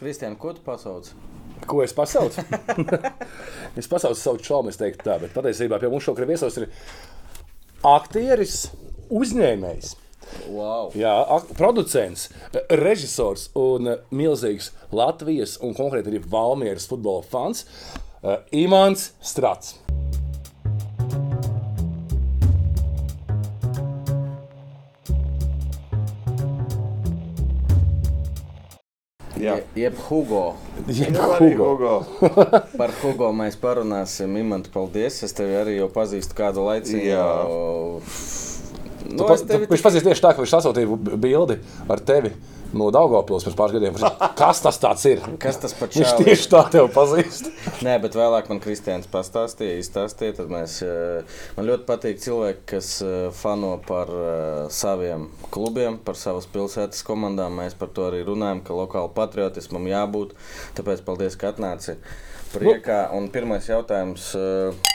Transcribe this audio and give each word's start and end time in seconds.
Kristiāna, 0.00 0.38
ko 0.40 0.54
tu 0.56 0.62
pasauc? 0.64 1.10
Ko 1.68 1.82
es 1.84 1.92
pasaucu? 1.92 2.40
es 3.80 3.88
pasaucu 3.90 4.16
savu 4.16 4.40
čomu, 4.40 4.72
es 4.72 4.80
teiktu 4.80 5.04
tā, 5.04 5.18
bet 5.20 5.34
patiesībā 5.34 5.76
pie 5.80 5.90
mums 5.92 6.06
šokar 6.08 6.24
viesos 6.30 6.56
ir 6.56 6.70
aktieris, 7.84 8.70
uzņēmējs. 9.12 9.92
Wow. 10.48 10.88
Jā, 10.96 11.12
producents, 11.58 12.30
režisors 12.80 13.48
un 13.58 13.92
milzīgs 14.14 14.70
Latvijas 14.94 15.58
un 15.60 15.76
konkrēti 15.76 16.14
arī 16.14 16.22
Valmieras 16.32 16.88
futbola 16.88 17.26
fans 17.26 17.66
uh, 17.66 18.38
Imants 18.56 19.10
Strats. 19.20 19.76
Jā, 29.40 29.54
Je- 29.58 29.82
Jeb 29.84 29.96
Hugo. 30.08 30.42
Jeb 30.86 31.16
Hugo. 31.16 31.68
Hugo. 31.72 31.94
Par 32.80 32.92
Hugo 33.02 33.30
mēs 33.36 33.56
parunāsim. 33.60 34.36
Imants, 34.40 34.68
paldies. 34.74 35.22
Es 35.26 35.32
tevi 35.36 35.56
arī 35.58 35.78
jau 35.80 35.88
pazīstu 35.94 36.36
kādu 36.38 36.64
laiku. 36.68 36.94
Jā. 37.00 37.24
Nu, 39.10 39.26
tevi 39.48 39.66
viņš 39.70 39.82
pazīst 39.82 40.06
tieši 40.06 40.22
tā, 40.22 40.30
ka 40.36 40.42
viņš 40.44 40.52
sasūtīja 40.54 40.96
b- 41.00 41.16
bildi 41.24 41.56
ar 41.90 42.02
tevi 42.06 42.30
no 42.76 42.88
Daugopils 42.94 43.44
pirms 43.46 43.56
pāris 43.58 43.74
gadiem. 43.76 43.96
Kas 44.38 44.60
tas 44.62 45.04
ir? 45.08 45.20
Kas 45.42 45.58
tas 45.62 45.74
par 45.76 45.90
Viņš 45.92 46.10
čāli? 46.12 46.26
tieši 46.28 46.48
tā 46.52 46.62
tevi 46.72 46.90
pazīst. 46.94 47.50
Nē, 47.86 47.96
bet 48.02 48.16
vēlāk 48.18 48.50
man 48.52 48.60
Kristians 48.62 49.08
pastāstīja, 49.10 49.78
izstāstīja. 49.82 50.36
Tad 50.40 50.50
mēs, 50.52 50.78
eh, 50.86 51.36
man 51.56 51.68
ļoti 51.70 51.86
patīk 51.88 52.22
cilvēki, 52.24 52.64
kas 52.74 52.90
eh, 53.02 53.28
fano 53.36 53.74
par 53.86 54.10
eh, 54.14 54.64
saviem 54.74 55.28
klubiem, 55.54 55.98
par 55.98 56.18
savas 56.20 56.48
pilsētas 56.50 57.04
komandām. 57.06 57.58
Mēs 57.60 57.78
par 57.78 57.92
to 57.94 58.08
arī 58.10 58.24
runājam, 58.28 58.64
ka 58.66 58.76
lokāli 58.76 59.12
patriotismam 59.16 59.88
jābūt. 59.90 60.36
Tāpēc 60.78 61.04
paldies, 61.06 61.38
ka 61.40 61.52
atnāci 61.54 61.96
priekā. 62.54 63.06
Un 63.16 63.30
pirmais 63.34 63.66
jautājums. 63.70 64.32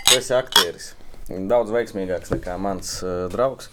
Tu 0.05 0.19
esi 0.19 0.35
aktieris. 0.35 0.94
Daudz 1.25 1.72
veiksmīgāks 1.73 2.30
nekā 2.35 2.53
mans 2.61 3.00
uh, 3.02 3.25
draugs. 3.33 3.72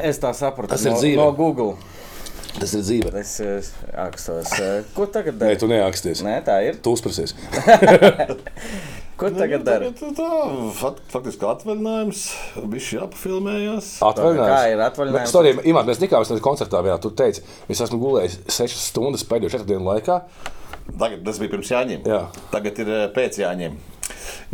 Es 0.00 0.16
tā 0.22 0.30
sapratu 0.36 0.72
Tas 0.72 0.84
ir 0.86 0.94
no, 0.94 1.00
dzīve. 1.02 1.18
no 1.20 1.32
Google. 1.36 1.74
Tas 2.56 2.72
ir 2.74 2.84
dzīve. 2.86 3.12
Es 3.20 3.34
akstos. 3.92 4.54
Ko 4.96 5.06
tagad 5.12 5.36
Nē, 5.36 5.42
dari? 5.44 5.60
tu 5.60 5.68
neaksties. 5.70 6.22
Nē, 6.26 6.38
tā 6.46 6.56
ir. 6.66 6.80
Tu 6.82 6.94
uzprasies. 6.96 7.36
Ko 9.18 9.26
tagad 9.34 9.64
dari? 9.66 9.88
Nu, 9.98 10.12
tā, 10.14 10.26
fakt, 10.78 11.00
faktiski 11.10 11.46
atvaļinājums, 11.50 12.20
viņš 12.70 12.90
jāpafilmējās. 12.94 13.88
Atvaļinājums. 14.06 14.52
Kā 14.52 14.60
ir 14.70 14.82
atvaļinājums? 14.84 15.32
Sorry, 15.34 15.54
Imants, 15.66 15.90
mēs 15.90 16.02
tikāmies 16.04 16.30
tajā 16.30 16.44
koncertā. 16.44 16.82
Jā, 16.86 16.94
tu 17.02 17.10
teici, 17.18 17.42
es 17.66 17.82
esmu 17.82 17.98
gulējis 18.04 18.38
6 18.54 18.78
stundas 18.78 19.26
pēdējo 19.26 19.56
4 19.56 19.66
dienu 19.72 19.90
laikā. 19.90 20.20
Tagad 20.88 21.26
tas 21.26 21.42
bija 21.42 21.52
pirms 21.56 21.72
Jāņiem. 21.74 22.06
Jā. 22.06 22.20
Tagad 22.54 22.78
ir 22.84 22.92
pēc 23.16 23.40
Jāņiem. 23.42 23.74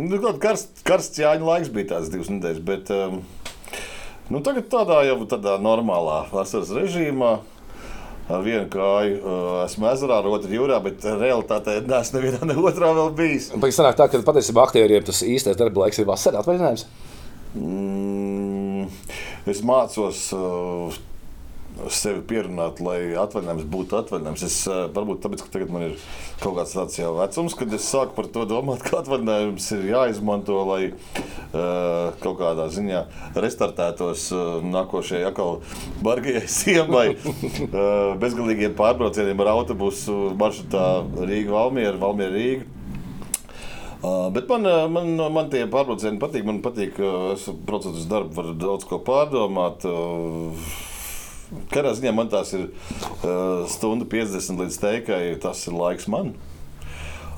Nu, 0.01 0.19
karsts, 0.41 0.81
karsts 0.87 1.21
Jāņa 1.21 1.45
laiks 1.45 1.69
bija 1.75 1.93
tāds 1.93 2.09
divas 2.11 2.33
nedēļas, 2.33 2.63
bet 2.65 2.89
um, 2.95 3.21
nu, 4.33 4.41
tagad 4.41 4.65
tādā 4.73 5.03
jau 5.07 5.19
tādā 5.29 5.59
normālā 5.61 6.23
vasaras 6.33 6.73
režīmā. 6.75 7.37
Ar 8.25 8.41
vienu 8.41 8.65
kāju 8.73 9.17
uh, 9.21 9.49
esmu 9.67 9.85
ezerā, 9.91 10.17
ar 10.17 10.27
otru 10.33 10.49
jūrā, 10.49 10.79
bet 10.81 11.03
realitātē 11.05 11.75
neesmu 11.85 12.17
nevienā, 12.17 12.47
ne 12.49 12.55
otrā 12.57 12.89
vēl 12.97 13.11
bijis. 13.17 13.51
Pēc 13.61 13.77
tam 13.77 13.91
tā, 13.99 14.07
ka 14.09 14.21
patiesībā 14.25 14.63
aktieriem 14.65 15.05
tas 15.05 15.21
īstais 15.21 15.59
darba 15.59 15.83
laiks 15.83 16.01
ir 16.01 16.07
vasarā 16.09 16.41
atvaļinājums. 16.41 16.87
Mm, 17.55 18.87
es 19.53 19.61
mācos 19.65 20.23
uh, 20.33 20.97
sevi 21.91 22.21
pierunāt, 22.29 22.79
lai 22.83 22.99
atvaļinājums 23.19 23.67
būtu 23.71 23.97
atvaļinājums. 23.99 24.43
Es 24.47 24.57
uh, 24.69 24.85
varbūt 24.95 25.21
tāpēc, 25.25 25.43
ka 25.45 25.53
tagad 25.53 25.73
man 25.73 25.87
ir 25.89 25.95
kaut 26.41 26.57
kāds 26.59 26.75
tāds 26.75 26.99
jau 26.99 27.11
vecums, 27.17 27.55
kad 27.57 27.73
es 27.75 27.87
sāku 27.91 28.15
par 28.17 28.29
to 28.31 28.45
domāt, 28.49 28.83
ka 28.87 29.01
atvaļinājums 29.01 29.67
ir 29.77 29.89
jāizmanto, 29.91 30.59
lai 30.69 30.81
uh, 30.91 32.13
kaut 32.23 32.39
kādā 32.41 32.69
ziņā 32.73 33.03
restartētos 33.35 34.29
uh, 34.35 34.45
nākošajai 34.65 35.27
atkal 35.31 35.59
bargajai 36.05 36.45
siemai, 36.59 37.07
uh, 37.15 38.15
bezgalīgiem 38.21 38.77
pārbraucieniem 38.79 39.45
ar 39.45 39.53
autobusu 39.57 40.31
maršrutā 40.39 40.87
Rīga-Valmiera, 41.19 41.99
Valmiera-Rīga. 42.01 42.71
Uh, 44.05 44.27
bet 44.29 44.49
man, 44.51 44.67
man, 44.93 45.15
man 45.33 45.47
tie 45.49 45.63
pārbraucieni 45.71 46.19
patīk. 46.21 46.43
Man 46.45 46.59
patīk, 46.61 46.93
ka 46.99 47.13
es 47.33 47.47
braucot 47.49 47.95
uz 47.95 48.05
darbu, 48.09 48.35
varu 48.37 48.51
daudz 48.59 48.85
ko 48.85 48.99
pārdomāt. 49.01 49.87
Uh, 49.89 50.93
Katrā 51.71 51.93
ziņā 51.97 52.11
man 52.15 52.29
tās 52.33 52.51
ir 52.57 52.67
uh, 52.67 53.63
stunda 53.71 54.07
50 54.09 54.61
līdz 54.65 54.81
teikai. 54.81 55.23
Tas 55.43 55.65
ir 55.69 55.77
laiks 55.77 56.09
man. 56.11 56.33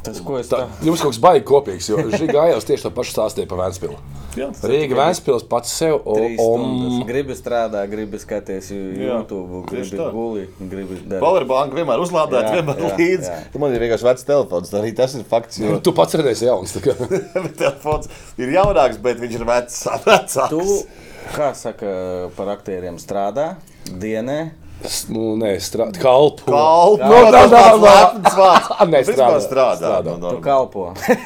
Tas, 0.05 0.21
ko 0.23 0.37
es 0.39 0.47
Tā, 0.47 0.61
tā 0.69 0.85
jums 0.87 1.01
kaut 1.03 1.11
kas 1.11 1.17
baigi 1.19 1.43
kopīgs, 1.49 1.87
jo 1.89 1.99
Žigājos 2.13 2.63
tieši 2.69 2.85
to 2.85 2.91
pašu 2.95 3.11
stāstīja 3.11 3.47
par 3.49 3.59
Vēnspili. 3.65 3.97
Jā, 4.37 4.45
Rīga 4.69 4.95
Vēnspils 4.95 5.43
pats 5.49 5.73
sev 5.73 5.97
om. 6.07 7.01
gribi 7.09 7.35
strādāt, 7.35 7.89
gribi 7.91 8.19
skatīties 8.21 8.69
Jā, 8.71 8.77
YouTube, 9.17 9.63
gribi 9.67 9.97
tā. 9.99 10.05
gulēt, 10.13 10.53
gribi 10.61 10.99
darīt. 11.01 11.23
Powerbank 11.25 11.75
vienmēr 11.75 12.03
uzlādēta, 12.05 12.53
Jā, 12.53 12.59
vienmēr 12.61 12.79
jā, 12.85 12.91
līdzi. 13.01 13.31
jā. 13.33 13.59
Man 13.65 13.75
ir 13.75 13.83
vienkārši 13.83 14.07
vecs 14.07 14.27
telefons. 14.29 14.71
Arī 14.79 14.93
tas 14.95 15.17
ir 15.17 15.25
fakts. 15.27 15.59
Jo 15.65 15.79
Tu 15.89 15.95
pats 15.97 16.15
redzēsi 16.21 16.47
jauns. 16.47 16.77
tā 16.77 16.95
telefons 17.65 18.07
ir 18.39 18.53
jaunāks, 18.55 19.01
bet 19.03 19.19
viņš 19.25 19.39
ir 19.41 19.45
vecs. 19.49 19.81
vecāks. 20.07 20.53
Tu, 20.53 21.06
kā 21.35 21.51
saka, 21.55 22.29
par 22.37 22.53
aktieriem 22.55 22.97
strādā 23.01 23.55
dienā. 23.87 24.51
S- 24.85 25.07
Nu, 25.09 25.31
nē, 25.41 25.55
strādā. 25.57 25.97
Kalpu. 25.97 26.45
Kalpo, 26.45 27.07
Nu, 27.09 27.21
tā, 27.33 27.39
tas 27.49 27.51
tā, 27.51 27.61
vārds. 27.81 28.89
Nē, 28.93 28.99
strādā, 29.07 29.39
strādā. 29.41 29.77
strādā. 29.81 30.13
nu, 30.21 30.29
Tu 30.35 30.41
kalpo. 30.45 30.83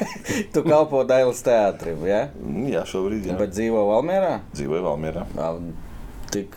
tu 0.54 0.62
kalpo 0.64 1.02
Dailas 1.04 1.42
teātrim, 1.44 2.00
ja? 2.08 2.22
Jā, 2.72 2.86
šobrīd 2.88 3.28
jā. 3.28 3.36
bet 3.36 3.52
dzīvo 3.52 3.82
Valmērā. 3.92 4.38
dzīvoju 4.56 4.86
Valmierā. 4.88 5.26
Tik 6.32 6.56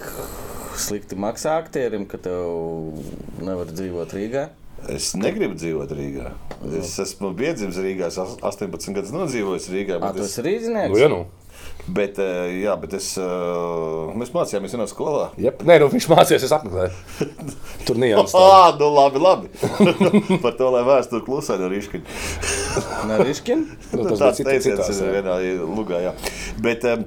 slikti 0.80 1.18
maksā 1.20 1.58
aktierim, 1.60 2.06
ka 2.08 2.16
tev 2.18 2.96
nevar 3.44 3.68
dzīvot 3.76 4.16
Rīgā. 4.16 4.46
Es 4.92 5.12
negribu 5.20 5.56
dzīvot 5.60 5.92
Rīgā. 5.98 6.32
Es 6.80 6.96
esmu 7.04 7.34
piedzimis 7.36 7.76
Rīgā, 7.82 8.08
es 8.08 8.18
as- 8.24 8.38
18 8.40 8.94
gadus 8.96 9.12
nodzīvojis 9.16 9.68
Rīgā. 9.74 10.00
Bet 10.04 10.16
tu 10.16 10.24
es, 10.24 10.32
esi 10.38 10.46
rīznieks? 10.48 10.94
Nu, 10.96 11.00
ja 11.02 11.12
nu. 11.12 11.26
Bet, 11.88 12.18
eh, 12.20 12.64
jā, 12.64 12.74
bet 12.82 12.96
es, 12.98 13.12
eh, 13.22 14.14
mēs 14.18 14.32
mācījāmies 14.34 14.74
vienā 14.74 14.88
skolā. 14.90 15.28
Jep. 15.42 15.62
Nē, 15.68 15.78
nu 15.84 15.90
viņš 15.92 16.08
mācījās, 16.10 16.46
es 16.48 16.54
apmeklēju. 16.56 16.92
Tur 17.86 18.00
nījās. 18.02 18.34
Ah, 18.40 18.72
nu 18.80 18.90
labi, 18.96 19.22
labi. 19.22 19.52
Par 20.44 20.56
to, 20.58 20.72
lai 20.74 20.82
vēsture 20.88 21.22
klusē 21.26 21.60
no 21.62 21.70
Rīškaņa. 21.70 22.18
Neriškin? 23.12 23.66
Nu, 23.94 24.08
tas 24.10 24.24
Tāds 24.24 24.42
bija 24.42 24.58
cits- 24.58 24.82
teiciens 24.82 25.02
ir 25.06 25.14
vienā 25.20 25.38
lugā, 25.78 26.02
jā. 26.08 26.16
Bet, 26.66 26.84
um, 26.90 27.06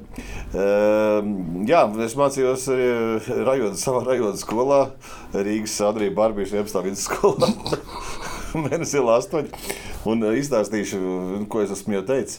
jā, 1.69 1.83
es 2.07 2.17
mācījos 2.19 2.69
rajona, 3.49 3.75
savā 3.79 4.05
rajona 4.07 4.39
skolā, 4.41 4.81
Rīgas 5.35 5.75
Adrija 5.89 6.15
Barbīša 6.17 6.63
11. 6.63 6.83
vidusskolā. 6.87 7.51
Mēnesī 8.65 9.03
8. 9.05 9.51
Un 10.09 10.23
izstāstīšu, 10.39 11.01
ko 11.53 11.61
es 11.67 11.75
esmu 11.75 11.99
jau 11.99 12.05
teicis. 12.15 12.39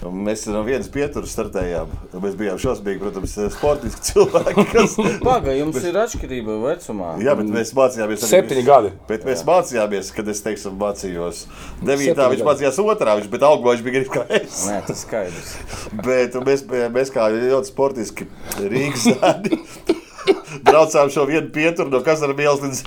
Mēs 0.00 0.46
no 0.48 0.62
vienas 0.64 0.88
pieturas 0.92 1.32
startējām. 1.34 1.90
Mēs 2.22 2.36
bijām 2.38 2.56
šausmīgi, 2.60 3.00
protams, 3.02 3.34
sportiski 3.52 4.04
cilvēki. 4.06 4.64
Kas... 4.72 4.94
Paga, 5.26 5.52
jums 5.58 5.76
ir 5.84 5.98
atšķirība 6.00 6.56
vecumā. 6.62 7.10
Jā, 7.20 7.34
bet 7.36 7.50
mēs 7.52 7.74
mācījāmies 7.76 8.24
arī- 8.24 8.30
Septiņi 8.32 8.64
gadi. 8.64 8.92
Bet 9.10 9.26
mēs 9.28 9.44
mācījāmies, 9.48 10.12
kad 10.16 10.30
es 10.32 10.40
teiksim, 10.46 10.78
mācījos 10.80 11.44
9. 11.84 12.06
Septiņi 12.06 12.30
viņš 12.34 12.46
mācījās 12.48 12.80
2. 12.80 13.16
Viņš, 13.20 13.30
bet 13.34 13.48
augļā 13.50 13.76
viņš 13.76 13.86
bija 13.86 14.04
kā 14.14 14.24
es. 14.40 14.62
Nē, 14.70 14.80
tas 14.88 15.04
skaidrs. 15.04 15.56
Bet 16.06 16.36
mēs, 16.46 16.64
mēs 16.94 17.12
kā 17.12 17.28
ļoti 17.34 17.70
sportiski 17.70 18.26
Rīgas 18.60 19.10
zēni 19.10 19.60
braucām 20.68 21.10
šo 21.12 21.24
vienu 21.28 21.48
pieturu 21.54 21.90
no 21.92 22.00
Kazara 22.06 22.34
ielas 22.36 22.62
līdz, 22.64 22.82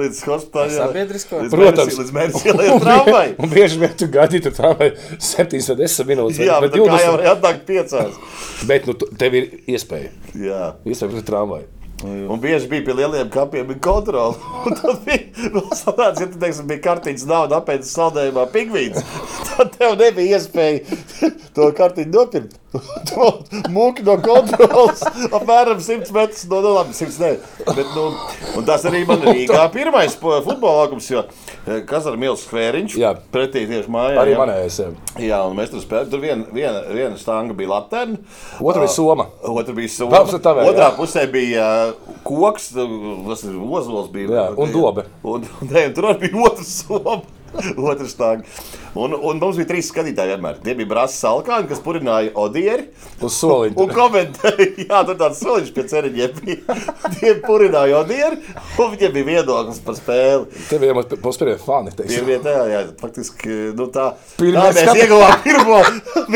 līdz 0.00 0.22
hospitālai. 0.28 0.74
Sabiedrisko? 0.76 1.42
Līdz 1.44 1.54
Protams. 1.54 1.78
Mēnesī, 1.78 2.00
līdz 2.02 2.14
mēnesī 2.18 2.50
ielai 2.52 2.80
tramvai. 2.84 3.26
Un 3.38 3.52
bieži 3.52 3.80
vien 3.82 3.94
tu 4.00 4.08
gaidīji, 4.14 4.46
tur 4.48 4.56
tā 4.58 4.72
vai 4.80 4.90
7 5.18 5.62
vai 5.70 5.78
10 5.84 6.10
minūtes. 6.10 6.42
Jā, 6.44 6.58
vai 6.58 6.68
bet 6.68 6.76
kā 6.78 6.82
jau 6.84 6.90
20. 6.90 7.14
var 7.14 7.24
atnākt 7.34 7.64
piecās. 7.70 8.20
Bet 8.70 8.90
nu, 8.90 8.96
tu- 8.98 9.10
tev 9.20 9.38
ir 9.40 9.50
iespēja. 9.70 10.12
Jā. 10.34 10.62
Iespēja 10.86 11.14
pret 11.16 11.28
tramvaju. 11.30 11.70
Un 12.04 12.40
bieži 12.40 12.68
bija 12.68 12.84
pie 12.84 12.94
lieliem 12.94 13.30
kapiem 13.32 13.70
kontrole. 13.80 14.34
Un 14.66 14.76
Tad 14.76 15.00
bija 15.06 15.50
vēl 15.54 15.70
tāds, 15.70 16.20
ja 16.20 16.26
tu 16.28 16.40
teiksim, 16.40 16.66
bija 16.68 16.82
kartīņas 16.84 17.24
nauda 17.30 17.60
apēdis 17.62 17.94
saldējumā 17.96 18.44
pingvīns. 18.52 19.00
Tad 19.48 19.72
tev 19.78 19.96
nebija 20.00 20.38
iespēja 20.38 20.98
to 21.56 21.70
kartīņu 21.78 22.12
nopirkt. 22.12 22.58
Mūki 23.72 24.04
no 24.04 24.18
kontrolas 24.20 25.04
apmēram 25.30 25.80
100 25.80 26.12
metrus 26.16 26.44
no, 26.50 26.60
no 26.64 26.74
labi, 26.80 26.96
100 26.98 27.22
ne. 27.22 27.32
Bet, 27.70 27.92
nu, 27.94 28.08
un 28.58 28.68
tas 28.68 28.84
arī 28.90 29.04
man 29.08 29.24
Rīgā 29.24 29.62
pirmais 29.72 30.18
futbola 30.18 30.82
laukums, 30.82 31.08
jo 31.12 31.22
Kazar 31.88 32.18
Mils 32.20 32.42
Skvēriņš 32.44 32.94
Jā. 33.00 33.14
pretī 33.32 33.62
tieši 33.68 33.88
mājā. 33.92 34.18
Arī 34.20 34.34
manējais. 34.36 34.76
jā. 34.82 34.88
Jā, 35.24 35.38
un 35.48 35.56
mēs 35.56 35.70
tur 35.72 35.80
spēlējām. 35.80 36.10
Tur 36.12 36.20
viena, 36.20 36.44
viena, 36.52 36.82
viena 36.92 37.16
stanga 37.20 37.56
bija 37.56 37.70
laterna. 37.72 38.18
Otra 38.60 38.82
bija 38.84 38.92
Soma. 38.92 39.26
Otra 39.42 39.72
bija 39.76 39.88
pēc 40.12 40.34
tavē, 40.44 40.66
Otrā 40.68 40.90
jā. 40.90 40.96
pusē 40.98 41.24
bija 41.32 41.68
uh, 41.94 42.18
koks, 42.26 42.72
tas 42.76 43.46
ir 43.48 43.56
ozols. 43.64 44.10
Bija, 44.12 44.28
Jā, 44.28 44.46
un 44.60 44.74
dobe. 44.74 45.06
Un, 45.24 45.46
un, 45.60 45.70
ne, 45.70 45.86
un 45.88 45.96
tur 45.96 46.10
arī 46.12 46.28
bija 46.28 46.44
otrs 46.50 46.74
soma. 46.84 47.22
Otrs 47.90 48.12
stāvs. 48.16 48.64
Un, 48.94 49.10
un 49.10 49.40
mums 49.42 49.56
bija 49.58 49.66
trīs 49.72 49.88
skatītāji 49.90 50.30
vienmēr. 50.36 50.60
Tie 50.62 50.74
bija 50.78 50.86
brāzis 50.92 51.18
Salkāni, 51.24 51.66
kas 51.66 51.80
purināja 51.82 52.30
Odieri. 52.38 52.84
Uz 53.18 53.34
soliņa. 53.40 53.74
Un 53.82 53.90
komentēja, 53.90 54.66
jā, 54.86 55.00
tur 55.08 55.18
tāds 55.18 55.40
soliņš 55.42 55.72
pie 55.74 55.84
ceriņiem 55.90 56.36
bija. 56.38 56.76
Tie 57.16 57.32
purināja 57.42 57.98
Odieri, 58.04 58.38
un 58.78 58.92
viņiem 58.94 59.16
bija 59.16 59.28
viedoklis 59.32 59.82
par 59.82 59.98
spēli. 59.98 60.62
Tev 60.70 60.86
jau 60.86 60.94
būs 61.26 61.40
pirmie 61.42 61.56
fani. 61.64 61.90
Tie 61.90 62.04
teiksim. 62.04 62.28
bija 62.30 62.40
tā, 62.46 62.54
jā, 62.70 62.84
faktiski, 63.02 63.58
nu 63.80 63.88
tā. 63.94 64.12
Pirmie 64.38 64.60
tā 64.62 64.70
mēs 64.70 64.86
skati- 64.86 65.04
ieguvām 65.04 65.44
pirmo, 65.48 65.82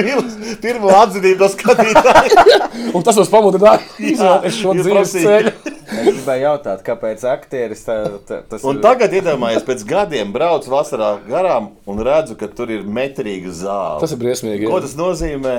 pirmo, 0.66 0.92
atzinību 0.98 1.44
no 1.46 1.50
skatītājiem. 1.54 2.92
Un 2.98 3.06
tas 3.06 3.18
mums 3.22 3.30
pamudināja 3.32 3.86
izvēlēties 3.98 4.58
šo 4.64 4.74
dzīves 4.82 5.14
ceļu. 5.14 5.54
Es 5.88 6.04
gribēju 6.04 6.42
jautāt, 6.44 6.82
kāpēc 6.84 7.22
aktieris 7.30 7.80
tā, 7.86 7.94
tā, 8.28 8.42
tas 8.50 8.64
Un 8.68 8.76
tagad, 8.84 9.14
iedomājieties, 9.16 9.64
pēc 9.64 9.84
gadiem 9.88 10.34
braucu 10.34 10.68
vasarā 10.74 11.14
garām 11.24 11.70
un 11.88 12.02
redzu, 12.04 12.36
ka 12.38 12.47
tur 12.56 12.72
ir 12.72 12.84
metrīga 12.84 13.52
zāle. 13.54 14.00
Tas 14.02 14.14
ir 14.14 14.20
briesmīgi. 14.20 14.68
Ko 14.70 14.80
tas 14.84 14.96
nozīmē? 14.98 15.56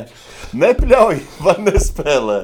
Nepļauj, 0.57 1.19
vai 1.45 1.57
nespēlē. 1.68 2.44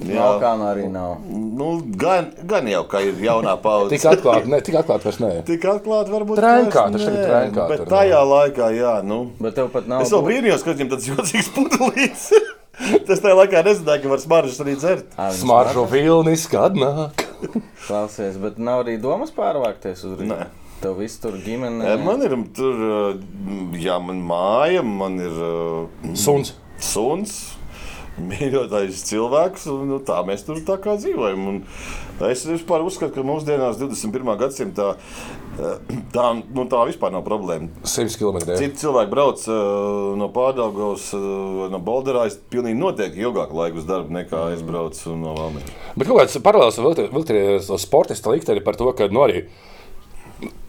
Balkāna 0.00 0.70
arī 0.72 0.86
nav. 0.90 1.18
Nu, 1.28 1.74
gan, 2.00 2.30
gan 2.48 2.68
jau, 2.70 2.82
ka 2.88 3.02
ir 3.04 3.18
jaunā 3.20 3.52
paudze. 3.60 3.92
Tik 3.94 4.06
atklāti, 4.14 4.48
ne, 4.50 4.60
tik 4.64 4.78
atklāti 4.80 5.06
vairs 5.08 5.18
nē. 5.20 5.32
Tik 5.48 5.66
atklāti, 5.74 6.14
varbūt 6.14 6.40
Trenkā, 6.40 6.86
vairs 6.86 6.96
tas 6.96 7.04
tagad 7.04 7.18
nē, 7.18 7.26
trenkā 7.28 7.66
Bet 7.70 7.82
tur, 7.82 7.90
tajā 7.92 8.22
laikā, 8.30 8.70
jā, 8.78 8.94
nu. 9.06 9.20
Bet 9.42 9.58
tev 9.58 9.68
pat 9.74 9.90
nav. 9.90 10.06
Es 10.06 10.14
vēl 10.14 10.24
brīnījos, 10.28 10.64
ka 10.64 10.72
viņam 10.72 10.92
tāds 10.94 11.08
jocīgs 11.12 11.50
pudelīts. 11.56 12.30
Tas 13.10 13.20
tajā 13.20 13.36
laikā 13.42 13.60
nezināja, 13.66 14.00
ka 14.00 14.14
var 14.14 14.22
smaržas 14.22 14.62
arī 14.64 14.78
dzert. 14.80 15.12
Smaržo 15.36 15.84
vilnis, 15.90 16.46
kad 16.50 16.78
nāk. 16.80 17.26
Klausies, 17.84 18.40
bet 18.40 18.56
nav 18.60 18.86
arī 18.86 18.96
domas 19.00 19.34
pārvākties 19.36 20.06
uz 20.08 20.16
Rīgā. 20.16 20.48
Tev 20.80 20.96
viss 20.96 21.20
tur 21.20 21.36
ģimene. 21.44 21.84
E, 21.84 21.96
Man 22.00 22.22
ir 22.24 22.32
tur, 22.56 22.78
uh, 22.80 23.72
jā, 23.76 23.98
man 24.00 24.22
māja, 24.24 24.80
man 24.86 25.18
ir 25.20 25.40
uh, 25.44 26.12
Suns. 26.16 26.54
suns, 26.80 27.34
mīļotais 28.30 29.02
cilvēks, 29.10 29.66
un 29.72 29.90
nu, 29.92 29.98
tā 30.04 30.22
mēs 30.24 30.46
tur 30.46 30.62
tā 30.64 30.78
kā 30.80 30.94
dzīvojam. 30.96 31.44
Un 31.50 31.58
es 32.30 32.46
vispār 32.48 32.84
uzskatu, 32.84 33.12
ka 33.18 33.24
mūsdienās, 33.28 33.76
21. 33.80 34.32
gadsimtā, 34.40 34.88
tā, 36.14 36.26
nu, 36.40 36.64
tā 36.72 36.82
vispār 36.88 37.12
nav 37.12 37.26
problēma. 37.28 37.68
100 37.84 38.16
km. 38.20 38.40
Citi 38.48 38.80
cilvēki 38.80 39.12
brauc 39.12 39.44
no 40.20 40.28
Pārdaugavas, 40.32 41.10
uh, 41.16 41.66
no 41.72 41.80
Bolderā. 41.84 42.24
Es 42.30 42.38
pilnīgi 42.52 42.80
noteikti 42.80 43.20
ilgāku 43.24 43.60
laiku 43.60 43.82
uz 43.82 43.88
darbu 43.88 44.16
nekā 44.16 44.46
es 44.56 44.64
braucu 44.64 45.12
no 45.12 45.36
Valmijas. 45.36 45.74
Bet 46.00 46.08
kāds 46.08 46.40
paralēls 46.44 46.80
vilkties 46.80 47.68
uz 47.68 47.84
sportista 47.84 48.32
likteni 48.32 48.64
par 48.64 48.80
to, 48.80 48.88
ka 48.96 49.12
nu, 49.12 49.28
arī 49.28 49.44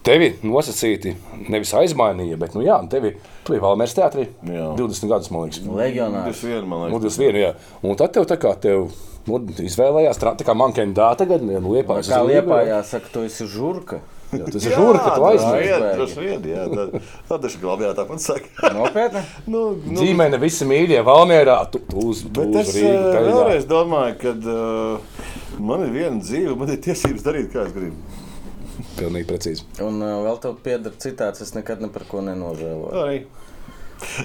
tevi 0.06 0.32
nosacīti 0.44 1.14
nevis 1.52 1.72
aizmainīja, 1.78 2.38
bet, 2.42 2.56
nu 2.58 2.64
jā, 2.66 2.78
tevi, 2.92 3.14
tu 3.46 3.54
biji 3.54 3.64
Valmērs 3.64 3.94
teātrī 3.98 4.28
Jā. 4.48 4.72
20 4.80 5.12
gadus, 5.12 5.32
man 5.34 5.46
liekas. 5.48 5.62
Legionārs. 5.66 6.32
Tas 6.32 6.44
vien, 6.48 6.66
man 6.68 6.88
Nu, 6.88 6.98
liekas. 6.98 7.04
tas 7.12 7.20
vienu, 7.22 7.44
jā. 7.44 7.52
Un 7.86 8.00
tad 8.00 8.16
tev 8.18 8.26
tā 8.30 8.40
kā 8.42 8.56
tev 8.60 8.88
nu, 9.30 9.42
izvēlējās, 9.62 10.22
tā 10.22 10.48
kā 10.48 10.56
man 10.58 10.74
kandidāta 10.74 11.24
tagad, 11.26 11.46
nu, 11.46 11.62
liepājas. 11.76 12.10
Kā 12.10 12.24
uz 12.24 12.32
Rīgu, 12.32 12.42
liepā 12.42 12.64
jāsaka, 12.72 13.14
tu 13.14 13.28
esi 13.28 13.48
žurka. 13.50 14.02
Jā, 14.32 14.46
tas 14.48 14.64
ir 14.64 14.72
žūri, 14.80 15.00
ka 15.04 15.10
tu 15.12 15.26
aizmirsti. 15.28 15.72
aizmirsti. 15.76 15.98
Tas 16.00 16.14
vien, 16.24 16.46
jā. 16.48 16.62
tāpat 17.98 18.22
saka. 18.24 18.72
Nopietni? 18.78 19.24
Nu, 19.52 19.64
nu, 19.76 19.98
Ģimene, 20.00 20.40
visi 20.40 20.64
mīļie, 20.70 21.02
Valmērā, 21.04 21.58
tu, 21.74 21.82
tu 21.84 22.06
uz, 22.14 22.22
tu 22.24 22.46
Bet 22.46 22.56
uz 22.56 22.70
es 22.72 22.78
Rīgu. 22.78 22.94
uh, 22.96 23.10
peļņā. 23.12 23.34
vēlreiz 23.36 23.68
domāju, 23.68 24.16
ka 24.22 24.32
uh, 24.40 25.26
man 25.60 25.84
ir 25.84 25.92
viena 25.98 26.24
dzīve, 26.24 26.56
man 26.56 26.72
ir 26.72 26.80
tiesības 26.88 27.28
darīt, 27.28 27.50
kā 27.52 27.66
es 27.68 27.76
gribu. 27.76 28.00
Pilnīgi 28.98 29.28
precīzi. 29.30 29.66
Un 29.84 30.02
uh, 30.02 30.20
vēl 30.26 30.42
tev 30.44 30.60
pieder 30.66 30.96
citāts, 31.02 31.44
es 31.44 31.56
nekad 31.58 31.84
ne 31.84 31.90
par 31.94 32.06
ko 32.10 32.24
nenožēloju. 32.26 32.94
Arī. 33.04 33.24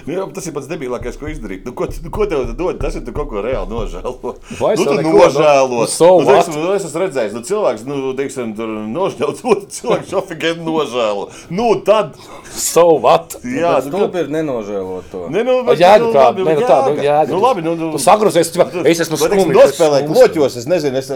Nu, 0.05 0.13
jā, 0.13 0.25
tas 0.35 0.47
ir 0.49 0.55
pats 0.55 0.69
debilākais, 0.69 1.17
ko 1.19 1.29
izdarīt. 1.31 1.65
Nu, 1.67 1.73
ko, 1.77 1.87
nu, 2.03 2.11
ko 2.13 2.27
tev 2.29 2.51
dod? 2.57 2.79
Tas 2.81 2.97
ir 2.97 3.05
tu 3.07 3.13
kaut 3.15 3.29
ko 3.31 3.43
reāli 3.45 3.69
nožēlo. 3.71 4.33
Vai 4.59 4.73
nu, 4.79 4.87
tu 4.87 4.97
nožēlo. 5.05 5.83
nu, 5.83 5.89
so 5.91 6.09
nu, 6.21 6.27
teiksim, 6.31 6.57
nu, 6.61 6.73
es 6.77 6.87
esmu 6.87 7.03
redzējis, 7.05 7.35
nu, 7.37 7.43
cilvēks, 7.47 7.85
nu, 7.87 7.99
teiksim, 8.17 8.55
tur 8.57 8.73
nožēlo, 8.91 9.57
cilvēku 9.77 10.11
šoferiem 10.11 10.63
nožēlo. 10.67 11.29
Nu, 11.53 11.71
tad, 11.87 12.17
So 12.57 12.97
what? 12.97 13.35
jā, 13.43 13.75
Bet 13.83 13.91
nu, 13.93 14.07
tu 14.09 14.21
ir 14.21 14.29
nennožēlot 14.33 15.09
to. 15.11 15.25
Ne, 15.33 15.43
nu, 15.45 15.59
Vai 15.67 15.75
jēga 15.77 16.09
kāda? 16.13 16.45
Nē, 16.47 16.55
nu 16.57 16.65
tā, 16.65 16.77
nu, 16.87 17.03
jēga. 17.05 17.29
Nu, 17.31 17.41
labi, 17.43 17.63
nu, 17.65 17.75
nu, 17.77 17.91
Tu 17.93 18.01
sagruzies, 18.01 18.51
tu, 18.53 18.63
es 18.81 19.03
esmu 19.05 19.19
Bet, 19.19 19.35
skumjš. 19.35 19.57
nospēlēju 19.59 20.09
kloķos, 20.11 20.57
es 20.61 20.69
nezinu, 20.69 21.01
es, 21.01 21.11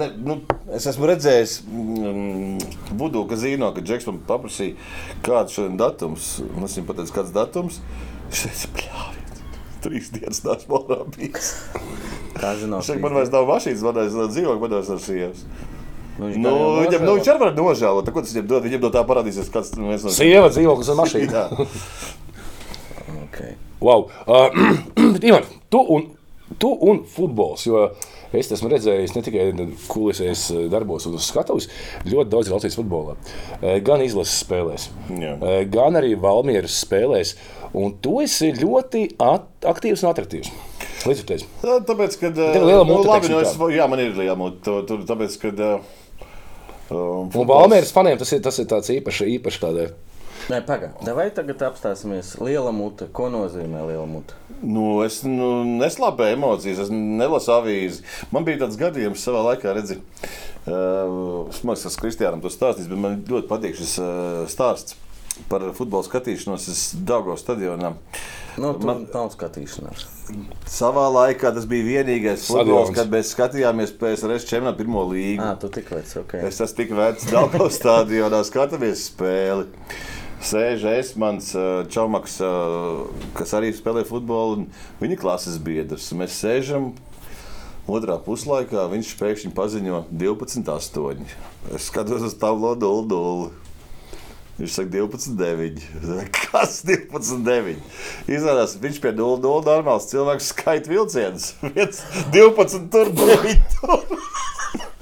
ne, 0.00 0.10
nu, 0.26 0.38
es 0.76 0.88
esmu 0.90 1.08
redzējis 1.08 1.56
mm, 1.64 2.83
Budu 2.98 3.24
kazino, 3.30 3.70
kad 3.76 3.86
Džeks 3.86 4.08
man 4.10 4.22
paprasīja, 4.28 4.78
kāds 5.26 5.56
šodien 5.56 5.78
datums. 5.80 6.38
Un 6.46 6.66
es 6.66 6.76
viņam 6.78 6.88
pateicu, 6.90 7.14
kāds 7.18 7.34
datums. 7.34 7.80
Viņš 8.30 8.42
teica, 8.46 8.72
pļāviet, 8.78 9.44
trīs 9.84 10.10
dienas 10.14 10.42
nāc 10.46 10.66
malā 10.70 11.02
bijis. 11.16 11.54
Kā 12.34 12.54
Viņš 12.58 12.88
saka, 12.88 13.00
man 13.04 13.16
vairs 13.18 13.32
nav 13.34 13.46
mašīnas, 13.50 13.86
man 13.86 14.00
vairs 14.00 14.18
nav 14.18 14.32
dzīvokļa, 14.32 14.60
man 14.64 14.76
vairs 14.78 14.92
nav 14.94 15.00
sievas. 15.04 15.46
Nu, 16.14 16.28
viņš 16.28 16.38
Nu, 16.38 16.54
viņam, 16.78 17.04
nu, 17.06 17.14
viņš 17.18 17.30
arī 17.32 17.42
var 17.42 17.56
nožēlot. 17.58 18.10
Ko 18.14 18.22
tas 18.22 18.34
viņam 18.34 18.50
dod? 18.50 18.66
Viņam 18.68 18.84
no 18.86 18.90
tā 18.94 19.02
parādīsies 19.06 19.50
kāds 19.54 19.72
nu, 19.74 19.88
viens 19.90 20.04
no 20.06 20.12
Sieva, 20.14 20.50
dzīvoklis 20.54 20.92
un 20.94 21.00
mašīna. 21.02 21.46
Okay. 23.34 23.56
Wow. 23.80 24.10
Uh, 24.26 25.18
Ivan, 25.26 25.42
tu 25.68 25.80
un, 25.82 26.06
tu 26.58 26.70
un 26.70 27.02
futbols. 27.04 27.66
Jo 27.66 27.88
es 28.40 28.50
esmu 28.54 28.70
redzējis 28.72 29.14
ne 29.16 29.22
tikai 29.26 29.46
kulisēs 29.90 30.46
darbos 30.72 31.06
un 31.08 31.16
uz 31.18 31.26
skatuves, 31.30 31.68
ļoti 32.08 32.30
daudz 32.32 32.48
ir 32.50 32.56
Latvijas 32.56 32.78
futbolā. 32.78 33.16
Eh, 33.60 33.80
Gan 33.84 34.02
izlases 34.04 34.42
spēlēs, 34.44 34.88
Jā. 35.10 35.34
eh, 35.40 35.64
gan 35.70 35.98
arī 36.00 36.14
Valmieras 36.20 36.80
spēlēs. 36.84 37.34
Un 37.74 37.96
tu 37.98 38.20
esi 38.22 38.52
ļoti 38.54 39.16
aktīvs 39.18 40.04
un 40.04 40.12
attraktīvs. 40.12 40.50
Līdzjūties. 41.04 41.42
Tā, 41.60 41.80
Tāpēc, 41.88 42.16
kad. 42.20 42.36
Tev 42.38 42.62
ir 42.62 42.68
liela 42.68 42.84
nu, 42.86 42.94
mute, 42.94 43.08
labi, 43.08 43.26
teiksim 43.26 43.34
nu, 43.34 43.40
es, 43.42 43.56
tā. 43.58 43.68
jā, 43.74 43.88
man 43.90 43.98
ir 44.00 44.14
liela. 44.14 44.50
Tur, 44.62 45.02
tāpēc, 45.08 45.38
kad. 45.42 45.60
Uh, 45.60 46.02
Un 47.34 47.48
Valmieras 47.48 47.90
faniem 47.96 48.18
tas 48.20 48.30
ir, 48.36 48.42
tas 48.44 48.58
ir 48.60 48.66
tāds 48.70 48.90
īpašs, 48.92 49.24
īpašs 49.38 49.60
tādā. 49.62 49.88
Nē, 50.52 50.58
pagaidi. 50.66 51.12
Vai 51.16 51.30
tagad 51.32 51.62
apstāsimies? 51.64 52.34
Liela 52.44 52.72
mute. 52.74 53.06
Ko 53.16 53.30
nozīmē 53.32 53.84
liela 53.88 54.04
mute? 54.08 54.36
Nu, 54.60 55.00
es 55.04 55.22
nu, 55.24 55.62
neslāpēju 55.80 56.36
emocijas, 56.36 56.82
es 56.84 56.92
nelasu 56.92 57.54
avīzi. 57.56 58.04
Man 58.34 58.44
bija 58.44 58.64
tāds 58.64 58.76
gadījums 58.80 59.24
savā 59.24 59.40
laikā, 59.50 59.72
redzi, 59.76 60.00
uh, 60.66 61.48
es 61.48 61.62
domāju, 61.62 61.88
ka 61.88 62.04
Kristiānam 62.04 62.44
to 62.44 62.52
stāstīs, 62.52 62.90
bet 62.90 63.00
man 63.00 63.22
ļoti 63.28 63.48
patīk 63.50 63.80
šis 63.80 63.96
uh, 64.02 64.44
stāsts 64.52 64.98
par 65.48 65.64
futbola 65.74 66.04
skatīšanos. 66.06 66.68
Es 66.70 66.82
Dāngos 66.94 67.42
stadionā. 67.42 67.94
Nu, 68.60 68.70
Man- 68.84 69.06
nav 69.10 69.32
skatīšanās. 69.34 70.04
Savā 70.70 71.08
laikā 71.12 71.50
tas 71.56 71.64
bija 71.68 71.88
vienīgais 71.88 72.46
futbols, 72.48 72.92
kad 72.94 73.10
mēs 73.12 73.32
skatījāmies 73.34 73.96
PSRS 73.98 74.46
čempionāta 74.48 74.78
pirmo 74.78 75.02
līgu. 75.10 75.42
Ah, 75.42 75.56
tu 75.60 75.68
tik 75.72 75.90
vecs, 75.90 76.14
ok. 76.20 76.36
Es 76.46 76.60
esmu 76.62 76.78
tik 76.78 76.94
vecs, 76.96 77.26
Dāngos 77.32 77.80
stadionā 77.80 78.44
skatāmies 78.46 79.08
spēli. 79.10 79.66
Sēž 80.44 80.82
es, 80.92 81.14
mans 81.16 81.54
uh, 81.56 81.86
čomaks, 81.88 82.36
uh, 82.44 83.06
kas 83.36 83.54
arī 83.56 83.70
spēlē 83.72 84.02
futbolu, 84.04 84.58
un 84.58 84.66
viņa 85.00 85.16
klases 85.22 85.56
biedrs. 85.56 86.10
Mēs 86.12 86.36
sēžam 86.42 86.90
otrā 87.88 88.18
puslaikā, 88.20 88.84
viņš 88.92 89.14
pēkšņi 89.20 89.52
paziņo 89.56 90.02
12, 90.12 90.68
8. 90.68 91.24
Es 91.72 91.88
skatos 91.88 92.26
uz 92.28 92.36
tablo 92.36 92.74
0, 92.76 93.06
0. 93.08 93.52
Viņš 94.58 94.76
saka, 94.76 94.92
12, 94.92 95.32
9. 95.40 95.80
Kas 96.44 96.82
12, 96.86 97.40
9? 97.48 97.80
Izrādās, 98.30 98.76
viņš 98.84 99.00
pie 99.02 99.14
0, 99.16 99.40
0 99.42 99.64
normāls 99.66 100.10
cilvēks 100.12 100.52
skaita 100.52 100.92
vilcienus. 100.92 101.54
12, 102.36 102.90
tur 102.92 103.14
9. 103.16 103.78
Tur. 103.80 104.04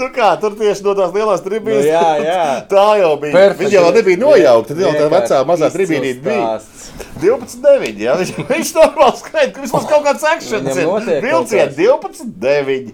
nu 0.00 0.08
kā, 0.14 0.32
tur 0.40 0.56
tieši 0.58 0.84
no 0.86 0.94
tās 0.98 1.14
lielās 1.14 1.44
tribīnes. 1.44 1.86
Nu, 1.86 1.92
jā, 1.92 2.10
jā. 2.24 2.42
Tā 2.72 2.86
jau 3.00 3.12
bija. 3.22 3.32
Perfekti. 3.36 3.68
Viņa 3.68 3.76
jau 3.76 3.94
nebija 3.96 4.20
nojaukta. 4.20 4.74
Tad 4.74 4.82
jau 4.84 4.92
tā 4.96 5.08
vecā 5.14 5.40
mazā 5.48 5.70
tribīnīte 5.74 6.24
bija. 6.24 6.58
stāsts. 6.60 6.90
12, 7.22 7.62
9. 7.64 8.02
Jā. 8.04 8.18
Viņš, 8.20 8.34
viņš 8.50 8.74
normāli 8.76 9.22
skaita, 9.22 9.54
ka 9.56 9.64
vismaz 9.64 9.88
kaut 9.88 10.04
kāds 10.06 10.26
akcents 10.34 10.68
kas. 10.68 11.74
12, 11.78 12.36
9. 12.44 12.92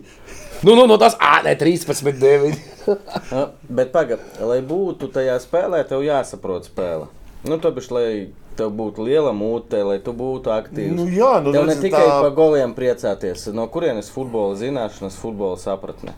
Nu, 0.65 0.73
nu, 0.73 0.87
nu 0.88 0.97
tas 1.00 1.19
ā, 1.21 1.41
ne, 1.45 1.53
13, 1.59 2.17
9. 2.23 2.57
Nu, 2.87 3.43
Bet, 3.67 3.91
pagaidi, 3.93 4.23
lai 4.47 4.61
būtu 4.65 5.11
tajā 5.12 5.37
spēlē, 5.43 5.83
tev 5.88 6.05
jāsaprot 6.07 6.69
spēle. 6.71 7.09
Nu, 7.47 7.59
to 7.62 7.71
bišķi, 7.75 7.95
lai 7.95 8.09
tev 8.58 8.72
būtu 8.76 9.04
liela 9.06 9.32
mūte, 9.36 9.80
lai 9.86 9.98
tu 10.04 10.14
būtu 10.16 10.52
aktīvs. 10.54 10.94
Nu, 10.96 11.06
jā, 11.12 11.36
nu, 11.44 11.52
Tev 11.54 11.66
ne 11.68 11.76
tikai 11.80 12.02
tā- 12.06 12.20
par 12.25 12.32
goliem 12.36 12.75
priecāties, 12.76 13.46
no 13.54 13.66
kurienes 13.72 14.10
futbola 14.12 14.56
zināšanas, 14.58 15.18
futbola 15.20 15.58
sapratne. 15.60 16.14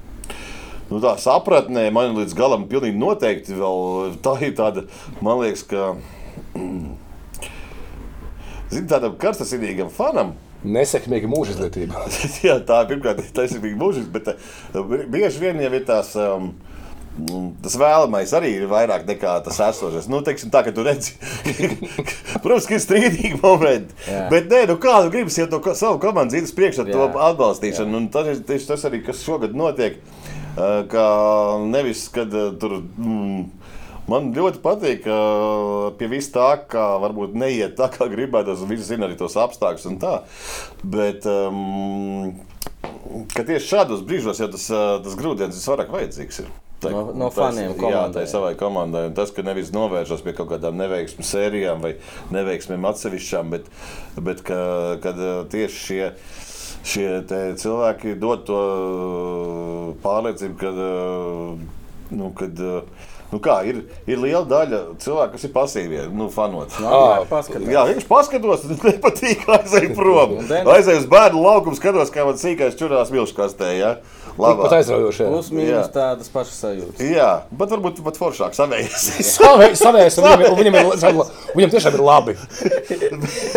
Nu, 0.89 1.03
tā 1.05 1.17
sapratnē 1.21 1.91
man 1.93 2.15
līdz 2.17 2.35
galam 2.39 2.65
pilnīgi 2.71 2.97
noteikti 2.97 3.59
vēl 3.59 4.15
tā 4.25 4.39
ir 4.47 4.55
tāda, 4.57 4.87
man 5.21 5.43
liekas, 5.43 5.67
ka. 5.69 5.95
mm, 6.55 6.97
Zini, 8.73 8.89
tādam 8.89 9.17
karstasinīgam 9.21 9.91
fanam, 9.93 10.35
Nesekmīga 10.67 11.29
mūža 11.31 11.53
izglītība. 11.55 12.01
jā, 12.49 12.57
tā 12.67 12.81
ir 12.83 12.89
pirmkārt 12.91 13.21
taisnība 13.37 13.71
mūžīga, 13.79 14.11
bet 14.17 14.31
eh, 14.33 15.05
bieži 15.07 15.39
vien 15.45 15.61
jau 15.63 15.71
ir 15.71 15.85
tās. 15.87 16.11
Um, 16.19 16.49
mm, 17.19 17.49
Tas 17.65 17.75
vēlamais 17.81 18.33
arī 18.39 18.55
ir 18.61 18.67
vairāk 18.71 19.05
nekā 19.09 19.35
tas 19.47 19.59
esošais. 19.69 20.07
Nu, 20.11 20.21
teiksim, 20.27 20.51
tā, 20.55 20.63
ka 20.67 20.73
tu 20.77 20.85
redzi, 20.87 21.17
protams, 22.45 22.67
ka 22.71 22.79
ir 22.79 22.85
strīdīgi 22.85 23.41
momenti. 23.43 23.95
Jā. 24.09 24.25
Bet, 24.33 24.49
nē, 24.53 24.65
nu, 24.71 24.79
kādu 24.83 25.11
gribas 25.15 25.39
iet 25.43 25.53
no 25.55 25.61
ko- 25.65 25.77
savu 25.79 26.01
komandu 26.03 26.37
dzīves 26.37 26.55
priekšā, 26.57 26.87
to 26.91 27.11
atbalstīšanu. 27.29 28.01
Un 28.03 28.09
tas 28.15 28.31
ir 28.33 28.43
tieši 28.49 28.71
tas, 28.73 28.87
arī, 28.89 29.03
kas 29.07 29.23
šogad 29.27 29.55
notiek. 29.59 30.01
Kā 30.59 31.07
nevis, 31.71 32.09
kad 32.15 32.33
tur. 32.61 32.81
Mm, 32.99 33.47
Man 34.09 34.31
ļoti 34.33 34.63
patīk, 34.65 35.03
ka 35.05 35.17
pie 36.01 36.07
vis 36.09 36.31
tā, 36.33 36.47
kā 36.73 36.85
varbūt 37.03 37.35
neiet 37.37 37.75
tā, 37.77 37.91
kā 37.93 38.07
gribētos, 38.09 38.63
un 38.65 38.71
visi 38.73 38.87
zina 38.89 39.05
arī 39.05 39.19
tos 39.21 39.35
apstākļus 39.37 39.85
un 39.91 39.99
tā. 40.01 40.15
Bet, 40.81 41.27
um, 41.29 42.31
ka 43.35 43.45
tieši 43.45 43.67
šādos 43.69 44.01
brīžos 44.09 44.41
jau 44.41 44.49
tas, 44.55 44.65
tas 45.05 45.19
grūdienis 45.21 45.61
visvairāk 45.61 45.93
vajadzīgs 45.93 46.41
ir. 46.41 46.49
Tā- 46.79 46.93
No- 46.95 47.11
no 47.13 47.29
faniem 47.35 47.73
Jā, 47.73 47.79
komandai. 47.81 48.13
tā 48.15 48.23
ir 48.23 48.31
savai 48.31 48.53
komandai. 48.55 49.07
Un 49.11 49.15
tas, 49.17 49.33
ka 49.35 49.43
nevis 49.43 49.73
novēršas 49.75 50.23
pie 50.23 50.33
kaut 50.39 50.51
kādām 50.53 50.77
neveiksmēm 50.79 51.27
sērijām 51.27 51.81
vai 51.83 51.97
neveiksmēm 52.31 52.87
atsevišķām, 52.93 53.51
bet, 53.51 53.67
bet 54.23 54.43
ka, 54.47 54.61
kad 55.03 55.19
uh, 55.19 55.41
tieši 55.51 55.81
šie. 55.89 56.13
Šie 56.89 57.09
cilvēki 57.59 58.15
dod 58.23 58.45
to 58.47 58.57
uh, 58.59 59.89
pārliecību, 60.05 60.55
ka, 60.61 60.71
uh, 60.71 61.59
nu, 62.15 62.31
kad, 62.39 62.61
nu 63.33 63.41
kā, 63.45 63.59
ir, 63.69 63.81
ir 64.09 64.21
liela 64.23 64.45
daļa 64.49 64.81
cilvēku, 65.03 65.35
kas 65.35 65.45
ir 65.49 65.53
pasīvie, 65.57 66.05
nu, 66.15 66.29
fanot. 66.33 66.73
Nāk, 66.81 67.27
paskatās. 67.29 67.67
Jā, 67.75 67.83
viņš 67.91 68.07
paskatos, 68.09 68.65
tad 68.71 68.87
nepatīk, 68.93 69.43
aizēj 69.59 69.91
prom. 69.99 70.39
Aizēj 70.49 71.03
uz 71.03 71.11
bērnu 71.11 71.43
laukumu, 71.45 71.77
skatos, 71.77 72.15
kā 72.15 72.25
man 72.29 72.39
sīkais 72.41 72.79
čurās 72.79 73.13
milškastē. 73.13 73.75
Ja? 73.77 73.93
Pat 74.39 74.55
Labā. 74.55 74.69
aizraujoši. 74.79 75.25
Plus 75.33 75.49
mīnus 75.51 75.89
tādas 75.91 76.29
pašas 76.31 76.61
sajūtas. 76.63 77.03
Jā, 77.03 77.31
bet 77.51 77.73
varbūt 77.75 77.99
pat 78.07 78.21
foršāk 78.21 78.55
savējas. 78.55 79.07
Savē- 79.35 79.73
Savējais, 79.79 80.19
un 80.23 80.29
viņam, 80.29 80.45
un 80.53 80.61
viņam, 80.63 80.79
ir, 80.79 81.33
viņam 81.59 81.73
tiešām 81.75 81.97
ir 81.99 82.05
labi. 82.07 82.37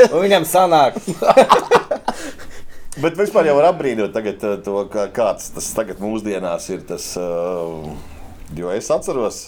Un 0.10 0.18
viņam 0.26 0.48
sanāk, 0.50 0.98
bet 3.04 3.18
vispār 3.20 3.52
jau 3.52 3.56
var 3.60 3.70
apbrīnot 3.72 4.14
tagad, 4.16 4.42
uh, 4.42 4.58
to, 4.66 4.82
kā, 4.92 5.06
kāds 5.14 5.52
tas 5.56 5.70
tagad 5.78 6.02
mūsdienās 6.04 6.66
ir. 6.74 6.82
Tas, 6.90 7.12
uh, 7.22 7.92
jo 8.58 8.74
es 8.74 8.90
atceros. 8.94 9.44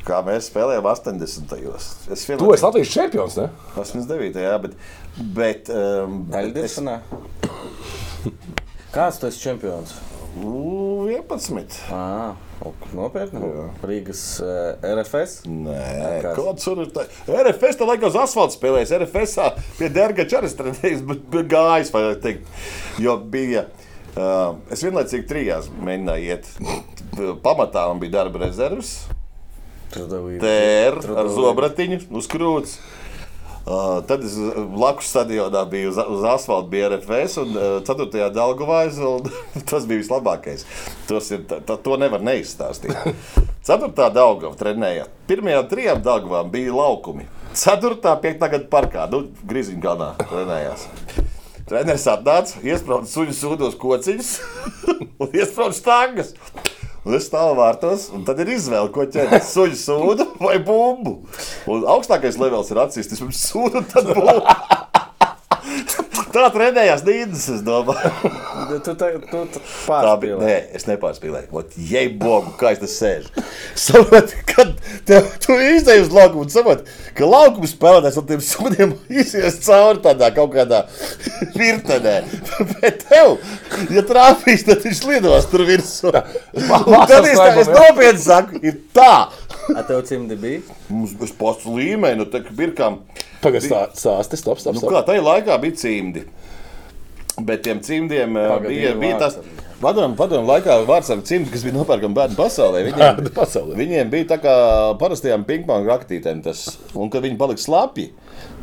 Kā 0.00 0.22
mēs 0.24 0.46
spēlējām 0.48 0.86
80. 0.88 1.50
gados. 1.60 1.86
Es 2.08 2.22
Tu 2.24 2.52
esi 2.54 2.64
Latvijas 2.64 2.88
čempions, 2.88 3.34
ne? 3.36 3.50
89. 3.76 4.38
Jā, 4.40 4.54
bet. 4.62 4.72
bet 5.36 5.68
um, 5.68 6.22
bet 6.32 6.56
es-. 6.56 6.78
Kāds 8.94 9.20
tu 9.20 9.28
esi 9.28 9.42
čempions? 9.44 9.92
Nu, 10.38 11.08
11. 11.10 11.78
Ā, 11.90 12.34
ok, 12.62 12.84
nopietni. 12.94 13.40
Rīgas 13.82 14.20
uh, 14.44 14.76
RFS. 14.86 15.40
Nē, 15.50 16.20
kāds? 16.36 16.62
tur 16.68 16.84
ir. 16.84 16.92
tā- 16.94 17.08
RFS 17.26 17.80
tā 17.80 17.88
laikā 17.88 18.06
uz 18.12 18.18
asfalta 18.20 18.54
spēlējis. 18.54 18.92
RFS 19.02 19.34
pie 19.80 19.88
Derga 19.90 20.26
Čaras 20.30 20.54
trenējas, 20.58 21.02
bet 21.08 21.26
gājis, 21.50 21.90
vai 21.94 22.04
teikt. 22.22 22.46
Jo 23.02 23.16
bija. 23.18 23.66
Uh, 24.10 24.56
es 24.74 24.82
vienlaicīgi 24.86 25.26
trijās 25.30 25.68
mēģināju 25.70 26.30
iet. 26.30 26.48
Pamatā 27.42 27.88
man 27.90 27.98
bija 28.02 28.20
darba 28.20 28.44
rezerves, 28.46 28.94
TR 29.90 30.98
ar 31.18 31.28
zobratiņu 31.34 32.00
uz 32.18 32.28
krūts. 32.30 32.76
Uh, 33.60 34.00
tad 34.08 34.24
es 34.24 34.34
uh, 34.40 34.54
blakus 34.72 35.10
stadionā 35.12 35.66
biju 35.68 35.90
uz, 35.92 35.98
uz 36.00 36.22
asfalta, 36.24 36.70
bija 36.72 36.88
RFS, 36.94 37.36
un 37.42 37.50
uh, 37.54 37.66
4. 37.84 38.30
Dāngavā 38.32 38.80
tas 39.70 39.84
bija 39.86 40.00
vislabākais. 40.00 40.64
Tos 41.08 41.28
ir, 41.34 41.44
tā, 41.50 41.76
to 41.76 41.98
nevar 42.00 42.24
neizstāstīt. 42.24 42.96
4. 43.68 43.92
Dāngavā 44.16 44.54
trenēja. 44.58 45.10
Pirmajām 45.28 45.68
trijām 45.70 46.00
Dāngavām 46.06 46.48
bija 46.50 46.72
laukumi. 46.74 47.28
4. 47.52 48.00
5. 48.00 48.40
gada 48.40 48.64
parkā, 48.72 49.04
nu, 49.12 49.26
Grīziņkalnā 49.50 50.14
trenējās. 50.24 50.88
Treneris 51.70 52.08
atnāca, 52.10 52.64
iesprūda 52.66 53.06
suņu 53.06 53.36
sūdos 53.36 53.76
kociņus 53.78 54.30
un 55.22 55.28
iesprūda 55.36 55.76
stāgas. 55.76 56.32
Un 57.00 57.16
es 57.16 57.30
stāvu 57.30 57.54
vārtos, 57.56 58.08
un 58.12 58.26
tad 58.28 58.42
ir 58.42 58.52
izvēle, 58.56 58.90
ko 58.92 59.06
ķert. 59.08 59.40
Suņu 59.48 59.78
sūdu 59.80 60.26
vai 60.42 60.58
bumbu. 60.64 61.16
Un 61.70 61.86
augstākais 61.94 62.36
levels 62.40 62.72
ir 62.72 62.82
atzīst, 62.82 63.14
vispirms 63.14 63.40
sūdu 63.48 63.80
un 63.80 63.88
tad 63.88 64.12
bumbu. 64.12 64.44
Tā 66.30 66.46
trenējās 66.54 67.02
Nīderlandes, 67.06 67.46
es 67.56 67.62
domāju. 67.66 68.10
Tu, 68.70 68.92
tu, 68.94 69.08
tu, 69.26 69.60
Tā 69.88 70.12
bija. 70.20 70.36
Nē, 70.38 70.56
es 70.78 70.84
nepārspīlēju. 70.86 71.48
Ot, 71.58 71.72
Jei, 71.90 72.06
bogu, 72.20 72.52
kā 72.60 72.70
es 72.74 72.78
te 72.78 72.86
sēžu. 72.90 73.42
Saproti, 73.84 74.38
kad 74.46 74.76
tev, 75.08 75.26
tu 75.42 75.56
izdeji 75.58 76.04
uz 76.04 76.12
laukumu, 76.14 76.44
un 76.46 76.52
saproti, 76.54 76.86
ka 77.18 77.26
laukuma 77.26 77.70
spēlētājs 77.70 78.20
ar 78.20 78.28
tiem 78.28 78.44
sūdiem 78.46 78.94
izies 79.22 79.58
cauri 79.66 80.04
tādā 80.04 80.30
kaut 80.36 80.54
kādā 80.54 80.84
virtenē. 81.56 82.16
Bet 82.76 83.02
tev, 83.10 83.40
ja 83.90 84.06
trāpīs, 84.06 84.62
tad 84.68 84.86
viņš 84.86 85.02
lidos 85.10 85.50
tur 85.50 85.66
virsū. 85.66 86.14
Un 86.14 86.98
tad 87.10 87.26
es, 87.26 87.40
tā, 87.40 87.50
es 87.64 87.74
nopietni 87.74 88.22
saku, 88.22 88.62
ir 88.62 88.78
tā. 88.94 89.14
A 89.76 89.82
tev 89.86 90.02
cimdi 90.08 90.36
bija? 90.40 90.60
Mums 90.90 91.14
bez 91.18 91.32
posts 91.36 91.68
līmeņa, 91.70 92.18
nu, 92.18 92.26
tā 92.30 92.42
kā 92.44 92.54
birkām. 92.56 93.00
Pagaidām, 93.44 93.92
stāsti, 93.96 94.38
stop, 94.40 94.60
stop. 94.62 94.76
Nu, 94.76 94.82
stop. 94.82 94.92
kā 94.94 95.02
tajā 95.08 95.22
laikā 95.24 95.56
bija 95.62 95.78
cimdi. 95.80 96.24
Bet 97.40 97.62
tiem 97.64 97.80
cimdiem 97.84 98.36
eh, 98.36 98.48
Pagaid, 98.50 98.68
bija, 98.68 98.94
bija 98.94 99.00
bija 99.04 99.18
tas. 99.22 99.38
Padomu, 99.80 100.12
padomu 100.18 100.44
laikā 100.50 100.74
vārds 100.84 101.08
ar 101.14 101.22
cimdu, 101.24 101.48
kas 101.54 101.62
bija 101.64 101.78
nopērkami 101.78 102.16
bērnu 102.18 102.36
pasaulē. 102.36 102.82
Viņiem, 102.90 103.00
Bērnu 103.00 103.30
pasaulē. 103.36 103.76
viņiem 103.78 104.10
bija 104.12 104.26
tā 104.34 104.36
kā 104.42 104.54
parastajām 105.00 105.46
pingpong 105.48 105.88
raktītēm. 105.88 106.42
Tas, 106.44 106.66
un 106.92 107.08
kad 107.12 107.24
viņi 107.24 107.38
palika 107.40 107.64
slapji, 107.64 108.10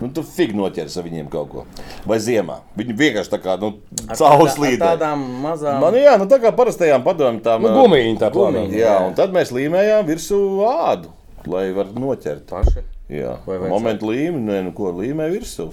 nu, 0.01 0.09
tu 0.13 0.23
fig 0.23 0.53
noķers 0.57 0.97
ar 0.99 1.03
viņiem 1.07 1.29
kaut 1.33 1.49
ko. 1.51 1.65
Vai 2.05 2.17
ziemā. 2.23 2.59
Viņi 2.77 2.97
vienkārši 2.97 3.33
tā 3.33 3.39
kā 3.43 3.55
nu, 3.61 3.73
caurslīdē. 4.13 4.81
Tādām 4.83 5.23
mazām. 5.43 5.79
Man 5.83 5.97
jā, 5.99 6.17
nu 6.21 6.27
tā 6.29 6.39
kā 6.43 6.51
parastajām 6.55 7.03
padomu 7.05 7.41
tām. 7.45 7.61
Nu, 7.65 7.73
gumīņi 7.81 8.19
tā 8.21 8.29
Gumīņi. 8.33 8.67
plānā. 8.67 8.77
Jā, 8.81 8.97
un 9.07 9.15
tad 9.17 9.33
mēs 9.35 9.51
līmējām 9.55 10.05
virsū 10.09 10.39
ādu, 10.67 11.09
lai 11.47 11.69
varētu 11.75 12.03
noķert. 12.03 12.45
paši. 12.51 12.85
Jā, 13.07 13.37
momentu 13.71 14.09
līmenī, 14.09 14.57
nu, 14.65 14.73
ko 14.75 14.89
līmē 14.91 15.29
virsū. 15.31 15.69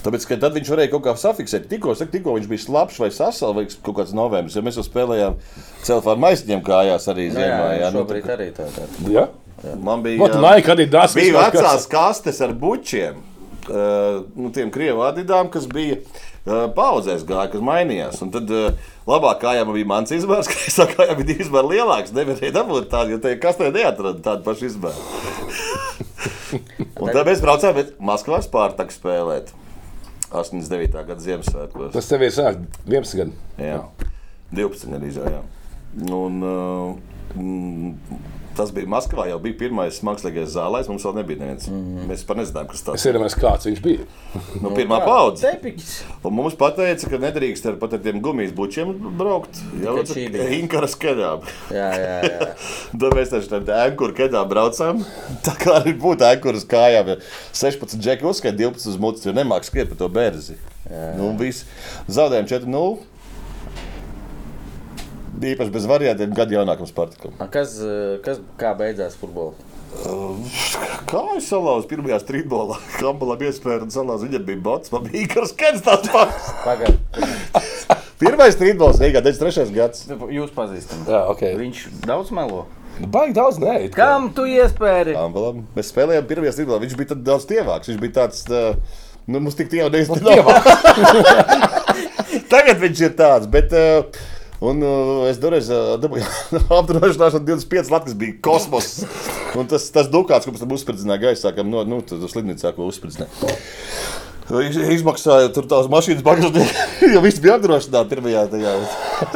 Tāpēc, 0.00 0.24
ka 0.30 0.38
tad 0.40 0.54
viņš 0.56 0.70
varēja 0.72 0.90
kaut 0.94 1.02
kā 1.04 1.12
safiksēt. 1.20 1.66
Tikko, 1.68 1.92
saku, 1.94 2.14
tikko 2.14 2.32
viņš 2.38 2.46
bija 2.48 2.62
slapjš 2.64 3.00
vai 3.02 3.10
sasals, 3.12 3.52
vai 3.58 3.66
kaut 3.84 3.98
kāds 3.98 4.14
novembris, 4.16 4.56
jo 4.56 4.62
mēs 4.64 4.78
jau 4.80 4.84
spēlējām 4.86 5.36
celfā 5.84 6.14
ar 6.14 6.22
maisiņiem 6.24 6.62
kājās 6.64 7.04
arī 7.12 7.26
Nu, 7.28 7.34
ziemā. 7.36 7.66
jā, 7.68 7.76
Jā, 7.82 7.90
nu, 7.92 8.00
šobrīd 8.00 8.24
tā, 8.24 8.36
arī 8.38 8.48
tā. 8.56 8.70
tā. 8.72 8.86
Jā? 9.12 9.26
man 9.84 10.00
bija, 10.06 10.16
Vat 10.22 10.38
Nike 10.40 10.72
arī 10.72 10.88
das 10.88 11.12
bija 11.18 11.44
kas- 11.50 11.60
vecās 11.60 11.86
kastes 11.92 12.40
ar 12.40 12.54
bučiem. 12.56 13.20
Uh, 13.68 14.22
nu, 14.38 14.48
tiem 14.54 14.70
krievu 14.72 15.02
adidām, 15.04 15.50
kas 15.52 15.66
bija 15.68 15.98
uh, 16.00 16.66
paudzēs, 16.72 17.26
gāja, 17.28 17.50
kas 17.52 17.64
mainījās. 17.64 18.22
Un 18.24 18.32
tad 18.32 18.48
uh, 18.54 18.70
labāk 19.08 19.42
kājām 19.42 19.74
bija 19.74 19.90
mans 19.90 20.14
izmērs, 20.16 20.48
kreisā 20.52 20.88
kājām 20.88 21.20
bija 21.20 21.30
divi 21.34 21.44
izmēri 21.44 21.76
lielāks. 21.76 22.14
Nevarēja 22.16 22.56
dabūt 22.56 22.88
tādu, 22.94 23.16
jo 23.16 23.22
te 23.24 23.34
kastē 23.42 23.68
neatrada 23.74 24.24
tādu 24.24 24.46
pašu 24.48 24.70
izmēru. 24.70 25.02
Un 27.02 27.12
tad 27.12 27.26
mēs 27.28 27.44
braucām 27.44 27.82
Maskavā 28.08 28.40
Spārtaku 28.46 28.94
spēlēt. 28.96 29.52
89. 30.32 30.92
gada 31.08 31.20
Ziemassvētkos. 31.24 31.92
Tas 31.94 32.08
tev 32.08 32.24
ir 32.26 32.32
sākts 32.34 32.82
11 32.84 33.20
gadu. 33.22 33.36
Jā, 33.60 33.78
12 34.56 34.96
arī 34.98 35.12
jau. 35.12 35.28
jā. 35.32 35.44
Un, 36.12 36.42
uh, 36.44 37.38
mm, 37.40 38.18
tas 38.58 38.72
bija 38.74 38.90
Maskavā, 38.90 39.28
jau 39.30 39.38
bija 39.42 39.56
pirmais 39.62 40.00
mākslīgais 40.06 40.50
zālais. 40.54 40.88
Mums 40.90 41.06
vēl 41.06 41.16
nebija 41.20 41.42
neviens. 41.42 41.68
Mm. 41.70 42.08
Mēs 42.10 42.24
pat 42.28 42.40
nezinājām, 42.40 42.68
kas 42.72 42.84
tas 42.86 42.98
Es 42.98 43.06
iedomājos, 43.08 43.36
kāds 43.38 43.68
viņš 43.68 43.82
bija. 43.84 44.06
Nu, 44.62 44.72
pirmā 44.76 45.00
paudze. 45.06 45.52
Un 46.26 46.36
mums 46.36 46.56
pateica, 46.58 47.10
ka 47.12 47.20
nedrīkst 47.22 47.68
ar 47.70 47.78
pat 47.80 47.96
ar 47.96 48.02
tiem 48.04 48.20
gumijas 48.24 48.54
bučiem 48.56 48.94
braukt. 49.20 49.60
Jā, 49.78 49.94
Tikai 50.00 50.06
čīdīt. 50.10 50.54
Inkaras 50.58 50.96
kedā. 50.98 51.34
Jā, 51.74 51.88
jā, 51.94 52.16
jā. 52.26 52.50
Tad 53.00 53.18
mēs 53.18 53.34
taču 53.34 53.52
tam 53.52 53.70
ēnkuru 53.78 54.16
kedā 54.18 54.42
braucām. 54.48 55.04
Tā 55.46 55.54
kā 55.60 55.78
arī 55.80 55.94
būtu 55.98 56.26
ēnkuru 56.28 56.60
uz 56.60 56.66
kājām. 56.68 57.14
ja 57.14 57.20
16 57.54 57.98
džeki 58.02 58.26
uzskaita 58.28 58.58
12 58.58 58.90
uz 58.92 58.98
mutes, 59.00 59.26
jo 59.26 59.34
nemāk 59.36 59.66
skriet 59.68 59.90
pa 59.92 59.98
to 59.98 60.10
bērzi. 60.12 60.58
Nu, 60.88 61.30
un 61.30 61.38
viss. 61.40 61.66
Zaudējām 62.08 62.48
4-0. 62.48 63.17
Īpaši 65.44 65.74
bez 65.74 65.86
variantiem, 65.88 66.32
gadu 66.36 66.56
jaunākam 66.58 66.88
Spartakam. 66.88 67.34
A, 67.38 67.46
Kas, 67.52 67.76
eh, 67.82 68.18
kas 68.24 68.40
kā 68.60 68.74
beidzās 68.78 69.18
futbolā? 69.20 69.54
Kā 71.08 71.22
es 71.38 71.46
salauzu 71.48 71.88
pirmajā 71.88 72.18
strīdbolā? 72.22 72.76
Kambalam 73.00 73.40
iespēja 73.48 73.86
un 73.86 73.92
salauzu. 73.92 74.28
Viņam 74.28 74.44
bija 74.44 74.60
bots, 74.66 74.92
man 74.92 75.06
bija 75.06 75.24
Ikars 75.24 75.54
Kens 75.58 75.84
tāds 75.86 76.10
pats. 76.12 76.50
Pirmais 78.22 78.56
strīdbols 78.56 78.98
Rīgā, 79.00 79.22
93. 79.24 79.72
gads. 79.74 80.04
jūs 80.34 80.52
pazīstat. 80.54 81.06
Jā, 81.08 81.22
ok. 81.32 81.44
Viņš 81.60 81.84
daudz 82.06 82.32
melo. 82.34 82.66
Baigi 82.98 83.36
daudz, 83.36 83.60
nē. 83.62 83.76
it 83.86 83.92
kā. 83.94 84.08
Kam 84.10 84.32
tu 84.34 84.46
iespēri? 84.50 85.14
Kambalam. 85.14 85.62
Mēs 85.76 85.92
spēlējām 85.94 86.26
pirmajā 86.30 86.56
strīdbolā. 86.56 86.80
Viņš 86.82 86.96
bija 86.98 87.18
daudz 87.30 87.46
tievāks. 87.48 87.92
Viņš 87.92 88.00
bija 88.02 88.16
tāds, 88.16 88.42
uh, 88.50 88.74
nu, 89.30 89.38
mums 89.38 89.54
tik 89.58 89.70
tie 89.70 89.84
jau 89.84 89.90
neizdevies. 89.94 90.42
Tagad 92.50 92.82
viņš 92.82 93.04
ir 93.06 93.14
tāds, 93.18 93.46
bet. 93.50 93.72
Uh, 93.72 94.26
Un 94.58 94.80
uh, 94.82 95.28
es 95.30 95.38
toreiz 95.38 95.68
uh, 95.70 95.92
dabūju 96.02 96.24
apdrošināšanu, 96.80 97.44
25 97.46 97.92
latvijas 97.94 98.16
bija 98.18 98.38
kosmos. 98.42 98.88
Un 99.54 99.68
tas, 99.70 99.84
tas 99.94 100.08
dukāts, 100.10 100.48
ko 100.48 100.54
mēs 100.54 100.64
tam 100.64 100.74
uzspridzināja 100.74 101.28
gaisā, 101.28 101.52
kam 101.54 101.70
no, 101.70 101.84
nu, 101.86 102.00
tad 102.06 102.24
slimnīcā, 102.32 102.72
ko 102.74 102.88
uzspridzināja. 102.90 103.54
Iz- 104.64 104.80
Izmaksāja 104.98 105.50
tur 105.54 105.66
tās 105.70 105.86
mašīnas 105.92 106.24
bagāžnieki, 106.26 106.88
jo 107.14 107.22
viss 107.22 107.38
bija 107.44 107.58
apdrošināts 107.60 108.10
pirmajā 108.10 108.46
tajā. 108.56 108.74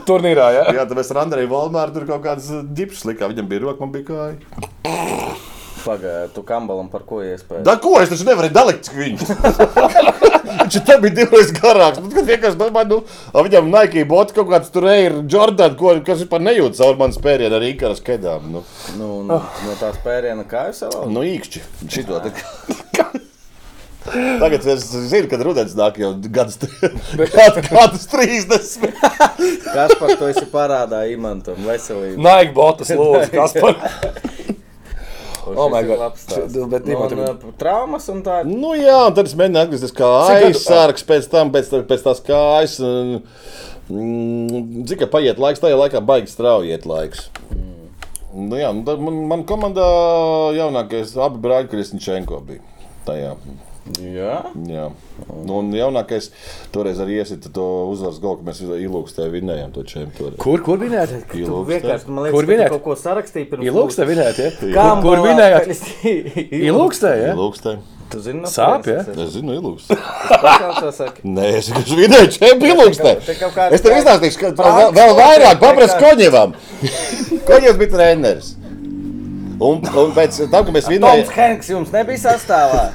Turnīrā, 0.09 0.49
jā. 0.57 0.67
Jā, 0.81 0.87
tad 0.89 0.99
mēs 0.99 1.15
ar 1.15 1.23
Andreju 1.27 1.53
Valmāru 1.53 1.95
tur 2.01 2.09
kaut 2.11 2.25
kādas 2.27 2.51
ģipšas 2.75 3.07
likām. 3.13 3.35
Viņam 3.37 3.51
bija 3.53 3.67
roka, 3.69 3.85
man 3.85 3.95
bija 3.95 4.09
kāja. 4.11 5.52
Pagaidiet, 5.83 6.33
tu 6.37 6.43
kambalam 6.47 6.87
par 6.93 7.03
ko 7.09 7.21
iespēri? 7.27 7.65
Da, 7.67 7.75
ko 7.83 7.97
es 8.03 8.11
taču 8.13 8.27
nevarēju 8.29 8.55
dalīt 8.55 8.91
viņu? 8.95 9.27
Viņš 10.53 10.77
ir 10.79 11.01
bija 11.03 11.15
divreiz 11.17 11.51
garāks. 11.57 11.99
Nu, 12.03 12.11
kad 12.13 12.29
vienkārši 12.29 12.59
domāju, 12.61 12.89
nu, 12.93 12.99
a 13.33 13.43
viņam 13.47 13.71
Nike 13.73 14.05
bots 14.09 14.35
kaut 14.37 14.51
kāds 14.53 14.71
tur 14.75 14.87
ir 14.93 15.17
Jordan, 15.33 15.75
ko, 15.81 15.95
kas 16.07 16.23
vispār 16.23 16.43
nejūt 16.45 16.77
caur 16.79 16.99
manas 17.01 17.19
spērienu 17.19 17.59
ar 17.59 17.67
Ikaras 17.67 18.03
kedām. 18.05 18.51
Nu, 18.53 18.63
Nu, 18.99 19.09
no, 19.27 19.39
no 19.67 19.75
tās 19.81 19.97
pēriena 20.05 20.45
kā 20.49 20.69
jūs 20.71 20.83
savā? 20.85 21.05
nu 21.11 21.25
īkšķi. 21.27 21.63
Šito. 21.91 22.21
Tagad 24.43 24.65
es 24.67 24.85
zinu, 25.09 25.29
kad 25.31 25.43
rudens 25.47 25.77
nāk 25.79 25.99
jau 26.03 26.11
gadus, 26.35 26.57
gadu, 27.23 27.63
gadus 27.71 28.09
30. 28.11 28.89
Kas 29.63 29.95
par 30.01 30.15
to 30.19 30.29
esi 30.33 30.43
parādā 30.51 31.05
imantam? 31.13 31.61
Veselību. 31.63 32.19
Nike 32.19 32.53
botas, 32.57 32.91
lūdzu, 32.99 33.31
kas 33.31 33.55
par. 33.63 33.79
Oh 35.47 35.67
ir 35.67 36.69
bet 36.71 36.87
Nu, 36.87 36.93
Imantam- 36.95 37.19
un, 37.19 37.49
uh, 37.49 37.55
Traumas 37.59 38.09
un 38.13 38.23
tā. 38.23 38.43
Nu, 38.47 38.75
jā, 38.79 38.99
un 39.09 39.15
tad 39.17 39.27
es 39.27 39.35
mēģināju 39.35 39.69
atgriezties 39.69 39.95
kā 39.97 40.11
aizsargs, 40.37 41.05
pēc 41.09 41.29
tam 41.33 41.51
pēc, 41.55 41.73
pēc 41.91 42.07
tās 42.09 42.23
kājas. 42.27 42.79
un, 42.81 43.23
Mm, 43.93 44.85
Cik 44.87 45.03
tā 45.03 45.09
paiet 45.11 45.41
laiks, 45.43 45.61
tajā 45.61 45.77
laikā 45.77 46.01
baigi 46.07 46.31
strauji 46.31 46.71
iet 46.73 46.87
laiks. 46.87 47.27
Nu, 48.33 48.57
jā, 48.57 48.71
nu, 48.73 48.85
tad 48.87 49.03
man, 49.03 49.19
man 49.29 49.43
komandā 49.45 49.85
jaunākais 50.57 51.13
abi 51.21 51.43
brāļi 51.43 51.69
Kristīnčenko 51.69 52.39
bija. 52.47 52.63
Tajā. 53.05 53.35
Jā. 53.99 54.35
Jā. 54.71 54.85
Nu, 55.43 55.57
un 55.59 55.73
jaunākais 55.75 56.29
toreiz 56.75 57.01
arī 57.03 57.17
iesita 57.19 57.51
to 57.55 57.65
uzvaras 57.91 58.21
golu, 58.23 58.39
ka 58.39 58.51
mēs 58.51 58.61
ilūkstē 58.63 59.27
vinējām 59.33 59.73
to 59.75 59.83
čempionu. 59.89 60.37
Kur, 60.43 60.63
kur 60.63 60.79
Ilūkstē. 60.79 61.65
vienkārši, 61.73 62.07
man 62.09 62.29
liekas, 62.29 62.37
Kur 62.37 62.47
vinēt? 62.51 62.71
kaut 62.77 62.85
ko 62.87 62.97
sarakstīji 63.01 63.49
pirms 63.51 63.67
Ilūkstē 63.67 64.07
vinējāt, 64.07 64.39
ja? 64.39 64.53
Kam 64.77 65.03
Kur, 65.03 65.19
kur 65.19 65.27
vinējāt? 65.27 65.73
Ilūkstē. 66.71 67.13
Ja? 67.25 67.35
Ilūkstē. 67.35 67.75
Tu 68.13 68.21
zini, 68.21 68.43
no 68.45 68.49
Sāp, 68.53 68.87
ja? 68.87 69.03
Es 69.09 69.31
zinu, 69.35 69.55
ilūkstē. 69.57 69.97
Nē, 71.25 71.47
es 71.59 71.71
vienkārši 71.73 71.97
vinēju 71.97 72.33
čempionu 72.37 72.85
ilūkstē. 72.85 73.15
Es 73.73 73.81
tev 73.85 73.95
izstāstīšu, 73.97 74.43
ka 74.43 74.73
vēl, 74.93 75.15
vairāk 75.17 75.63
paprast. 75.63 75.97
Koņevam. 76.03 76.53
Koņevs 77.49 77.79
bija 77.81 77.95
treneris. 77.97 78.53
Un, 79.63 79.81
un 79.81 80.13
pēc 80.13 80.43
tam, 80.51 80.67
kad 80.67 80.75
mēs 80.75 80.85
Toms 80.89 80.93
vinējām, 80.93 81.33
Henks 81.39 81.73
jums 81.73 81.93
nebija 81.95 82.21
sastāvā. 82.21 82.91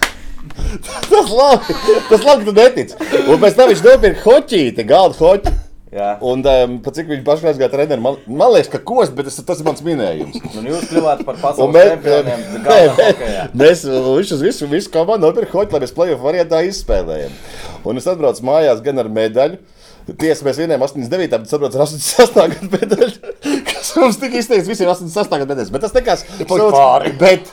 tas 1.12 1.32
labi, 1.32 1.78
tas 2.10 2.26
labi, 2.26 2.48
tu 2.48 2.56
netic. 2.58 2.98
Un 3.28 3.40
pēc 3.42 3.58
tam 3.58 3.72
viņš 3.72 3.86
nopirka 3.86 4.26
hoķīti, 4.26 4.86
galda 4.88 5.20
hoķi. 5.22 5.56
Jā. 5.88 6.18
Un 6.26 6.42
um, 6.44 6.74
cik 6.84 7.08
viņš 7.08 7.22
pašai 7.26 7.54
gāja 7.56 7.70
treneri, 7.72 8.04
man, 8.04 8.18
man 8.28 8.52
liekas, 8.52 8.68
ka 8.74 8.82
kost, 8.84 9.14
bet 9.16 9.30
tas, 9.30 9.38
tas 9.48 9.62
ir 9.62 9.68
mans 9.70 9.80
minējums. 9.86 10.36
Un 10.60 10.68
jūs 10.68 10.90
kļuvāt 10.90 11.24
par 11.28 11.40
pasaules 11.40 11.94
čempioniem. 11.94 12.44
nē, 12.66 12.80
hokejā. 12.98 13.46
mēs 13.56 13.86
viņš 13.88 14.34
uz 14.36 14.44
visu, 14.44 14.68
visu 14.68 14.92
komandu 14.92 15.30
nopirka 15.30 15.56
hoķi, 15.56 15.74
lai 15.78 15.82
mēs 15.86 15.96
play-off 15.96 16.26
variantā 16.28 16.60
izspēlējam. 16.68 17.40
Un 17.88 18.02
es 18.02 18.10
atbraucu 18.12 18.44
mājās 18.50 18.84
gan 18.84 19.00
ar 19.00 19.12
medaļu. 19.16 19.62
Tiesa, 20.08 20.46
mēs 20.48 20.60
vienojām 20.60 20.84
89, 20.86 21.40
bet 21.44 21.52
saprotu, 21.52 21.80
ar 21.80 21.84
86 21.84 22.36
gadu 22.36 22.70
medaļu. 22.72 23.34
Kas 23.68 23.90
mums 24.00 24.20
tika 24.22 24.40
izteikts 24.40 24.70
visiem 24.70 24.92
88 24.92 25.34
gadu 25.34 25.50
medaļas. 25.52 25.72
Bet 25.74 25.84
tas 25.84 25.96
nekas 25.96 26.24
paliek 26.48 26.76
pāri. 26.76 27.12
Bet, 27.20 27.52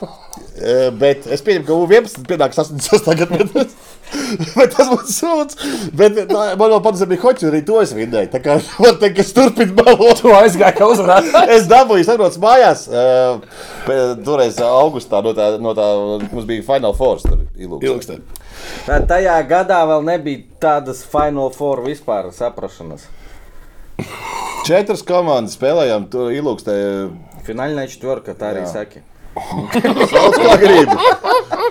bet 1.01 1.25
es 1.35 1.43
pieņemu, 1.43 1.67
ka 1.67 1.75
U11 1.75 2.27
pienāks 2.29 2.61
88 2.63 3.17
gadu 3.19 3.39
medaļas. 3.41 3.73
Bet 4.55 4.75
tas 4.77 4.91
būtu 4.91 5.11
sūds. 5.11 5.57
Bet 5.97 6.19
tā, 6.31 6.43
man 6.61 6.71
vēl 6.71 6.83
patīk, 6.85 7.09
bija 7.11 7.23
hoci, 7.25 7.49
arī 7.49 7.63
to 7.67 7.81
es 7.83 7.95
vidēju. 7.97 8.31
Tā 8.31 8.41
kā 8.45 8.57
man 8.85 9.01
teikt, 9.01 9.17
ka 9.17 9.25
es 9.25 9.33
turpinu 9.35 9.75
balot. 9.79 10.21
Tu 10.21 10.31
aizgāji, 10.31 10.77
ka 10.79 10.89
uzvarēji. 10.93 11.33
Es 11.57 11.67
dabūju, 11.71 12.07
saprotu, 12.07 12.41
mājās. 12.43 12.85
Uh, 12.87 13.43
toreiz 14.27 14.61
augustā 14.63 15.23
no 15.25 15.35
tā, 15.37 15.49
no 15.63 15.75
tā 15.77 15.89
mums 16.31 16.47
bija 16.47 16.67
Final 16.69 16.95
Four. 16.99 17.23
Tur. 17.25 18.15
Tā 18.87 19.01
Tajā 19.11 19.37
gadā 19.51 19.81
vēl 19.91 20.07
nebija 20.07 20.45
tādas 20.63 21.03
Final 21.09 21.51
Four 21.55 21.83
vispār 21.87 22.31
saprašanas. 22.35 23.09
Četras 24.65 25.03
komandas 25.07 25.59
spēlējām 25.59 26.07
to 26.13 26.31
ilūkstē. 26.35 26.77
Finālā 27.45 27.85
četvorka, 27.91 28.33
tā 28.39 28.55
arī 28.55 28.65
Jā. 28.65 28.71
saka. 28.79 29.03
Sauc, 29.35 30.39
kā 30.39 30.55
gribi. 30.63 30.97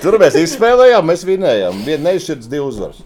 Tur 0.03 0.19
mēs 0.21 0.35
izspēlējām, 0.41 1.07
mēs 1.07 1.23
vinējām. 1.27 1.83
Viena 1.87 2.09
neizšķirts, 2.09 2.49
divi 2.51 2.65
uzvaras. 2.65 2.99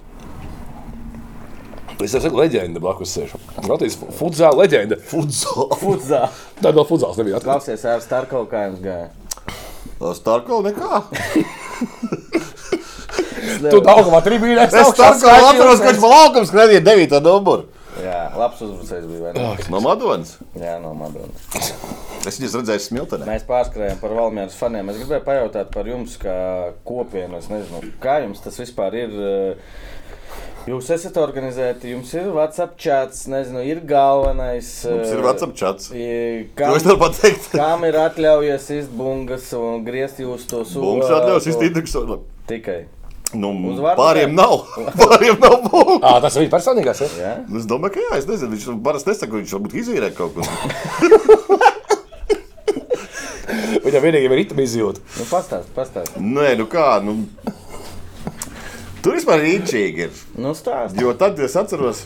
Es 1.98 2.14
saku, 2.14 2.38
leģenda 2.38 2.82
blakus 2.82 3.14
sēž. 3.16 3.32
Latvijas 3.66 3.98
futzāla 4.18 4.64
leģenda. 4.64 5.00
Futzā. 5.10 6.28
Tā 6.62 6.74
vēl 6.74 6.86
futzāls 6.90 7.18
nebija 7.18 7.40
atklāts. 7.40 7.66
Klausies, 7.66 7.86
ar 7.90 8.04
Starkovu 8.04 8.50
kā 8.52 8.68
jums 8.68 8.84
gāja. 8.84 9.08
Starko 10.18 10.62
nekā. 10.66 11.02
Tu 13.58 13.80
daudzumā 13.82 14.22
tribīnē. 14.26 14.68
Es 14.68 14.94
Starko 14.94 15.32
atceros, 15.32 15.82
ka 15.82 15.90
viņš 15.90 16.04
pa 16.04 16.12
laukam 16.12 16.46
skrēja 16.46 16.84
9 16.86 17.18
numuru. 17.26 17.66
Jā, 18.04 18.20
labs 18.38 18.62
uzbrucējs 18.66 19.06
bija. 19.10 19.34
ne? 19.34 19.48
No 19.74 19.82
Madonas. 19.84 20.36
Jā, 20.60 20.78
no 20.84 20.94
Madonas. 20.98 21.48
Es 22.28 22.40
viņus 22.42 22.58
redzēju 22.60 22.84
Smiltenē. 22.84 23.28
Mēs 23.30 23.46
pārskrējām 23.48 24.02
par 24.02 24.16
Valmieras 24.18 24.58
faniem. 24.60 24.90
Es 24.92 24.98
gribēju 25.02 25.24
pajautāt 25.28 25.72
par 25.74 25.88
jums, 25.88 26.18
kā 26.22 26.38
kopienu. 26.88 27.40
Es 27.40 27.48
nezinu, 27.52 27.82
kā 28.04 28.20
jums 28.26 28.44
tas 28.44 28.60
vispār 28.60 28.98
ir. 29.06 29.14
eh, 29.30 29.86
Jūs 30.68 30.90
esat 30.92 31.16
organizēti, 31.16 31.94
jums 31.94 32.10
ir 32.20 32.26
WhatsApp 32.36 32.74
chats, 32.76 33.22
nezinu, 33.32 33.62
ir 33.64 33.80
galvenais. 33.88 34.68
Mums 34.84 35.14
ir 35.14 35.22
eh, 35.22 35.24
WhatsApp 35.24 35.54
chats. 35.56 35.88
Kam, 36.60 36.74
es 36.76 36.84
varu 36.84 37.00
pateikt? 37.06 37.46
kam 37.54 37.86
ir 37.88 37.96
atļaujies 38.02 38.68
izbungas 38.82 39.48
un 39.56 39.86
griezt 39.88 40.20
jūs 40.20 40.44
to 40.52 40.66
sūdu? 40.68 40.84
Mums 40.98 41.14
atļaus 41.22 41.48
iztīdruksu. 41.54 42.20
Tikai. 42.52 42.82
Nu, 43.36 43.50
Uzvārdu 43.74 44.00
pāriem 44.00 44.32
kā? 44.32 44.36
nav. 44.40 44.54
Pāriem 44.96 45.36
nav 45.42 45.56
būs. 45.68 45.98
Ā, 46.00 46.14
tas 46.24 46.38
bija 46.40 46.52
personīgais. 46.54 47.02
Ja? 47.04 47.10
Ja? 47.20 47.34
Es 47.60 47.68
domāju, 47.68 47.98
ka 47.98 48.06
jā, 48.06 48.22
es 48.22 48.28
nezinu. 48.30 48.54
Viņš 48.56 48.82
parasti 48.86 49.12
nesaka, 49.12 49.32
ka 49.34 49.42
viņš 49.42 49.56
varbūt 49.58 49.74
izīrē 49.82 50.12
kaut 50.16 50.38
ko. 50.38 50.42
Viņam 53.88 54.04
vienīgi 54.04 54.28
ir 54.28 54.36
ritma 54.36 54.64
izjūta. 54.64 55.04
Nu, 55.20 55.26
pastāst, 55.30 55.72
pastāst. 55.76 56.16
Nē, 56.20 56.54
nu 56.60 56.68
kā. 56.72 56.88
Nu... 57.04 57.12
Tur 59.04 59.16
vispār 59.16 59.44
ir 59.44 59.58
īņķīgi. 59.58 60.08
Ir. 60.08 60.24
Nu, 60.44 60.52
stāst. 60.58 61.00
Jo 61.00 61.14
tad 61.20 61.40
es 61.44 61.56
atceros, 61.60 62.06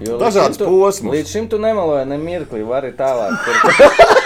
Jo 0.00 0.16
Dažādas 0.16 0.56
posmas. 0.56 1.12
Līdz 1.12 1.28
šim 1.28 1.46
tu 1.52 1.58
nemeloji 1.60 2.06
ne 2.08 2.16
mirkli, 2.16 2.62
vari 2.64 2.94
tālāk. 2.96 3.36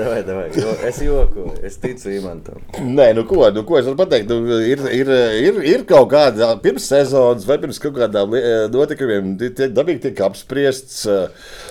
Davai, 0.00 0.20
davai. 0.24 0.46
Jo, 0.56 0.72
es 0.88 0.98
joku, 1.04 1.44
es 1.66 1.76
ticu 1.82 2.08
Imantam. 2.16 2.60
Nē, 2.80 3.10
nu 3.18 3.24
ko, 3.28 3.42
nu 3.52 3.64
ko 3.68 3.76
es 3.80 3.84
varu 3.88 3.98
pateikt. 4.00 4.30
Nu, 4.30 4.58
ir, 4.64 4.80
ir, 4.96 5.10
ir, 5.44 5.58
ir 5.74 5.84
kaut 5.88 6.08
kāda 6.14 6.52
pirms 6.62 6.86
sezonas 6.88 7.44
vai 7.48 7.58
pirms 7.60 7.80
kaut 7.82 7.98
kādām 7.98 8.32
eh, 8.38 8.64
notikumiem, 8.72 9.34
tie- 9.40 9.50
tie 9.58 9.68
dabīgi 9.76 10.06
tiek 10.08 10.22
apspriests. 10.30 11.02
eh, 11.10 11.26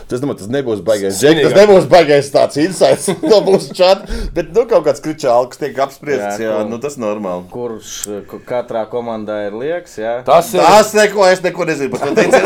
Tas, 0.09 0.21
domāju, 0.23 0.39
tas 0.41 0.49
nebūs 0.49 0.79
baigais. 0.81 1.19
Džek, 1.21 1.39
tas 1.45 1.53
nebūs 1.59 1.85
baigais 1.89 2.29
tāds 2.33 2.57
insights 2.61 3.09
no 3.31 3.41
mūsu 3.45 3.73
čata. 3.77 4.07
Bet 4.33 4.53
nu, 4.55 4.63
kaut 4.69 4.85
kāds 4.87 5.03
kričāls 5.05 5.57
tiek 5.61 5.77
apspriests. 5.85 6.39
Jā, 6.41 6.47
Jā, 6.49 6.63
nu, 6.69 6.79
tas 6.81 6.97
ir 6.97 7.03
normāli. 7.05 7.45
Kurš 7.53 7.91
eh, 8.17 8.37
katrā 8.49 8.85
komandā 8.89 9.41
ir 9.47 9.57
liekas, 9.59 9.97
jā? 10.01 10.15
Tas 10.27 10.49
ir. 10.55 10.61
Tas 10.65 10.93
neko, 10.97 11.25
es 11.29 11.41
neko 11.45 11.69
nezinu 11.69 11.93
par 11.93 12.09
to 12.09 12.17
teicu. 12.17 12.37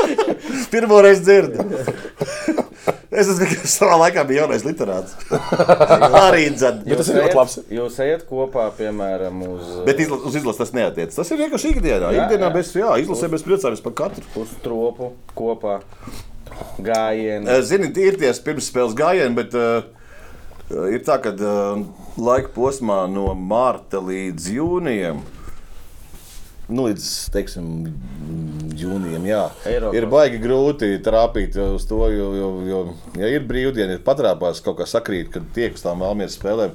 Pirmo 0.74 1.00
reizi 1.04 1.24
dzirdu. 1.24 1.64
Es 3.14 3.28
esmu 3.30 3.46
tikai 3.46 3.68
savā 3.70 3.96
laikā 4.00 4.24
biju 4.26 4.40
jaunais 4.42 4.64
literāts. 4.66 5.14
Arī 6.26 6.48
dzird. 6.50 6.82
Bet 6.88 6.98
tas 6.98 7.10
ir 7.12 7.20
ļoti 7.20 7.38
labs. 7.38 7.56
Jūs 7.76 7.98
ejat 8.02 8.24
kopā, 8.26 8.66
piemēram, 8.78 9.44
uz, 9.54 9.72
Bet 9.86 10.02
izla, 10.02 10.18
uz 10.26 10.38
izlases 10.40 10.64
tas 10.64 10.74
neatiecas. 10.74 11.18
Tas 11.20 11.30
ir 11.30 11.42
vienkārši 11.44 11.74
ikdienā. 11.76 12.10
Jā, 12.10 12.24
Ikdienā 12.26 12.48
jā. 12.50 12.54
mēs, 12.56 12.72
jā, 12.78 12.90
izlasē 13.04 13.30
mēs 13.30 13.46
priecājamies 13.46 13.84
par 13.84 13.94
katru. 14.02 14.26
uz 14.42 14.54
tropu 14.64 15.12
kopā 15.38 15.78
gājienu. 16.82 17.50
Eh, 17.50 17.62
Zini, 17.66 17.92
ir 18.02 18.18
tie 18.20 18.32
pirmsspēles 18.46 18.96
gājieni, 18.98 19.34
bet 19.38 19.54
uh, 19.58 19.86
ir 20.90 21.06
tā, 21.06 21.20
ka 21.22 21.34
uh, 21.38 21.84
laika 22.18 22.50
posmā 22.56 23.04
no 23.10 23.30
mārta 23.38 24.02
līdz 24.02 24.50
jūnijam. 24.58 25.22
Nu, 26.64 26.86
līdz 26.88 27.06
teiksim, 27.34 27.66
jūnijam, 28.80 29.26
jā. 29.28 29.42
Eiropā. 29.68 29.98
Ir 29.98 30.06
baigi 30.08 30.38
grūti 30.40 30.88
trāpīt 31.04 31.58
uz 31.60 31.84
to, 31.90 31.98
jo, 32.08 32.30
jo, 32.38 32.48
jo 32.64 32.78
ja 33.20 33.28
ir 33.34 33.44
brīvdiena, 33.48 33.98
ir 33.98 34.04
patrāpās 34.06 34.62
kaut 34.64 34.78
kā 34.80 34.86
sakrīt, 34.88 35.28
kad 35.34 35.50
tiek 35.56 35.76
uz 35.76 35.84
tām 35.84 36.04
Almīras 36.06 36.38
spēlēm. 36.38 36.72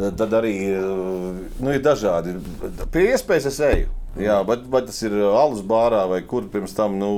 Tad 0.00 0.38
arī 0.40 0.54
nu, 0.72 1.74
ir 1.74 1.84
dažādi. 1.84 2.38
Pie 2.94 3.10
iespējas 3.10 3.50
es 3.52 3.60
eju. 3.68 3.92
Jā, 4.18 4.40
bet, 4.48 4.64
bet 4.72 4.88
tas 4.88 4.98
ir 5.06 5.14
alus 5.28 5.60
bārā 5.62 6.06
vai 6.10 6.22
kur 6.26 6.48
pirms 6.50 6.72
tam. 6.74 6.96
Nu, 6.98 7.12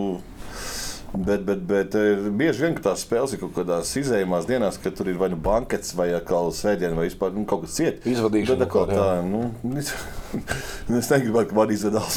Bet, 1.13 1.43
bet, 1.45 1.61
bet 1.69 1.93
ir 2.01 2.23
bieži 2.41 2.63
vien, 2.65 2.75
ka 2.79 2.87
tās 2.87 3.03
spēles 3.05 3.35
ir 3.37 3.41
kaut 3.43 3.51
kādās 3.59 3.91
izējumās 4.01 4.47
dienās, 4.49 4.79
kad 4.81 4.95
tur 4.97 5.11
ir 5.13 5.19
vai 5.21 5.29
nu 5.29 5.37
bankets, 5.45 5.91
vai 5.99 6.07
atkal 6.17 6.49
svētdiena, 6.57 6.97
vai 6.97 7.05
vispār 7.11 7.35
nu, 7.37 7.43
kaut 7.45 7.67
kas 7.67 7.75
cits. 7.77 8.07
Izvadīšana 8.09 8.63
Tad 8.65 8.71
kaut 8.73 8.89
tā, 8.97 9.09
nu, 9.27 9.43
es, 9.77 9.91
es 11.03 11.11
negribētu, 11.13 11.51
ka 11.53 11.59
man 11.59 11.75
izvedās. 11.77 12.17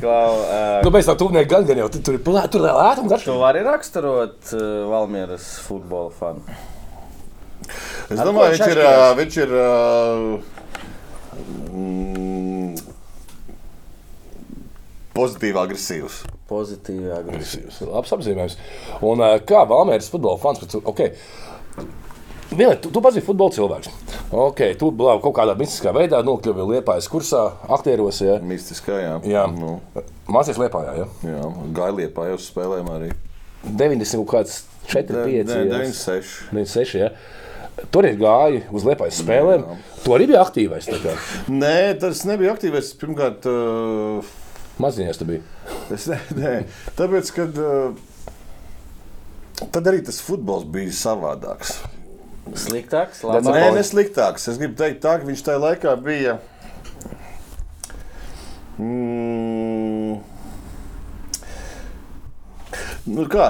Klau, 0.00 0.32
uh, 0.42 0.82
Nu, 0.82 0.90
mēs 0.96 1.06
tam 1.06 1.20
tuvāk 1.22 1.46
gan, 1.50 1.62
gan 1.68 1.78
jau 1.84 1.86
tur, 1.94 2.18
ir 2.18 2.22
plā- 2.26 2.42
tur 2.50 2.66
ir 2.66 2.74
lētums 2.74 3.06
tu 3.06 3.12
garš. 3.14 3.28
vari 3.40 3.62
raksturot 3.64 4.52
uh, 4.58 4.66
Valmieras 4.90 5.46
futbola 5.62 6.10
fanu. 6.18 6.42
Es 8.10 8.18
Ar 8.18 8.26
domāju, 8.28 8.58
viņš 8.58 8.74
ir. 8.74 8.82
ā, 8.82 9.08
Viņš 9.22 9.38
ir 9.46 9.54
ā, 9.62 9.70
mm, 11.70 12.74
pozitīvi 15.16 15.62
agresīvs. 15.62 16.24
Pozitīvi 16.46 17.10
agresīvi. 17.10 17.72
Labs 17.90 18.12
apzīmējums. 18.14 18.56
Un 19.06 19.22
ā, 19.26 19.32
kā 19.42 19.64
Valmēras 19.66 20.10
futbola 20.12 20.38
fans, 20.38 20.62
okay. 20.84 21.12
Vienlaik, 22.52 22.78
tu, 22.84 22.92
tu 22.94 23.00
pats 23.02 23.16
biji 23.18 23.26
futbola 23.26 23.50
cilvēks. 23.56 23.88
Okay, 24.30 24.76
tu 24.78 24.92
biji 24.94 25.16
kaut 25.24 25.34
kādā 25.34 25.56
mistiskā 25.58 25.90
veidā 25.96 26.20
nokļuvi 26.26 26.66
Liepājas 26.76 27.08
kursā, 27.10 27.40
aktieros. 27.74 28.20
Ja? 28.22 28.36
Mistiskā, 28.38 29.00
jā. 29.02 29.16
Jā, 29.26 29.42
Nu, 29.50 29.80
mācīties 30.30 30.60
Liepājā. 30.62 30.94
Ja? 31.00 31.08
jā. 31.26 31.50
Gailiet 31.74 32.14
pājos 32.14 32.46
spēlēm 32.52 32.92
arī. 32.94 33.10
90 33.66 34.22
kaut 34.22 34.30
kāds 34.36 34.60
4, 34.86 35.24
5, 35.26 35.50
Ne- 35.50 35.64
ne- 35.66 35.82
96. 35.90 36.46
96. 36.54 36.94
Ja? 37.02 37.10
Tur 37.90 38.06
ir 38.06 38.14
gāji 38.22 38.62
uz 38.70 38.86
Liepājas 38.86 39.18
spēlēm. 39.24 39.66
Tu 40.04 40.14
arī 40.14 40.30
biji 40.30 40.38
aktīvais. 40.40 40.86
Nē, 41.50 41.98
tas 42.00 42.22
nebija 42.30 42.54
aktīvs. 42.54 42.94
Pirmkārt, 43.02 43.50
uh, 43.50 44.22
Maziņās 44.80 45.18
tu 45.18 45.26
biji. 45.28 45.42
Es 45.94 46.06
ne, 46.10 46.18
nē, 46.38 46.54
tāpēc, 46.98 47.32
kad 47.36 47.60
uh, 47.62 47.94
tad 49.74 49.90
arī 49.90 50.02
tas 50.06 50.20
futbols 50.24 50.66
bija 50.72 50.94
savādāks. 50.96 51.78
Sliktāks, 52.46 53.24
Bet 53.26 53.42
Nē, 53.42 53.50
labāks. 53.50 53.74
nesliktāks. 53.80 54.44
Es 54.52 54.60
gribu 54.60 54.76
teikt, 54.78 55.00
tā, 55.02 55.16
ka 55.18 55.26
viņš 55.26 55.42
tajā 55.48 55.62
laikā 55.64 55.96
bija. 55.98 56.36
Mm, 58.78 60.20
Nu, 63.06 63.22
kā, 63.30 63.44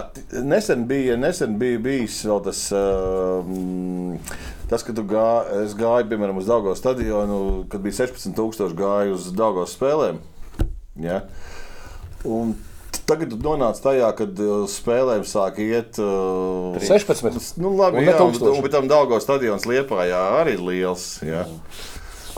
nesen 0.45 0.83
bija, 0.85 1.15
nesen 1.17 1.55
bija 1.57 1.79
bijis 1.81 2.19
tas, 2.45 2.59
uh, 2.77 3.47
tas 4.69 4.83
kad 4.85 4.99
gā, 5.09 5.29
es 5.63 5.73
gāju 5.79 6.11
piemēram 6.11 6.37
uz 6.37 6.51
Dāngas 6.51 6.83
stadionu, 6.83 7.39
kad 7.73 7.81
bija 7.81 8.03
16,000 8.03 8.77
gāju 8.77 9.15
uz 9.17 9.31
Dāngas 9.33 9.73
spēlēm. 9.79 10.21
Ja? 11.01 11.23
Un 12.27 12.55
tagad 13.07 13.31
tu 13.31 13.39
nonāc 13.39 13.79
tajā, 13.83 14.09
kad 14.19 14.41
uh, 14.43 14.65
spēlēm 14.71 15.23
sāk 15.29 15.61
iet. 15.63 15.99
Uh, 16.03 16.75
16. 16.83 17.57
Nu, 17.63 17.71
labi, 17.79 18.01
Un 18.03 18.09
jā, 18.09 18.17
un, 18.19 18.33
tūkstoši. 18.33 18.57
un 18.59 18.65
pēc 18.67 18.75
tam 18.75 18.89
Dāngas 18.91 19.27
stadions 19.29 19.67
Liepā 19.69 20.09
jā, 20.11 20.23
arī 20.41 20.57
ir 20.59 20.65
liels. 20.67 21.05
Jā. 21.27 21.45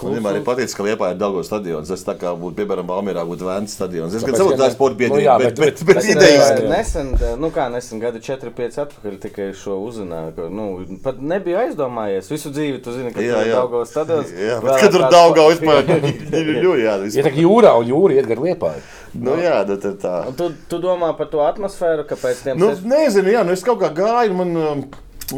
Man 0.07 0.15
vienmēr 0.15 0.37
ir 0.39 0.45
paticis, 0.47 0.75
ka 0.79 0.85
Liepā 0.87 1.11
ir 1.13 1.19
Dāngas 1.19 1.49
stadions. 1.51 1.91
Es 1.91 2.05
tā 2.07 2.15
kā 2.19 2.31
būtu, 2.39 2.55
piemēram, 2.61 2.87
Valmierā 2.87 3.25
būtu 3.27 3.47
Vēns 3.49 3.75
stadions. 3.75 4.15
Es 4.15 4.23
saprotu, 4.23 4.53
ka 4.55 4.61
tā 4.63 4.69
ir 4.71 4.75
sporta 4.77 4.95
Nu 4.95 5.01
biedrība, 5.01 5.25
jā, 5.25 5.39
bet, 5.43 5.59
bet- 5.59 5.59
bet, 5.59 5.87
bet- 5.87 5.87
bet, 5.87 5.97
bet- 5.97 6.17
idejas. 6.17 6.63
Nesen, 6.71 7.11
nu 7.41 7.51
kā 7.51 7.67
nesen, 7.73 7.99
gadu 8.01 8.21
4, 8.23 8.53
5 8.55 8.79
atpakaļ 8.85 9.19
tikai 9.25 9.49
šo 9.59 9.79
uzzināju. 9.89 10.35
Ka, 10.37 10.49
nu, 10.49 10.67
pat 11.03 11.19
nebija 11.21 11.65
aizdomājies. 11.67 12.31
Visu 12.31 12.51
dzīvi 12.55 12.83
tu 12.85 12.93
zini, 12.93 13.13
ka 13.13 13.21
Jā, 13.21 13.43
ir 13.43 13.53
jā. 13.53 13.59
Daugavas 13.59 13.91
stadions. 13.91 14.31
Jā, 14.31 14.61
bet 14.63 14.81
kad 14.81 14.93
tur 14.93 15.01
pa- 15.01 15.11
vispār 15.51 15.83
ir 15.89 16.63
jā, 16.79 16.95
Ja 17.17 17.23
tā 17.27 17.33
kā 17.35 17.43
jūrā 17.43 17.75
un 17.81 17.87
jūra 17.91 18.15
iet 18.21 18.29
gar 18.29 18.37
Liepāju. 18.37 18.83
Nu 19.15 19.35
jā, 19.41 19.67
tad 19.67 19.85
ir 19.85 19.97
tā. 19.99 20.15
Tu, 20.37 20.51
tu 20.69 20.79
domā 20.79 21.17
par 21.17 21.27
to 21.27 21.39
atmosfēru, 21.39 22.07
ka 22.07 22.15
pēc 22.15 22.45
tam 22.45 22.59
Nu, 22.59 22.71
nezinu, 22.85 23.33
jā, 23.33 23.45
nu 23.45 23.53
es 23.53 23.65
kaut 23.65 23.81
kā 23.81 23.91
gāju, 23.95 24.35
man, 24.37 24.57
um, 24.57 24.85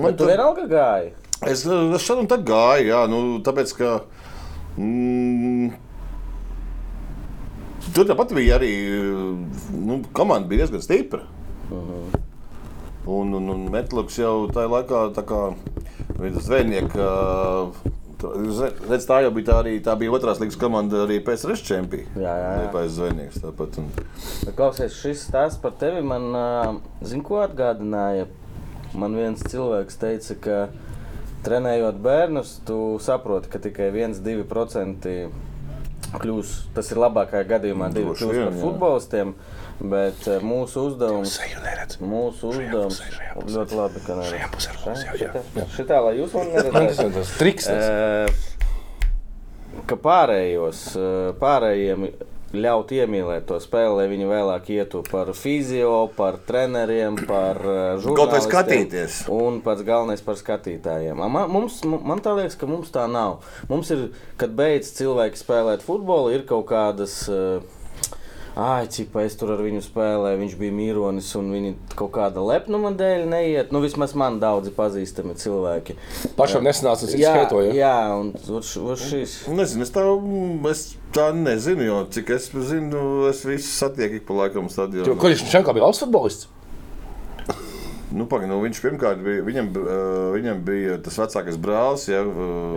man 0.02 0.16
tu 0.18 0.26
vienalga 0.26 0.66
gāji. 0.68 1.12
Es, 1.46 1.64
es 1.64 2.02
šad 2.04 2.18
un 2.18 2.26
tad 2.28 2.44
gāju, 2.44 2.90
jā, 2.90 3.04
nu, 3.08 3.38
tāpēc, 3.40 3.72
ka. 3.78 4.00
Mm, 4.78 5.72
tur 7.94 8.08
tāpat 8.08 8.34
bija 8.36 8.58
arī. 8.60 8.72
Nu, 9.74 10.00
komanda 10.16 10.50
bija 10.50 10.64
diezgan 10.64 10.84
stipra. 10.84 11.24
Un, 11.70 13.32
un, 13.34 13.46
un 13.54 13.62
Metlūks 13.72 14.18
jau 14.20 14.34
tajā 14.52 14.70
laikā, 14.70 15.06
tā 15.16 15.24
kā 15.26 15.40
zvejnieka. 16.20 17.08
Redz, 18.20 19.06
tā 19.08 19.22
jau 19.24 19.30
bija 19.32 19.46
tā, 19.48 19.54
arī, 19.62 19.78
tā 19.80 19.94
bija 19.96 20.12
otrās 20.12 20.42
līgas 20.42 20.58
komanda 20.60 21.06
arī 21.06 21.22
pēc 21.24 21.46
Reša 21.48 21.64
čempionā. 21.70 22.10
Jā, 22.20 22.34
jā, 22.36 22.50
jā. 22.58 22.66
Pēc 22.74 22.90
zvejnieks 22.98 23.40
tāpat. 23.40 23.78
Un, 23.80 23.88
Klausies, 24.58 24.98
šis 25.00 25.24
stāsts 25.24 25.62
par 25.62 25.72
tevi 25.80 26.04
man, 26.04 26.28
zinu, 27.00 27.24
ko 27.24 27.40
atgādināja. 27.46 28.28
Man 28.92 29.14
viens 29.16 29.40
cilvēks 29.46 29.96
teica, 30.02 30.36
ka 30.44 30.58
trenējot 31.46 32.00
bērnus, 32.04 32.58
tu 32.68 32.98
saproti, 33.02 33.50
ka 33.52 33.60
tikai 33.62 33.90
1-2% 33.94 35.14
kļūs, 36.20 36.52
tas 36.74 36.90
ir 36.90 37.00
labākajā 37.00 37.46
gadījumā, 37.54 37.90
divi 37.94 38.14
kļūs 38.18 38.34
par 38.34 38.38
jā. 38.40 38.52
futbolistiem. 38.60 39.34
Bet 39.80 40.26
eh, 40.28 40.42
mūsu 40.44 40.82
uzdevums, 40.90 41.38
neredz. 41.64 41.96
mūsu 42.04 42.50
uzdevums 42.50 42.98
pusē. 43.00 43.54
ļoti 43.54 43.78
labi, 43.78 44.02
ka 44.04 44.16
Šajā 44.28 44.48
pusē 44.52 44.74
ar 44.74 44.80
mums, 44.84 45.04
jā, 45.06 45.14
jā, 45.22 45.42
jā. 45.56 45.64
Šitā, 45.72 46.00
lai 46.04 46.12
jūs 46.18 46.34
man 46.36 46.50
Tas 46.52 46.66
neredzētu. 46.66 47.06
ir 47.06 47.14
tas 47.16 47.30
triks. 47.40 47.68
tas. 47.70 47.84
Eh, 47.88 49.80
ka 49.88 49.96
pārējos, 50.04 50.82
eh, 51.00 51.30
pārējiem 51.40 52.10
ļaut 52.54 52.90
iemīlēt 52.94 53.46
to 53.46 53.58
spēli, 53.62 53.96
lai 54.00 54.06
viņi 54.10 54.26
vēlāk 54.30 54.70
ietu 54.74 55.02
par 55.06 55.30
fizio, 55.38 56.10
par 56.16 56.40
treneriem, 56.48 57.18
par 57.28 57.60
eh, 57.62 57.80
žurnālistiem. 58.02 58.46
skatīties. 58.48 59.18
Un 59.34 59.60
pats 59.64 59.84
galvenais 59.86 60.24
par 60.26 60.38
skatītājiem. 60.40 61.20
A, 61.22 61.28
Man, 61.30 61.50
mums, 61.52 61.80
man 61.86 62.22
tā 62.24 62.34
liekas, 62.38 62.58
ka 62.58 62.66
mums 62.66 62.90
tā 62.94 63.06
nav. 63.10 63.44
Mums 63.70 63.92
ir, 63.94 64.08
kad 64.40 64.54
beidz 64.58 64.90
cilvēki 64.98 65.38
spēlēt 65.38 65.84
futbolu, 65.86 66.32
ir 66.34 66.42
kaut 66.48 66.66
kādas. 66.72 67.22
Uh, 67.30 67.62
Ai, 68.58 68.88
cik 68.90 69.14
es 69.22 69.36
tur 69.38 69.52
ar 69.54 69.60
viņu 69.62 69.80
spēlēju, 69.84 70.38
viņš 70.40 70.54
bija 70.58 70.74
mīronis, 70.74 71.28
un 71.38 71.52
viņi 71.54 71.72
kaut 71.94 72.10
kāda 72.16 72.42
lepnuma 72.42 72.90
dēļ 72.98 73.26
neiet. 73.30 73.70
Nu, 73.70 73.82
vismaz 73.84 74.14
man 74.18 74.40
daudzi 74.42 74.72
pazīstami 74.74 75.36
cilvēki. 75.38 75.94
Pašam 76.38 76.66
nesanāca 76.66 77.06
tas 77.06 77.14
Jā, 77.14 77.34
skaitoja. 77.36 77.74
jā, 77.78 77.94
un 78.18 78.32
uz, 78.34 78.74
uz 78.76 79.04
šīs. 79.06 79.36
Nezinu, 79.54 79.86
es 79.86 79.94
tā, 79.94 80.04
es 80.72 80.84
tā 81.14 81.30
nezinu, 81.36 81.86
jo 81.86 82.00
cik 82.10 82.34
es 82.36 82.50
zinu, 82.70 83.04
es 83.30 83.44
visu 83.46 83.70
satieku 83.70 84.18
ik 84.18 84.26
pa 84.26 84.42
laikam 84.42 84.66
stadionā. 84.72 85.14
Kurš 85.20 85.46
šeit 85.46 85.70
bija 85.70 85.86
labs 85.86 86.02
futbolists? 86.02 86.50
Nu, 88.10 88.26
paga, 88.26 88.48
nu, 88.50 88.56
viņš 88.64 88.80
pirmkārt 88.82 89.20
bija, 89.22 89.42
viņam, 89.46 89.68
uh, 89.78 90.30
viņam 90.34 90.62
bija 90.66 90.96
tas 91.04 91.18
vecākais 91.20 91.58
brālis. 91.62 92.08
Ja, 92.10 92.24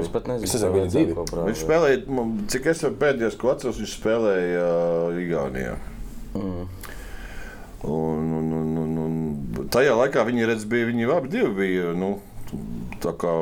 Es 0.02 0.12
pat 0.14 0.28
nezinu, 0.30 0.50
vajadzētu 0.76 0.92
dzīve. 0.94 1.16
ko 1.18 1.26
brāli. 1.32 1.48
viņš 1.50 1.64
spēlēja, 1.64 2.28
cik 2.54 2.70
es 2.74 2.84
jau 2.86 2.92
pēdējos, 3.02 3.38
ko 3.42 3.50
atceros, 3.54 3.80
viņš 3.82 3.96
spēlēja 3.98 4.68
uh, 4.68 5.24
Igaunijā. 5.24 5.78
Mm. 6.38 6.68
Un, 7.84 8.30
un, 8.40 8.52
un, 8.60 8.78
un, 8.84 8.94
un 9.04 9.66
tajā 9.74 9.96
laikā 9.98 10.22
viņi 10.30 10.46
redz, 10.48 10.68
bija, 10.70 10.88
viņi 10.88 11.10
abi 11.12 11.34
divi 11.34 11.50
bija, 11.58 11.90
nu, 11.98 12.14
tā 13.04 13.12
kā 13.20 13.34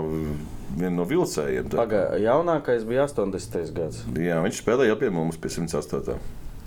viena 0.78 0.96
no 0.96 1.06
vilcējiem. 1.06 1.68
tā. 1.70 1.78
Paga, 1.84 2.06
jaunākais 2.24 2.88
bija 2.88 3.06
80. 3.10 3.76
gads. 3.76 4.06
Jā, 4.16 4.40
viņš 4.46 4.64
spēlēja 4.64 4.94
jau 4.94 5.02
pie 5.04 5.12
mums 5.14 5.38
pie 5.38 5.52
108. 5.54 6.16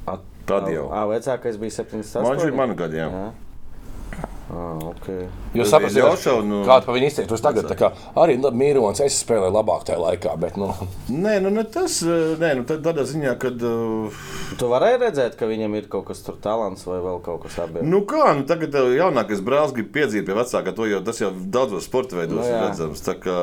At, 0.04 0.20
Tad 0.44 0.68
jau. 0.68 0.90
Ā, 0.92 1.06
vecākais 1.08 1.56
bija 1.56 1.72
78. 1.80 2.20
Man 2.20 2.36
viņš 2.36 2.46
bija 2.50 2.58
manu 2.60 2.76
gadu, 2.78 2.98
jā. 3.00 3.08
jā. 3.08 3.24
Ah, 4.44 4.76
okay. 4.90 5.24
Jūs 5.56 5.70
saprotat, 5.72 6.44
nu- 6.44 6.64
kāda 6.68 6.84
pa 6.84 6.92
viņu 6.92 7.06
izteiktos 7.08 7.40
tagad. 7.40 7.64
tā 7.64 7.76
kā 7.80 7.88
Arī 8.14 8.36
nu, 8.36 8.50
Mīrons, 8.52 9.00
es 9.00 9.16
spēlēju 9.24 9.54
labāk 9.54 9.86
tajā 9.88 9.96
laikā, 9.96 10.36
bet 10.38 10.58
nu, 10.60 10.68
Nē, 11.08 11.40
nu, 11.40 11.48
ne 11.50 11.64
tas 11.64 12.02
eh, 12.02 12.36
nē, 12.36 12.50
nu, 12.58 12.64
tad 12.68 12.84
tādā 12.84 13.06
ziņā, 13.08 13.38
kad. 13.40 13.62
Uh, 13.62 14.12
Tu 14.58 14.68
varēji 14.70 14.98
redzēt, 15.00 15.36
ka 15.38 15.48
viņam 15.48 15.72
ir 15.78 15.86
kaut 15.90 16.04
kas 16.10 16.20
tur 16.22 16.36
talants 16.42 16.84
vai 16.86 16.98
vēl 17.02 17.18
kaut 17.24 17.42
kas 17.42 17.56
tāds. 17.58 17.80
Nu 17.82 18.02
kā, 18.06 18.34
nu 18.38 18.44
tagad 18.46 18.76
jaunākais 18.94 19.40
brālis 19.44 19.72
grib 19.74 19.88
piedzīt 19.94 20.26
pie 20.28 20.36
vecākā, 20.36 20.74
to 20.76 20.86
jau 20.86 21.00
tas 21.06 21.18
jau 21.22 21.30
daudzos 21.32 21.88
sporta 21.88 22.18
veidos 22.20 22.38
Nu 22.38 22.44
ir 22.44 22.60
redzams. 22.60 23.02
Tā 23.04 23.16
kā, 23.18 23.34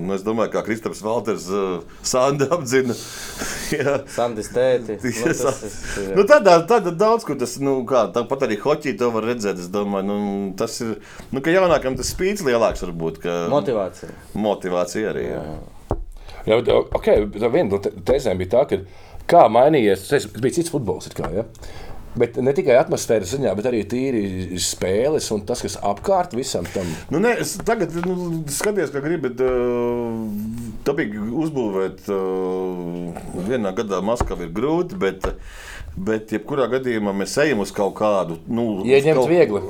nu, 0.00 0.14
es 0.16 0.24
domāju, 0.26 0.54
kā 0.56 0.64
Kristaps 0.66 1.02
Valters 1.04 1.46
uh, 1.52 1.84
Sanda 2.06 2.48
apzina. 2.56 2.96
Sandis 4.16 4.50
tēti. 4.54 4.98
Nu, 5.26 5.32
tas 5.34 5.62
nu, 6.14 6.22
tādā, 6.28 6.56
tādā 6.68 6.92
daudz, 6.94 7.24
kur 7.26 7.38
tas, 7.38 7.56
nu, 7.62 7.78
kā, 7.88 8.06
tāpat 8.14 8.46
arī 8.46 8.58
hoķī 8.62 8.94
to 8.98 9.10
var 9.14 9.26
redzēt. 9.26 9.60
Es 9.62 9.70
domāju, 9.72 10.06
nu, 10.06 10.16
tas 10.58 10.76
ir, 10.84 10.94
nu, 11.32 11.40
ka 11.42 11.50
jaunākam 11.54 11.96
tas 11.98 12.12
spīdis 12.14 12.44
lielāks 12.46 12.84
varbūt, 12.86 13.18
ka 13.24 13.34
motivācija. 13.52 14.12
motivācija 14.34 15.10
arī. 15.14 15.26
Jā. 15.32 15.42
jā, 16.46 16.60
bet, 16.60 16.70
okay, 17.00 17.26
bet 17.26 17.48
viena 17.50 17.70
no 17.72 17.80
tēzēm 17.82 18.38
bija 18.44 18.54
tā, 18.58 18.64
ka 18.70 18.80
kā 19.26 19.48
mainījies, 19.50 20.06
tas 20.12 20.28
bija 20.38 20.60
cits 20.60 20.70
futbols. 20.70 21.10
Kā, 21.16 21.32
ja? 21.34 21.44
Bet 22.16 22.38
ne 22.40 22.52
tikai 22.56 22.78
atmosfēras 22.80 23.34
ziņā, 23.34 23.50
bet 23.58 23.66
arī 23.68 23.82
tīri 23.84 24.56
spēles 24.62 25.26
un 25.34 25.42
tas, 25.44 25.60
kas 25.60 25.74
apkārt 25.84 26.32
visam 26.32 26.64
tam. 26.72 26.86
Nu, 27.12 27.20
nē, 27.20 27.34
es 27.42 27.58
tagad 27.60 27.92
nu, 28.06 28.38
skatos, 28.48 28.88
kā 28.94 29.02
gribi. 29.04 29.28
dabīgi 30.86 31.20
uzbūvēt 31.44 32.08
vienā 33.50 33.72
gadā 33.76 34.00
Maskavu 34.04 34.46
ir 34.46 34.52
grūti, 34.56 34.96
bet, 35.02 35.28
bet 35.96 36.32
jebkurā 36.32 36.70
gadījumā 36.72 37.12
mēs 37.20 37.36
ejam 37.44 37.60
uz 37.64 37.72
kaut 37.74 37.94
kādu. 38.00 38.38
Nu, 38.48 38.82
Ieņemt 38.86 39.20
kaut- 39.20 39.28
viegli. 39.34 39.60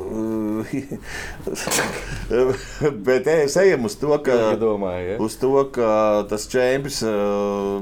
bet 3.07 3.29
es 3.33 3.57
ejam 3.61 3.87
uz 3.89 3.97
to, 4.01 4.13
ka. 4.25 4.37
Domāju, 4.61 5.13
ja? 5.13 5.17
Uz 5.23 5.37
to, 5.41 5.53
ka 5.75 5.91
tas 6.31 6.47
čempions 6.53 7.01
uh, 7.07 7.13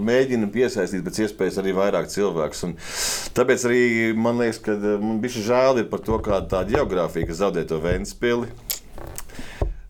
mēģina 0.04 0.50
piesaistīt 0.54 1.04
pēc 1.06 1.16
iespējas 1.26 1.60
arī 1.62 1.74
vairāk 1.76 2.10
cilvēku. 2.12 2.72
Tāpēc 3.36 3.60
arī 3.70 3.82
man 4.16 4.42
liekas, 4.42 4.60
ka 4.64 4.76
uh, 4.76 4.84
man 5.02 5.20
bija 5.24 5.44
žēl 5.48 5.84
par 5.90 6.00
to, 6.04 6.20
kāda 6.24 6.46
tā 6.56 6.60
geogrāfija, 6.74 7.28
kas 7.30 7.42
zaudē 7.42 7.66
to 7.68 7.80
Vēnspili. 7.84 8.50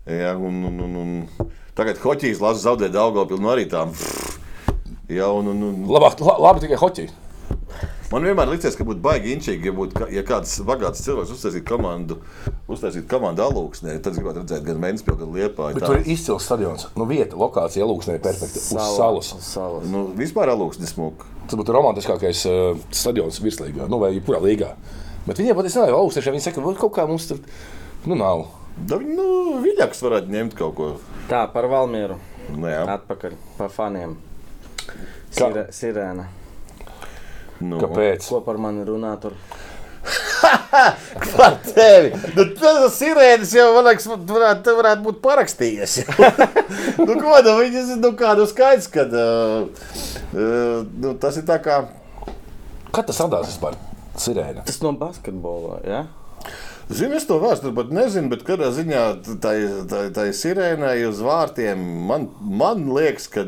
Ja, 0.05 0.35
un, 0.37 0.55
un, 0.69 0.81
un, 0.85 0.97
un 1.01 1.53
tagad 1.77 1.97
hoķijas 2.03 2.43
lasu 2.45 2.67
zaudē 2.67 2.91
Daugavpilu 2.93 3.41
no 3.41 3.55
arī 3.55 3.65
tām. 3.73 3.95
Ja, 5.09 5.31
un, 5.33 5.49
un, 5.53 5.69
un, 5.69 5.85
Labāk, 5.89 6.21
la, 6.25 6.37
labi 6.49 6.65
tikai 6.65 6.81
hoķī. 6.81 7.09
Man 8.13 8.27
vienmēr 8.27 8.51
liekas, 8.53 8.77
ka 8.77 8.85
būtu 8.87 9.01
baigi 9.05 9.33
inčīgi, 9.33 9.71
ja, 9.71 9.75
būtu, 9.75 10.07
ja 10.13 10.23
kāds 10.27 10.53
bagāts 10.67 11.01
cilvēks 11.07 11.33
uztaisītu 11.35 11.65
komandu, 11.69 12.19
uztaisītu 12.71 13.09
komandu 13.11 13.45
alūksnē. 13.47 13.95
Tad 14.05 14.13
es 14.13 14.21
gribētu 14.21 14.43
redzēt 14.43 14.67
gan 14.67 14.83
Vēnspili, 14.83 15.17
gan. 15.23 15.33
Bet 15.79 15.87
tur 15.87 15.97
ir 15.99 16.11
izcils 16.13 16.45
stadions. 16.45 16.85
Nu, 16.99 17.07
vieta, 17.09 17.39
lokācija, 17.41 17.87
lūksnē, 17.89 18.19
perfekta. 18.25 18.61
Uz 18.61 18.69
salas. 18.99 19.33
Uz 19.39 19.49
salas. 19.49 19.89
Nu, 19.91 20.05
vispār 20.19 20.53
alūksnes 20.53 20.93
smūgi. 20.95 21.31
Tas 21.49 21.59
būtu 21.61 21.77
romantiskākais 21.77 22.45
uh, 22.51 22.85
stadions 22.93 23.41
virslīgā, 23.45 23.89
nu, 23.89 24.03
vai 24.03 24.13
jebkurā 24.19 24.43
līgā. 24.45 24.75
Bet 25.25 25.41
viņiem 25.41 25.57
pat 25.57 25.71
es 25.71 25.79
nezinu, 25.81 25.97
augstāk 25.97 26.29
viņi 26.29 26.45
saka, 26.45 26.61
ka 26.61 26.77
kaut 26.85 26.95
kā 26.99 27.09
mums 27.09 27.31
tur 27.31 27.41
nu, 28.05 28.21
nav. 28.21 28.47
Da 28.85 29.01
nu, 29.01 29.27
viļņāks 29.65 30.05
varētu 30.05 30.33
ņemt 30.35 30.57
kaut 30.61 30.77
ko. 30.77 30.93
Tā, 31.31 31.47
par 31.53 31.69
Valmieru. 31.73 32.21
Nu. 32.53 32.69
Atpakaļ 32.69 33.37
par 33.57 33.73
faniem. 33.73 34.19
Sirēna. 35.33 36.29
Nu, 37.63 37.79
Kāpēc? 37.83 38.27
Ko 38.33 38.41
par 38.45 38.59
mani 38.63 38.85
runā 38.87 39.15
tur? 39.23 39.37
Par 41.37 41.55
tevi! 41.65 42.11
Nu, 42.37 42.45
tas 42.59 42.97
sirēnas 42.99 43.55
jau 43.57 43.71
man 43.77 43.87
liekas, 43.89 44.09
varētu, 44.11 44.65
te 44.67 44.75
varētu 44.77 45.05
būt 45.07 45.21
parakstījies. 45.25 45.95
nu, 47.07 47.15
ko 47.17 47.39
nu, 47.47 47.55
viņas 47.63 47.95
ir 47.95 48.03
nu, 48.03 48.11
kādu 48.19 48.45
skaidrs, 48.51 48.91
kad 48.93 49.15
uh, 49.17 49.71
uh, 50.35 50.83
nu, 50.85 51.15
tas 51.21 51.39
ir 51.41 51.47
tā 51.49 51.57
kā. 51.65 51.81
Kad 52.95 53.09
tas 53.09 53.23
radās 53.25 53.49
vispār? 53.55 53.79
Sirēna. 54.21 54.67
Tas 54.69 54.79
no 54.85 54.93
basketbola, 54.99 55.81
ja? 55.89 56.05
Zinu, 56.93 57.17
es 57.17 57.25
to 57.25 57.39
vēsturi 57.41 57.73
pat 57.79 57.93
nezinu, 57.97 58.29
bet 58.35 58.45
kādā 58.45 58.69
ziņā 58.77 59.05
tai, 59.43 59.57
tai, 59.89 60.03
tai 60.15 60.27
sirēnai 60.37 60.99
uz 61.09 61.23
vārtiem 61.25 61.81
man, 62.11 62.29
man 62.45 62.85
liekas, 62.93 63.31
ka. 63.33 63.47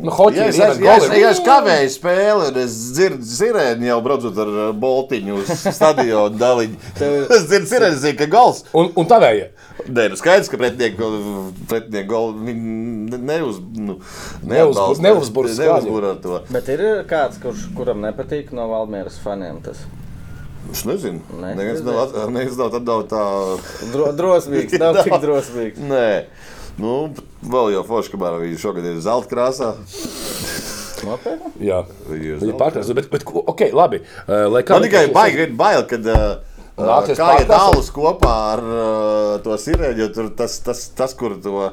Nu, 0.00 0.12
hoķī 0.16 0.38
Ja 0.40 0.46
es, 0.48 0.58
es, 0.58 0.78
ja, 0.80 0.94
es, 0.96 1.06
ja 1.20 1.30
es 1.34 1.40
kavēju 1.44 1.90
spēli, 1.92 2.48
un 2.50 2.58
es 2.62 2.76
dzirdu 2.96 3.26
sirēnu 3.28 3.88
jau 3.88 3.98
braucot 4.04 4.40
ar 4.44 4.52
boltiņu 4.80 5.38
uz 5.42 5.50
stadionu 5.76 6.40
daļiņu. 6.40 6.80
es 7.36 7.46
dzirdu 7.50 7.70
sirēnu, 7.70 8.00
zinu, 8.00 8.18
ka 8.20 8.28
gals. 8.32 8.62
Un, 8.76 8.90
un 8.96 9.10
tavējie. 9.10 9.50
Nē, 9.86 10.08
nu 10.12 10.18
skaidrs, 10.20 10.50
ka 10.52 10.60
golu 12.08 12.34
viņi 12.48 12.74
ne- 13.12 13.22
neuz, 13.30 13.60
nu, 13.76 14.00
neuzbur 14.44 15.48
skaņu. 15.48 15.62
neuzbur 15.62 16.10
ar 16.14 16.20
to. 16.24 16.42
Bet 16.52 16.68
ir 16.72 16.84
kāds, 17.10 17.40
kurš, 17.42 17.68
kuram 17.76 18.04
nepatīk 18.04 18.52
no 18.56 18.68
Valmieras 18.72 19.20
faniem. 19.24 19.62
Tas 19.64 19.84
Es 20.70 20.84
nezinu. 20.86 21.20
Ne? 21.40 21.54
Neviens 21.58 21.82
nav, 21.82 21.96
nav 22.30 22.30
atdevis 22.36 23.08
tā. 23.10 23.24
Dro, 23.90 24.10
drosmīgs, 24.14 24.76
nav 24.82 25.00
tik 25.02 25.16
drosmīgs. 25.22 25.80
Nē. 25.82 26.06
Nu, 26.80 26.96
vēl 27.44 27.74
jau 27.74 27.84
forši, 27.88 28.12
kamēr 28.14 28.38
viņi 28.44 28.60
šogad 28.62 28.86
ir 28.88 29.00
zelta 29.04 29.28
krāsā. 29.30 29.74
Nopietni? 31.04 31.50
Jā, 31.64 31.80
Viņi 32.08 32.50
ir 32.50 32.56
pārtrauc. 32.60 32.90
Bet, 32.96 33.08
bet, 33.12 33.24
ok, 33.24 33.66
labi. 33.76 34.02
Uh, 34.26 34.46
lai 34.52 34.62
kā 34.66 34.76
Man 34.76 34.86
tikai 34.88 35.06
baigi 35.14 35.46
ir 35.46 35.54
bail, 35.56 35.84
kad 35.88 36.08
uh, 36.08 36.26
Nāksies 36.80 37.18
kā 37.20 37.30
ir 37.42 37.48
tālus 37.50 37.90
kopā 37.92 38.34
ar 38.54 38.62
uh, 38.64 39.32
to 39.44 39.56
sirēģi, 39.60 40.04
jo 40.04 40.10
tur 40.16 40.28
tas, 40.36 40.58
tas, 40.64 40.86
tas, 40.96 41.16
kur 41.18 41.36
to, 41.44 41.70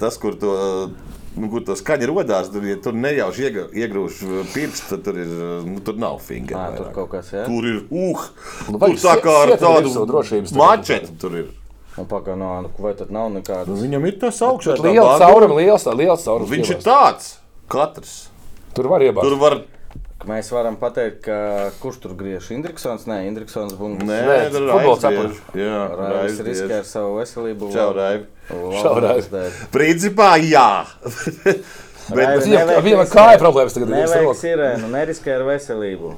tas, 0.00 0.16
kur 0.20 0.36
to, 0.40 0.52
uh, 0.52 1.16
nu, 1.36 1.48
kur 1.52 1.64
to 1.66 1.76
skaņa 1.78 2.08
rodās, 2.08 2.48
tur, 2.52 2.64
ja 2.68 2.78
tur 2.80 2.96
nejauši 2.96 3.50
iegrūž 3.82 4.22
pirkstu, 4.54 4.94
tad 4.94 5.04
tur, 5.08 5.20
ir, 5.24 5.32
nu, 5.68 5.80
tur 5.84 6.00
nav 6.00 6.20
finger. 6.24 6.60
Ā, 6.60 6.68
tur 6.78 7.10
kas? 7.12 7.32
Tur 7.32 7.68
ir 7.68 7.82
uh, 7.88 8.28
Nu, 8.68 8.80
tur 8.80 8.96
tā 9.00 9.18
kā 9.24 9.36
ar 9.46 9.56
tādu 9.60 9.92
mačetu 10.60 11.18
tur 11.20 11.42
ir. 11.42 11.50
Un 12.00 12.06
pagaidām, 12.08 12.38
no, 12.40 12.50
nu, 12.64 12.70
vai 12.80 12.94
tad 12.96 13.10
nav 13.12 13.28
nekādas? 13.34 13.76
Viņam 13.82 14.06
ir 14.08 14.14
tas 14.22 14.38
augšā. 14.46 14.78
tā 14.78 14.86
Liela 14.88 15.10
banda. 15.12 15.26
cauruma, 15.28 15.58
liels, 15.60 15.84
liels 15.98 16.24
caurums. 16.24 16.48
Viņš 16.52 16.70
ir 16.72 16.80
tāds. 16.86 17.26
Katrs. 17.72 18.14
Tur 18.72 18.88
var 18.88 19.04
iebāzt. 19.04 19.28
Tur 19.28 19.36
var. 19.42 19.58
Mēs 20.22 20.48
varam 20.54 20.76
pateikt, 20.78 21.24
ka 21.26 21.36
kurš 21.82 21.98
tur 22.04 22.12
griež 22.14 22.46
Indriksons? 22.54 23.08
Nē, 23.10 23.26
Indriksons 23.26 23.74
bungas. 23.74 24.06
Nē, 24.06 24.18
Nē, 24.22 24.36
tur 24.54 24.62
ir 24.62 24.70
futbols 24.70 25.06
apakš. 25.08 25.40
Jā, 25.58 25.80
Raivis 25.98 26.42
riskē 26.46 26.78
ar 26.78 26.86
savu 26.86 27.16
veselību. 27.18 27.72
Čau, 27.74 27.88
Raivi. 27.96 28.28
Čau. 28.78 28.94
Raivi. 29.02 29.42
Principā, 29.74 30.36
jā. 30.46 30.68
Bet, 32.16 32.38
viņam- 32.42 32.70
riskēt. 32.82 33.12
kāju 33.14 33.40
problēmas 33.42 33.74
tagad 33.76 33.88
ir, 33.88 33.94
Nevajag 33.98 34.38
sirēnu, 34.38 34.88
neriskē 34.94 35.36
ar 35.36 35.44
veselību. 35.46 36.14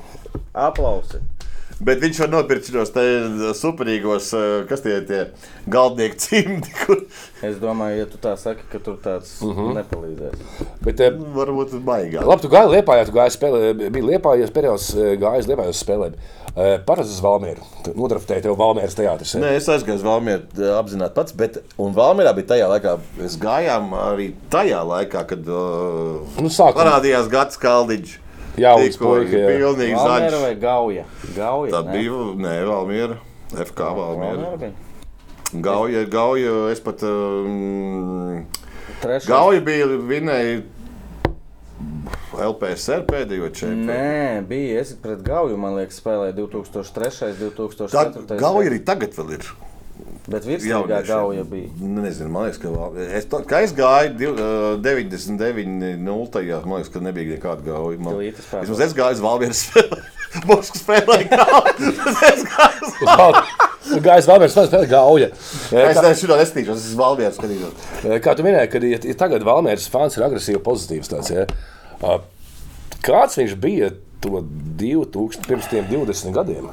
Aplausi. 0.54 1.20
Bet 1.80 2.00
viņš 2.04 2.20
var 2.24 2.28
nopirkt 2.30 2.70
šos 2.70 2.92
te 2.94 3.04
superīgos, 3.58 4.30
eh, 4.37 4.66
kas 4.68 4.80
tie 4.84 4.96
ir 5.00 5.06
tie 5.08 5.22
galdnieki 5.70 6.18
cimdi, 6.24 6.70
kur 6.84 7.02
Es 7.44 7.58
domāju, 7.60 7.98
ja 7.98 8.06
tu 8.08 8.16
tā 8.22 8.37
saki, 8.40 8.62
ka 8.72 8.78
tur 8.80 8.96
tāds 9.04 9.34
uh 9.44 9.50
-huh. 9.52 9.74
nepalīdzēs. 9.76 10.38
Bet, 10.80 11.00
eh, 11.00 11.10
varbūt 11.12 11.74
ir 11.74 11.80
baigā. 11.84 12.24
Labi, 12.24 12.42
tu 12.42 12.48
gāji 12.48 12.70
liepā, 12.76 13.04
tu 13.06 13.12
gāji 13.12 13.37
spēlē, 13.37 13.90
bija 13.90 14.04
liepā, 14.04 14.38
ja 14.40 14.46
periods 14.48 14.94
eh, 14.94 15.16
gājis 15.20 15.46
liepā 15.46 15.68
uz 15.68 15.82
spēlēm. 15.84 16.14
Parasti 16.87 17.10
uz 17.12 17.20
Valmieru. 17.20 17.60
Tu 17.84 17.90
Nodraftēji 17.98 18.42
tev 18.42 18.56
Valmieras 18.56 18.94
teātris. 18.94 19.34
eh? 19.34 19.40
Nē, 19.40 19.56
es 19.56 19.66
aizgāju 19.68 19.96
uz 19.96 20.02
Valmieru 20.02 20.42
apzināti 20.78 21.14
pats, 21.14 21.32
bet 21.32 21.58
un 21.76 21.92
Valmierā 21.94 22.32
bija 22.34 22.46
tajā 22.46 22.68
laikā, 22.70 22.98
mēs 23.18 23.34
gājām 23.42 23.90
arī 23.92 24.32
tajā 24.50 24.84
laikā, 24.87 25.26
kad 25.26 25.48
uh, 25.48 26.22
Nu, 26.38 26.48
sākumā. 26.48 26.74
parādījās 26.78 27.28
Gats 27.28 27.56
Kaldiņš. 27.58 28.18
Jauns 28.60 28.94
Tikko 28.94 29.08
puika, 29.10 29.38
jā. 29.38 29.46
Pilnīgi 29.50 29.96
Valmiera 29.98 30.30
zaļš. 30.30 30.42
vai 30.44 30.54
Gauja? 30.62 31.04
Gauja 31.34 31.72
Tā 31.74 31.80
ne? 31.86 31.94
bija, 31.96 32.18
nē, 32.44 32.52
Valmiera. 32.68 33.16
FK 33.54 33.88
Valmiera. 33.96 34.36
Valmiera 34.36 34.60
bija. 34.60 35.60
Gauja, 35.64 36.04
Gauja, 36.10 36.52
es 36.72 36.80
pat. 36.82 37.02
Um, 37.06 38.46
Trešais. 39.02 39.26
Gauja 39.30 39.60
bija 39.66 39.86
vinēja 39.86 40.62
LPSR 42.34 43.04
pēdējo 43.06 43.50
čempionu. 43.54 43.86
Nē, 43.90 44.40
bija. 44.48 44.80
Es 44.82 44.94
pret 45.02 45.22
Gauju, 45.26 45.58
man 45.60 45.76
liekas, 45.78 45.98
spēlēju 46.02 46.34
2003, 46.48 47.34
Tā 47.34 47.52
2004. 47.58 48.38
Gauja 48.40 48.70
arī 48.70 48.80
tagad 48.86 49.14
vēl 49.18 49.36
ir. 49.38 49.50
Bet 50.24 50.46
Jauniešiem. 50.48 51.04
Gauja 51.06 51.42
bija. 51.44 51.68
Nezinu, 51.84 52.30
man 52.32 52.46
liekas, 52.46 52.58
ka 52.62 52.70
vēl- 52.72 52.94
es, 53.18 53.26
to, 53.28 53.42
kā 53.44 53.58
es 53.66 53.74
gāju 53.76 54.14
div- 54.16 54.38
ā, 54.40 54.78
99, 54.80 55.98
0. 56.00 56.62
Man 56.64 56.78
liekas, 56.78 56.88
ka 56.94 57.02
nebija 57.04 57.37
nekāda 57.37 57.60
gauja. 57.66 57.98
Man, 58.00 58.16
vismaz 58.62 58.80
es 58.87 58.94
gāju 58.96 59.18
uz 59.18 59.20
Valmieras 59.20 59.60
spēlē. 59.66 59.98
Moskvas 60.48 60.80
spēlēju 60.80 61.28
gauju. 61.28 61.92
es 62.30 62.46
gāju 62.54 62.88
uz 62.88 62.96
Tu 63.84 64.00
gāji 64.00 64.24
uz 64.24 64.30
Valmieras 64.32 64.56
spēlē, 64.56 64.88
gauja. 64.88 65.28
Es 65.28 65.70
nezinu, 66.00 66.14
šito 66.22 66.40
nestīšos, 66.40 66.80
es 66.80 66.88
uz 66.94 66.96
Valmieras 67.02 67.37
skatīšos. 67.37 68.16
Kā 68.24 68.32
tu 68.38 68.48
minēji, 68.48 68.72
kad 68.72 68.88
ja, 68.88 69.02
ja 69.12 69.18
tagad 69.26 69.44
Valmieras 69.44 69.90
fans 69.92 70.16
ir 70.16 70.24
agresīvi 70.24 70.64
pozitīvs, 70.64 71.12
tāds, 71.12 71.34
ja, 71.37 71.44
uh, 72.00 72.16
kāds 73.04 73.37
viņš 73.42 73.54
bija 73.60 73.92
to 74.24 74.40
2000, 74.80 75.44
pirms 75.44 75.68
tiem 75.68 75.84
20 75.92 76.32
gadiem? 76.32 76.72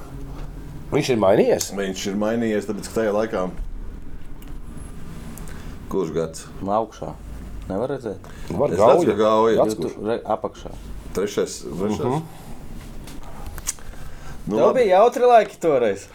Viņš 0.91 1.09
ir 1.13 1.19
mainījies. 1.23 1.69
Viņš 1.77 2.01
ir 2.11 2.15
mainījies, 2.19 2.65
tāpēc 2.67 2.87
ka 2.91 2.97
tajā 2.99 3.11
laikā. 3.15 3.45
Kurš 5.91 6.11
gads? 6.15 6.45
Augšā. 6.63 7.13
Nevar 7.69 7.93
redzēt. 7.93 8.27
Var 8.51 8.73
Es 8.75 8.79
redzu, 8.79 9.05
ka 9.07 9.15
gauja. 9.19 9.55
gauja. 9.63 9.91
Re, 10.07 10.17
apakšā. 10.35 10.71
Trešais. 11.15 11.61
trešais. 11.63 11.99
Mhm. 11.99 12.21
Nu, 14.47 14.57
Tev 14.57 14.73
bija 14.73 14.97
jautri 14.97 15.27
laiki 15.29 15.57
toreiz. 15.61 16.07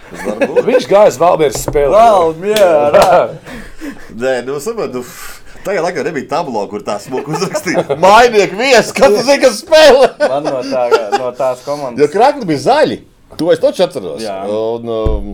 Viņš 0.66 0.88
gāja 0.90 1.08
uz 1.12 1.18
Valmieras 1.20 1.62
spēli. 1.62 2.34
mierā! 2.42 3.10
Nē, 4.22 4.40
nu, 4.44 4.58
saprotu. 4.60 5.04
Tajā 5.66 5.82
laikā 5.82 6.02
nebija 6.06 6.28
tablo, 6.30 6.60
kur 6.70 6.82
tā 6.86 6.98
smuka 7.02 7.32
uzrakstīja. 7.34 7.96
Mainieku 8.02 8.58
viesis, 8.58 8.92
kas 8.94 9.16
ir, 9.26 9.40
kas 9.42 9.62
spēlē. 9.62 10.10
Man 10.22 10.44
no, 10.46 10.60
tā, 10.62 10.84
no 11.18 11.30
tās 11.34 11.62
Jo 11.62 11.66
komandas. 11.70 12.10
krāklis 12.12 12.46
bija 12.46 12.62
zaļi. 12.66 12.98
To 13.34 13.50
es 13.50 13.62
taču 13.62 13.82
atceros. 13.86 14.22
Jā. 14.22 14.38
Un 14.46 14.92
um, 14.92 15.32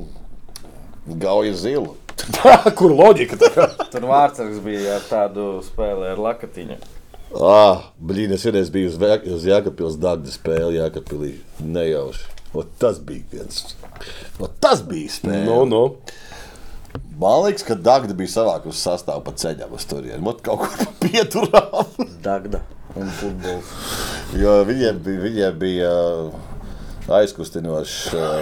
gauja 1.20 1.52
zilu. 1.59 1.96
Kur 2.78 2.94
loģika? 2.94 3.38
Tur 3.92 4.09
vārdsargs 4.09 4.61
bija 4.64 4.96
ar 4.96 5.07
tādu 5.09 5.46
spēli 5.66 6.09
ar 6.12 6.20
lakatiņu. 6.22 6.78
Ah, 7.33 7.88
blīn, 7.96 8.33
es 8.37 8.44
vienreiz 8.44 8.68
biju 8.72 8.90
uz, 8.90 8.98
uz 9.33 9.46
Jākapils 9.48 9.96
Dagda 10.00 10.33
spēli 10.33 10.76
Jākapilī. 10.76 11.33
Nejauši. 11.64 12.28
O, 12.52 12.64
tas 12.78 12.98
bija 13.00 13.24
viens. 13.33 13.72
O, 14.37 14.48
tas 14.61 14.83
bija 14.85 15.12
spēle. 15.12 15.46
Nu, 15.48 15.62
nu. 15.68 15.87
Man 17.16 17.46
liekas, 17.46 17.64
ka 17.64 17.76
Dagda 17.78 18.16
bija 18.16 18.35
savākusi 18.35 18.83
sastāvu 18.83 19.24
pa 19.24 19.33
ceļam 19.40 19.72
uz 19.76 19.87
turieni. 19.88 20.20
Mot 20.24 20.42
kaut 20.44 20.66
kur 20.66 20.92
pieturām. 21.05 22.09
Dagda 22.24 22.61
un 23.00 23.09
futbols. 23.16 23.72
Jo 24.37 24.59
viņiem 24.68 25.00
bija, 25.05 25.22
viņiem 25.24 25.61
bija 25.61 25.92
uh, 26.26 26.51
aizkustinošs 27.10 27.96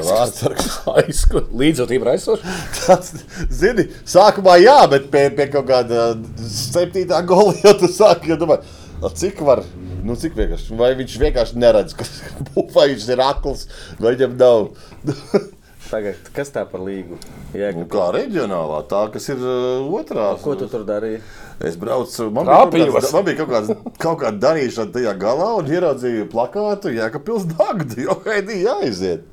vārdsargs. 0.06 0.68
Aizsku. 1.00 1.44
Līdzotība 1.56 2.06
ir 2.06 2.12
aizsoša. 2.14 2.56
Tas, 2.80 3.12
zini, 3.52 3.86
sākumā 4.08 4.58
jā, 4.60 4.78
bet 4.92 5.08
pie, 5.12 5.26
pie 5.36 5.48
kaut 5.52 5.68
kāda 5.70 6.10
septītā 6.44 7.22
gola 7.28 7.54
jau 7.62 7.76
tu 7.80 7.90
sāki 7.92 8.34
ja 8.34 8.38
domāt, 8.40 8.66
"A, 9.00 9.08
cik 9.16 9.40
var. 9.46 9.64
Nu, 10.04 10.16
cik 10.16 10.36
vienkārši, 10.36 10.76
vai 10.80 10.94
viņš 10.96 11.16
vienkārši 11.20 11.60
neredz, 11.60 11.94
ka, 11.96 12.04
vai 12.76 12.90
viņš 12.92 13.08
ir 13.12 13.24
akls, 13.24 13.66
vai 14.00 14.14
viņam 14.16 14.36
nav. 14.40 14.70
Tagad, 15.88 16.18
kas 16.36 16.52
tā 16.54 16.66
par 16.68 16.82
līgu? 16.84 17.16
Nu, 17.16 17.46
Jēga. 17.56 17.84
kā 17.90 18.08
reģionālā, 18.14 18.82
tā 18.90 19.00
kas 19.14 19.30
ir 19.32 19.40
uh, 19.40 19.86
otrā. 19.96 20.26
Ko 20.42 20.54
tu 20.58 20.68
tur 20.70 20.84
darīji? 20.86 21.22
Es 21.66 21.78
braucu, 21.80 22.28
man 22.34 22.48
bija, 22.72 22.90
kāds, 22.92 23.10
man 23.16 23.26
bija 23.26 23.38
kaut, 23.40 23.50
kāds, 23.54 23.72
kaut 24.00 24.20
kāda 24.22 24.42
darīšana 24.44 24.94
tajā 24.94 25.14
galā, 25.20 25.48
un 25.60 25.72
ieraudzīju 25.72 26.28
plakātu, 26.32 26.92
ja 26.94 27.08
ka 27.12 27.22
pilsēta 27.24 27.56
dagdi, 27.58 28.02
jo 28.06 28.16
haidī 28.26 28.60
jāiziet. 28.66 29.26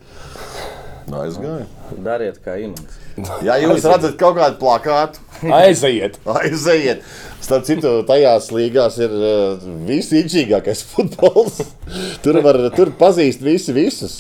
Nu, 1.08 1.22
aizgāju. 1.24 1.64
Dariet 2.04 2.42
kā 2.44 2.58
imants. 2.60 2.98
Ja 3.46 3.56
jūs 3.62 3.86
redzat 3.88 4.18
kaut 4.20 4.36
kādu 4.38 4.58
plakātu, 4.60 5.22
Aiziet. 5.60 6.18
aiziet. 6.40 7.04
Starp 7.42 7.64
citu, 7.68 7.92
tajās 8.10 8.50
līgās 8.52 8.98
ir 9.00 9.14
uh, 9.16 9.68
visinčīgākais 9.88 10.82
futbols. 10.92 11.62
Tur 12.26 12.42
var 12.44 12.60
tur 12.76 12.92
pazīst 13.00 13.44
visi 13.46 13.72
visus. 13.78 14.18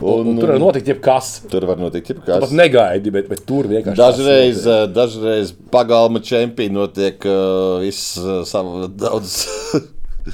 Un, 0.00 0.30
un 0.32 0.40
tur 0.40 0.54
var 0.54 0.62
notikt 0.62 0.88
jebkas. 0.94 1.32
tur 1.52 1.66
var 1.68 1.82
notikt 1.82 2.14
Pat 2.14 2.22
jebkas. 2.30 2.54
negaidi, 2.56 3.12
bet, 3.12 3.28
bet 3.28 3.44
tur 3.48 3.68
vienkārši. 3.70 4.00
Dažreiz, 4.00 4.62
uh, 4.64 4.86
dažreiz 4.96 5.52
pagalma 5.74 6.22
čempioni 6.24 6.78
notiek 6.78 7.28
uh, 7.28 7.82
viss 7.84 8.14
uh, 8.22 8.40
sav, 8.48 8.72
daudz 8.96 9.42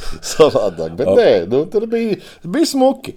savādāk. 0.33 0.97
Bet 0.99 1.13
nē, 1.19 1.29
nu, 1.51 1.65
tur 1.73 1.87
bija, 1.91 2.19
bija 2.45 2.71
smuki. 2.73 3.17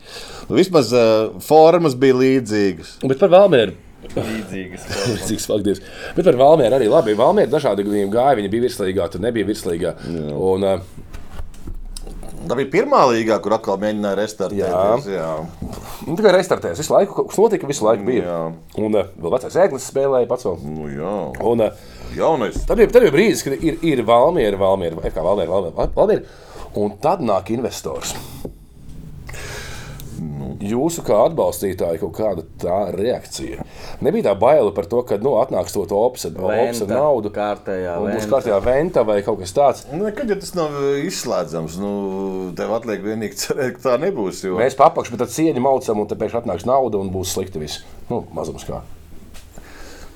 Vismaz 0.51 0.93
uh, 0.95 1.33
formas 1.45 1.97
bija 1.99 2.19
līdzīgas. 2.21 2.99
Bet 3.05 3.21
par 3.21 3.33
Valmieru. 3.33 3.75
Līdzīgas. 4.15 4.85
Cik 5.29 5.41
spēcīgs. 5.41 5.83
Bet 6.17 6.27
par 6.27 6.37
Valmieru 6.39 6.77
arī 6.77 6.91
labi. 6.91 7.17
Valmiera 7.17 7.51
dažādi 7.51 7.87
gadījumi 7.87 8.13
gāja. 8.13 8.37
Viņa 8.39 8.53
bija 8.53 8.67
virslīgā, 8.67 9.09
tur 9.11 9.23
nebija 9.25 9.49
virslīgā. 9.49 9.97
Un, 10.35 10.67
uh, 10.69 11.03
Tā 12.45 12.53
bija 12.53 12.69
pirmā 12.69 12.99
līgā, 13.09 13.39
kur 13.41 13.55
atkal 13.55 13.79
mēģināja 13.81 14.17
restartēties. 14.19 15.07
Jā. 15.09 15.29
nu, 16.05 16.13
tikai 16.13 16.33
restartējās. 16.35 16.77
Visu 16.83 16.93
laiku 16.93 17.15
kaut 17.17 17.31
kas 17.31 17.39
notika, 17.41 17.65
visu 17.69 17.87
laiku 17.87 18.05
bija. 18.05 18.25
Jā. 18.27 18.41
Un 18.85 18.97
uh, 18.99 19.07
vēl 19.17 19.33
vecais 19.33 19.57
ēglis 19.63 19.87
spēlēja 19.89 20.29
pats 20.29 20.45
vēl. 20.45 20.59
Nu, 20.69 20.85
jā. 20.93 21.13
Un, 21.41 21.63
uh, 21.65 21.95
Jaunais. 22.15 22.61
Tad 22.67 22.77
bija, 22.77 22.91
tad 22.93 23.03
bija 23.03 23.15
brīdis, 23.15 23.41
kad 23.47 23.57
ir, 23.65 23.79
ir 23.81 24.03
Valmiera, 24.05 24.59
Valmiera, 24.61 25.09
kā 25.09 25.25
Valmiera, 25.25 25.51
Valmiera, 25.51 25.89
Valmiera. 25.97 26.44
Un 26.75 26.97
tad 27.01 27.21
nāk 27.23 27.51
investors. 27.55 28.15
Jūsu 30.65 31.03
kā 31.05 31.17
atbalstītāji 31.27 31.99
kaut 31.99 32.13
kāda 32.15 32.43
tā 32.61 32.75
reakcija. 32.95 33.65
Nebija 34.05 34.29
tā 34.29 34.33
baila 34.39 34.71
par 34.73 34.87
to, 34.89 35.01
ka 35.07 35.17
nu, 35.21 35.33
atnāks 35.41 35.75
to 35.75 35.83
ar 35.83 35.89
Venta, 36.87 36.87
naudu. 36.89 37.31
kārtējā 37.35 37.95
Un 37.99 38.07
būs 38.07 38.23
venta. 38.23 38.31
kārtībā 38.31 38.59
venta 38.63 39.03
vai 39.07 39.17
kaut 39.25 39.41
kas 39.43 39.53
tāds. 39.55 39.83
Nu, 39.91 40.05
Nekad 40.07 40.31
jau 40.31 40.37
tas 40.39 40.53
nav 40.55 40.77
izslēdzams. 41.03 41.75
Nu, 41.83 41.91
tev 42.57 42.71
atliek 42.77 43.03
vienīgi 43.03 43.39
cerēt, 43.43 43.75
ka 43.77 43.83
tā 43.89 43.95
nebūs. 44.05 44.45
Jo... 44.47 44.55
Mēs 44.61 44.77
papakšam, 44.79 45.17
bet 45.17 45.25
tad 45.25 45.35
cieņu 45.35 45.63
maucam, 45.67 46.01
un 46.05 46.09
tad 46.11 46.23
pēkšņi 46.23 46.41
atnāks 46.45 46.67
nauda 46.69 47.03
un 47.03 47.11
būs 47.13 47.35
slikti 47.35 47.61
viss. 47.61 47.83
Nu, 48.09 48.23
mazums 48.35 48.65
kā. 48.67 48.79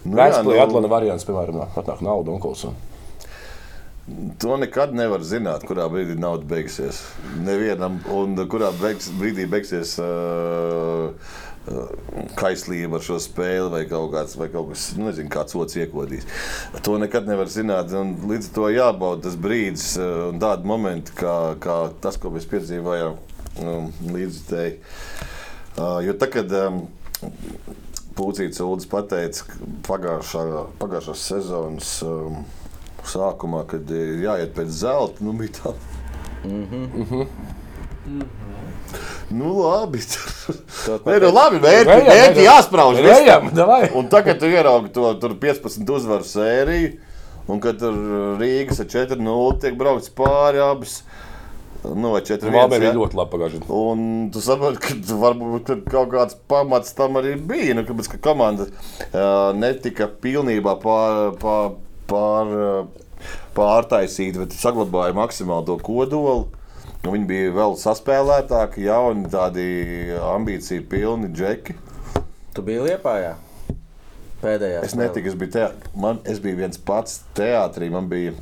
nu, 0.08 0.16
Vēstulē 0.16 0.56
jā, 0.62 0.66
Atlanta 0.70 0.90
variants, 0.96 1.28
piemēram, 1.28 1.66
atnāk 1.76 2.00
nauda 2.06 2.32
un 2.34 2.40
kaut 2.44 2.56
kas. 2.64 2.80
To 4.40 4.56
nekad 4.58 4.94
nevar 4.96 5.24
zināt, 5.28 5.66
kurā 5.68 5.86
brīdī 5.92 6.16
nauda 6.20 6.48
beigsies. 6.48 7.02
Nevienam, 7.44 8.00
un 8.14 8.38
kurā 8.50 8.72
beigs, 8.80 9.10
brīdī 9.20 9.46
beigsies 9.50 9.98
uh, 10.02 11.10
uh, 11.70 12.28
kaislība 12.40 12.98
ar 13.00 13.06
šo 13.06 13.20
spēli, 13.22 13.68
vai 13.74 13.82
kaut, 13.90 14.12
kāds, 14.14 14.38
vai 14.40 14.48
kaut 14.54 14.72
kas, 14.72 14.86
nu, 14.98 15.10
nezinu, 15.10 15.32
kāds 15.34 15.58
otrs 15.60 15.78
iekodīs. 15.84 16.28
To 16.88 16.96
nekad 17.02 17.28
nevar 17.30 17.52
zināt. 17.52 17.92
Līdz 17.92 18.50
ar 18.50 18.56
to 18.56 18.70
jābauda 18.74 19.28
tas 19.28 19.38
brīdis 19.40 19.92
uh, 20.00 20.30
un 20.32 20.40
tādi 20.42 20.70
momenti, 20.70 21.16
kā, 21.20 21.36
kā 21.62 21.80
tas, 22.02 22.18
ko 22.22 22.32
mēs 22.34 22.48
piedzīvojām 22.50 23.20
um, 23.66 23.92
līdz 24.16 24.40
tai. 24.50 24.70
Uh, 25.76 26.00
jo 26.08 26.16
tagad 26.20 26.56
um, 26.64 26.82
Pūcīts 28.20 28.60
Uldis 28.64 28.88
pateica 28.90 29.46
ka 29.48 29.68
pagājušā, 29.88 30.42
pagājušās 30.82 31.28
sezonas 31.30 31.92
um, 32.04 32.42
sākumā, 33.08 33.64
kad 33.70 33.90
ir 33.94 34.24
jāiet 34.26 34.52
pēc 34.58 34.74
zelta, 34.82 35.24
nu 35.24 35.36
bija 35.40 35.56
tā. 35.60 35.74
Nu, 39.30 39.52
labi. 39.62 40.02
Nē, 41.06 41.20
nu, 41.22 41.30
labi, 41.40 41.60
mērķi, 41.62 41.98
mērķi. 42.08 42.46
Ejam, 43.14 43.52
davai. 43.56 43.84
Un 43.98 44.10
tagad 44.10 44.42
tu 44.42 44.50
ieraugi 44.50 44.90
to 44.96 45.12
tur 45.22 45.36
15 45.38 45.94
uzvaru 45.94 46.26
sēriju, 46.26 46.94
un 47.50 47.62
kad 47.62 47.78
tur 47.82 47.98
Rīgas 48.42 48.82
ar 48.82 48.90
4-0 48.90 49.60
tiek 49.62 49.78
braukts 49.78 50.10
pāri 50.18 50.64
abas. 50.64 51.02
Nu, 51.84 52.10
vai 52.12 52.22
4-1. 52.22 52.50
Valmiera 52.52 52.90
ja? 52.90 52.90
bija 52.90 52.96
ļoti 52.98 53.16
labi 53.16 53.32
pagājušajā. 53.36 53.68
Un 53.72 54.02
tu 54.34 54.42
saproti, 54.44 54.82
ka 54.84 55.20
varbūt 55.22 55.70
kaut 55.88 56.10
kāds 56.12 56.36
pamats 56.52 56.96
tam 56.98 57.16
arī 57.22 57.38
bija. 57.40 57.78
Nu, 57.78 57.86
kāpēc, 57.88 58.10
ka 58.16 58.20
komanda 58.26 58.68
uh, 58.68 59.54
netika 59.56 60.10
pilnībā 60.12 60.76
pār, 60.82 61.38
pār, 61.40 61.78
pār, 62.10 62.54
uh, 62.54 63.34
pārtaisīta, 63.58 64.44
bet 64.44 64.56
saglabāja 64.58 65.16
maksimāli 65.18 65.70
to 65.70 65.78
kodolu. 65.86 66.48
Nu, 67.04 67.14
viņi 67.14 67.28
bija 67.30 67.52
vēl 67.56 67.78
saspēlētāki, 67.80 68.84
jauni, 68.90 69.30
tādi 69.32 69.66
ambīciju 70.20 70.84
pilni 70.92 71.30
džeki. 71.32 71.78
Tu 72.58 72.66
biji 72.66 72.82
Liepājā? 72.90 73.38
Pēdējā. 74.42 74.82
Es 74.88 74.96
netiku, 75.00 75.32
es 75.32 75.38
biju, 75.40 75.54
te, 75.56 75.66
man, 76.00 76.20
es 76.28 76.40
biju 76.44 76.60
viens 76.60 76.80
pats 76.80 77.22
teātrī. 77.36 77.88
Man 77.92 78.08
bija 78.12 78.34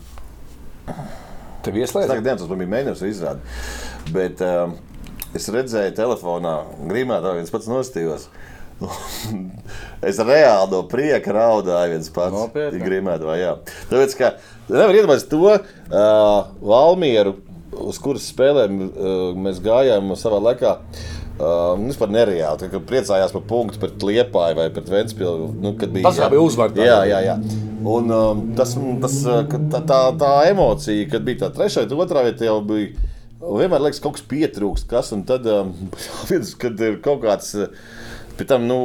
Tev 1.65 1.75
Es 1.75 1.89
ieslēdz? 1.89 2.07
tagad 2.11 2.23
nezinu, 2.23 2.43
tas 2.43 2.51
bija 2.61 2.71
mēģinājums 2.71 3.01
izrādīt. 3.09 3.55
Bet 4.15 4.43
um, 4.45 4.75
es 5.35 5.47
redzēju, 5.51 5.95
telefonā 5.97 6.53
grīmētā 6.87 7.33
viens 7.35 7.51
pats 7.53 7.67
nostījos. 7.71 8.27
es 10.09 10.19
reāli 10.21 10.71
no 10.73 10.83
prieka 10.89 11.33
raudāju 11.35 11.95
viens 11.95 12.09
pats. 12.13 12.35
Nopietni? 12.35 12.81
Grīmētā, 12.83 13.35
jā. 13.39 13.53
Tāpēc, 13.89 14.15
ka 14.19 14.33
nevar 14.69 14.97
iedomāties 14.97 15.27
to 15.31 15.43
uh, 15.49 15.61
Valmieru, 16.61 17.37
uz 17.87 17.99
kuras 18.01 18.27
spēlēm 18.31 18.81
uh, 18.87 19.13
mēs 19.37 19.61
gājām 19.63 20.13
savā 20.19 20.41
laikā. 20.51 20.77
Uh, 21.37 21.75
nu, 21.77 21.91
vispār 21.91 22.09
nereāli. 22.09 22.57
Tad, 22.57 22.71
kad 22.73 22.85
priecājās 22.89 23.33
par 23.35 23.43
punktu 23.45 23.81
pret 23.81 24.01
Liepāju 24.01 24.57
vai 24.57 24.71
pret 24.73 24.87
Ventspili. 24.89 25.51
Nu, 25.61 25.75
bija, 25.77 26.07
Tas 26.07 26.17
jau 26.17 26.31
bija 26.33 26.41
uzvārds. 26.41 26.81
Jā, 26.81 27.03
jā, 27.05 27.19
jā. 27.27 27.35
Un, 27.85 28.09
um, 28.09 28.41
tas, 28.57 28.73
tas, 29.03 29.19
uh, 29.29 29.43
tā, 29.45 29.83
tā, 29.85 29.99
tā 30.17 30.31
emocija, 30.49 31.05
kad 31.11 31.27
bija 31.27 31.43
tā 31.45 31.51
trešā, 31.53 31.85
tā 31.85 31.99
otrā 31.99 32.25
vieta, 32.25 32.47
jau 32.49 32.57
bija. 32.65 33.13
Vienmēr 33.37 33.83
liekas, 33.85 34.01
ka 34.01 34.07
kaut 34.07 34.17
kas 34.17 34.25
pietrūkst, 34.31 34.87
kas, 34.89 35.13
un 35.13 35.21
tad, 35.29 35.45
um, 35.45 35.75
viens, 36.31 36.55
kad 36.57 36.81
ir 36.81 36.97
kaut 37.05 37.21
kāds, 37.27 37.53
uh, 37.53 37.69
pie 38.37 38.47
tam, 38.49 38.65
nu, 38.69 38.79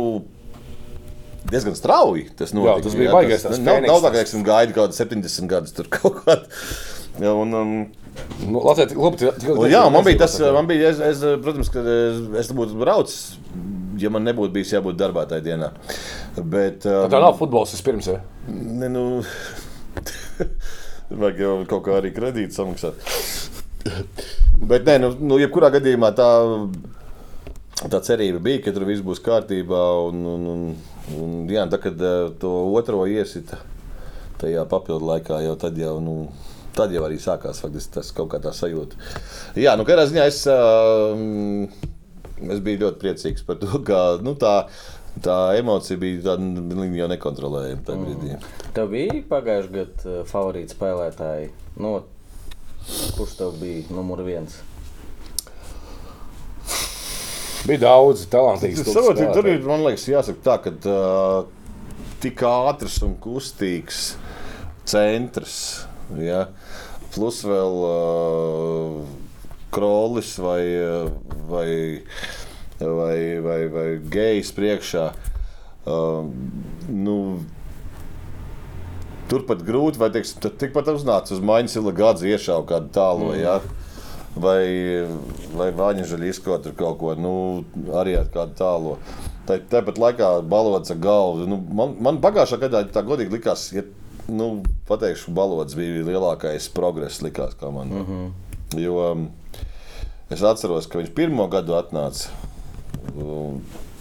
diezgan 1.51 1.75
strauji 1.79 2.29
tas 2.39 2.53
notika. 2.57 2.83
tas 2.87 2.95
bija 2.99 3.11
jā, 3.11 3.17
baigais 3.17 3.43
tas 3.47 3.59
Nav, 3.59 3.79
Fēniks, 3.81 3.91
nav 3.91 3.99
tā, 3.99 4.03
tas- 4.03 4.13
ka, 4.13 4.19
teiksim, 4.21 4.45
gaidi 4.47 4.77
kaut 4.77 4.91
kādu 4.91 5.01
70 5.01 5.51
gadus 5.51 5.73
tur 5.77 5.91
kaut 5.93 6.23
kādu. 6.25 6.63
Ja, 7.21 7.35
un, 7.35 7.55
um, 7.55 7.75
Nu, 8.45 8.61
Latvijā 8.61 8.93
labi, 8.93 9.17
tik- 9.23 9.39
tik- 9.41 9.55
Un, 9.57 9.71
jā, 9.73 9.81
man 9.91 10.05
bija 10.05 10.19
tas, 10.21 10.35
man 10.53 10.67
bija, 10.69 10.91
es, 10.93 10.99
es, 11.01 11.23
protams, 11.41 11.71
ka 11.73 11.81
es, 11.81 12.19
es 12.43 12.51
būtu 12.53 12.77
braucis 12.77 13.39
ja 14.03 14.11
man 14.13 14.25
nebūtu 14.27 14.53
bijis 14.53 14.73
jābūt 14.75 14.99
darbā 15.01 15.25
tajā 15.31 15.45
dienā. 15.47 15.71
Bet, 16.37 16.85
um, 16.89 17.09
Tā 17.13 17.21
nav 17.23 17.37
futbols 17.39 17.73
vispirms. 17.73 18.09
Ja? 18.13 18.19
Ne, 18.49 18.89
nu, 18.93 19.05
vajag 21.23 21.41
jau 21.45 21.55
kaut 21.71 21.85
kā 21.87 21.99
arī 22.01 22.13
kredītu 22.17 22.57
samaksāt. 22.57 23.01
Bet, 24.63 24.85
nē, 24.87 24.99
nu, 25.03 25.13
nu, 25.21 25.39
jebkurā 25.43 25.73
gadījumā 25.75 26.13
tā, 26.17 26.29
tā 27.91 28.01
cerība 28.05 28.43
bija, 28.43 28.63
ka 28.67 28.75
tur 28.75 28.87
viss 28.89 29.05
būs 29.05 29.23
kārtībā. 29.25 29.83
Un, 30.09 30.25
un, 30.35 30.49
un, 30.53 30.65
un, 31.19 31.37
jā, 31.51 31.67
tā, 31.73 31.81
kad 31.83 31.99
uh, 31.99 32.31
to 32.41 32.53
otro 32.77 33.05
iesita 33.11 33.59
tajā 34.43 34.65
papildu 34.71 35.09
laikā, 35.09 35.43
jau 35.47 35.59
tad 35.59 35.79
jau. 35.79 35.99
Nu, 36.03 36.17
Tad 36.73 36.89
jau 36.89 37.03
arī 37.05 37.19
sākās 37.21 37.59
faktiski, 37.61 37.99
tas 37.99 38.11
kaut 38.17 38.31
kā 38.33 38.39
tā 38.41 38.49
sajūta. 38.57 38.97
Jā, 39.61 39.75
nu, 39.77 39.85
kādā 39.85 40.07
ziņā 40.09 40.23
es, 40.31 40.39
uh, 40.49 41.19
es 42.49 42.63
biju 42.65 42.87
ļoti 42.87 43.03
priecīgs 43.03 43.45
par 43.45 43.59
to, 43.61 43.69
ka 43.89 43.99
nu, 44.25 44.33
tā, 44.41 44.55
tā 45.21 45.37
emocija 45.59 46.01
bija 46.01 46.23
tāda 46.31 46.89
jau 46.97 47.11
nekontrolējama 47.13 47.85
tajā 47.91 48.07
brīdī. 48.07 48.41
Tev 48.73 48.89
bija 48.95 49.21
pagājušajā 49.35 49.75
gadā 49.77 50.15
uh, 50.17 50.25
favorīti 50.33 50.73
spēlētāji. 50.73 51.53
Nu, 51.77 51.99
kurš 53.19 53.37
tev 53.43 53.61
bija 53.61 53.93
numur 53.93 54.25
viens? 54.25 54.63
Bija 57.63 57.79
daudz 57.85 58.25
talantīgu 58.31 58.83
saproti, 58.83 59.27
tur 59.35 59.47
ir, 59.47 59.61
man 59.67 59.85
liekas, 59.85 60.09
jāsaka 60.11 60.43
tā, 60.43 60.57
ka 60.65 60.73
uh, 60.91 61.45
tik 62.23 62.43
ātrs 62.47 62.99
un 63.07 63.15
kustīgs 63.23 64.17
centrs, 64.89 65.59
ja, 66.19 66.49
plus 67.15 67.43
vēl 67.47 67.79
uh, 67.87 68.97
krolis 69.73 70.35
vai, 70.43 70.63
vai, 71.49 71.71
vai, 72.83 73.17
vai, 73.47 73.61
vai 73.77 73.89
gejs 74.11 74.51
priekšā. 74.59 75.09
Uh, 75.87 76.27
nu, 76.91 77.19
Turpat 79.31 79.63
grūti, 79.65 79.97
vai 80.03 80.11
teiksim, 80.13 80.43
tikpat 80.61 80.91
uznāca 80.93 81.33
uz 81.33 81.39
maiņas 81.41 81.79
ila 81.81 81.95
gada 81.97 82.27
iešaukt 82.29 82.69
kādu 82.69 82.91
tālu. 82.93 83.31
Mm. 83.31 83.39
Ja? 83.41 83.82
Vai, 84.37 84.63
vai 85.57 85.71
Vāņģeļa 85.77 86.29
izkot 86.31 86.71
kaut 86.79 86.99
ko 87.01 87.15
nu, 87.19 87.35
arī 87.99 88.17
ar 88.21 88.31
kādu 88.33 88.57
tālu. 88.59 88.97
Tā, 89.49 89.59
tāpat 89.59 89.99
laikā 89.99 90.29
balots 90.47 90.93
ar 90.95 91.01
galvu. 91.03 91.49
Nu, 91.51 91.59
man, 91.75 91.97
man 92.01 92.21
pagājušā 92.23 92.61
gadā 92.63 92.85
tā 92.95 93.03
godīgi 93.07 93.35
likās, 93.35 93.67
ja 93.75 93.83
nu, 94.31 94.63
pateikšu, 94.89 95.35
balots 95.35 95.77
bija 95.79 96.05
lielākais 96.07 96.71
progress, 96.75 97.23
likās, 97.25 97.57
kā 97.59 97.73
man. 97.75 97.89
Mm 97.89 98.07
-hmm. 98.07 98.31
Jo 98.81 99.13
um, 99.13 99.29
es 100.31 100.43
atceros, 100.43 100.87
ka 100.87 100.99
viņš 100.99 101.15
pirmo 101.15 101.49
gadu 101.49 101.75
atnāca. 101.75 102.29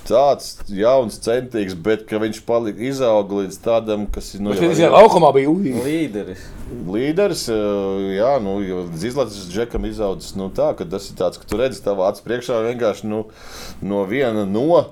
Tāds 0.07 0.55
jauns, 0.73 1.19
centīgs, 1.21 1.75
bet 1.77 2.09
viņš 2.09 2.41
palika 2.47 2.81
izauga 2.89 3.43
līdz 3.43 3.59
tādam, 3.61 4.07
kas 4.11 4.31
nu, 4.41 4.55
jau 4.55 4.71
tādā 4.71 4.89
laukumā 4.95 5.29
bija 5.35 5.51
līderis. 5.85 6.47
Līderis, 6.91 7.43
jā, 8.15 8.31
nu, 8.43 8.57
līdz 8.63 9.05
izlases 9.11 9.49
džekam 9.51 9.85
izaudzis 9.89 10.33
nu, 10.39 10.49
tā, 10.55 10.71
ka 10.77 10.87
tas 10.89 11.09
ir 11.11 11.19
tāds, 11.19 11.41
ka 11.41 11.45
tu 11.47 11.59
redzi 11.61 11.83
tavā 11.85 12.09
acu 12.09 12.25
priekšā 12.25 12.63
vienkārši 12.71 13.11
nu, 13.11 13.25
no 13.85 14.01
viena 14.09 14.47
no 14.49 14.85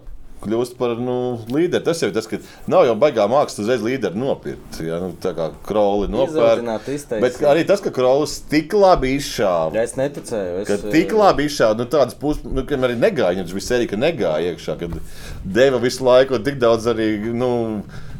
kļūst 0.43 0.77
par 0.79 0.95
nu, 1.01 1.15
līderi. 1.51 1.83
Tas 1.85 2.01
jau 2.01 2.09
ir 2.09 2.15
tas, 2.15 2.27
ka 2.29 2.39
nav 2.71 2.85
jau 2.87 2.95
baigā 2.99 3.25
mākslas 3.31 3.63
uzreiz 3.65 3.83
līderi 3.85 4.19
nopirkt. 4.19 4.79
Ja, 4.85 4.99
nu, 5.03 5.11
tā 5.21 5.33
kā 5.37 5.49
kroli 5.65 6.09
nopērk. 6.11 6.65
Bet 7.19 7.39
arī 7.49 7.65
tas, 7.69 7.83
ka 7.83 7.93
krolis 7.95 8.39
tik 8.51 8.75
labi 8.77 9.15
izšāva. 9.17 9.73
Ja 9.77 9.85
es 9.87 9.95
neticēju. 9.99 10.61
Es... 10.63 10.69
Ka 10.69 10.79
tik 10.93 11.15
labi 11.17 11.49
izšāva, 11.49 11.79
nu 11.79 11.87
tādas 11.91 12.17
puses, 12.19 12.45
nu, 12.47 12.65
kam 12.69 12.87
arī 12.87 12.97
negāja, 12.99 13.41
viņš 13.41 13.55
bija 13.57 13.67
sērija, 13.69 13.93
ka 13.93 13.99
negāja 13.99 14.53
iekšā, 14.53 14.77
kad 14.79 14.99
deva 15.59 15.81
visu 15.83 16.07
laiku 16.07 16.39
tik 16.45 16.61
daudz 16.61 16.87
arī, 16.93 17.11
nu, 17.35 17.51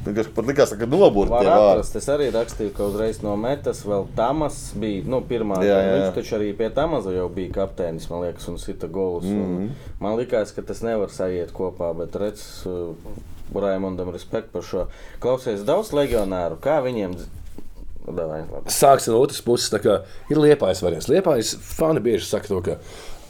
Pat 0.06 0.46
likās, 0.48 0.72
ka 0.80 0.88
noburts. 0.88 1.92
Es 2.00 2.08
arī 2.12 2.30
rakstīju, 2.32 2.72
ka 2.76 2.86
uzreiz 2.88 3.20
no 3.24 3.34
metas 3.40 3.82
vēl 3.88 4.08
Tamas 4.16 4.60
bija. 4.80 5.04
Nu, 5.10 5.20
pirmā, 5.28 5.60
jā, 5.66 5.80
jā. 5.84 5.98
Viņš 5.98 6.14
taču 6.16 6.38
arī 6.38 6.54
pie 6.58 6.70
Tamaza 6.76 7.12
jau 7.14 7.28
bija 7.34 7.52
kapteinis, 7.60 8.08
man 8.12 8.24
liekas, 8.24 8.48
un 8.52 8.58
sita 8.62 8.88
golus. 8.88 9.28
Mm 9.28 9.44
-hmm. 9.44 9.90
Man 10.00 10.16
liekas, 10.16 10.54
ka 10.56 10.62
tas 10.62 10.82
nevar 10.82 11.10
sajiet 11.10 11.52
kopā, 11.52 11.92
bet 11.98 12.16
redz, 12.16 12.66
uh, 12.66 12.96
Raimondam 13.56 14.10
respekt 14.10 14.52
par 14.52 14.62
šo. 14.62 14.88
Klausies 15.20 15.66
daudz 15.66 15.92
legionāru, 15.92 16.56
kā 16.62 16.82
viņiem 16.86 17.18
Sāksim 18.66 19.14
no 19.14 19.20
otras 19.22 19.42
puses. 19.42 19.74
Ir 20.30 20.38
liepais 20.38 20.82
variants. 20.82 21.08
Liepais 21.08 21.56
fani 21.62 22.00
bieži 22.00 22.26
saka, 22.26 22.48
to, 22.48 22.62
ka 22.62 22.78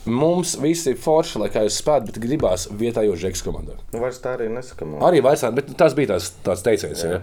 Mums 0.08 0.54
viss 0.62 0.88
ir 0.88 0.95
forši, 1.00 1.41
lai 1.41 1.50
kā 1.52 1.66
jūs 1.66 1.82
spētu, 1.82 2.08
bet 2.08 2.20
gribās 2.24 2.68
vietējo 2.80 3.18
žeks 3.20 3.43
komandā. 3.43 3.76
Nu, 3.91 4.00
vairs 4.00 4.22
tā 4.24 4.38
arī 4.38 4.47
nesakām. 4.54 4.95
Arī 5.06 5.20
vairs 5.26 5.43
tā, 5.43 5.52
bet 5.54 5.74
tas 5.78 5.95
bija 5.97 6.14
tās, 6.14 6.30
tāds 6.45 6.64
teiciens. 6.66 7.04
Ja. 7.04 7.20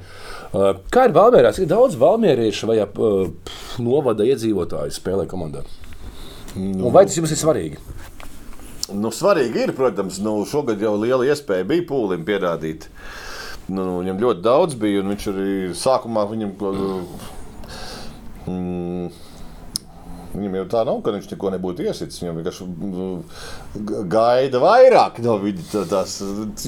Uh, 0.52 0.68
kā 0.92 1.06
ir 1.08 1.16
Valmērā? 1.16 1.54
Cik 1.56 1.70
daudz 1.72 1.96
valmēriešu 2.00 2.68
vai 2.68 2.78
uh, 2.84 3.54
novada 3.82 4.26
iedzīvotāju 4.28 4.94
spēlē 4.94 5.24
komandā? 5.30 5.64
Nu, 6.56 6.86
Un 6.88 6.92
vai 6.92 7.06
tas 7.08 7.16
jums 7.16 7.32
ir 7.32 7.40
svarīgi? 7.40 7.80
Nu, 8.94 9.10
svarīgi 9.10 9.64
ir, 9.64 9.72
protams, 9.76 10.20
nu, 10.22 10.38
šogad 10.46 10.82
jau 10.82 10.94
liela 11.00 11.26
iespēja 11.26 11.66
bija 11.66 11.88
pūlim 11.88 12.22
pierādīt. 12.28 12.86
Nu, 13.66 13.82
nu 13.82 13.96
viņam 13.98 14.20
ļoti 14.22 14.44
daudz 14.44 14.76
bija, 14.78 15.00
un 15.02 15.10
viņš 15.10 15.30
arī 15.32 15.54
sākumā 15.74 16.22
viņam. 16.30 16.52
Mm, 18.46 19.08
Viņam 20.36 20.56
jau 20.58 20.64
tā 20.72 20.82
nav, 20.84 21.00
ka 21.04 21.14
viņš 21.14 21.30
neko 21.30 21.50
nebūtu 21.54 21.86
iesits. 21.86 22.20
Viņam 22.20 22.40
vienkārši 22.40 22.66
nu, 22.68 23.08
gaida 24.12 24.60
vairāk 24.62 25.20
no 25.24 25.38
viņa. 25.40 25.84
Tās, 25.90 26.18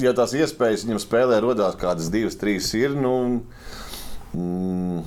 ja 0.01 0.13
tās 0.17 0.33
iespējas 0.37 0.87
viņam 0.87 1.01
spēlē 1.03 1.39
rodās 1.43 1.77
kādas 1.79 2.09
divas, 2.13 2.37
trīs 2.39 2.71
ir. 2.79 2.97
Nu, 2.97 3.13
mm, 4.33 5.03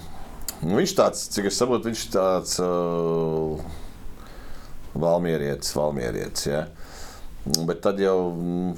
nu 0.62 0.78
viņš 0.78 0.96
tāds, 0.98 1.26
cik 1.34 1.50
es 1.50 1.58
saprotu, 1.58 1.90
viņš 1.90 2.06
ir 2.06 2.14
tāds 2.14 2.56
uh, 2.62 3.58
valmierietis, 4.94 5.74
valmierietis. 5.78 6.48
Ja? 6.52 6.64
Bet 7.66 7.82
tad 7.82 7.98
jau 8.02 8.16
mm, 8.30 8.74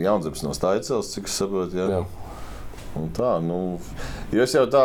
Jaunzemes 0.00 0.44
no 0.44 0.52
Staicels, 0.56 1.14
cik 1.14 1.30
es 1.30 1.40
saprotu. 1.40 1.80
Ja? 1.80 1.88
Jā. 1.96 2.04
Un 2.98 3.06
tā, 3.14 3.36
nu, 3.38 3.78
es 4.34 4.50
jau 4.56 4.64
tā. 4.70 4.82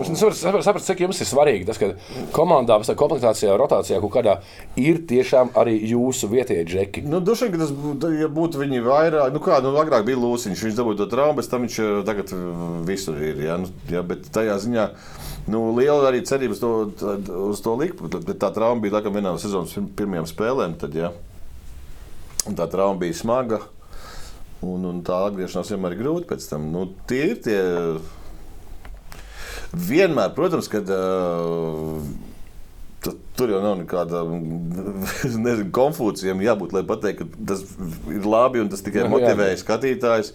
Es 0.00 0.08
nevaru 0.08 0.62
saprast, 0.64 0.86
cik 0.88 1.02
jums 1.04 1.18
ir 1.20 1.28
svarīgi 1.28 1.66
tas, 1.68 1.76
ka 1.76 1.90
komandā, 2.32 2.78
visā 2.80 2.94
komplektācijā, 2.96 3.58
rotācijā 3.60 3.98
kaut 4.00 4.14
kādā 4.14 4.38
ir 4.80 5.02
tiešām 5.10 5.52
arī 5.60 5.74
jūsu 5.90 6.30
vietējie 6.32 6.64
džeki. 6.70 7.04
Nu, 7.04 7.20
Duši, 7.20 7.50
ka 7.52 7.60
tas 7.60 7.74
ja 8.16 8.30
būtu 8.32 8.62
viņi 8.62 8.80
vairāk, 8.86 9.36
nu 9.36 9.44
kā, 9.44 9.60
nu, 9.64 9.74
agrāk 9.76 10.08
bija 10.08 10.22
Lūsiņš, 10.22 10.64
viņš 10.64 10.80
dabūja 10.80 11.02
to 11.02 11.10
traumu, 11.12 11.36
bet 11.36 11.52
tam 11.52 11.66
viņš 11.66 11.78
eh, 11.84 11.92
tagad 12.08 12.32
eh, 12.32 12.48
visur 12.88 13.20
ir, 13.20 13.44
ja, 13.44 13.60
nu, 13.60 13.70
ja 13.92 14.04
bet 14.06 14.32
tajā 14.32 14.56
ziņā. 14.64 14.88
Nu, 15.52 15.68
liela 15.76 16.08
arī 16.08 16.24
cerības 16.26 16.64
to, 16.64 16.72
uz 17.52 17.60
to 17.62 17.76
likt, 17.78 18.00
bet 18.00 18.40
tā 18.42 18.48
trauma 18.56 18.80
bija 18.82 18.96
laikam 18.96 19.14
vienā 19.14 19.36
sezonas 19.38 19.76
pirmajām 19.98 20.26
spēlēm. 20.32 20.80
Tad, 20.80 20.96
ja. 20.96 21.12
Tā 22.46 22.66
trauma 22.70 22.98
bija 22.98 23.14
smaga. 23.14 23.60
Un, 24.64 24.86
un 24.88 25.02
tā 25.04 25.18
atgriešanās 25.28 25.72
vienmēr 25.74 25.96
ir 25.96 26.00
grūti 26.00 26.30
pēc 26.30 26.46
tam. 26.48 26.70
Nu, 26.72 26.86
tie 27.10 27.24
ir 27.32 27.42
tie. 27.44 27.58
Vienmēr, 29.76 30.30
protams, 30.36 30.70
kad 30.72 30.88
uh, 30.94 32.00
tur 33.36 33.52
jau 33.52 33.60
nav 33.62 33.76
nekāda 33.82 34.22
nezinu, 35.46 35.68
konfūcijam 35.74 36.40
jābūt, 36.44 36.72
lai 36.76 36.84
pateiktu, 36.88 37.28
ka 37.28 37.46
tas 37.52 37.64
ir 38.12 38.26
labi 38.26 38.62
un 38.62 38.72
tas 38.72 38.84
tikai 38.86 39.06
motivēja 39.12 39.60
skatītājus. 39.60 40.32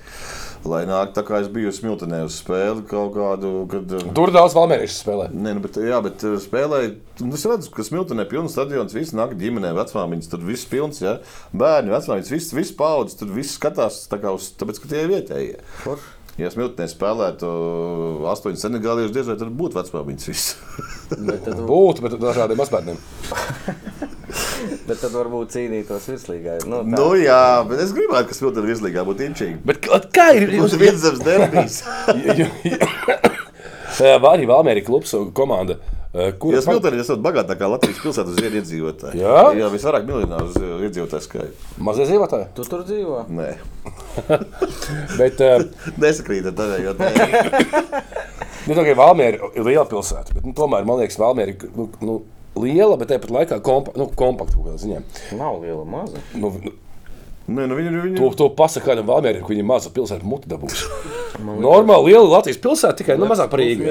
Lai 0.62 0.84
nāk 0.86 1.16
tā 1.16 1.24
kā 1.26 1.39
es 1.41 1.47
biju 1.49 1.72
smiltenē 1.74 2.20
uz 2.28 2.36
spēli 2.38 2.84
kaut 2.89 3.16
kādu. 3.16 3.53
Kad, 3.72 3.95
Tur 4.18 4.32
daudz 4.34 4.53
valmēriešu 4.53 4.93
spēlē. 4.99 5.28
Nē, 5.34 5.55
nu, 5.57 5.64
bet, 5.64 5.80
jā, 5.82 5.97
bet 6.05 6.22
spēlēja. 6.43 6.93
Es 7.26 7.45
redzu, 7.49 7.72
ka 7.74 7.86
smiltenē 7.88 8.28
ir 8.28 8.30
pilns 8.30 8.53
stadions. 8.53 8.93
Visi 8.93 9.18
nāk 9.18 9.34
ģimenē, 9.41 9.74
vecmāmiņas. 9.80 10.30
Tur 10.30 10.45
viss 10.45 10.70
pilns, 10.70 11.01
ja? 11.01 11.18
bērni, 11.57 11.93
vecmāmiņas, 11.95 12.34
viss, 12.36 12.53
viss 12.53 12.78
paudzes. 12.78 13.18
Tur 13.18 13.34
viss 13.34 13.57
skatās 13.57 14.03
tā 14.12 14.22
kā 14.22 14.36
uz, 14.38 14.51
tāpēc, 14.62 14.84
ka 14.84 14.93
tie 14.93 15.03
ir 15.05 15.14
vietējie. 15.16 15.62
Forši. 15.82 16.18
Ja 16.39 16.47
Smiltenē 16.53 16.88
spēlētu 16.88 17.49
astoņu 18.32 18.62
senegāliešu, 18.62 19.14
diez 19.18 19.28
vai 19.28 19.36
tur 19.41 19.51
būtu 19.51 19.82
vecmāmiņas 19.82 20.30
viss. 20.32 20.55
bet 21.18 21.43
tad 21.49 21.59
būtu, 21.74 22.05
bet 22.05 22.18
dažādiem 22.22 22.62
mazbērniem. 22.62 23.01
bet 24.88 24.97
tad 25.01 25.13
varbūt 25.13 25.55
cīnītos 25.55 26.09
virslīgā. 26.11 26.59
Nu, 26.65 26.82
tā. 26.84 26.97
nu 26.97 27.07
jā, 27.19 27.43
bet 27.69 27.84
es 27.86 27.93
gribētu, 27.95 28.32
ka 28.32 28.38
Smiltenē 28.38 28.67
virslīgā 28.71 29.05
būtu 29.07 29.27
inčīgi. 29.29 29.57
Bet 29.67 29.88
kā 30.15 30.32
ir? 30.38 30.51
Mums 30.57 30.75
ir 30.77 30.84
viens 30.86 31.01
zemes 31.03 31.23
derbijs. 31.25 31.82
Arī 34.01 34.47
Valmērija 34.51 34.88
klubs 34.88 35.13
un 35.17 35.34
komanda. 35.36 35.79
Kur 36.11 36.51
jūs 36.57 36.65
Miltonī 36.67 36.99
esat 36.99 37.21
bagātākā 37.23 37.69
Latvijas 37.71 38.01
pilsēta 38.03 38.34
uz 38.34 38.39
vienu 38.43 38.59
iedzīvotāju? 38.59 39.15
Jā, 39.15 39.43
jā 39.55 39.69
visvairāk 39.71 40.03
miljonāru 40.09 40.49
uz 40.49 40.57
iedzīvotāju 40.89 41.23
skaitu. 41.23 41.69
Mazie 41.88 42.03
iedzīvotāji? 42.03 42.49
Tu 42.57 42.65
tur 42.67 42.84
dzīvo? 42.84 43.21
Nē. 43.32 43.53
Bet, 45.21 45.39
uh, 45.39 45.63
Nesakrīt 46.03 46.49
ar 46.51 46.57
tevi, 46.57 46.82
jo 46.84 46.97
tā 46.99 47.07
nu, 48.67 48.75
tā 48.75 48.84
ir 48.84 48.99
Valmiera 48.99 49.53
ir 49.55 49.63
liela 49.63 49.88
pilsēta, 49.88 50.36
bet 50.36 50.43
nu, 50.49 50.51
tomēr 50.57 50.84
man 50.89 50.99
liekas, 50.99 51.15
Valmiera 51.21 51.55
ir 51.55 51.71
nu, 51.79 51.88
nu, 52.03 52.17
liela, 52.60 52.97
bet 52.99 53.12
tāpat 53.14 53.34
laikā 53.34 53.60
kompa, 53.66 53.95
nu, 53.99 54.10
kompakta 54.18 54.58
kaut 54.58 54.72
kādā 54.72 54.82
ziņā. 54.82 55.04
Nav 55.39 55.62
liela, 55.64 55.86
maza. 55.88 56.24
Nu, 56.36 56.54
nu, 56.62 56.74
Nē, 57.52 57.66
nu 57.68 57.76
viņi, 57.76 57.91
viņi... 58.04 58.18
To, 58.20 58.28
to 58.38 58.47
pasakā 58.56 58.91
kādam 58.91 59.08
Valmierim, 59.10 59.41
ka 59.43 59.49
viņi 59.49 59.64
maza 59.66 59.89
pilsēta 59.91 60.28
muti 60.28 60.47
dabūs. 60.52 60.84
Normāli 61.41 62.12
liela 62.12 62.38
Latvijas 62.38 62.60
pilsēta, 62.62 62.93
tikai 63.02 63.16
nu, 63.20 63.26
mazāk 63.28 63.49
par 63.52 63.60
Rīgu. 63.60 63.88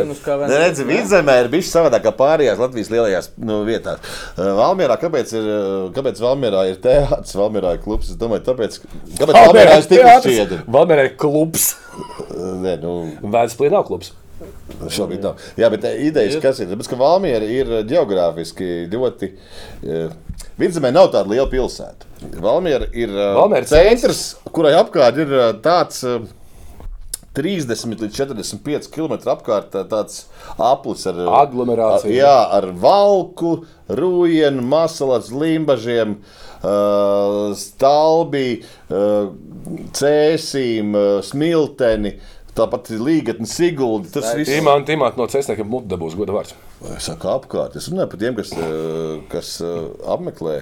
redzi, 0.54 0.86
vidzemē 0.86 1.34
ir 1.42 1.50
bijis 1.52 1.72
savādāk 1.74 2.04
kā 2.06 2.12
pārējās 2.16 2.62
Latvijas 2.62 2.92
lielajās 2.94 3.30
nu, 3.42 3.58
vietās. 3.66 4.06
Valmierā, 4.38 4.96
kāpēc, 5.02 5.34
ir, 5.36 5.50
kāpēc 5.96 6.22
Valmierā 6.22 6.64
ir 6.70 6.80
teātris, 6.84 7.36
Valmierā 7.40 7.74
ir 7.76 7.84
klubs? 7.84 8.14
Es 8.14 8.20
domāju, 8.20 8.46
tāpēc, 8.48 8.80
kāpēc 9.18 9.36
Valmierā 9.36 9.76
ir 9.82 9.90
tik 9.90 10.08
šķiedri? 10.28 10.62
Valmierā 10.78 11.10
ir 11.10 11.14
klubs. 11.20 11.72
Nē, 12.62 12.78
nu, 12.84 12.96
Vēdasplī 13.26 13.72
nav 13.74 13.88
klubs. 13.90 14.14
Šobrīd 14.90 15.24
nav. 15.24 15.40
Jā, 15.60 15.70
bet 15.72 15.84
eh, 15.88 16.00
idejas, 16.08 16.38
kas 16.42 16.60
ir? 16.62 16.70
Tāpēc, 16.72 16.90
ka 16.92 16.98
Valmiera 17.00 17.46
ir 17.46 17.70
geogrāfiski 17.90 18.86
ļoti. 18.92 19.32
Uh, 19.84 20.18
Vidzemē 20.60 20.90
nav 20.92 21.08
tāda 21.14 21.30
liela 21.32 21.48
pilsēta. 21.48 22.08
Valmiera 22.40 22.88
ir 22.92 23.12
Valmiera 23.16 23.68
centrs, 23.68 24.34
kurai 24.52 24.74
apkārt 24.80 25.20
ir 25.24 25.34
tāds. 25.64 26.04
Uh, 26.04 26.28
30 27.30 28.00
līdz 28.02 28.16
45 28.16 28.88
km 28.90 29.12
apkārt 29.30 29.68
tā- 29.70 29.84
tāds 29.86 30.24
aplis 30.58 31.04
ar 31.06 31.14
Aglomerācija. 31.44 32.10
Jā, 32.10 32.48
ar 32.58 32.66
valku, 32.74 33.52
rūjienu, 33.88 34.64
masalats, 34.66 35.30
limbažiem, 35.30 36.16
stalbi, 37.54 38.64
cēsīm, 40.00 40.98
smilteni. 41.30 42.16
Tāpat 42.56 42.90
ir 42.94 43.04
līgatne, 43.06 43.46
sigulda. 43.46 44.10
Tas 44.16 44.32
viss 44.38 44.50
Imants 44.56 44.90
Imants 44.90 45.18
no 45.20 45.28
cēsniekiem 45.30 45.68
muti 45.70 45.90
dabūs 45.92 46.16
goda 46.18 46.34
vārds. 46.34 46.56
Es 46.96 47.06
saku 47.06 47.30
apkārt. 47.30 47.76
Es 47.78 47.86
runāju 47.92 48.10
par 48.10 48.22
tiem, 48.22 48.36
kas, 48.38 48.52
uh, 48.58 49.20
kas 49.30 49.56
uh, 49.62 49.90
apmeklē 50.16 50.60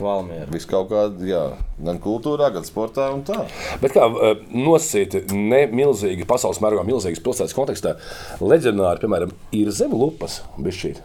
Valmiera. 0.00 0.48
visu 0.52 0.68
kaut 0.70 0.90
kādu, 0.90 1.26
jā, 1.28 1.42
gan 1.84 2.00
kultūrā, 2.02 2.50
gan 2.54 2.66
sportā 2.66 3.10
un 3.14 3.22
tā. 3.26 3.42
Bet 3.82 3.94
kā 3.96 4.06
eh, 4.08 4.42
nosacīti 4.54 5.26
ne 5.36 5.66
milzīgi, 5.72 6.26
pasaules 6.28 6.60
mērogā 6.64 6.86
milzīgas 6.88 7.22
pilsētas 7.24 7.56
kontekstā, 7.56 7.96
leģendāri, 8.40 9.02
piemēram, 9.04 9.34
ir 9.56 9.72
zem 9.76 9.94
lupas. 9.96 10.40
bišķīt. 10.58 11.02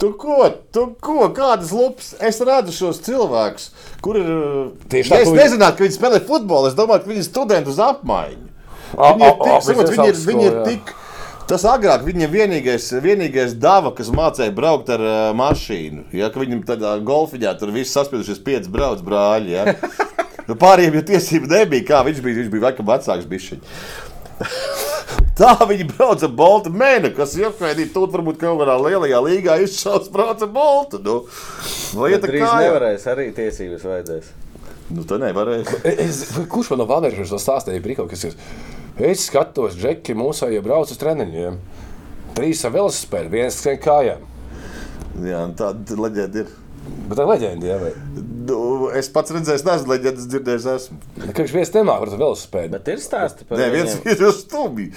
Tu 0.00 0.12
ko, 0.16 0.42
tu 0.72 0.86
ko, 1.04 1.26
kādas 1.36 1.74
lupas? 1.76 2.14
Es 2.24 2.40
redzu 2.40 2.72
šos 2.72 3.02
cilvēkus, 3.04 3.66
kuriem 4.04 4.30
ir. 4.32 4.44
Tieši 4.92 5.12
tā, 5.12 5.18
es 5.20 5.28
tu 5.28 5.36
nezinātu, 5.36 5.76
ka 5.76 5.84
viņi 5.84 5.96
spēlē 5.98 6.22
futbolu. 6.24 6.70
Es 6.70 6.78
domāju, 6.78 7.04
ka 7.04 7.12
viņi 7.12 7.20
ir 7.20 7.28
studenti 7.28 7.72
uz 7.72 7.82
apmaiņu. 7.84 8.49
Viņi 8.96 9.28
ir 9.28 9.38
tik, 9.40 9.62
saprot, 9.66 9.94
viņi 9.94 10.08
ir, 10.10 10.20
viņi 10.30 10.48
ir 10.48 10.58
tik. 10.66 10.92
Tas 11.50 11.64
agrāk 11.66 12.04
viņam 12.06 12.30
vienīgais, 12.30 12.84
vienīgais 13.02 13.56
dava, 13.58 13.90
kas 13.96 14.12
mācīja 14.14 14.52
braukt 14.54 14.90
ar 14.94 15.02
uh, 15.02 15.14
mašīnu. 15.34 16.04
Ja, 16.14 16.28
ka 16.30 16.38
viņam 16.42 16.60
tādā 16.68 16.92
golfiņā 17.02 17.56
tur 17.58 17.72
viss 17.74 17.96
saspiedušies 17.96 18.38
pieci 18.46 18.70
brauc 18.70 19.02
brāļi. 19.06 19.56
Ja. 19.58 19.74
Nu, 20.50 20.56
Pārējiem 20.58 20.96
jau 20.96 21.02
tiesību 21.06 21.46
nebija. 21.46 21.84
Kā 21.86 21.98
viņš 22.02 22.16
bija, 22.24 22.40
viņš 22.40 22.48
bija 22.50 22.64
laikam 22.64 22.88
vecāks 22.88 23.26
bišķiņš. 23.30 23.82
Tā 25.38 25.52
viņi 25.68 25.86
brauca 25.92 26.26
ar 26.26 26.32
Boltu 26.34 26.72
mēnesi, 26.74 27.14
kas 27.14 27.36
ir 27.38 27.46
apskaidīts. 27.50 27.92
Tur 27.94 28.10
varbūt 28.10 28.40
kaut 28.40 28.58
kādā 28.58 28.74
lielajā 28.82 29.20
līgā 29.28 29.60
izšauts 29.62 30.10
brauca 30.10 30.48
ar 30.48 30.52
Boltu. 30.56 30.98
Nu. 31.04 31.20
Tā 31.94 32.20
drīz 32.24 32.42
kā 32.42 32.56
nevarēs, 32.64 33.06
arī 33.12 33.28
tiesības 33.36 33.86
vajadzēs. 33.86 34.34
Nu, 34.90 35.06
tā 35.06 35.20
nevarēja. 35.22 35.80
Es, 36.02 36.24
kurš 36.50 36.72
man 36.74 36.82
no 36.82 36.90
to 36.90 37.38
stāstīja? 37.38 37.84
Brīkau, 37.84 38.08
kas 38.10 38.26
ir? 38.32 38.38
Es 39.00 39.22
skatos, 39.30 39.76
Džeki, 39.80 40.12
mūsu 40.18 40.50
jau 40.52 40.62
brauc 40.64 40.90
uz 40.92 40.98
treniņiem. 41.00 41.56
Trīs 42.36 42.60
ar 42.68 42.74
velosipēdu, 42.74 43.30
viens 43.32 43.56
skrien 43.56 43.78
kājām. 43.80 44.26
Jā, 45.24 45.44
un 45.46 45.54
tāda 45.58 45.96
leģenda 45.98 46.44
ir. 46.44 46.50
Bet 47.08 47.18
tā 47.18 47.24
ir 47.24 47.30
leģenda, 47.30 47.68
jā, 47.70 47.78
vai? 47.80 47.92
Nu, 48.50 48.58
es 48.96 49.08
pats 49.12 49.32
redzēju, 49.34 49.64
neesmu 49.66 49.92
leģendas 49.94 50.28
dzirdējis. 50.30 50.68
Esmu. 50.74 50.98
Ka 51.22 51.42
viņš 51.42 51.56
viens 51.56 51.72
nemāk 51.76 52.04
ar 52.04 52.12
velosipēdu. 52.14 52.72
Bet 52.76 52.92
ir 52.92 53.02
stāsti 53.02 53.48
par 53.48 53.60
Nē, 53.60 53.70
viens 53.74 53.96
ir 54.04 54.24
stūbi. 54.36 54.90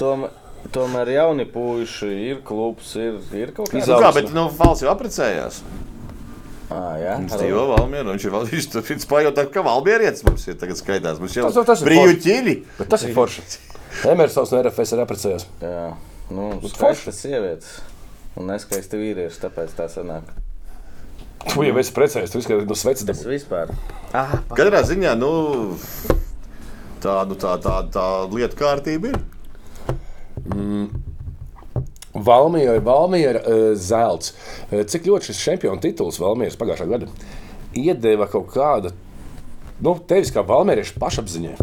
Tomēr, 0.00 0.32
tomēr 0.74 1.12
jauni 1.16 1.48
puiši 1.52 2.10
ir 2.30 2.42
klubs, 2.46 2.94
ir, 3.00 3.20
ir 3.36 3.54
kaut 3.56 3.72
kāds. 3.72 3.88
Nu, 3.88 4.00
kā, 4.04 4.12
bet 4.16 4.32
nu, 4.36 4.48
Fals 4.60 4.84
jau 4.84 4.92
apprecējās. 4.92 5.62
Ah, 6.68 6.96
jā, 7.00 7.14
Viņš 7.22 7.32
dzīvo. 7.40 7.76
Viņš 7.88 8.24
ir 8.28 8.32
vēl 8.34 8.42
viņš 8.50 8.66
tur 8.74 8.82
viņš 8.84 9.04
pajautā, 9.08 9.44
ka 9.52 9.62
Valmierietis 9.64 10.24
mums 10.26 10.42
ir 10.50 10.58
tagad 10.60 10.76
skaitās. 10.76 11.18
Mums 11.22 11.36
jau 11.38 11.46
Tas- 11.48 11.64
tas 11.70 11.80
ir 11.80 11.88
brīvi 11.88 12.10
forši. 12.12 12.20
ķīļi. 12.26 12.54
Bet 12.78 12.90
tas 12.92 13.02
ir 13.08 13.14
forši. 13.16 13.44
Emersons 14.12 14.52
no 14.52 14.60
RFS 14.62 14.92
ir 14.92 15.00
apprecējies. 15.06 15.46
Jā, 15.64 15.86
nu, 16.30 16.50
forši. 16.76 17.14
sievietes 17.16 17.78
un 18.36 18.46
neskaisti 18.52 19.00
vīrieši, 19.00 19.40
tāpēc 19.46 19.72
tā 19.78 19.88
sanāk. 19.88 20.28
Tu 21.48 21.64
jau 21.64 21.78
esi 21.80 21.92
precējies, 21.96 22.30
tu 22.34 22.42
izskaties 22.42 22.68
no 22.68 22.76
sveces 22.76 23.08
Es 23.08 23.22
dabū. 23.24 23.32
vispār. 23.32 23.72
Ah, 24.12 24.36
Katrā 24.52 24.82
ziņā 24.84 25.16
nu, 25.16 25.32
tā, 27.00 27.16
nu, 27.30 27.34
tā, 27.40 27.56
tā, 27.64 27.78
tā 27.94 28.06
lieta 28.28 28.58
kārtība 28.60 29.14
ir. 29.14 29.20
Valmiera, 32.24 32.78
Valmiera 32.84 33.40
uh, 33.42 33.72
zelts. 33.78 34.34
Uh, 34.70 34.82
cik 34.88 35.06
ļoti 35.08 35.30
šis 35.30 35.42
čempionu 35.46 35.82
tituls 35.82 36.20
Valmieras 36.22 36.58
pagājušā 36.60 36.88
gada 36.90 37.10
iedeva 37.78 38.26
kaut 38.30 38.48
kāda, 38.54 38.94
nu, 39.84 39.96
tevis 40.08 40.32
kā 40.34 40.42
Valmierieša 40.46 40.98
pašapziņai. 41.00 41.56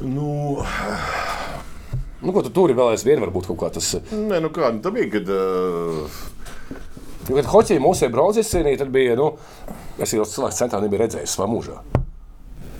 Nu, 0.00 0.58
Nu, 2.20 2.34
ko 2.36 2.42
tu 2.44 2.50
tur 2.52 2.68
vēl 2.76 2.90
aizvien 2.92 3.20
varbūt 3.22 3.46
kaut 3.48 3.56
kā 3.62 3.70
tas. 3.72 3.94
uh, 3.96 4.10
nē, 4.12 4.42
nu 4.44 4.50
kā, 4.52 4.68
nu, 4.74 4.82
tā 4.84 4.92
bija, 4.92 5.08
kad 5.14 5.30
uh, 5.32 6.20
Jo, 7.30 7.36
kad 7.36 7.48
Hoķija 7.52 7.80
mūsu 7.80 8.08
braucis 8.12 8.48
cienīja, 8.50 8.80
tad 8.82 8.90
bija, 8.92 9.14
nu, 9.16 9.30
es 10.02 10.12
jau 10.16 10.24
cilvēks 10.26 10.56
centā 10.60 10.80
nebija 10.82 11.04
redzējis 11.04 11.36
savā 11.36 11.46
mūžā. 11.52 11.76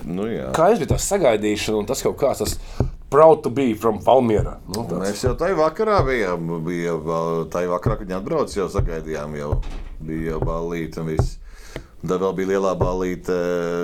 nu, 0.05 0.25
jā. 0.27 0.49
Kā 0.57 0.71
es 0.73 0.81
biju 0.81 0.91
tās 0.91 1.05
sagaidīšana 1.09 1.77
un 1.79 1.87
tas 1.89 2.01
kaut 2.05 2.17
kāds 2.19 2.41
tas 2.43 2.57
proud 3.11 3.43
to 3.43 3.51
be 3.51 3.73
from 3.75 3.99
Valmiera. 4.05 4.55
Nu, 4.71 4.85
tāds. 4.87 5.03
Mēs 5.03 5.21
jau 5.27 5.35
tajā 5.39 5.57
vakarā 5.59 5.99
bijām. 6.07 6.47
Bija 6.65 6.95
tajā 7.51 7.69
vakarā, 7.73 7.99
kad 7.99 8.07
viņi 8.07 8.17
atbrauca, 8.21 8.57
jau 8.61 8.67
sagaidījām, 8.71 9.35
jau 9.37 9.53
bija 10.01 10.33
jau 10.33 10.41
balīti 10.47 11.03
un 11.03 11.11
viss. 11.11 11.37
Tad 12.01 12.17
vēl 12.23 12.31
bija 12.39 12.49
lielā 12.55 12.71
balīte 12.79 13.35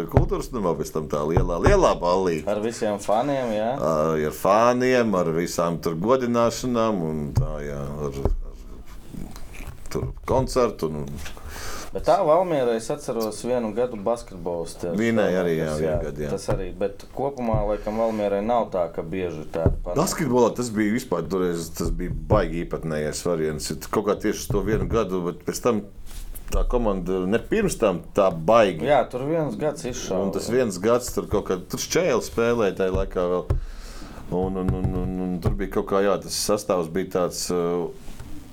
kultūras 0.10 0.48
namā, 0.50 0.72
pēc 0.80 0.90
tam 0.96 1.06
tā 1.12 1.20
lielā, 1.30 1.60
lielā 1.62 1.92
balīte. 2.02 2.48
ar 2.50 2.64
visiem 2.64 2.98
faniem, 3.04 3.52
jā. 3.54 3.68
Ar 3.78 4.18
ar 4.18 4.34
fāniem, 4.34 5.14
ar 5.20 5.30
visām 5.36 5.78
tur 5.84 6.00
godināšanām 6.02 7.04
un 7.06 7.20
tā, 7.38 7.52
jā, 7.68 7.78
ar, 8.08 8.18
ar 8.50 9.28
tur 9.94 10.10
koncertu. 10.26 10.90
Un, 10.90 11.06
Bet 11.94 12.04
tā 12.04 12.18
Valmiera, 12.28 12.74
es 12.76 12.90
atceros 12.92 13.40
vienu 13.48 13.70
gadu 13.76 13.96
basketbolu. 14.04 14.68
Vinēja 15.00 15.40
arī, 15.40 15.54
jā, 15.56 15.76
vienu 15.80 16.00
gadu, 16.04 16.24
jā. 16.26 16.32
Tas 16.34 16.48
arī, 16.52 16.68
bet 16.76 17.06
kopumā, 17.16 17.62
laikam, 17.70 18.02
Valmierai 18.04 18.42
nav 18.44 18.68
tā, 18.74 18.84
ka 18.92 19.06
bieži 19.08 19.46
tā 19.54 19.70
panāk. 19.72 19.96
Basketbolā 20.02 20.52
tas 20.58 20.72
bija 20.76 20.98
vispār 20.98 21.24
toreiz, 21.32 21.70
tas 21.78 21.94
bija 21.96 22.12
baigi 22.32 22.66
īpatnējais 22.66 23.24
variants. 23.30 23.72
Kaut 23.88 24.10
kā 24.10 24.18
tieši 24.20 24.44
uz 24.44 24.50
to 24.52 24.64
vienu 24.68 24.90
gadu, 24.92 25.24
bet 25.30 25.46
pēc 25.48 25.64
tam 25.64 25.82
tā 26.52 26.66
komanda 26.68 27.22
ne 27.28 27.40
pirms 27.40 27.80
tam 27.80 28.02
tā 28.16 28.28
baigi. 28.32 28.88
Jā, 28.88 29.00
tur 29.12 29.24
viens 29.30 29.56
gads 29.60 29.88
izšāva. 29.88 30.28
Un 30.28 30.36
tas 30.36 30.52
viens 30.52 30.82
gads 30.84 31.16
tur 31.16 31.32
kaut 31.32 31.48
kādā 31.50 31.68
tur 31.72 31.84
šķēle 31.84 32.20
spēlēja 32.28 32.82
tajā 32.82 32.96
laikā 32.98 33.26
vēl. 33.32 33.48
Un, 34.28 34.60
un, 34.60 34.76
un, 34.76 34.92
un, 35.06 35.18
un 35.24 35.40
tur 35.40 35.56
bija 35.56 35.78
kaut 35.80 35.88
kā, 35.94 36.04
jā, 36.04 36.18
tas 36.20 36.36
sastāvs 36.50 36.92
bija 36.92 37.14
tāds. 37.16 37.46
Uh, 37.48 37.88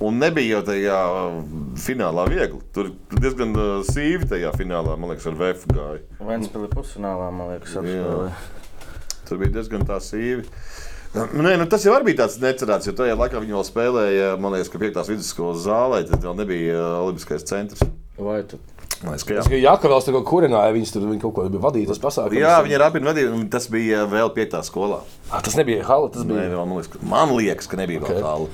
Un 0.03 0.17
nebija 0.19 0.57
jau 0.57 0.63
tajā 0.67 0.95
uh, 1.07 1.35
finālā 1.79 2.25
viegli. 2.27 2.59
Tur 2.75 2.89
diezgan 3.15 3.55
uh, 3.55 3.69
sīvi 3.87 4.27
tajā 4.27 4.51
finālā, 4.57 4.97
man 4.99 5.13
liekas, 5.13 5.29
ar 5.31 5.37
VF 5.39 5.63
gāja. 5.71 6.01
Ventspili 6.19 6.67
pusfinālā, 6.73 7.29
man 7.31 7.53
liekas, 7.53 7.77
apspēlē. 7.79 8.33
Tur 9.29 9.39
bija 9.41 9.55
diezgan 9.55 9.87
tā 9.87 10.01
sīvi. 10.03 10.43
Nē, 11.15 11.53
nu 11.55 11.63
tas 11.71 11.85
jau 11.87 11.95
bija 12.03 12.25
tāds 12.25 12.35
necerēts, 12.43 12.89
jo 12.89 12.93
tajā 12.97 13.15
laikā 13.15 13.39
viņi 13.39 13.55
vēl 13.55 13.63
spēlēja, 13.63 14.33
man 14.43 14.57
liekas, 14.57 14.71
ka 14.73 14.81
5. 14.83 14.99
vidusskolas 15.13 15.63
zālē, 15.63 16.01
tad 16.09 16.27
vēl 16.27 16.35
nebija 16.41 16.75
uh, 16.75 16.97
Olimpiskais 17.05 17.47
centrs. 17.47 17.87
Vai 18.19 18.41
tu? 18.51 18.59
Man 19.03 19.11
liekas, 19.11 19.25
ka 19.27 19.33
jā. 19.35 19.41
Es 19.41 19.47
tikai 19.49 19.59
Jākavels 19.59 20.05
tur 20.07 20.15
kurināja, 20.27 20.71
viņas 20.75 20.93
tur 20.95 21.03
viņi 21.09 21.21
kaut 21.21 21.33
ko 21.35 21.45
bija 21.51 21.61
vadīja, 21.65 21.89
tas 21.91 21.99
pasākums. 22.01 22.37
Jā, 22.39 22.53
viņi 22.63 22.77
ir 22.77 22.83
apziņā 22.85 23.09
vadījuši, 23.09 23.33
un 23.35 23.43
tas 23.51 23.67
bija 23.73 24.05
vēl 24.11 24.31
5. 24.37 24.55
skolā. 24.69 24.99
Ah, 25.29 25.41
Tas 25.45 25.57
nebija 25.59 25.83
hala, 25.87 26.07
tas 26.13 26.23
bija. 26.23 26.45
vēl, 26.53 26.61
man, 26.61 26.77
liekas, 26.79 26.91
ka, 26.93 27.01
man 27.11 27.33
liekas, 27.35 27.67
ka 27.71 27.79
nebija 27.81 28.01
Okay. 28.05 28.21
tālu. 28.23 28.47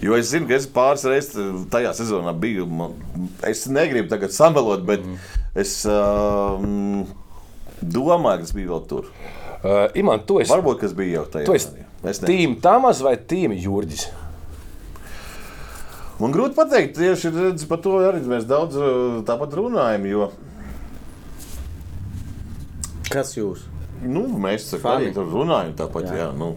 Jo 0.00 0.16
es 0.16 0.30
zinu, 0.32 0.48
ka 0.48 0.56
es 0.56 0.66
pāris 0.66 1.04
reizes 1.04 1.36
tajā 1.70 1.92
sezonā 1.98 2.32
biju. 2.38 2.66
Man, 2.66 2.96
es 3.46 3.66
negribu 3.68 4.08
tagad 4.08 4.32
samalot, 4.32 4.82
bet 4.88 5.04
mm. 5.04 5.18
es 5.60 5.76
um, 5.90 7.04
domāju, 7.82 8.40
ka 8.40 8.46
tas 8.46 8.56
bija 8.56 8.72
vēl 8.72 8.84
tur. 8.88 9.08
Uh, 9.62 9.86
Iman, 9.94 10.24
tu 10.26 10.40
esi, 10.42 10.50
Varbūt 10.50 10.80
tas 10.82 10.94
bija 10.98 11.20
jau 11.20 11.26
tajā. 11.36 11.46
tu 11.46 11.54
esi. 11.54 11.84
Es 12.02 12.18
tīm 12.18 12.56
Tamas 12.62 12.98
vai 13.04 13.14
tīm 13.16 13.52
Jurģis? 13.54 14.08
Man 16.20 16.34
grūti 16.34 16.54
pateikt, 16.56 16.96
tieši 16.98 17.32
redz, 17.34 17.64
par 17.70 17.80
to 17.82 17.96
arī 18.04 18.20
mēs 18.28 18.44
daudz 18.48 18.76
uh, 18.78 19.20
tāpat 19.26 19.54
runājam. 19.58 20.04
Jo 20.10 20.30
Kas 23.12 23.34
jūs? 23.36 23.66
nu, 24.02 24.24
mēs 24.40 24.66
Fani. 24.82 25.06
arī 25.08 25.14
tur 25.14 25.28
runājam 25.30 25.74
tāpat. 25.78 26.08
Jā. 26.10 26.16
Jā. 26.16 26.28
Nu, 26.36 26.56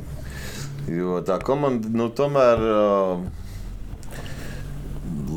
jo 0.90 1.20
tā 1.26 1.38
komanda 1.44 1.90
nu, 1.92 2.08
tomēr 2.16 2.64
uh, 2.66 3.22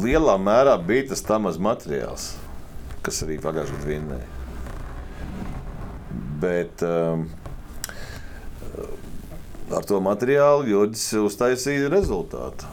lielā 0.02 0.38
mērā 0.40 0.78
bija 0.80 1.10
tas 1.12 1.24
tamaz 1.26 1.58
materiāls, 1.60 2.30
kas 3.04 3.22
arī 3.26 3.38
pagājušajā 3.42 3.80
gadā 3.80 3.92
vinnēja. 3.92 4.34
Bet 6.38 6.84
um, 6.86 7.26
ar 9.74 9.86
to 9.88 9.98
materiālu 10.00 10.68
Jurģis 10.70 11.08
uztaisīja 11.26 11.90
rezultātu. 11.92 12.68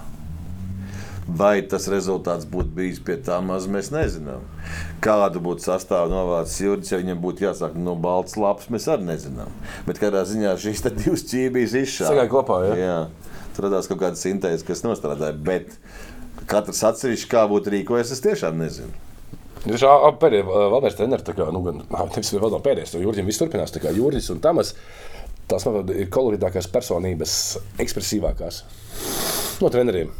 Vai 1.25 1.63
tas 1.65 1.87
rezultāts 1.89 2.45
būtu 2.45 2.69
bijis 2.77 2.99
pie 3.01 3.15
tā 3.25 3.39
maz, 3.41 3.65
mēs 3.65 3.87
nezinām. 3.89 4.43
Kādu 5.01 5.41
būtu 5.41 5.65
sastāvā 5.65 6.05
novācis 6.11 6.59
Jurģis, 6.61 6.91
ja 6.93 6.99
viņam 7.01 7.23
būtu 7.23 7.47
jāsāk 7.47 7.77
no 7.81 7.95
balts 7.97 8.37
lapas, 8.37 8.67
mēs 8.69 8.85
arī 8.93 9.07
nezinām. 9.07 9.53
Bet 9.87 9.97
kādā 10.01 10.21
ziņā 10.29 10.53
šīs 10.61 10.85
divas 10.91 11.25
ķībīs 11.31 11.73
izšāva. 11.81 12.11
Sagāja 12.11 12.29
kopā, 12.29 12.59
ja? 12.67 12.75
Jā, 12.77 12.99
tur 13.57 13.65
radās 13.65 13.89
kaut 13.89 14.03
kāda 14.03 14.21
sintēze, 14.21 14.67
kas 14.67 14.85
nostrādāja. 14.85 15.33
Bet 15.33 15.73
katrs 16.45 16.83
atsevišķi 16.91 17.31
kā 17.31 17.47
būtu 17.49 17.73
rīkojies, 17.73 18.13
es 18.13 18.21
tiešām 18.21 18.61
nezinu. 18.61 18.93
Viņš 19.65 19.81
ir 19.81 20.19
pēdējais 20.21 20.45
Valmērs 20.75 20.99
treneris. 20.99 21.25
Tā 21.25 21.33
kā, 21.33 21.49
nu, 21.53 21.63
gan, 21.65 21.81
nevis 22.11 22.29
vēl 22.35 22.59
pēdējais, 22.67 22.93
jo 22.93 23.01
Jurģim 23.07 23.31
viss 23.31 23.41
turpinās. 23.41 23.73
Tā 23.73 23.81
kā 23.81 23.95
Jurģis 23.97 24.29
un 24.35 24.43
Tamas, 24.45 24.75
tās 25.49 25.65
man 25.65 25.89
ir 25.89 26.11
kolorītākās 26.13 26.69
personības, 26.69 27.39
ekspresīvākās 27.81 28.61
no 29.63 29.73
treneriem. 29.73 30.13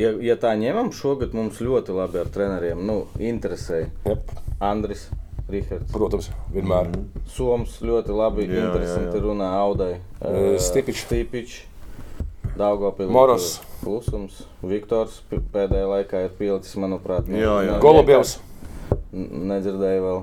Ja, 0.00 0.10
ja 0.20 0.36
tā 0.40 0.54
ņemam, 0.58 0.90
šogad 0.94 1.34
mums 1.36 1.60
ļoti 1.62 1.94
labi 1.96 2.20
ar 2.22 2.30
treneriem 2.34 2.80
nu, 2.86 3.04
interesēja. 3.18 3.88
Jep. 4.06 4.32
Andris, 4.64 5.08
Rihards. 5.50 5.90
Protams, 5.92 6.30
vienmēr. 6.54 6.88
Mm. 6.88 7.24
Soms 7.34 7.78
ļoti 7.84 8.14
labi, 8.16 8.46
Jā, 8.48 8.62
interesanti 8.68 9.10
jā, 9.12 9.20
jā. 9.20 9.24
runā 9.26 9.48
Audai. 9.60 9.92
Eh, 10.22 10.54
Stipičs. 10.62 11.04
Stipičs. 11.04 11.60
Daugopilī. 12.56 13.10
Moros. 13.10 13.60
Klusums. 13.82 14.44
Viktors 14.62 15.18
pēdējā 15.30 15.88
laikā 15.90 16.20
ir 16.28 16.36
pielicis, 16.38 16.76
manuprāt. 16.80 17.26
nu, 17.28 17.36
Jā, 17.36 17.56
jā. 17.66 17.80
N- 19.12 19.48
Nedzirdēju 19.50 20.04
vēl. 20.06 20.22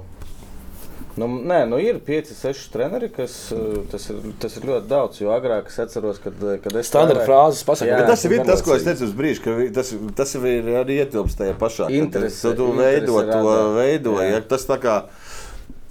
Nu, 1.20 1.28
nē, 1.28 1.66
nu 1.68 1.76
ir 1.84 1.98
5, 2.08 2.30
6 2.40 2.70
treneri, 2.72 3.10
kas 3.12 3.34
uh, 3.52 3.82
tas 3.92 4.06
ir, 4.14 4.22
tas 4.40 4.54
ir 4.56 4.64
ļoti 4.70 4.88
daudz. 4.88 5.18
Jo 5.20 5.34
agrāk 5.36 5.68
es 5.68 5.80
atceros, 5.84 6.22
kad, 6.24 6.38
kad 6.64 6.76
es 6.80 6.88
Standarta 6.88 7.26
spēlēju- 7.26 7.28
frāzes 7.28 7.66
pasakā. 7.68 7.90
Jā. 7.90 7.98
Bet 8.00 8.08
tas 8.14 8.24
ir 8.26 8.36
gan 8.38 8.48
tas, 8.48 8.64
ko 8.64 8.78
es 8.78 8.86
teicu 8.88 9.04
uz 9.10 9.12
brīdi, 9.18 9.42
ka 9.44 9.56
tas, 9.76 9.92
tas 10.16 10.36
ir 10.40 10.70
arī 10.84 11.02
ietilpst 11.04 11.42
tajā 11.42 11.58
pašā. 11.60 11.90
ka 11.92 11.98
Interese- 12.00 12.54
tu, 12.56 12.56
tu 12.62 12.72
veido 12.80 13.20
to 13.28 13.56
veido. 13.76 14.16
Jā. 14.24 14.30
Ja, 14.38 14.42
tas 14.42 14.64
tā 14.70 14.80
kā. 14.80 15.02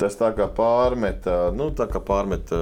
Tas 0.00 0.14
tā 0.16 0.30
kā 0.32 0.46
pārmet, 0.48 1.26
ā, 1.28 1.50
nu, 1.52 1.66
tā 1.76 1.84
kā 1.84 2.00
pārmet 2.00 2.48
ā, 2.56 2.60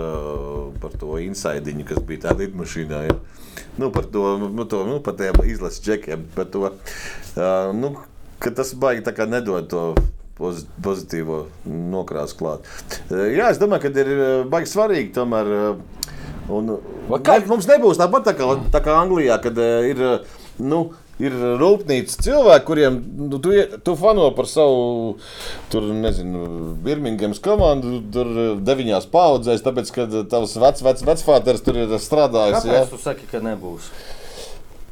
par 0.83 0.91
to 0.99 1.21
insaidiņu, 1.23 1.85
kas 1.87 2.01
bija 2.03 2.25
tādā 2.27 2.49
lidmašīnā. 2.49 3.05
Ja. 3.07 3.15
Nu, 3.79 3.93
par 3.95 4.09
to, 4.11 4.25
nu, 4.51 4.65
to, 4.67 4.83
nu, 4.89 4.99
par 4.99 5.15
tiem 5.15 5.39
izlases 5.47 5.79
džekiem. 5.87 6.25
Par 6.35 6.51
to, 6.51 6.73
ā, 7.39 7.53
nu, 7.79 7.93
ka 8.43 8.51
tas 8.51 8.75
baigi 8.75 9.07
tā 9.07 9.15
kā 9.15 9.29
nedod 9.31 9.71
to 9.71 9.95
pozitīvo 10.39 11.45
nokrāsu 11.67 12.39
klāt. 12.39 12.69
Ā, 13.11 13.27
Jā, 13.35 13.51
es 13.53 13.59
domāju, 13.61 13.87
ka 13.89 14.05
ir 14.05 14.13
ā, 14.15 14.31
baigi 14.51 14.73
svarīgi 14.75 15.13
tomēr. 15.19 15.55
ā, 15.59 15.77
Un, 16.49 16.71
Va 17.11 17.19
kā- 17.21 17.35
ne, 17.43 17.45
mums 17.51 17.67
nebūs 17.69 17.99
tāpat 18.01 18.25
tā 18.25 18.33
kā, 18.33 18.47
tā 18.73 18.81
kā 18.81 18.95
Anglijā, 18.97 19.35
kad 19.45 19.59
ir, 19.85 19.99
nu, 20.65 20.79
ir 21.21 21.35
rūpnīcas 21.61 22.17
cilvēki, 22.25 22.65
kuriem 22.65 22.97
nu, 23.29 23.37
tu, 23.45 23.53
tu 23.85 23.95
fano 24.01 24.31
par 24.33 24.47
savu, 24.49 25.19
tur, 25.69 25.83
nezinu, 25.93 26.73
Birmingemas 26.81 27.43
komandu, 27.45 27.99
tur 28.15 28.33
deviņās 28.65 29.11
paudzēs, 29.13 29.61
tāpēc, 29.67 29.93
ka 29.93 30.07
tavs 30.33 30.57
vec, 30.57 30.81
vec, 30.89 31.03
vecfāters 31.11 31.61
tur 31.67 31.83
ir 31.83 31.93
strādājis. 32.01 32.65
Ja? 32.65 32.81
Kāpēc 32.87 32.95
tu 32.97 33.03
saki, 33.05 33.29
ka 33.29 33.45
nebūs? 33.45 33.91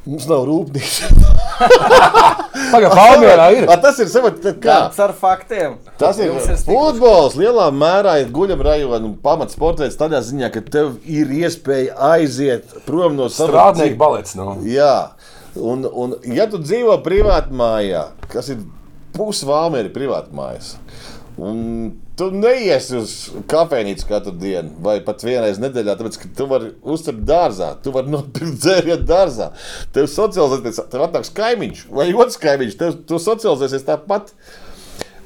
Mums 0.07 0.27
nav 0.31 0.45
rūpnīca. 0.47 1.09
Pagaidām, 2.73 2.93
Palmērā 2.95 3.47
ir. 3.57 3.65
A, 3.67 3.77
tas 3.83 3.99
ir? 4.03 4.11
Kāds 4.63 5.01
ar 5.03 5.13
faktiem? 5.19 5.75
Tas 5.99 6.21
ir 6.23 6.31
stiprs. 6.45 6.63
futbols. 6.69 7.35
Lielā 7.39 7.67
mērā 7.75 8.17
ir 8.23 8.31
guļam 8.35 8.63
rajona 8.63 9.11
pamats 9.23 9.59
sports 9.59 9.99
tādā 9.99 10.23
ziņā, 10.23 10.53
ka 10.55 10.63
tev 10.63 10.95
ir 11.03 11.33
iespēja 11.41 11.99
aiziet 12.13 12.77
prom 12.87 13.19
no 13.19 13.27
savas 13.27 13.51
Strādnieku 13.51 13.99
balets. 13.99 14.37
Nu. 14.39 14.57
Jā, 14.71 14.95
un, 15.59 15.83
un 15.91 16.17
ja 16.37 16.47
tu 16.51 16.63
dzīvo 16.63 17.01
privātā 17.07 17.51
mājā, 17.51 18.07
kas 18.31 18.53
ir 18.55 18.63
pusvāmeri 19.17 19.91
privātā 19.95 20.31
mājas, 20.37 20.77
un 21.35 21.97
tu 22.17 22.31
neiesi 22.33 22.97
uz 22.97 23.15
kafejnīcu 23.51 24.07
katru 24.09 24.33
dienu, 24.41 24.71
vai 24.85 24.97
pat 25.05 25.21
vienreiz 25.27 25.59
nedēļā, 25.61 25.97
tāpēc 25.99 26.19
ka 26.23 26.31
tu 26.39 26.47
vari 26.49 26.71
uzturt 26.83 27.19
dārzā, 27.29 27.75
tu 27.85 27.93
vari 27.93 28.13
nopirkt 28.13 28.61
dzērienu 28.63 29.05
dārzā. 29.09 29.51
Tev 29.93 30.09
socializēties, 30.13 30.81
tev 30.93 31.05
atnāks 31.05 31.33
kaimiņš 31.37 31.83
vai 31.93 32.09
otrs 32.15 32.39
kaimiņš, 32.41 32.79
tev 32.81 32.97
tu 33.09 33.21
socializēsies 33.21 33.85
tāpat. 33.89 34.33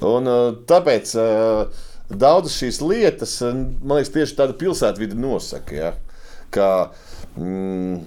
Un, 0.01 0.27
uh, 0.27 0.47
tāpēc 0.67 1.11
uh, 1.21 1.83
daudzas 2.11 2.57
šīs 2.57 2.81
lietas, 2.83 3.37
uh, 3.45 3.53
man 3.85 4.01
liekas, 4.01 4.15
tieši 4.15 4.39
tāda 4.39 4.57
pilsētvide 4.59 5.19
nosaka. 5.21 5.77
Ja? 5.77 5.91
Kā, 6.51 6.71
mm, 7.37 8.01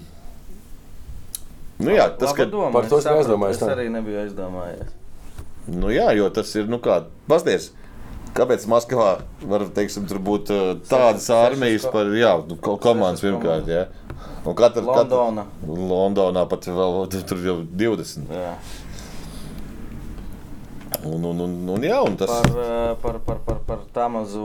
nu 1.86 1.94
jā, 1.94 2.08
tas, 2.20 2.34
ka, 2.36 2.44
doma, 2.50 2.72
par 2.74 2.90
to 2.90 2.98
es 3.00 3.08
aizdomājies, 3.08 3.56
Es 3.56 3.62
tā. 3.62 3.70
arī 3.76 3.86
nebiju 3.94 4.20
aizdomājies. 4.26 4.92
nu 5.70 5.88
jā, 5.94 6.10
jo 6.18 6.28
tas 6.34 6.50
ir, 6.58 6.68
nu 6.68 6.82
kā, 6.84 7.04
pasties. 7.30 7.70
Kāpēc 8.34 8.64
Maskavā 8.66 9.10
var 9.46 9.62
teiksim, 9.76 10.08
tur 10.10 10.18
būt 10.18 10.48
uh, 10.50 10.62
tādas 10.90 11.28
Sešas- 11.28 11.52
armijas 11.52 11.84
par 11.92 12.08
jā, 12.18 12.32
nu, 12.48 12.56
ko- 12.58 12.74
komandas 12.82 13.22
pirmkārt? 13.22 13.68
Ja? 13.70 13.84
Un 14.44 14.56
katra, 14.58 14.82
Londona. 14.82 15.44
Katra, 15.60 15.76
Londonā 15.92 16.42
pat 16.50 16.66
vēl 16.66 17.04
tur 17.30 17.44
jau 17.46 17.60
20. 17.62 18.26
Jā. 18.34 18.56
Un, 21.04 21.20
un, 21.28 21.40
un, 21.44 21.54
un, 21.76 21.82
jā, 21.84 21.98
un 22.06 22.14
tas 22.16 22.30
Par, 22.30 22.46
eh, 22.64 22.94
par, 23.02 23.18
par, 23.26 23.38
par, 23.44 23.58
par 23.68 23.80
tā 23.94 24.06
mazu 24.10 24.44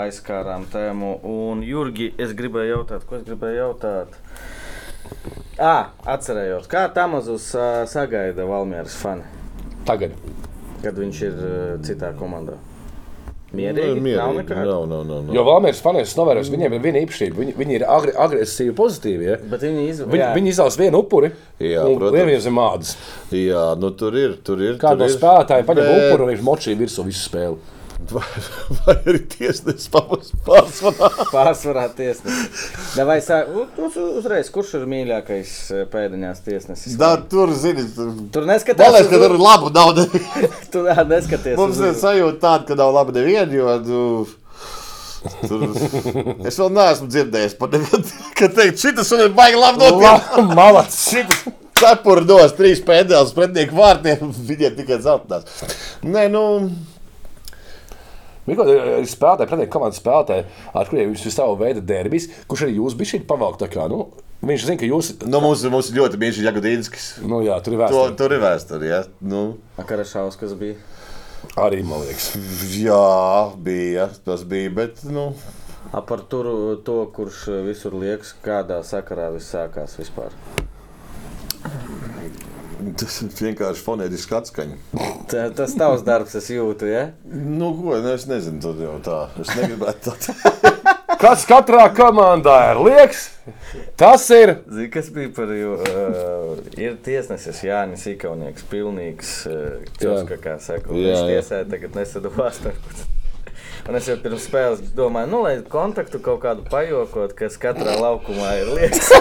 aizskārām 0.00 0.64
tēmu. 0.72 1.10
Un, 1.30 1.60
Jurgi, 1.64 2.08
es 2.20 2.32
gribēju 2.36 2.72
jautāt, 2.74 3.04
ko 3.06 3.18
es 3.20 3.24
gribēju 3.28 3.60
jautāt? 3.60 4.16
À, 5.60 5.90
atcerējos, 6.08 6.66
kā 6.70 6.84
tā 6.94 7.04
mazus 7.10 7.50
uh, 7.56 7.84
sagaida 7.90 8.44
Valmieras 8.48 8.96
fani, 9.00 9.24
Tagad. 9.88 10.12
kad 10.82 10.98
viņš 10.98 11.22
ir 11.28 11.40
citā 11.86 12.12
komandā? 12.18 12.56
Nu, 13.50 13.58
Mierīgi, 13.58 13.98
mierīgi. 13.98 14.16
nav 14.20 14.34
nekā. 14.36 14.56
Nav, 14.62 14.82
nav, 14.86 15.00
nav, 15.08 15.22
nav. 15.26 15.34
Jo 15.34 15.42
Valmēras 15.48 15.80
fanēs 15.82 16.12
novērojis, 16.14 16.50
viņiem 16.52 16.76
ir 16.76 16.82
viena 16.84 17.00
īpašība. 17.02 17.34
Viņi, 17.40 17.54
viņi 17.58 17.74
ir 17.80 17.84
agri, 17.90 18.12
agresīvi, 18.14 18.74
pozitīvi. 18.78 19.26
Ja? 19.26 19.38
Bet 19.50 19.64
viņi 19.66 19.80
Viņi, 19.80 19.88
izvēlējās. 19.96 20.34
viņi 20.38 20.52
izvēlas 20.54 20.78
vienu 20.78 21.00
upuri. 21.02 21.32
Jā, 21.58 21.82
protams. 21.98 22.42
zem 22.46 22.60
ādas. 22.62 22.92
Jā, 23.34 23.64
nu 23.82 23.90
tur 23.90 24.14
ir. 24.14 24.36
Tur 24.46 24.62
ir 24.62 24.78
Kāda 24.78 25.08
ir. 25.10 25.16
spēlētāja 25.16 25.66
paņem 25.66 25.90
upuri 25.96 26.22
un 26.22 26.30
viņš 26.30 26.44
močīja 26.46 26.78
virsū 26.78 27.04
visu 27.10 27.26
spēli. 27.26 27.58
Vai, 28.10 28.22
vai 28.80 28.94
arī 29.10 29.20
tiesnesis 29.28 29.90
pārsvarā? 29.92 31.10
Pārsvarā 31.30 31.84
tiesnesis. 31.94 32.64
Vai 32.96 33.18
uz, 33.20 33.98
uzreiz, 34.00 34.50
kurš 34.54 34.72
ir 34.80 34.86
mīļākais 34.90 35.52
eh, 35.74 35.84
pēdiņās 35.92 36.42
tiesnesis? 36.46 36.96
Da, 37.00 37.12
tur, 37.30 37.52
zini, 37.54 37.84
tur. 37.94 38.10
Tur 38.34 38.48
neskaties, 38.48 38.80
Galvenais, 38.80 39.12
ka 39.12 39.20
tur 39.20 39.36
ir 39.36 39.44
laba 39.44 39.72
nauda. 39.76 40.06
Tu 40.72 40.82
tā 40.86 41.06
neskaties. 41.06 41.56
Mums 41.60 41.80
ir 41.84 41.96
sajūta 42.00 42.40
tāda, 42.42 42.68
ka 42.70 42.80
nav 42.80 42.92
labi 42.96 43.16
neviena, 43.18 43.52
jo 43.54 43.76
nu, 43.86 44.02
tur 45.44 45.66
es 46.48 46.56
vēl 46.56 46.74
neesmu 46.80 47.08
dzirdējis 47.10 47.56
nevienu, 47.60 48.12
ka 48.38 48.50
teikt, 48.56 48.82
man 49.12 49.26
ir 49.26 49.34
baigi 49.36 49.60
labi 49.60 49.84
notiek. 49.84 50.38
Malacis! 50.58 51.08
Šitas 51.10 51.58
cepuri 51.80 52.26
dos 52.28 52.54
trīs 52.58 52.80
pēdējos 52.84 53.34
pretinieku 53.36 53.78
vārtiem, 53.78 54.32
viņiem 54.50 54.78
tikai 54.80 55.00
zeltnās. 55.04 55.64
Nē, 56.04 56.26
nu, 56.32 56.44
Mikls 58.50 58.72
ir 58.74 59.06
spēlētāji, 59.10 59.48
pretinieka 59.50 59.72
komandas 59.76 60.00
spēlētāji, 60.02 60.44
ar 60.76 60.90
kuriem 60.90 61.12
viņš 61.14 61.24
ir 61.30 61.34
savu 61.36 61.56
veidu 61.60 61.84
derbijs, 61.86 62.28
kurš 62.50 62.66
arī 62.66 62.76
jūs 62.80 62.98
bijat 62.98 63.26
pavalkt. 63.30 63.64
Nu, 63.90 64.04
viņš 64.46 64.66
zina, 64.68 64.78
ka 64.80 64.88
jūs. 64.88 65.12
nu 65.28 65.40
mums, 65.44 65.62
mums 65.72 65.90
ir 65.92 65.98
ļoti 66.00 66.20
mīļš 66.20 66.42
Jagodīnskis. 66.46 67.08
Nu, 67.28 67.42
jā, 67.44 67.58
tur 67.64 67.76
ir 67.76 67.82
To, 67.82 67.86
vēsture. 67.86 68.16
tur 68.20 68.34
ir 68.36 68.40
vēsture, 68.44 68.88
ja? 68.88 69.00
Nu, 69.20 69.42
A, 69.76 69.84
Karašaus, 69.84 70.38
kas 70.40 70.54
bija? 70.56 70.78
Arī 71.60 71.80
man 71.84 72.02
liekas. 72.04 72.30
jā, 72.76 73.52
bija, 73.56 74.10
tas 74.24 74.44
bija, 74.44 74.70
bet, 74.76 75.04
nu, 75.08 75.30
A, 75.92 76.00
par 76.04 76.20
tur, 76.30 76.46
to, 76.84 76.98
kurš 77.16 77.46
eh, 77.48 77.62
visur 77.66 77.96
liekas, 77.96 78.34
kādā 78.44 78.82
sakarā 78.86 79.30
viss 79.34 79.48
sākās 79.52 79.96
vispār. 79.98 80.36
tas 83.00 83.20
ir 83.24 83.32
vienkārši 83.40 83.84
fonētiski 83.86 84.36
atskaņa. 84.40 84.78
Tā, 85.30 85.48
tas 85.56 85.74
tavs 85.78 86.04
darbs, 86.06 86.36
es 86.40 86.50
jūtu, 86.52 86.88
ja? 86.90 87.10
Nu, 87.24 87.72
ko, 87.78 87.98
nu, 88.00 88.14
es 88.14 88.26
nezinu, 88.30 88.60
tad 88.64 88.80
jau 88.82 88.96
tā. 89.04 89.20
Es 89.42 89.52
negribētu 89.58 90.16
tā. 90.16 90.36
Kas 91.20 91.42
katrā 91.44 91.82
komandā 91.92 92.54
ir 92.70 92.78
liekas, 92.80 93.26
tas 94.00 94.22
ir. 94.32 94.54
Zini, 94.72 94.86
kas 94.94 95.10
bija 95.12 95.28
par 95.36 95.50
jū, 95.52 95.74
uh, 95.76 96.62
ir 96.80 96.94
tiesnesis 97.04 97.60
Jānis 97.66 98.06
Ikaunieks, 98.14 98.64
pilnīgs 98.70 99.34
uh, 99.50 99.82
cilvēks, 100.00 100.40
kā 100.40 100.56
saka. 100.64 100.88
Viņš 100.88 101.10
jā. 101.10 101.26
tiesāja 101.34 101.68
tagad 101.74 101.98
nesadavās. 102.00 102.62
Un 103.90 103.98
es 104.00 104.08
jau 104.08 104.16
pirms 104.22 104.48
spēles 104.48 104.80
domāju, 104.96 105.28
nu, 105.34 105.42
lai 105.44 105.58
kontaktu 105.68 106.22
kaut 106.24 106.40
kādu 106.46 106.64
pajokot, 106.72 107.36
kas 107.36 107.60
katrā 107.60 107.98
laukumā 108.00 108.54
ir 108.62 108.72
liekas. 108.78 109.12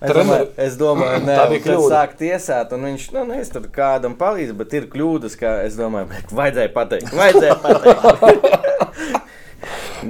Es 0.00 0.14
domāju, 0.16 0.46
es 0.56 0.76
domāju, 0.80 1.20
nē, 1.28 1.34
Tā 1.36 1.48
bija 1.50 1.64
kļūda. 1.66 1.88
sāk 1.92 2.14
tiesāt, 2.20 2.70
un 2.76 2.86
viņš, 2.88 3.02
nu, 3.16 3.24
es 3.36 3.50
tur 3.52 3.66
kādam 3.74 4.14
palīdzu, 4.20 4.54
bet 4.56 4.76
ir 4.78 4.86
kļūdas, 4.92 5.36
kā 5.40 5.58
es 5.66 5.76
domāju, 5.76 6.08
vajadzēja 6.40 6.72
pateikt, 6.76 7.12
vajadzēja 7.16 7.58
pateikt. 7.64 8.48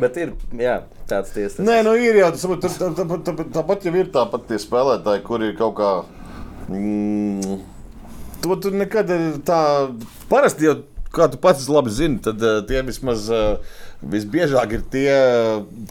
Bet 0.00 0.14
ir 0.22 0.28
jā, 0.54 0.76
tāds 1.10 1.32
tiesas. 1.34 1.58
Nē, 1.66 1.80
nu 1.82 1.96
ir 1.98 2.14
jau 2.20 2.28
tas, 2.30 2.44
tur, 2.46 2.60
tā, 2.62 2.90
tā, 2.94 3.06
tā, 3.26 3.32
tāpat 3.56 3.88
jau 3.88 3.92
ir 3.98 4.12
tāpat 4.14 4.44
tie 4.46 4.58
spēlētāji, 4.62 5.24
kuri 5.26 5.48
ir 5.50 5.56
kaut 5.58 5.74
kā. 5.80 5.88
Mm, 6.70 7.56
to 8.44 8.58
tu 8.62 8.70
nekad 8.70 9.10
eh, 9.10 9.24
tā 9.46 9.58
parasti 10.30 10.68
jau. 10.70 10.76
Kā 11.10 11.26
tu 11.26 11.40
pats 11.42 11.64
labi 11.66 11.90
zini, 11.90 12.20
tad 12.22 12.38
uh, 12.38 12.60
tie 12.62 12.84
vismaz 12.86 13.24
uh, 13.34 13.56
visbiežāk 13.98 14.76
ir 14.76 14.84
tie, 14.92 15.08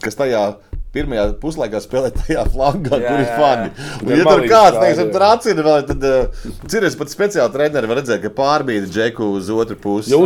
kas 0.00 0.16
tajā 0.16 0.46
pirmajā 0.94 1.24
puslaikā 1.42 1.80
spēlē 1.84 2.10
tajā 2.16 2.42
flangā, 2.50 2.98
Jā, 2.98 3.10
kur 3.12 3.20
ir 3.22 3.26
jā, 3.28 3.36
fani. 3.38 3.68
jā. 3.70 3.98
Un, 4.00 4.12
ja 4.18 4.24
tur 4.26 4.42
kāds, 4.50 4.78
teiksim, 4.82 5.06
jā. 5.06 5.12
tur 5.14 5.24
atcīm 5.28 5.60
vēl, 5.66 5.84
tad, 5.90 6.06
uh, 6.08 6.48
cīnās 6.72 6.96
pat 6.98 7.12
speciāli 7.14 7.54
treneri 7.54 7.90
var 7.92 8.00
redzēt, 8.00 8.22
ka 8.24 8.32
pārbīda 8.40 8.90
džeku 8.90 9.28
uz 9.38 9.50
otru 9.54 9.78
pusi. 9.80 10.10
Jau- 10.10 10.22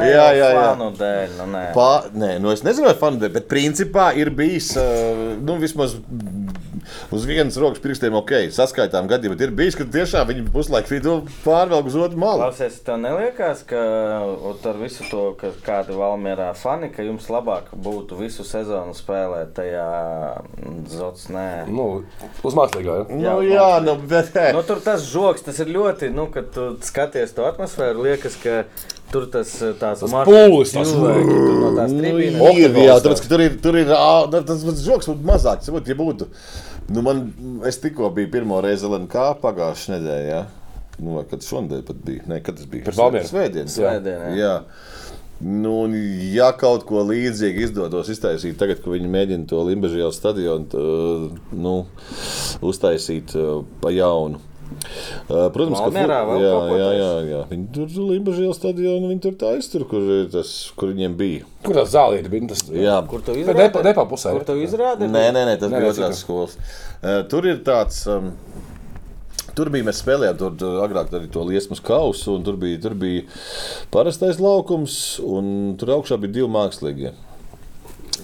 ne 0.00 0.08
Jā, 0.10 0.24
jau 0.30 0.38
jā, 0.40 0.50
jā. 0.56 0.64
fanu 0.70 0.90
Dēļ, 1.00 1.36
nu, 1.42 1.48
nē. 1.52 1.64
Pā, 1.76 1.90
nē, 2.24 2.32
nu 2.40 2.54
es 2.54 2.64
nezinu, 2.66 2.88
vai 2.88 2.96
fani, 3.02 3.28
bet 3.36 3.48
principā 3.50 4.10
ir 4.16 4.32
bijis 4.40 4.72
uh, 4.80 5.36
nu, 5.44 5.58
vismaz 5.60 5.98
uz 7.14 7.26
vienas 7.28 7.58
rokas 7.60 7.82
pirkstiem 7.82 8.16
ok. 8.20 8.32
Saskaitām 8.54 9.08
gadījumā 9.10 9.38
ir 9.40 9.54
bijis, 9.56 9.78
ka 9.78 9.86
tiešām 9.88 10.28
viņi 10.30 10.46
puslaiku 10.54 10.94
vidū 10.94 11.16
pārvelk 11.44 11.90
uz 11.90 11.98
otru 12.00 12.20
malu. 12.20 12.44
Klausies, 12.44 12.80
tev 12.86 13.00
neliekās, 13.02 13.64
ka 13.68 13.80
ar 14.70 14.80
visu 14.80 15.06
to, 15.10 15.24
ka 15.40 15.52
kāda 15.66 15.96
Valmjerā 15.98 16.50
fani, 16.58 16.90
ka 16.94 17.06
jums 17.06 17.28
labāk 17.32 17.72
būtu 17.74 18.18
visu 18.20 18.46
sezonu 18.46 18.94
spēlēt 18.96 19.54
tajā 19.58 19.88
zots, 20.90 21.28
nē. 21.32 21.48
Nu, 21.70 21.88
uz 22.46 22.56
mākslīgā. 22.58 23.00
Ja? 23.00 23.34
Nu, 23.34 23.36
jā, 23.46 23.70
nu, 23.84 23.96
bet, 24.10 24.32
Nu, 24.54 24.62
tur 24.66 24.80
tas 24.84 25.04
žoks, 25.10 25.44
tas 25.46 25.58
ir 25.62 25.70
ļoti, 25.74 26.10
nu, 26.14 26.28
kad 26.32 26.50
tu 26.54 26.70
skaties 26.86 27.34
to 27.36 27.46
atmosfēru, 27.48 28.06
liekas, 28.06 28.38
ka 28.40 28.62
tur 29.10 29.26
tas 29.30 29.50
tās 29.80 30.02
Tas 30.02 30.12
mašas 30.12 30.30
pūlis, 30.30 30.74
tur 30.74 31.56
no 31.60 31.70
tās 31.76 31.92
Nu, 31.92 32.02
tribīnes. 32.02 32.40
ir, 32.62 32.76
jā, 32.86 32.96
tāpēc, 33.02 33.22
ka 33.24 33.32
tur 33.32 33.44
ir, 33.44 33.56
tur 33.64 33.78
ir 33.80 33.90
nu, 33.90 34.42
tas 34.46 34.84
joks 34.86 35.10
būtu 35.10 35.26
mazāks. 35.26 35.70
Ja 35.70 35.98
būtu, 35.98 36.28
nu, 36.90 37.04
man, 37.06 37.26
es 37.68 37.80
tikko 37.82 38.10
biju 38.14 38.30
pirmo 38.32 38.60
reizi 38.64 38.88
LNK 38.88 39.28
pagājušajā 39.42 39.98
nedēļā. 39.98 40.26
Ja? 40.30 40.46
Nu, 41.00 41.20
kad 41.30 41.44
šonadēļ 41.44 41.84
pat 41.88 42.00
bija? 42.04 42.24
Nē, 42.28 42.40
kad 42.44 42.58
tas 42.58 42.68
bija? 42.68 42.84
Pret 42.88 42.98
Valmieru. 42.98 43.28
Svētdien. 43.30 43.70
Svētdien, 43.72 44.26
jā. 44.36 44.50
jā. 44.50 44.98
Nu, 45.40 45.72
ja 46.34 46.50
kaut 46.52 46.84
ko 46.88 47.00
līdzīgu 47.08 47.64
izdotos 47.64 48.10
iztaisīt, 48.12 48.58
tagad, 48.60 48.82
kad 48.82 48.92
viņi 48.92 49.08
mēģina 49.08 49.48
to 49.48 49.62
Limbaģijas 49.64 50.18
stadionu 50.20 50.84
nu, 51.56 51.74
uztaisīt 52.68 53.32
uh, 53.38 53.62
pa 53.80 53.92
jaunu. 53.94 54.42
Uh, 54.70 55.48
Protams, 55.54 55.80
Valmierā 55.82 56.18
fu- 56.24 56.36
vēl 56.36 56.42
jā, 56.44 56.54
jā, 56.78 56.90
jā, 57.00 57.10
jā. 57.30 57.40
Viņi 57.50 57.66
tur 57.74 57.88
Limbaģijas 58.10 58.58
stadionu, 58.60 59.10
viņi 59.10 59.22
tur 59.26 59.34
taisa, 59.40 59.70
tur, 59.74 59.84
kur, 59.90 60.06
ir 60.20 60.28
tas, 60.32 60.52
kur 60.78 60.92
viņiem 60.94 61.16
bija. 61.18 61.44
Kur 61.66 61.74
tā 61.80 61.84
zāle 61.90 62.18
ir? 62.22 62.28
bija? 62.32 62.48
Tas, 62.54 62.62
Jā, 62.70 62.96
Kur 63.10 63.20
tu 63.26 63.34
Bet 63.34 63.42
izrādi? 63.44 63.58
ne 63.64 63.68
pa- 63.74 63.82
ne 63.82 63.94
pa 63.94 64.04
pusē, 64.10 64.32
Kur 64.32 64.40
ja? 64.42 64.48
tu 64.50 64.56
izrādi? 64.62 65.08
Nē, 65.10 65.24
nē, 65.36 65.44
nē 65.50 65.58
tas 65.60 65.70
Nē, 65.70 65.80
bija 65.82 65.92
otrās 65.92 66.22
skolas. 66.24 66.56
Uh, 67.02 67.22
tur 67.28 67.46
ir 67.46 67.58
tāds. 67.66 68.06
Um, 68.08 68.32
Tur 69.50 69.66
bija 69.68 69.82
mēs 69.84 69.98
spēlējām, 70.00 70.36
tur 70.38 70.52
tur 70.56 70.76
agrāk 70.84 71.08
arī 71.10 71.26
to 71.34 71.42
liesmas 71.42 71.80
kausu, 71.82 72.36
un 72.38 72.44
tur 72.46 72.54
bija, 72.56 72.78
tur 72.80 72.94
bija 72.94 73.24
parastais 73.90 74.38
laukums, 74.40 75.18
un 75.26 75.74
tur 75.76 75.90
augšā 75.96 76.16
bija 76.22 76.32
divi 76.38 76.48
mākslīgie. 76.54 77.10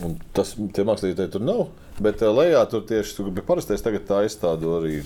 Un 0.07 0.15
tas 0.33 0.55
tie 0.73 0.85
mākslīgi 0.87 1.27
tur 1.35 1.43
nav. 1.45 1.67
Bet 2.03 2.21
uh, 2.21 2.29
lejā 2.37 2.61
tur 2.69 2.85
tieši 2.85 3.17
tur 3.17 3.33
bija 3.33 3.47
parastais, 3.47 3.81
tagad 3.85 4.05
tā 4.09 4.21
izstāda 4.27 4.69
arī. 4.81 5.01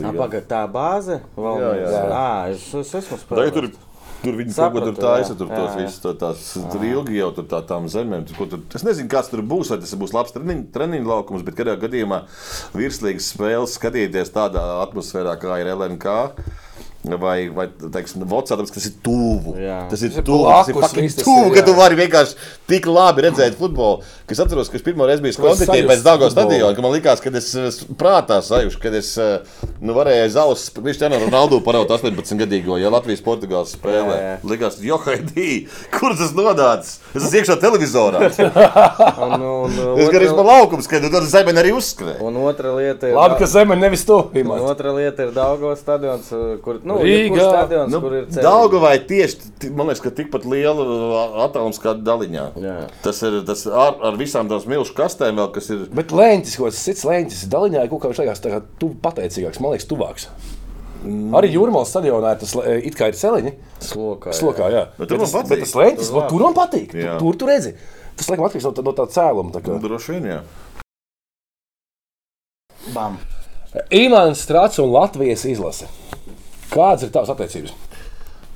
Jā, 0.00 0.12
pagaid, 0.16 0.46
tā 0.48 0.64
bāze. 0.72 1.20
Jā, 1.36 1.54
jā, 1.60 1.92
jā. 1.92 2.02
À, 2.08 2.28
es, 2.54 2.64
es 2.80 2.94
esmu 3.02 3.20
spēlējis. 3.20 3.76
tur 4.20 4.36
viņi 4.36 4.52
kaut 4.52 4.74
ko 4.74 4.80
tur 4.80 4.94
Sapratu, 4.94 5.02
taisa, 5.04 5.36
tur 5.36 5.50
tos 5.52 5.76
visus, 5.78 5.98
to, 6.02 6.14
tās, 6.20 6.46
tur 6.72 6.84
ilgi 6.84 7.18
jau 7.18 7.30
tur 7.36 7.46
tā, 7.50 7.60
tām 7.68 7.88
zemēm. 7.92 8.24
Tur, 8.28 8.38
ko 8.40 8.48
tur, 8.52 8.64
es 8.76 8.84
nezinu, 8.86 9.08
kāds 9.12 9.30
tur 9.32 9.44
būs, 9.52 9.72
vai 9.72 9.80
tas 9.82 9.92
būs 10.00 10.16
labs 10.16 10.34
treniņu, 10.36 10.66
treniņu 10.74 11.12
laukums, 11.12 11.44
bet 11.46 11.56
kādā 11.60 11.76
gadījumā 11.80 12.22
virslīgas 12.76 13.30
spēles 13.34 13.76
skatīties 13.76 14.32
tādā 14.36 14.64
atmosfērā, 14.84 15.36
kā 15.40 15.60
ir 15.62 15.72
LNK. 15.72 16.16
Vai, 17.00 17.48
vai 17.48 17.64
teiksim, 17.80 18.26
Vocā, 18.28 18.52
tāpēc, 18.58 18.68
ka 18.74 18.76
tas 18.76 18.86
ir 18.90 18.96
tuvu. 19.00 19.54
Jā. 19.56 19.78
Tas 19.88 20.02
ir 20.04 20.12
tuvu. 20.20 20.42
Tas 20.44 20.68
ir 20.68 20.76
tas 20.76 21.24
tuvu, 21.24 21.46
ka 21.54 21.62
tu 21.64 21.72
vari 21.78 21.96
vienkārši 21.96 22.34
tik 22.68 22.84
labi 22.90 23.24
redzēt 23.24 23.56
futbolu. 23.56 24.02
ka 24.28 24.36
Es 24.36 24.38
atceros, 24.44 24.68
ka 24.70 24.76
es 24.76 24.84
pirmo 24.84 25.06
reizi 25.08 25.24
biju 25.24 25.34
sajust 25.38 25.64
pēc 25.66 26.04
Dāngas 26.04 26.30
futbolu. 26.30 26.34
stadiona, 26.36 26.74
ka 26.76 26.82
man 26.84 26.92
likās, 26.92 27.22
ka 27.24 27.32
es 27.40 27.48
es 27.56 27.78
prātā 27.98 28.38
sajūšu, 28.44 28.78
ka 28.82 28.92
es 29.00 29.14
eh, 29.18 29.40
nu, 29.80 29.94
varēju 29.96 30.28
zaust, 30.36 30.76
viņš 30.76 31.00
ten 31.00 31.16
ar 31.16 31.24
Ronaldu 31.24 31.58
paraut 31.64 31.90
18 31.90 32.36
gadīgo, 32.44 32.76
ja 32.78 32.92
Latvijas 32.92 33.24
Portugāles 33.24 33.72
spēlē. 33.74 34.14
Jā, 34.14 34.28
jā. 34.28 34.36
Likās, 34.52 34.76
johaidī, 34.84 35.48
kur 35.96 36.14
tas 36.20 36.34
nodāts? 36.36 36.98
Es 37.14 37.24
esmu 37.24 37.40
iekšā 37.40 37.56
televizorā. 37.64 38.22
Un, 39.24 39.34
un, 39.40 39.80
Es 40.00 40.12
garīgi 40.12 40.36
pa 40.36 40.44
laukumu 40.46 40.84
skatu, 40.84 41.10
tad 41.12 41.26
zemē 41.32 41.56
arī 41.60 41.72
uzskrēju. 41.76 42.20
un 42.28 42.38
otra 42.44 42.76
lieta 42.76 43.08
ir. 43.10 43.16
Labi, 43.16 43.40
ka 43.40 43.48
zeme 43.50 43.76
nevis 43.80 44.04
tu. 44.06 44.20
Un 44.30 44.40
Imants. 44.44 44.68
otra 44.70 44.94
lieta 44.94 45.26
ir 45.26 45.34
Daugavas 45.34 45.82
stadions, 45.82 46.30
kur, 46.64 46.78
nu, 46.96 47.04
Rīgā. 47.06 47.46
stadions, 47.48 47.92
Nu, 47.92 48.00
kur 48.00 48.14
ir. 48.18 48.24
Daugavai 48.36 48.94
tieši, 49.06 49.36
ti- 49.58 49.70
man 49.70 49.86
liekas, 49.88 50.02
ka 50.04 50.10
tikpat 50.10 50.44
liela 50.44 50.84
attālums 51.46 51.78
kā 51.82 51.94
Daliņā. 51.96 52.44
Jā. 52.60 52.76
Tas 53.02 53.22
ir 53.22 53.40
tas 53.46 53.66
ar, 53.66 53.96
ar 54.02 54.16
visām 54.20 54.48
tām 54.50 54.64
milzu 54.66 54.94
kastēm, 54.94 55.36
vēl, 55.40 55.52
kas 55.54 55.70
ir. 55.70 55.86
Bet 55.94 56.08
lēņķis, 56.14 56.56
ko 56.56 56.70
tas 56.70 56.84
cits 56.84 57.04
lēņķis, 57.04 57.44
daļņā 57.52 57.84
ir 57.84 57.88
kaut 57.92 58.02
kā 58.02 58.08
viņš 58.12 58.22
liekas 58.24 58.40
tā 58.44 58.50
kā 58.54 58.62
tu 58.78 58.90
pateicīgāks, 59.02 59.60
man 59.60 59.72
liekas, 59.76 59.86
tuvāks. 59.90 60.28
Mm. 61.00 61.30
Arī 61.32 61.48
Jurmālas 61.54 61.88
stadionā 61.94 62.34
ir 62.34 62.40
tas 62.42 62.50
it 62.84 62.94
kā 62.94 63.06
ir 63.08 63.14
celiņi. 63.16 63.54
Slokā. 63.80 64.34
Slokā, 64.36 64.66
jā. 64.68 64.82
Bet 64.98 65.08
tur 65.08 65.16
man 65.16 65.24
tas, 65.26 65.32
patīk. 65.32 65.48
bet 65.48 65.58
tas 65.64 65.72
lēņķis, 65.80 66.10
Tur 66.12 66.26
tur, 66.28 66.40
man 66.44 66.54
patīk. 66.58 66.92
Jā. 66.92 67.14
Tur, 67.18 67.32
tur 67.32 67.38
tu 67.40 67.46
redzi. 67.48 67.72
Tas 68.16 68.28
laikam 68.28 68.44
atkarīgs 68.44 68.66
no, 68.68 68.72
tā- 68.76 68.84
no 68.84 68.92
tā 68.92 69.06
cēluma. 69.08 69.50
Tā 69.54 69.62
kā. 69.64 69.80
Droši 69.80 70.12
vien, 70.18 70.24
jā. 70.28 70.40
Bam. 72.94 73.18
Imants 73.90 74.44
Strāts 74.44 74.78
un 74.82 74.90
Latvijas 74.92 75.44
izlase. 75.48 75.86
Kādas 76.70 77.06
ir 77.06 77.14
tavas 77.14 77.32
attiecības? 77.34 77.74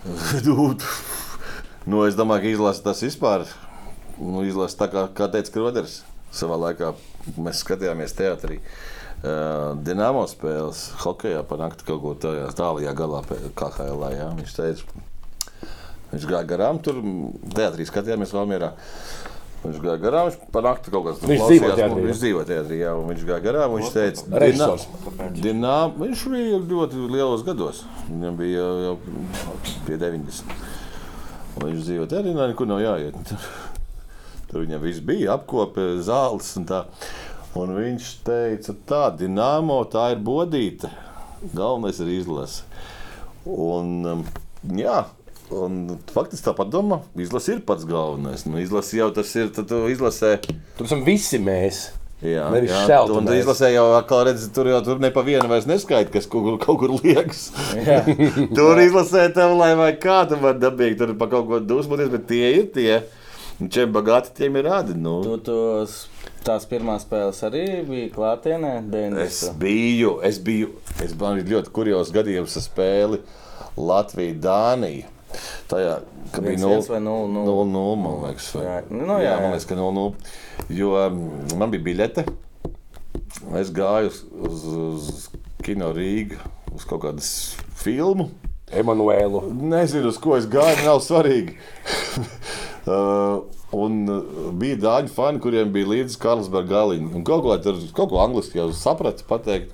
Nu, 0.44 0.74
nu, 1.88 2.02
es 2.04 2.16
domāju, 2.16 2.42
ka 2.42 2.50
izlasa 2.50 2.82
tas 2.84 2.98
vispār. 3.00 3.46
Nu, 4.18 4.42
izlasa 4.44 4.82
tā 4.82 4.88
kā, 4.92 5.04
kā 5.16 5.28
teica 5.32 5.52
Kroders. 5.54 6.02
Savā 6.34 6.58
laikā 6.60 6.90
mēs 7.40 7.62
skatījāmies 7.64 8.12
teātrī. 8.18 8.58
Dienāmo 9.84 10.26
spēles, 10.28 10.82
hokeja 11.00 11.40
panākt 11.48 11.86
kaut 11.88 12.02
ko 12.02 12.12
tajā 12.20 12.50
tālākajā 12.58 12.94
galā, 12.98 13.22
kā 13.56 13.70
KHL. 13.70 14.04
Jā. 14.12 14.28
Viņš 14.36 14.56
teica, 14.58 15.04
viņš 16.12 16.26
gāja 16.28 16.48
garām 16.52 16.82
tur, 16.84 17.00
teātrī 17.56 17.88
skatījāmies 17.88 18.34
Valmierā. 18.36 18.74
Viņš 19.64 19.80
gāja 19.80 20.00
garām, 20.02 20.26
viņš 20.28 20.50
panāktu 20.52 20.92
kaut 20.92 21.06
kādas 21.06 21.22
Viņš 21.24 21.42
dzīvo 21.48 21.68
teātrī? 21.72 22.02
Viņš 22.04 22.18
dzīvo 22.20 22.42
teātrī, 22.48 22.78
jā, 22.82 22.90
un 23.00 23.06
viņš 23.08 23.22
gāja 23.30 23.44
garām. 23.46 23.76
Viņš 23.78 23.94
teica, 23.94 24.24
Režisors. 24.42 24.84
Dinām, 25.38 25.94
viņš 26.02 26.24
bija 26.34 26.58
ļoti 26.60 27.04
lielos 27.14 27.44
gados. 27.46 27.80
Viņam 28.10 28.36
bija 28.40 28.60
jau, 28.60 28.74
jau 28.84 29.70
pie 29.86 29.96
90. 30.02 30.52
Un 31.54 31.68
viņš 31.70 31.80
dzīvo 31.86 32.08
teātrī, 32.12 32.34
nekur 32.36 32.68
nav 32.68 32.84
jāiet. 32.84 33.16
Tur 34.50 34.66
viņam 34.66 34.84
viss 34.84 35.00
bija 35.02 35.38
apkope, 35.38 35.94
zāles 36.04 36.52
un 36.60 36.68
tā. 36.68 36.84
Un 37.56 37.72
viņš 37.78 38.12
teica, 38.26 38.76
tā, 38.84 39.02
Dienāmo, 39.16 39.80
tā 39.88 40.10
ir 40.12 40.20
bodīte. 40.26 40.92
Galvenais 41.54 42.04
ir 42.04 42.12
izlase. 42.18 42.68
Un, 43.48 43.96
um, 44.12 44.24
jā, 44.76 45.04
un 45.64 45.98
faktiski 46.12 46.46
tā 46.48 46.54
padomā, 46.58 47.00
izlase 47.20 47.54
ir 47.56 47.60
pats 47.66 47.86
galvenais. 47.88 48.46
Nu, 48.48 48.58
izlase 48.62 48.98
jau 48.98 49.10
tas 49.14 49.30
ir, 49.38 49.50
tad 49.54 49.68
tu 49.70 49.82
izlasē. 49.92 50.36
Tur 50.78 50.88
esam 50.88 51.04
visi 51.06 51.38
mēs. 51.42 51.86
Jā, 52.24 52.46
Nevis 52.54 52.70
jā. 52.72 52.78
šelta 52.88 53.12
Un 53.18 53.26
mēs. 53.28 53.42
izlasē 53.42 53.68
jau 53.74 53.82
atkal 53.98 54.22
redz, 54.30 54.46
tur 54.54 54.70
jau 54.70 54.78
tur 54.86 55.00
ne 55.02 55.10
pa 55.12 55.20
vienu 55.26 55.48
vairs 55.50 55.66
neskaita, 55.68 56.08
kas 56.14 56.28
kaut 56.30 56.46
kur, 56.46 56.54
kaut 56.62 56.78
kur 56.80 56.94
liekas. 57.02 57.50
tur 58.56 58.80
izlasē 58.80 59.26
tev, 59.36 59.52
lai 59.58 59.74
vai 59.76 59.90
kā 60.00 60.22
tu 60.30 60.38
vari 60.40 60.62
dabīgi 60.62 60.96
tur 61.02 61.12
pa 61.20 61.28
kaut 61.32 61.50
ko 61.50 61.60
dusmoties, 61.60 62.08
bet 62.14 62.26
tie 62.30 62.48
ir 62.62 62.70
tie. 62.74 63.02
Čiem 63.54 63.92
bagāti 63.94 64.32
tiem 64.34 64.56
ir 64.58 64.66
rādi. 64.66 64.96
Nu. 64.98 65.20
Tu 65.22 65.36
tos, 65.46 65.92
tās 66.42 66.64
pirmās 66.66 67.04
spēles 67.06 67.38
arī 67.46 67.60
bija 67.86 68.08
klātienē, 68.16 68.72
Es 69.22 69.44
90. 69.44 69.58
biju, 69.62 70.16
es 70.26 70.40
biju, 70.42 70.72
es 71.04 71.14
biju 71.14 71.44
ļoti 71.52 71.70
kurjos 71.76 72.10
gadījumos 72.16 72.56
spēli 72.64 73.20
Latvija, 73.78 74.34
Dānija. 74.42 75.06
Tajā, 75.70 75.98
ka 76.32 76.42
bija 76.44 76.58
1-1 76.58 76.88
vai 76.92 77.00
0-0. 77.04 77.44
0-0, 77.48 77.96
man 78.00 78.18
liekas. 78.24 78.48
vai- 78.54 78.64
Jā, 78.66 78.76
nu, 78.90 79.04
jā, 79.06 79.20
jā, 79.22 79.30
jā. 79.30 79.36
man 79.42 79.54
liekas, 79.54 79.68
ka 79.70 79.78
0-0. 79.78 80.14
Jo 80.80 80.94
mm, 81.10 81.58
man 81.60 81.70
bija 81.74 81.86
biļete. 81.90 82.26
Es 83.60 83.70
gāju 83.74 84.10
uz, 84.10 84.22
uz, 84.48 84.64
uz 84.64 85.28
Kino 85.64 85.92
Rīgā, 85.94 86.40
uz 86.74 86.84
kaut 86.88 87.02
kādas 87.04 87.28
filmu. 87.80 88.30
Emanuēlu. 88.74 89.42
Nezinu, 89.70 90.08
uz 90.10 90.18
ko 90.18 90.36
es 90.38 90.46
gāju, 90.50 90.84
nav 90.86 91.02
svarīgi. 91.04 91.54
uh, 92.90 93.44
un 93.76 94.00
uh, 94.10 94.22
bija 94.58 94.78
dāņu 94.82 95.12
fani, 95.14 95.42
kuriem 95.44 95.70
bija 95.74 95.90
līdzi 95.92 96.18
Karlsberga 96.22 96.72
galiņi. 96.72 97.10
Un 97.14 97.26
kaut 97.26 97.44
ko 97.44 98.06
ko 98.10 98.22
angliski 98.24 98.58
jau 98.58 98.70
sapratu 98.74 99.26
pateikt. 99.28 99.72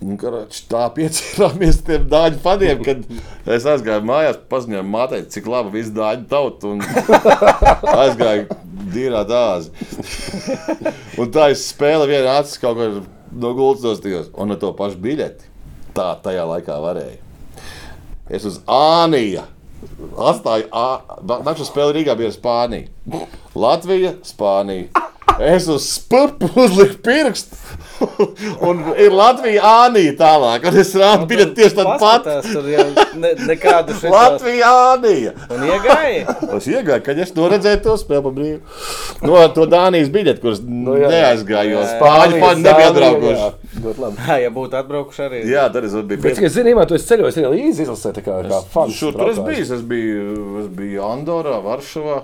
Karač, 0.00 0.62
tā 0.64 0.86
piecēlāmies 0.96 1.82
tiem 1.84 2.06
dāņu 2.08 2.38
faniem, 2.40 2.78
kad 2.86 3.02
es 3.52 3.66
aizgāju 3.68 4.00
mājās, 4.08 4.38
paziņoju 4.48 4.84
mātei, 4.88 5.20
cik 5.28 5.48
laba 5.52 5.68
viss 5.74 5.92
dāņu 5.92 6.24
tauta. 6.30 6.70
un 6.72 6.80
Aizgāju 8.04 8.46
Dīrā 8.94 9.20
dāzi. 9.28 9.68
un 11.20 11.28
tā 11.34 11.50
es 11.52 11.66
spēlēju 11.74 12.14
vienu 12.14 12.32
acis 12.32 12.56
kaut 12.62 12.80
kur 12.80 13.02
no 13.30 13.52
gultas 13.58 14.00
tos 14.00 14.32
un 14.40 14.56
ar 14.56 14.60
to 14.62 14.72
pašu 14.78 14.96
biļeti. 15.04 15.50
Tā 15.94 16.14
tajā 16.24 16.48
laikā 16.48 16.80
varēja. 16.80 17.20
Es 18.30 18.46
uz 18.48 18.60
Āniju. 18.70 19.44
Atstāju, 20.20 20.68
Nakšu 21.44 21.66
spēli 21.68 22.00
Rīgā 22.00 22.16
bija 22.18 22.32
Spānija. 22.34 22.88
Latvija, 23.56 24.14
Spānija. 24.24 24.88
Es 25.40 25.68
uz 25.72 25.86
spēku 25.96 26.50
uzliku 26.60 26.98
pirkstu. 27.04 27.56
un 28.68 28.80
ir 28.98 29.12
Latvija, 29.12 29.62
Ānija 29.84 30.14
tālāk. 30.18 30.66
Un 30.70 30.78
es 30.80 30.90
rādu, 30.96 31.26
bija 31.30 31.46
tieši 31.56 31.76
tāda 31.78 31.96
pati. 32.00 32.36
Tur 32.48 32.68
jau 32.70 32.86
ne, 33.20 33.32
nekādu 33.48 33.96
šeit. 33.98 34.10
Latvija, 34.12 34.72
Ānija. 34.94 35.34
Un 35.52 35.64
iegāja. 35.68 36.36
es 36.58 36.68
iegāju, 36.70 37.04
kad 37.06 37.20
es 37.24 37.32
to 37.36 37.48
redzēju, 37.52 37.82
to 37.86 37.96
pa 38.10 38.20
brīvu. 38.26 38.60
No 39.24 39.32
nu, 39.34 39.40
to 39.56 39.66
Dānijas 39.70 40.12
biļeti, 40.12 40.42
kuras 40.42 40.62
nu, 40.64 40.96
jā, 41.00 41.10
neaizgāju, 41.12 41.74
jo 41.76 41.86
Spāņu 41.94 42.42
fani 42.44 42.66
nebija 42.66 42.92
atbraukuši. 42.92 43.48
Jā, 44.28 44.38
ja 44.44 44.52
būtu 44.54 44.80
atbraukuši 44.80 45.26
arī. 45.26 45.42
Jā, 45.50 45.66
tad 45.72 45.88
es 45.88 45.96
biju. 45.96 46.22
Bet, 46.24 46.44
es 46.50 46.56
zinu, 46.56 46.76
tu 46.88 46.96
esi 46.98 47.10
ceļojis 47.12 47.40
arī 47.42 47.52
līdzi 47.56 47.86
izlasē, 47.86 48.14
tā 48.16 48.24
kā, 48.24 48.40
kā 48.48 48.62
fans. 48.72 48.96
Šur 48.96 49.16
tur 49.16 49.32
es 49.32 49.42
biju, 49.44 49.66
es 49.66 49.84
biju, 49.92 50.30
es 50.64 50.70
biju 50.80 51.04
Andorā, 51.10 51.60
Varšavā. 51.64 52.22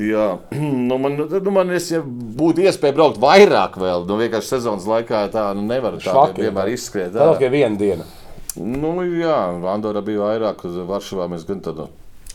Jā, 0.00 0.26
nu 0.88 0.98
man, 0.98 1.18
nu 1.18 1.54
man 1.54 1.70
es, 1.74 1.90
ja 1.94 2.02
būtu 2.04 2.64
iespēja 2.66 2.96
braukt 2.96 3.20
vairāk, 3.22 3.78
vēl, 3.80 4.06
nu 4.08 4.18
vienkārši 4.18 4.56
sezonas 4.56 4.88
laikā 4.90 5.26
tā 5.34 5.48
nu 5.54 5.66
nevar 5.68 5.98
tā 6.00 6.08
Švaki, 6.10 6.48
vienmēr 6.48 6.72
izskriet. 6.74 7.14
Tā 7.14 7.34
tikai 7.36 7.52
viena 7.54 7.78
diena. 7.78 8.08
Nu, 8.54 8.96
jā, 9.02 9.36
Andorā 9.72 10.02
bija 10.06 10.28
vairāk, 10.28 10.66
uz 10.68 10.78
Varšavā 10.86 11.26
mēs 11.30 11.46
gan 11.46 11.62
tādu. 11.62 11.88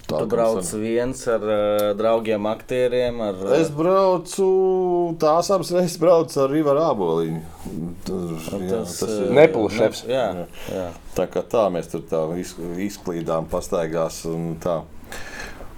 Tā, 0.10 0.24
tu 0.24 0.30
brauc 0.32 0.58
ar... 0.58 0.80
viens 0.82 1.20
ar 1.30 1.44
uh, 1.46 1.84
draugiem, 1.98 2.48
aktieriem. 2.50 3.20
Ar, 3.22 3.36
uh... 3.46 3.52
Es 3.60 3.70
braucu, 3.74 4.48
tās 5.22 5.52
abas 5.54 5.70
reizes 5.76 6.00
braucu 6.02 6.42
ar 6.42 6.50
Rivaru 6.50 6.82
Aboliņu. 6.82 7.42
Tur, 8.08 8.32
jā, 8.42 8.70
tas, 8.72 8.96
tas 9.04 9.14
ir 9.14 9.36
nepulšs. 9.38 10.02
Jā, 10.10 10.26
jā. 10.74 10.88
Tā 11.14 11.28
kā 11.30 11.46
tā 11.46 11.68
mēs 11.76 11.92
tur 11.92 12.02
tā 12.10 12.24
izklīdām, 12.88 13.52
pastaigās 13.54 14.24
un 14.32 14.56
tā. 14.64 14.80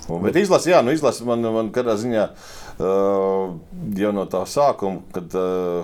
Un, 0.10 0.22
bet 0.26 0.38
izlase, 0.40 0.72
jā, 0.74 0.82
nu 0.86 0.94
izlase 0.96 1.26
man, 1.28 1.46
man 1.54 1.72
kādā 1.74 1.96
ziņā 2.00 2.28
uh, 2.32 3.54
jau 4.02 4.14
no 4.16 4.26
tā 4.32 4.42
sākuma, 4.50 5.04
kad 5.14 5.36
uh, 5.38 5.84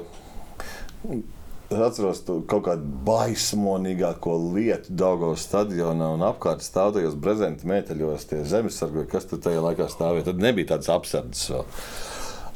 atceros 1.70 2.24
kaut 2.49 2.63
kādu 2.65 2.89
baismonīgāko 3.07 4.36
lietu 4.55 4.95
Daugavas 4.97 5.45
stadionā 5.45 6.09
un 6.15 6.26
apkārt 6.26 6.65
stāvējos 6.65 7.18
brezenta 7.22 7.68
mēteļos, 7.70 8.30
tie 8.32 8.41
zemesargi, 8.47 9.05
kas 9.11 9.30
tur 9.30 9.43
tajā 9.43 9.61
laikā 9.65 9.89
stāvēja. 9.91 10.30
Tad 10.32 10.41
nebija 10.41 10.74
tāds 10.74 10.89
apsardzes 10.93 11.51
vēl. 11.53 11.68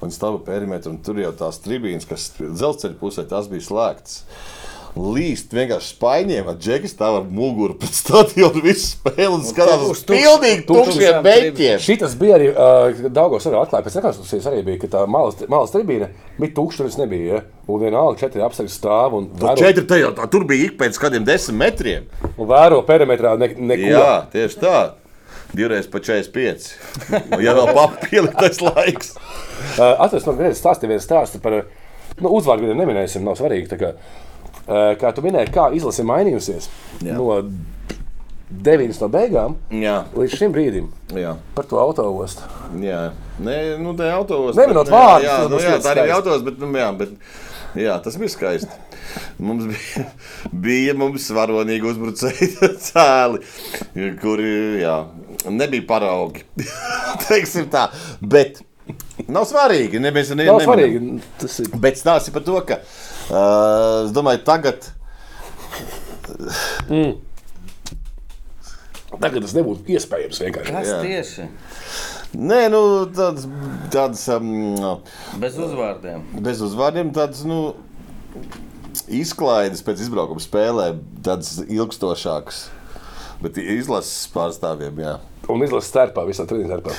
Un 0.02 0.10
stāva 0.10 0.40
perimetru, 0.42 0.96
un 0.96 1.04
tur 1.06 1.20
jau 1.22 1.30
tās 1.38 1.62
tribīnas, 1.62 2.08
kas 2.10 2.32
dzelzceļa 2.40 2.98
pusē, 2.98 3.28
tās 3.30 3.52
bija 3.52 3.68
slēgtas. 3.68 4.24
Uh, 4.24 4.71
līst 4.98 5.54
vienkārši 5.56 5.94
spaiņiem, 5.94 6.50
ar 6.52 6.58
džeku 6.60 6.90
stāv 6.92 7.22
ar 7.22 7.28
muguru 7.32 7.78
pēc 7.80 7.96
stadiona 8.02 8.64
visu 8.64 8.90
spēli 8.90 9.30
un 9.38 9.44
skatās 9.48 9.86
uz 9.88 10.04
pilnīgi 10.10 10.66
tukšiem 10.68 11.22
beigiem. 11.26 11.80
Šitas 11.82 12.16
bija 12.20 12.38
arī 12.40 12.50
uh, 12.52 13.04
Daugos 13.14 13.48
arī 13.48 13.60
atklāja, 13.62 13.86
pēc 13.88 13.98
rekonstrukcijas 14.00 14.50
arī 14.52 14.64
bija, 14.68 14.82
ka 14.84 14.92
tā 14.98 15.04
malas, 15.08 15.40
malas 15.52 15.72
tribīne 15.72 16.12
bija 16.40 16.56
tukša, 16.58 16.84
tur 16.84 17.04
nebija. 17.06 17.40
Ja? 17.40 17.44
Un 17.72 17.80
vienalga 17.86 18.20
četri 18.20 18.44
apsargi 18.44 18.74
stāv 18.74 19.16
un 19.16 19.30
vēro. 19.40 19.60
Četri 19.62 19.86
tajā, 19.88 20.12
tā, 20.18 20.26
tur 20.32 20.44
bija 20.50 20.68
ik 20.68 20.76
pēc 20.82 21.00
kādiem 21.00 21.28
desmit 21.28 21.60
metriem. 21.62 22.10
Un 22.34 22.50
vēro 22.50 22.82
perimetrā 22.88 23.38
ne, 23.40 23.54
neko. 23.56 23.94
Jā, 23.94 24.10
tieši 24.34 24.60
tā. 24.60 24.80
Divreiz 25.56 25.88
pa 25.92 26.00
45. 26.00 26.68
ja 27.44 27.54
vēl 27.56 27.72
papildinātais 27.76 28.60
laiks. 28.64 29.16
Atcerieties, 29.78 30.28
man 30.28 30.38
gribēja 30.38 30.60
stāstīt 30.60 30.92
vienu 30.92 31.04
stāstu 31.04 31.42
par 31.44 31.58
nu, 31.62 32.32
uzvārdu, 32.32 32.72
neminēsim, 32.76 33.24
nav 33.28 33.36
svarīgi. 33.40 33.68
Eh, 34.68 34.94
kā 35.02 35.10
tu 35.16 35.24
minēji, 35.26 35.50
kā 35.56 35.70
izlase 35.74 36.04
mainījusies 36.06 36.68
Jā. 37.02 37.16
no 37.18 37.40
9 38.52 39.00
no 39.02 39.08
beigām 39.12 39.56
Jā. 39.74 39.96
līdz 40.14 40.38
šim 40.38 40.54
brīdim. 40.54 40.92
Jā. 41.18 41.34
Par 41.56 41.66
to 41.70 41.80
autoostu. 41.82 42.46
Jā, 42.84 43.10
Nē, 43.42 43.58
nu, 43.82 43.96
tā 43.98 44.12
ir 44.12 44.18
autoosta. 44.20 44.62
Neminot 44.62 44.92
vārdus. 44.92 45.26
Jā, 45.26 45.38
nu, 45.50 45.60
jā, 45.64 45.78
tā 45.82 45.96
ir 45.98 46.14
autoosta, 46.14 46.46
bet, 46.46 46.60
nu, 46.62 46.70
jā, 46.78 46.90
bet 47.00 47.80
jā, 47.80 47.96
tas 48.06 48.18
bija 48.22 48.34
skaisti. 48.36 48.82
Mums 49.42 49.66
bija, 49.72 50.04
bija 50.54 50.94
mums 51.00 51.26
varonīgi 51.36 51.90
uzbrucēji 51.90 52.52
cēli, 52.86 53.42
kuri 54.22 54.52
jā, 54.84 54.98
nebija 55.50 55.88
paraugi. 55.90 56.46
Teiksim 57.26 57.72
tā, 57.74 57.88
bet 58.22 58.62
nav 59.26 59.48
svarīgi. 59.50 60.00
Ne, 60.04 60.14
mēs, 60.14 60.36
ne, 60.38 60.46
nav 60.52 60.62
svarīgi. 60.64 61.18
Tas 61.42 61.64
ir. 61.64 61.74
Bet 61.82 61.98
stāsti 62.00 62.36
par 62.36 62.46
to, 62.46 62.62
ka 62.68 62.80
Uh, 62.82 63.11
es 63.30 64.16
domāju, 64.16 64.42
tagad. 64.48 64.88
Mm. 66.90 67.20
Tagad 69.12 69.44
tas 69.44 69.54
nebūtu 69.58 69.92
iespējams 69.92 70.42
vienkārši. 70.42 70.74
Kas 70.74 70.90
Jā. 70.90 71.00
tieši? 71.04 71.48
Nē, 72.32 72.62
nu, 72.72 72.82
tāds, 73.12 73.46
tāds 73.92 74.22
um, 74.32 74.52
bez 75.42 75.58
uzvārdiem. 75.60 76.24
Bez 76.46 76.62
uzvārdiem 76.64 77.12
tāds, 77.16 77.44
nu, 77.48 77.74
izklaides 79.12 79.84
pēc 79.84 80.06
izbraukuma 80.06 80.44
spēlē, 80.44 80.94
tāds 81.26 81.58
ilgstošāks. 81.68 82.70
Bet 83.42 83.58
izlases 83.60 84.30
pārstāvjiem, 84.32 85.04
jā. 85.04 85.18
Un 85.52 85.66
izlases 85.66 85.92
starpā, 85.92 86.24
visā 86.30 86.46
trījā 86.48 86.70
starpā. 86.70 86.96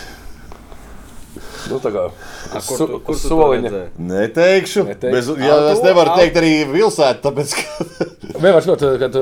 Nu, 1.71 1.79
kā, 1.81 2.05
A, 2.53 2.61
kur 2.61 2.79
tu, 2.79 2.99
kur 3.07 3.17
tu 3.17 3.31
soliņa. 3.31 3.71
Neteikšu. 3.97 4.85
Neteikšu. 4.89 5.15
Bez, 5.15 5.31
jā, 5.41 5.57
A, 5.57 5.73
es 5.73 5.83
nevaru 5.85 6.17
teikt 6.19 6.39
arī 6.43 6.53
pilsētu, 6.69 7.23
tāpēc, 7.25 7.55
ka... 7.59 7.87
Vienmēr 8.43 8.65
sakot, 8.67 8.85
kad, 9.01 9.19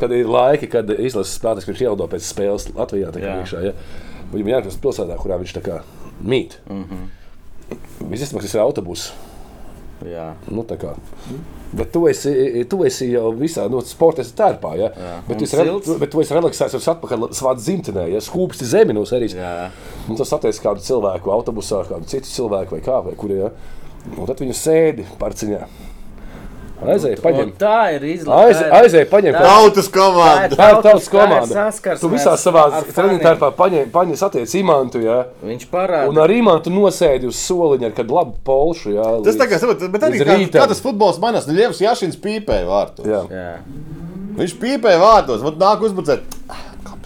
kad 0.00 0.14
ir 0.14 0.30
laiki, 0.30 0.70
kad 0.70 0.94
izlases 0.94 1.34
spēlētājs, 1.40 1.68
kurš 1.70 1.84
ielido 1.86 2.08
pēc 2.12 2.28
spēles 2.28 2.68
Latvijā, 2.76 3.10
tā 3.14 3.22
kā 3.24 3.36
iekšā, 3.42 3.62
ja? 3.66 3.74
viņam 4.34 4.52
jāatrast 4.54 4.82
pilsētā, 4.82 5.18
kurā 5.20 5.38
viņš 5.42 5.54
tā 5.58 5.62
kā 5.64 5.80
mīt. 6.22 6.58
Mm 6.70 6.84
-hmm. 6.90 8.10
Visticamāk, 8.10 8.44
tas 8.44 8.54
ir 8.54 8.62
autobus. 8.62 9.12
Jā. 10.08 10.26
Nu. 10.52 10.64
Bet 11.74 11.90
tu 11.94 12.04
esi, 12.06 12.30
tu 12.70 12.82
esi 12.86 13.08
jau 13.10 13.32
visā 13.34 13.64
nu, 13.70 13.80
sporta 13.86 14.22
tērpā. 14.22 14.74
Ja? 14.78 14.90
Jā. 14.94 15.14
Bet, 15.28 15.40
tu 15.40 15.48
esi, 15.48 15.96
bet 16.02 16.12
tu 16.12 16.22
esi 16.22 16.36
relaksēts 16.36 16.76
un 16.78 16.84
atpakaļ 16.94 17.26
savā 17.34 17.54
dzimtenē. 17.58 18.06
Ja? 18.12 18.20
Skūpsti 18.24 18.68
zemi 18.70 18.96
no 18.96 19.02
serijas. 19.08 19.34
Un 20.08 20.20
tas 20.20 20.34
attiecas 20.36 20.62
kādu 20.62 20.84
cilvēku 20.86 21.32
autobusā, 21.34 21.82
kādu 21.88 22.10
citu 22.10 22.30
cilvēku 22.30 22.76
vai 22.76 22.84
kā, 22.84 23.00
vai 23.08 23.16
kur. 23.18 23.34
Ja? 23.34 23.50
Un 24.14 24.28
tad 24.28 24.42
viņi 24.44 24.56
sēdi 24.60 25.08
parciņā. 25.18 25.64
Aizēj, 26.84 27.14
paņem. 27.22 27.48
Un 27.48 27.52
tā 27.60 27.78
ir 27.94 28.04
izlaižu. 28.12 28.34
Aiz, 28.50 28.60
aizēj, 28.78 29.06
paņem. 29.10 29.38
Tautas 29.40 29.88
komanda. 29.92 30.58
Tā 30.58 30.68
ir 30.72 30.80
tautas 30.84 31.08
komanda. 31.12 31.64
Tu 32.00 32.10
visā 32.12 32.34
savā 32.40 32.64
treniņtērpā 32.90 33.50
paņem, 33.58 33.88
paņem 33.94 34.20
satiec 34.20 34.54
imantu, 34.60 35.02
jā. 35.04 35.20
Viņš 35.44 35.66
parāda. 35.72 36.10
Un 36.12 36.20
ar 36.24 36.34
imantu 36.34 36.72
nosēdi 36.74 37.30
uz 37.30 37.40
soliņa 37.40 37.90
ar 37.90 37.96
kādu 37.96 38.18
labu 38.18 38.36
polšu, 38.46 38.94
jā. 38.98 39.08
Tas 39.26 39.40
tā 39.40 39.48
kā, 39.50 39.60
bet 39.94 40.08
arī 40.10 40.22
kā, 40.22 40.38
kā 40.58 40.68
tas 40.70 40.82
futbols 40.84 41.20
mainās, 41.22 41.48
Ļevs 41.50 41.82
Jašins 41.84 42.20
pīpēja 42.20 42.68
vārtos. 42.68 43.08
Jā. 43.08 43.24
jā. 43.30 43.50
Viņš 44.34 44.56
pīpēja 44.60 45.00
vārtos, 45.02 45.44
un 45.46 45.58
nāk 45.60 45.84
uzbrucēt. 45.86 46.24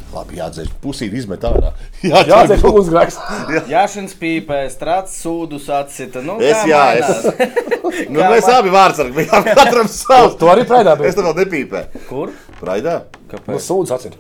Labi, 0.08 0.38
jādzēš 0.38 0.70
pusīt, 0.80 1.12
izmet 1.18 1.42
ārā. 1.44 1.74
Jādzēš 2.30 2.62
ugunsgrēks. 2.64 3.18
Jāšanas 3.74 4.14
pīpē, 4.20 4.62
strāts 4.72 5.18
sūdus 5.20 5.68
atsita. 5.74 6.22
Nu, 6.24 6.38
es, 6.40 6.62
jā, 6.68 6.84
es. 6.96 7.26
nu, 8.12 8.22
mēs 8.22 8.48
abi 8.52 8.72
vārdsargi 8.72 9.16
bijām 9.18 9.50
katram 9.52 9.90
savs. 9.92 10.38
Tu 10.40 10.48
arī 10.48 10.64
praidā 10.68 10.96
biji. 10.96 11.10
Es 11.12 11.18
tev 11.18 11.28
vēl 11.28 11.36
nepīpē. 11.42 11.84
Kur? 12.08 12.32
Praidā. 12.62 13.02
Kāpēc? 13.28 13.52
Nu, 13.52 13.60
sūdus 13.60 13.92
atsita. 13.98 14.16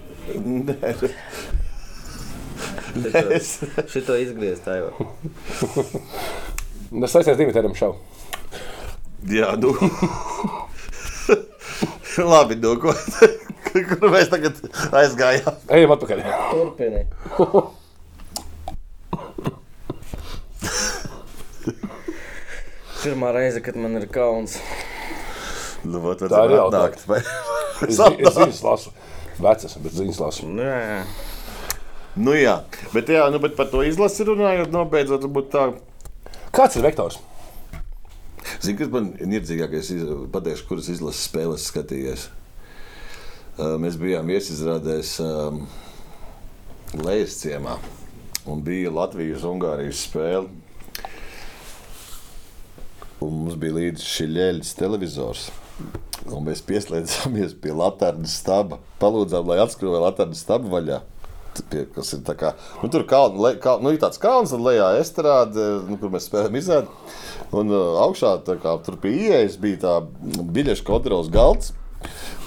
Šito, 2.98 3.84
šito 3.88 4.20
izgriezt 4.20 4.68
tā 4.68 4.80
jau. 4.80 5.08
Es 6.98 7.14
aizsēju 7.16 7.38
Dimitram 7.40 7.76
šau. 7.78 7.94
Jā, 9.28 9.54
nu. 9.60 9.72
Labi, 12.18 12.56
nu, 12.58 12.74
ko, 12.82 12.92
kur 13.72 14.10
mēs 14.12 14.30
tagad 14.32 14.58
aizgājām? 14.96 15.60
Ejam 15.76 15.94
atpakaļ. 15.96 16.24
Turpini. 16.52 17.04
Pirmā 22.98 23.30
reize, 23.36 23.62
kad 23.64 23.78
man 23.78 23.94
ir 24.00 24.08
kauns. 24.10 24.58
Nu, 25.86 26.00
vat, 26.02 26.20
tā 26.20 26.40
ir 26.48 26.58
atnākt, 26.58 27.04
vai? 27.08 27.20
es, 27.86 28.00
es 28.26 28.34
ziņas 28.34 28.62
lasu. 28.66 28.92
Vecas, 29.38 29.76
bet 29.84 29.94
ziņas 29.94 30.20
lasu. 30.24 30.48
Jā, 30.58 30.78
jā. 30.82 31.02
Nu, 32.18 32.34
jā. 32.34 32.56
Bet, 32.90 33.12
jā, 33.14 33.28
nu, 33.30 33.38
bet 33.42 33.54
par 33.58 33.70
to 33.70 33.84
izlasi 33.86 34.26
runājot, 34.26 34.72
nobeidzot, 34.74 35.28
būt 35.30 35.52
tā. 35.54 35.68
Kāds 36.54 36.78
ir 36.80 36.86
vektors? 36.88 37.20
Zini, 38.58 38.78
kas 38.80 38.90
man 38.90 39.12
ir 39.20 39.30
nirdzīgākais, 39.30 39.92
pateikšu, 40.34 40.66
kuras 40.66 40.90
izlases 40.90 41.28
spēles 41.28 41.68
skatījies. 41.70 42.26
Mēs 43.58 43.96
bijām 43.98 44.28
iesizrādēs 44.30 45.16
um, 45.18 45.64
Lejas 47.02 47.40
ciemā 47.40 47.72
un 48.46 48.60
bija 48.62 48.92
Latvijas-Ungārijas 48.94 50.04
spēle. 50.06 50.46
Un 53.18 53.32
mums 53.34 53.56
bija 53.58 53.74
līdzi 53.74 54.06
šī 54.06 54.26
ļeļas 54.36 54.70
televizors. 54.78 55.48
Un 56.30 56.46
mēs 56.46 56.62
pieslēdzāmies 56.68 57.56
pie 57.58 57.74
Latvijas 57.74 58.36
stūra. 58.44 58.78
Palūdzām, 59.02 59.50
lai 59.50 59.58
atskrūvē 59.64 60.04
Latvijas 60.06 60.44
stūra 60.46 60.74
vaļā. 60.76 61.00
Pie, 61.58 61.82
kas 61.90 62.14
ir 62.14 62.22
kā, 62.38 62.52
nu, 62.78 62.86
tur 62.94 63.02
kaln, 63.10 63.40
le, 63.42 63.56
kal, 63.58 63.82
nu, 63.82 63.90
ir 63.90 63.98
tāds 63.98 64.20
kalns, 64.22 64.52
un 64.54 64.62
lejā 64.62 64.92
estrāde, 65.00 65.64
nu, 65.88 65.98
kur 65.98 66.12
mēs 66.14 66.28
spēlējam 66.30 66.60
izrādi. 66.60 67.10
Un 67.50 67.74
uh, 67.74 67.98
augšā 68.04 68.36
kā, 68.46 68.76
tur 68.86 69.00
pie 69.02 69.16
ieejas 69.24 69.58
bija 69.58 69.82
tā 69.82 69.96
biļešu 70.54 70.86
kontrols 70.86 71.32
galds, 71.34 71.72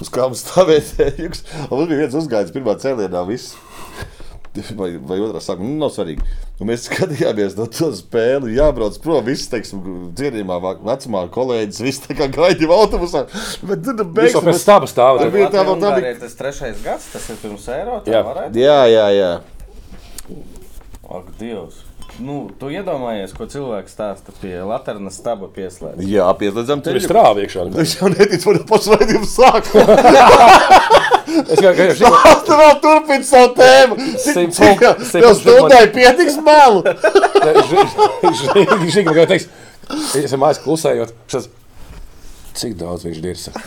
uz 0.02 0.12
kā 0.14 0.28
mums 0.28 0.46
stāvēja 0.46 0.86
tējuks. 0.96 1.46
Un 1.70 1.86
bija 1.86 2.06
viens 2.06 2.18
uzgājums 2.22 2.56
pirmā 2.56 2.78
cēlienā 2.82 3.26
viss. 3.30 3.58
Vai, 4.76 4.90
vai 5.08 5.16
otrā 5.24 5.40
sākuma, 5.40 5.64
nu, 5.64 5.78
nav 5.80 5.94
svarīgi. 5.96 6.26
Un 6.60 6.68
mēs 6.68 6.84
skatījāmies 6.90 7.54
no 7.56 7.70
to 7.72 7.88
spēli, 7.96 8.58
jābrauc 8.58 8.98
prom. 9.00 9.24
Visi, 9.24 9.46
teiksim, 9.54 9.86
dzirdamā 10.18 10.58
vecumā 10.84 11.22
kolēģis, 11.32 11.80
visi 11.86 12.04
tā 12.04 12.18
kā 12.20 12.28
gaidīja 12.36 12.76
autobusā. 12.76 13.22
Bet 13.64 13.86
tur 13.86 14.04
Jūs 14.04 14.12
beigās 14.18 14.36
jau 14.36 14.44
pēc 14.50 14.66
tam 14.68 14.88
stāvat. 14.92 15.24
Tur 15.24 15.32
bija 15.38 15.48
tā, 15.54 15.64
tā 15.64 15.94
bija. 15.96 16.12
Tas 16.26 16.36
trešais 16.42 16.84
gads, 16.84 17.08
tas 17.14 17.30
ir 17.32 17.40
pirms 17.46 17.70
eiro. 17.78 18.02
Jā. 18.12 18.26
Tā. 18.28 18.50
Jā, 18.60 18.82
jā, 18.92 19.08
jā. 19.16 19.32
Ak, 21.08 21.32
Dievs! 21.40 21.80
Nu, 22.20 22.50
tu 22.60 22.68
iedomājies, 22.74 23.32
ko 23.36 23.46
cilvēks 23.50 23.94
stāsta 23.96 24.34
pie 24.42 24.58
Latvijas 24.68 25.16
stūra 25.16 25.48
pieslēdzas. 25.56 26.08
Jā, 26.12 26.26
pieslēdzam 26.38 26.82
Tur 26.84 26.98
ir 27.00 27.04
strāva 27.06 27.40
iekšā. 27.46 27.60
Es 27.82 27.92
jau 27.98 28.08
neticu, 28.12 28.46
man 28.52 28.66
pašai 28.68 28.98
raidījumu 29.00 29.28
sākumā. 29.32 29.84
Es 31.42 31.58
kā 31.64 31.72
gaišu. 31.78 32.04
Tu 32.48 32.54
vēl 32.60 32.74
turpini 32.84 33.26
savu 33.28 33.50
tēmu. 33.56 33.94
Cik 34.20 34.80
tev 35.14 35.30
stundai 35.40 35.86
pietiks 35.96 36.36
melu? 36.44 36.80
Viņš 38.28 38.96
tikai 39.00 39.26
teiks, 39.32 39.46
es 40.12 40.24
esmu 40.26 40.40
mājās 40.44 40.60
klusējot. 40.66 41.12
Cik 42.60 42.74
daudz 42.82 43.02
viņš 43.08 43.20
dirsa? 43.24 43.52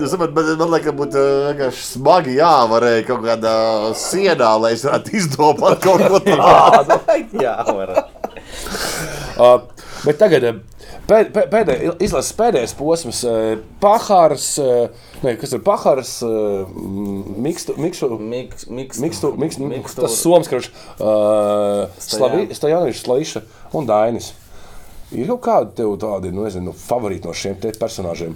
Es 0.00 0.10
saprotu, 0.12 0.32
bet 0.36 0.50
man 0.60 0.70
liekas, 0.72 0.94
būtu 0.98 1.20
uh, 1.20 1.46
vienkārši 1.50 1.84
smagi 1.92 2.36
jāvarēja 2.38 3.04
kaut 3.10 3.22
kādā 3.26 3.54
sienā, 3.98 4.50
lai 4.62 4.72
es 4.76 4.84
varētu 4.86 5.14
izdomāt 5.20 5.82
kaut 5.84 6.02
ko 6.08 6.20
tādu. 6.28 6.98
Jā, 7.42 7.56
var. 7.68 7.92
Uh, 9.36 9.56
bet 10.06 10.18
tagad 10.20 10.46
uh, 10.48 10.58
pēd, 11.08 11.30
pē- 11.34 11.46
pēdē, 11.52 11.76
izlases 12.04 12.34
pēdējais 12.38 12.74
posms, 12.78 13.22
uh, 13.28 13.54
Pahārs, 13.82 14.48
ne, 15.22 15.34
kas 15.40 15.54
ir 15.56 15.62
Pahārs, 15.66 16.14
Mikstu, 17.42 17.76
Mikšu. 17.80 18.10
Miks, 18.20 18.66
miks, 18.70 19.00
Mikstu, 19.02 19.32
mikstu, 19.38 19.68
Mikstūra. 19.72 20.06
tas 20.08 20.18
Somijas 20.22 20.50
karš, 20.52 20.70
uh, 20.98 21.84
Slavijs, 22.58 23.02
Slaviša 23.04 23.44
un 23.78 23.88
Dainis. 23.90 24.32
Ir 25.12 25.28
kaut 25.28 25.42
kādi 25.44 25.74
tev 25.82 25.90
tādi, 26.00 26.30
nu, 26.32 26.46
nezinu, 26.46 26.72
favorīti 26.72 27.28
no 27.28 27.34
šiem 27.36 27.58
te 27.60 27.68
personāžiem? 27.76 28.32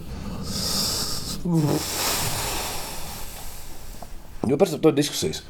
Jo 4.46 4.56
tur 4.60 4.90
ir 4.92 4.94
diskusijas. 4.94 5.42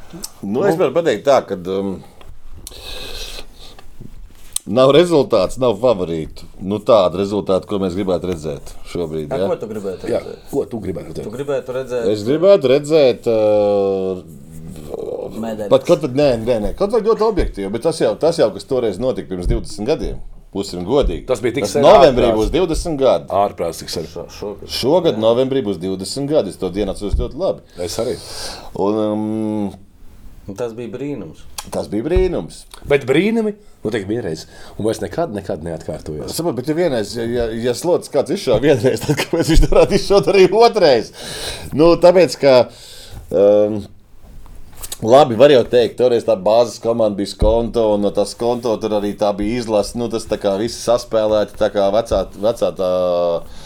Nu, 0.42 0.62
es 0.68 0.76
varu 0.80 0.94
pateikt 0.97 1.26
tā, 1.26 1.40
ka 1.44 1.59
um, 1.74 1.99
nav 4.66 4.92
rezultāts, 4.97 5.59
nav 5.61 5.76
favorītu. 5.82 6.47
Nu, 6.64 6.78
tādu 6.80 7.20
rezultātu, 7.20 7.68
ko 7.70 7.80
mēs 7.82 7.97
gribētu 7.99 8.30
redzēt 8.32 8.72
šobrīd. 8.92 9.28
Tā, 9.30 9.38
Ja? 9.42 9.51
ko 9.53 9.59
tu 9.61 9.68
gribētu 9.70 10.09
Jā, 10.11 10.22
redzēt? 10.24 10.47
ko 10.51 10.64
tu 10.64 10.80
gribētu 10.80 11.12
Tu 11.12 11.20
redzēt? 11.20 11.34
gribētu 11.36 11.76
redzēt 11.76 12.09
Es 12.14 12.24
gribētu 12.24 12.72
redzēt. 12.72 13.28
Uh, 13.28 14.24
medaļas. 15.36 15.68
Pat 15.70 15.84
kaut 15.84 16.01
kad, 16.07 16.16
nē, 16.16 16.30
nē, 16.47 16.57
nē, 16.64 16.72
kaut 16.78 16.92
kā 16.94 17.01
ļoti 17.05 17.24
objektīvi, 17.26 17.68
bet 17.74 17.82
tas 17.84 17.99
jau, 18.01 18.14
tas 18.16 18.38
jau, 18.40 18.49
kas 18.55 18.64
toreiz 18.64 18.99
notika 19.03 19.28
pirms 19.28 19.49
20 19.51 19.84
gadiem, 19.88 20.20
būsim 20.57 20.84
godīgi. 20.88 21.26
Tas 21.28 21.40
bija 21.44 21.59
tik 21.61 21.68
sen 21.70 21.84
novembrī 21.84 22.30
ārprāts. 22.30 22.50
būs 22.50 22.52
20 22.57 22.98
gadi. 23.00 23.28
Ārprāts, 23.44 23.82
cik 23.84 23.92
sen. 23.92 24.07
Šo- 24.12 24.28
šogad. 24.32 24.68
Šogad 24.80 25.18
novembrī 25.22 25.62
būs 25.66 25.78
20 25.82 26.26
gadi. 26.32 26.50
Es 26.54 26.57
to 26.61 26.70
dienu 26.72 26.90
atceros 26.96 27.14
ļoti 27.20 27.36
labi. 27.44 27.61
Es 27.86 27.98
arī. 28.02 28.16
Un, 28.74 29.02
um, 29.07 29.74
Tas 30.54 30.72
bija 30.78 30.86
brīnums. 30.92 31.40
tas 31.74 31.88
bija 31.90 32.04
brīnums. 32.07 32.61
Bet 32.86 33.02
brīnumi 33.09 33.57
notiek 33.82 34.04
vienreiz, 34.07 34.44
un 34.78 34.84
vairs 34.86 35.00
nekad, 35.02 35.32
nekad 35.34 35.59
Es 35.59 35.64
neatkārtojas. 35.66 36.30
saprotu, 36.36 36.54
bet 36.61 36.68
ja 36.70 36.74
vienreiz, 36.78 37.16
ja, 37.16 37.24
ja, 37.26 37.46
ja 37.50 37.74
slots 37.74 38.09
kāds 38.09 38.30
izšāva 38.30 38.61
vienreiz, 38.62 39.00
tad 39.02 39.16
kāpēc 39.18 39.50
viņš 39.50 39.64
darītu 39.66 39.98
izšaut 39.98 40.30
arī 40.30 40.46
otrreiz? 40.54 41.11
Nu, 41.74 41.96
tāpēc, 41.98 42.38
ka. 42.38 42.54
Um, 43.34 43.80
Labi, 45.07 45.36
var 45.38 45.52
jau 45.54 45.62
teikt, 45.70 45.94
toreiz 46.00 46.24
tā 46.26 46.34
bāzes 46.34 46.80
komanda 46.82 47.14
bija 47.20 47.30
skonto, 47.30 47.84
un 47.94 48.02
no 48.02 48.11
tās 48.14 48.32
konto 48.38 48.72
tur 48.82 48.96
arī 48.98 49.12
tā 49.18 49.28
bija 49.38 49.61
izlase. 49.61 49.94
Nu, 50.00 50.09
tas 50.11 50.26
tā 50.26 50.38
kā 50.42 50.57
visi 50.59 50.80
saspēlēti, 50.82 51.54
tā 51.61 51.68
kā 51.74 51.86
vecā, 51.94 52.24
vecā 52.42 52.70
tā. 52.80 52.90
uh, 53.38 53.62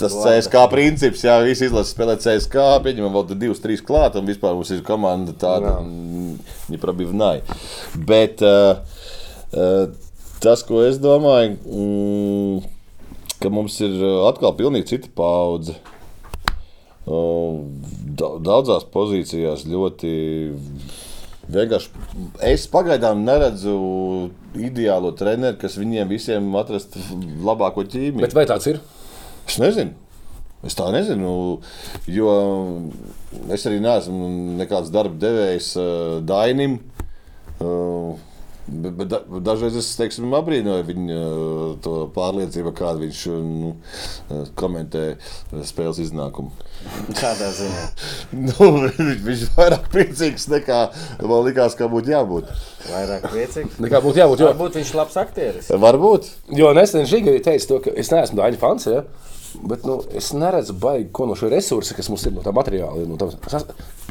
Tas 0.00 0.14
CSK 0.16 0.64
princips, 0.72 1.26
jā, 1.26 1.36
visi 1.44 1.68
izlasa 1.68 1.92
spēlē 1.92 2.16
CSK, 2.18 2.64
pieņemam 2.86 3.12
vēl 3.18 3.26
tur 3.28 3.38
divus, 3.42 3.60
trīs 3.60 3.84
klāt, 3.84 4.16
un 4.16 4.26
vispār 4.26 4.56
mums 4.56 4.72
ir 4.72 4.80
komanda 4.86 5.36
tāda, 5.36 5.76
viņa 5.84 6.80
probīvnāja. 6.80 7.58
Bet 8.08 8.40
uh, 8.40 8.80
uh, 9.52 9.84
tas, 10.40 10.64
ko 10.64 10.80
es 10.86 10.98
domāju, 11.04 11.60
mm, 11.68 13.28
ka 13.44 13.52
mums 13.52 13.76
ir 13.84 13.92
uh, 14.00 14.24
atkal 14.32 14.56
pilnīgi 14.56 14.94
cita 14.94 15.12
paudze. 15.20 15.76
Uh, 17.08 17.62
da- 18.18 18.36
Daudzās 18.44 18.84
pozīcijās 18.92 19.64
ļoti 19.66 20.10
vienkārši. 21.50 21.88
Es 22.46 22.66
pagaidām 22.70 23.24
neredzu 23.26 23.72
ideālo 24.60 25.14
treneru, 25.16 25.56
kas 25.58 25.78
viņiem 25.80 26.10
visiem 26.12 26.52
atrastu 26.60 27.00
labāko 27.46 27.86
ķīmiju. 27.88 28.20
Bet 28.22 28.36
vai 28.36 28.44
tāds 28.50 28.68
ir? 28.70 28.78
Es 29.48 29.56
nezinu. 29.62 29.96
Es 30.62 30.76
tā 30.76 30.90
nezinu, 30.92 31.30
jo 32.12 32.32
es 33.48 33.62
arī 33.64 33.78
neesmu 33.80 34.26
nekāds 34.60 34.90
darba 34.92 35.16
devējs 35.22 35.70
uh, 35.80 36.18
Dainim. 36.28 36.74
Da, 38.70 39.18
dažreiz 39.42 39.74
es 39.80 39.88
teiksim, 39.98 40.30
apbrīnoju 40.36 40.84
viņa 40.86 41.14
uh, 41.18 41.62
to 41.82 41.94
pārliecību, 42.14 42.70
kāda 42.78 43.00
viņš 43.02 43.22
uh, 43.32 43.38
nu, 43.42 43.70
uh, 43.74 44.44
komentē 44.58 45.04
spēles 45.66 45.98
iznākumu. 46.04 46.52
Kādā 47.18 47.50
ziņā? 47.56 47.86
Nu, 48.50 48.68
viņš 49.26 49.42
ir 49.46 49.50
vairāk 49.56 49.88
priecīgs 49.92 50.46
nekā 50.52 50.78
man 51.18 51.42
likās, 51.48 51.74
ka 51.78 51.88
būtu 51.90 52.12
jābūt. 52.14 52.52
Vairāk 52.86 53.26
priecīgs. 53.32 53.80
Nekā 53.82 54.02
būtu 54.04 54.22
jābūt. 54.22 54.44
Jo, 54.44 54.52
Varbūt 54.52 54.78
viņš 54.78 54.92
ir 54.92 55.00
labs 55.00 55.18
aktieris. 55.20 55.72
Varbūt. 55.86 56.30
jo 56.60 56.70
nesen 56.76 57.08
Žiga 57.10 57.34
arī 57.34 57.42
teica, 57.44 57.66
to, 57.72 57.80
ka 57.86 57.96
es 57.98 58.12
neesmu 58.14 58.38
Daņa 58.38 58.60
fans. 58.62 58.86
Ja? 58.90 59.02
Bet 59.66 59.82
nu, 59.88 59.98
es 60.16 60.30
neredzu, 60.36 60.76
baigi, 60.78 61.08
ko 61.16 61.26
no 61.26 61.34
šī 61.38 61.50
resursa, 61.56 61.96
kas 61.98 62.08
mums 62.12 62.22
ir 62.28 62.36
no 62.36 62.46
tā 62.46 62.54
materiāla, 62.54 63.02
no 63.08 63.18
tā 63.18 63.32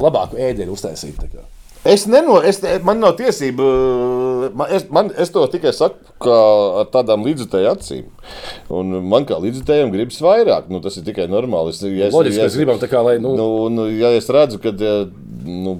labāku 0.00 0.36
ēdienu 0.36 0.76
uztaisīt. 0.76 1.24
Es, 1.84 2.04
neno, 2.04 2.34
es 2.44 2.58
man 2.84 2.98
nav 3.00 3.14
tiesība. 3.16 3.64
Man, 4.52 4.68
es, 4.76 4.84
man, 4.92 5.08
es 5.16 5.30
to 5.32 5.46
tikai 5.48 5.72
saku 5.72 5.96
kā 6.20 6.36
ar 6.82 6.90
tādām 6.92 7.24
līdzjutēju 7.24 7.70
acīm. 7.70 8.10
Un 8.76 8.98
man 9.08 9.24
kā 9.28 9.38
līdzjutējiem 9.40 9.92
gribas 9.94 10.20
vairāk. 10.20 10.68
Nu, 10.68 10.82
tas 10.84 10.98
ir 11.00 11.06
tikai 11.06 11.24
normāli. 11.32 11.72
Es, 11.72 11.80
ja 11.86 12.10
es, 12.10 12.16
Loģiski, 12.16 12.36
ja 12.42 12.48
mēs 12.50 12.58
gribam 12.60 12.82
tā 12.82 12.90
kā, 12.92 13.00
lai, 13.06 13.16
nu, 13.22 13.32
Nu, 13.38 13.48
nu, 13.72 13.86
ja 13.96 14.12
es 14.18 14.28
redzu, 14.28 14.60
ka 14.60 14.74
nu, 14.76 15.78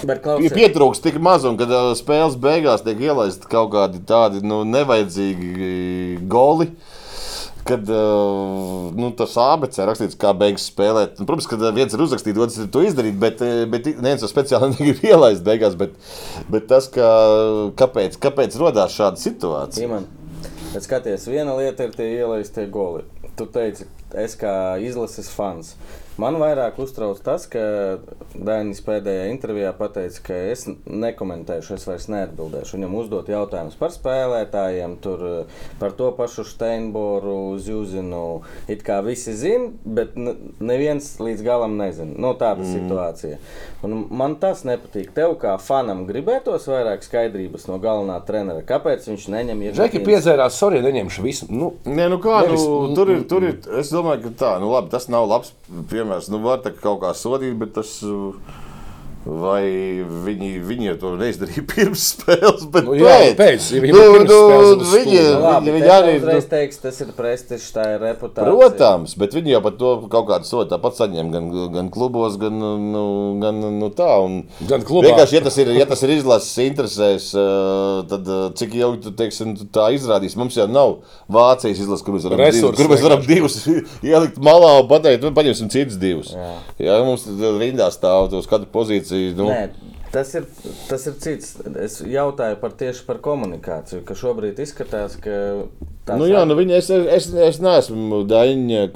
Bet 0.00 0.16
pie- 0.16 0.22
klausies, 0.24 0.56
pietrūkst 0.56 1.04
tik 1.04 1.20
maz, 1.20 1.44
un 1.44 1.60
kad 1.60 1.68
ā, 1.68 1.82
spēles 2.00 2.38
beigās 2.40 2.84
tiek 2.86 3.04
ielaisti 3.10 3.50
kaut 3.52 3.74
kādi 3.76 4.00
tādi 4.08 4.40
nu, 4.40 4.62
nevajadzīgi 4.64 6.22
goli. 6.32 6.70
Kad 7.62 7.86
uh, 7.94 8.90
nu, 8.98 9.12
tas 9.14 9.36
ir 9.36 9.86
rakstīts, 9.86 10.18
kā 10.18 10.32
beigas 10.34 10.64
spēlēt. 10.66 11.20
Un, 11.22 11.28
protams, 11.28 11.46
ka 11.46 11.70
viens 11.76 11.94
ir 11.94 12.02
uzrakstījis, 12.02 12.40
otrs 12.42 12.58
ir 12.58 12.70
to 12.74 12.82
izdarīt, 12.82 13.14
bet, 13.22 13.42
eh, 13.46 13.62
bet 13.70 13.86
neviens 13.92 14.24
to 14.24 14.30
speciāli 14.30 14.72
negrib 14.74 15.04
ielaist 15.06 15.44
beigās. 15.46 15.76
Bet, 15.78 15.94
bet 16.50 16.66
tas, 16.72 16.90
ka, 16.90 17.06
kāpēc, 17.78 18.18
kāpēc 18.22 18.58
radās 18.58 18.96
šāda 18.98 19.22
situācija? 19.22 19.86
Iman, 19.86 20.08
skaties, 20.74 21.28
viena 21.30 21.54
lieta 21.58 21.86
ir 21.86 21.94
tie 21.94 22.08
ielaistie 22.16 22.66
goli. 22.72 23.06
Tu 23.38 23.46
teici, 23.54 23.86
es 24.18 24.34
kā 24.40 24.54
izlases 24.82 25.30
fans. 25.32 25.76
Man 26.20 26.36
vairāk 26.36 26.76
uztrauc 26.82 27.22
tas, 27.24 27.46
ka 27.48 27.60
Dainis 28.36 28.82
pēdējā 28.84 29.30
intervijā 29.32 29.70
pateica, 29.76 30.20
ka 30.26 30.36
es 30.52 30.66
nekomentēšu, 30.68 31.76
es 31.78 31.86
vairs 31.88 32.08
neatbildēšu. 32.12 32.76
Viņam 32.76 32.96
uzdot 33.00 33.30
jautājumus 33.32 33.78
par 33.80 33.94
spēlētājiem, 33.94 34.98
tur, 35.00 35.24
eh, 35.24 35.62
par 35.80 35.94
to 35.96 36.10
pašu 36.12 36.44
Steinboru, 36.44 37.56
Zjuzinu. 37.58 38.42
It 38.68 38.84
kā 38.84 39.00
visi 39.04 39.32
zina, 39.32 39.70
bet 39.84 40.16
ne- 40.16 40.36
neviens 40.60 41.16
līdz 41.18 41.42
galam 41.42 41.78
nezina. 41.80 42.12
No 42.18 42.34
tāda 42.34 42.60
mm. 42.60 42.74
situācija. 42.76 43.38
Un 43.82 44.06
man 44.10 44.36
tas 44.36 44.64
nepatīk. 44.68 45.14
Tev 45.16 45.38
kā 45.40 45.56
fanam 45.58 46.04
gribētos 46.06 46.68
vairāk 46.68 47.02
skaidrības 47.02 47.66
no 47.68 47.78
galvenā 47.78 48.20
trenera. 48.26 48.60
Kāpēc 48.60 49.08
viņš 49.08 49.28
neņem 49.32 49.64
Žeki 49.72 50.04
piedzērās, 50.04 50.58
sorry, 50.60 50.82
neņemšu 50.84 51.22
visu. 51.22 51.46
Nu, 51.48 51.72
Nē, 51.86 52.08
nu 52.10 52.18
kā, 52.18 52.42
Nevis- 52.44 52.66
nu, 52.66 52.94
tur, 52.94 53.10
ir, 53.10 53.24
tur 53.24 53.42
ir. 53.42 53.58
Es 53.78 53.90
domāju, 53.90 54.24
ka 54.24 54.30
tā, 54.44 54.60
nu 54.60 54.70
labi, 54.70 54.90
tas 54.90 55.08
nav 55.08 55.26
labs 55.26 55.52
piemērs. 56.02 56.28
Nu, 56.34 56.42
var 56.44 56.60
tā 56.66 56.74
kaut 56.76 57.00
kā 57.06 57.14
sodīt, 57.16 57.56
bet 57.62 57.78
tas. 57.78 57.96
uh, 58.04 58.61
Vai 59.22 60.02
viņi, 60.02 60.48
viņi 60.66 60.88
jau 60.88 60.94
to 60.98 61.10
neizdarīja 61.20 61.62
pirms 61.70 62.08
spēles, 62.16 62.64
bet 62.74 62.88
Nu, 62.88 62.96
jā, 62.98 63.18
pēc, 63.38 63.68
viņi 63.78 63.94
nu, 63.94 64.00
pirms 64.16 64.32
nu, 64.32 64.38
viņi. 64.90 65.20
Nu, 65.22 65.52
viņi, 65.62 65.74
viņi 65.76 65.90
arī, 65.94 66.14
nu, 66.24 66.34
teiks, 66.50 66.80
tas 66.82 66.98
ir 67.04 67.12
prestižs, 67.14 67.68
tā 67.76 67.84
ir 67.94 68.02
reputācija. 68.02 68.50
protams, 68.50 69.14
bet 69.22 69.36
viņi 69.36 69.54
jau 69.54 69.60
par 69.62 69.76
to 69.78 69.92
kaut 70.10 70.26
kādu 70.26 70.48
sodu 70.48 70.72
tāpat 70.72 70.98
saņem 70.98 71.30
gan, 71.30 71.46
gan 71.76 71.90
klubos, 71.94 72.34
gan, 72.42 72.58
nu, 72.58 73.04
gan 73.42 73.62
nu, 73.62 73.92
tā. 73.94 74.10
Un, 74.24 74.40
Gan 74.66 74.82
klubā. 74.88 75.12
Vienkārši, 75.12 75.38
ja 75.38 75.44
tas 75.46 75.60
ir, 75.62 75.70
ja 75.78 75.86
tas 75.86 76.02
ir 76.02 76.16
izlases 76.16 76.58
interesēs, 76.66 77.30
eh, 77.38 78.02
tad 78.10 78.26
eh, 78.26 78.42
cik 78.58 78.74
ilgi 78.80 79.04
tu, 79.06 79.14
teiksim, 79.22 79.54
tu 79.60 79.68
tā 79.70 79.86
izrādīs? 79.94 80.34
Mums 80.40 80.58
jau 80.58 80.66
nav 80.66 80.96
Vācijas 81.30 81.78
izlases, 81.84 82.02
kur 82.02 82.18
mēs 82.18 82.26
varam, 82.26 82.42
Resursi 82.42 82.64
divus, 82.66 82.82
kur 82.82 82.90
mēs 82.90 83.06
varam 83.06 83.24
divus 83.28 83.60
ielikt 84.10 84.42
malā 84.42 84.74
un 84.82 84.90
pateikt, 84.90 85.22
nu, 85.22 85.30
paņemsim 85.38 85.70
citus 85.70 86.02
divus. 86.02 86.34
Jā. 86.34 86.52
Jā, 86.82 86.98
mums 87.06 87.28
rindā 87.62 87.86
stāv 87.94 88.34
uz 88.34 88.50
katru 88.50 88.66
pozīciju. 88.74 89.11
Nu, 89.38 89.46
Nē, 89.50 89.68
tas 90.14 90.34
ir, 90.38 90.46
tas 90.88 91.06
ir 91.10 91.16
cits. 91.22 91.54
Es 91.84 91.98
jautāju 92.04 92.58
par 92.62 92.74
tieši 92.80 93.06
par 93.08 93.20
komunikāciju, 93.24 94.02
ka 94.08 94.16
šobrīd 94.18 94.60
izskatās, 94.64 95.16
ka 95.22 95.38
Nu, 96.18 96.26
jā, 96.26 96.40
nu 96.48 96.56
viņa, 96.58 96.76
es, 96.82 96.88
es, 96.90 97.28
es 97.30 97.60
neesmu 97.62 98.24
Daņa 98.26 98.80
eh, 98.82 98.92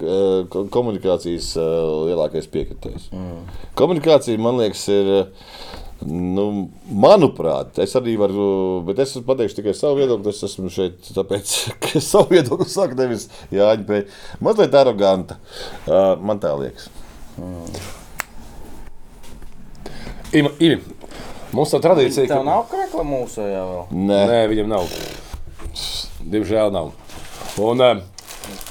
ko- 0.50 0.64
komunikācijas 0.74 1.52
eh, 1.54 1.72
lielākais 2.10 2.48
piekritējs. 2.50 3.10
Mm. 3.14 3.44
Komunikācija, 3.78 4.40
man 4.42 4.58
liekas, 4.62 4.86
ir. 4.92 5.12
eh, 5.22 5.74
Nu, 6.06 6.42
manuprāt, 6.92 7.78
es 7.80 7.94
arī 7.96 8.18
varu, 8.20 8.82
bet 8.84 8.98
es 9.00 9.14
pateikšu 9.24 9.56
tikai 9.62 9.72
savu 9.74 9.96
viedokli. 10.02 10.28
Es 10.28 10.42
esmu 10.44 10.68
šeit, 10.68 10.98
tāpēc, 11.16 11.54
ka 11.80 11.94
es 11.96 12.10
savu 12.12 12.34
viedokli 12.34 12.66
saku, 12.68 12.98
nevis 13.00 13.24
Jāņa 13.54 13.86
Pēļ. 13.88 14.02
Mazliet 14.44 14.76
aroganta. 14.76 15.38
Man 16.20 16.42
tā 16.44 16.52
liekas. 16.60 16.90
Imi, 20.36 20.50
Imi, 20.60 20.80
mums 21.56 21.72
tā 21.72 21.80
tradīcija, 21.84 22.26
Tev 22.30 22.44
nav 22.46 22.66
krekla 22.70 23.04
mūsu 23.06 23.46
jau 23.46 23.64
vēl. 23.70 23.86
Nē, 24.10 24.20
Nē, 24.32 24.42
viņam 24.52 24.68
nav. 24.74 24.90
Diemžēl 26.26 26.72
nav. 26.74 26.90
Un, 27.62 27.80
uh, 27.80 28.02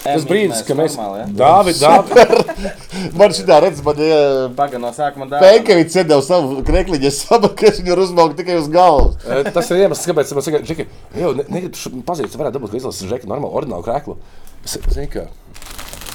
tas 0.03 0.25
brīdis, 0.27 0.61
kad 0.67 0.77
mēs. 0.77 0.97
Normāli, 0.99 1.21
ja? 1.23 1.27
Dāvid, 1.39 1.79
Dāvid, 1.81 2.69
man 3.19 3.33
šī 3.35 3.45
tā 3.47 3.57
redz, 3.63 3.81
man 3.85 4.01
ir. 4.03 4.13
Paga 4.59 4.81
no 4.81 4.91
sākuma 4.95 5.27
dārza. 5.31 5.47
Pēkšņi 5.47 6.01
iedeva 6.03 6.21
savu 6.25 6.59
krekliņu, 6.67 7.09
es 7.09 7.23
saprotu, 7.23 7.55
ka 7.63 7.73
viņi 7.79 7.93
ir 7.95 8.03
uzmauki 8.05 8.37
tikai 8.41 8.59
uz 8.61 8.69
galvas. 8.73 9.17
Eh, 9.25 9.49
Tas 9.55 9.71
ir 9.71 9.85
iemesls, 9.85 10.05
kāpēc 10.11 10.35
man 10.37 10.45
saka, 10.45 10.61
Džeki, 10.67 10.87
jau 11.21 11.33
negribu 11.41 12.03
pazīt, 12.07 12.29
tu 12.29 12.41
varētu 12.41 12.59
dabūt, 12.59 12.75
ka 12.75 12.81
izlases 12.83 13.09
Džeki 13.09 13.31
normālu 13.31 13.55
ordinālu 13.63 13.87
krēklu. 13.87 14.19
Es, 14.65 14.77
zini, 14.93 15.09
ka 15.15 15.27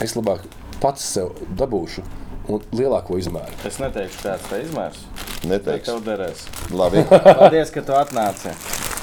es 0.04 0.14
labāk 0.18 0.46
pats 0.80 1.04
sev 1.16 1.34
dabūšu 1.58 2.06
un 2.50 2.62
lielāko 2.74 3.18
izmēru. 3.20 3.58
Es 3.68 3.76
neteikšu, 3.82 4.22
kāds 4.24 4.46
tā 4.50 4.62
izmērs. 4.64 5.02
Neteiks. 5.48 5.88
tev 5.88 6.00
derēs? 6.04 6.44
Labi. 6.76 7.04
Paldies, 7.40 7.70
ka 7.72 7.82
tu 7.84 7.94
atnāci. 7.96 8.52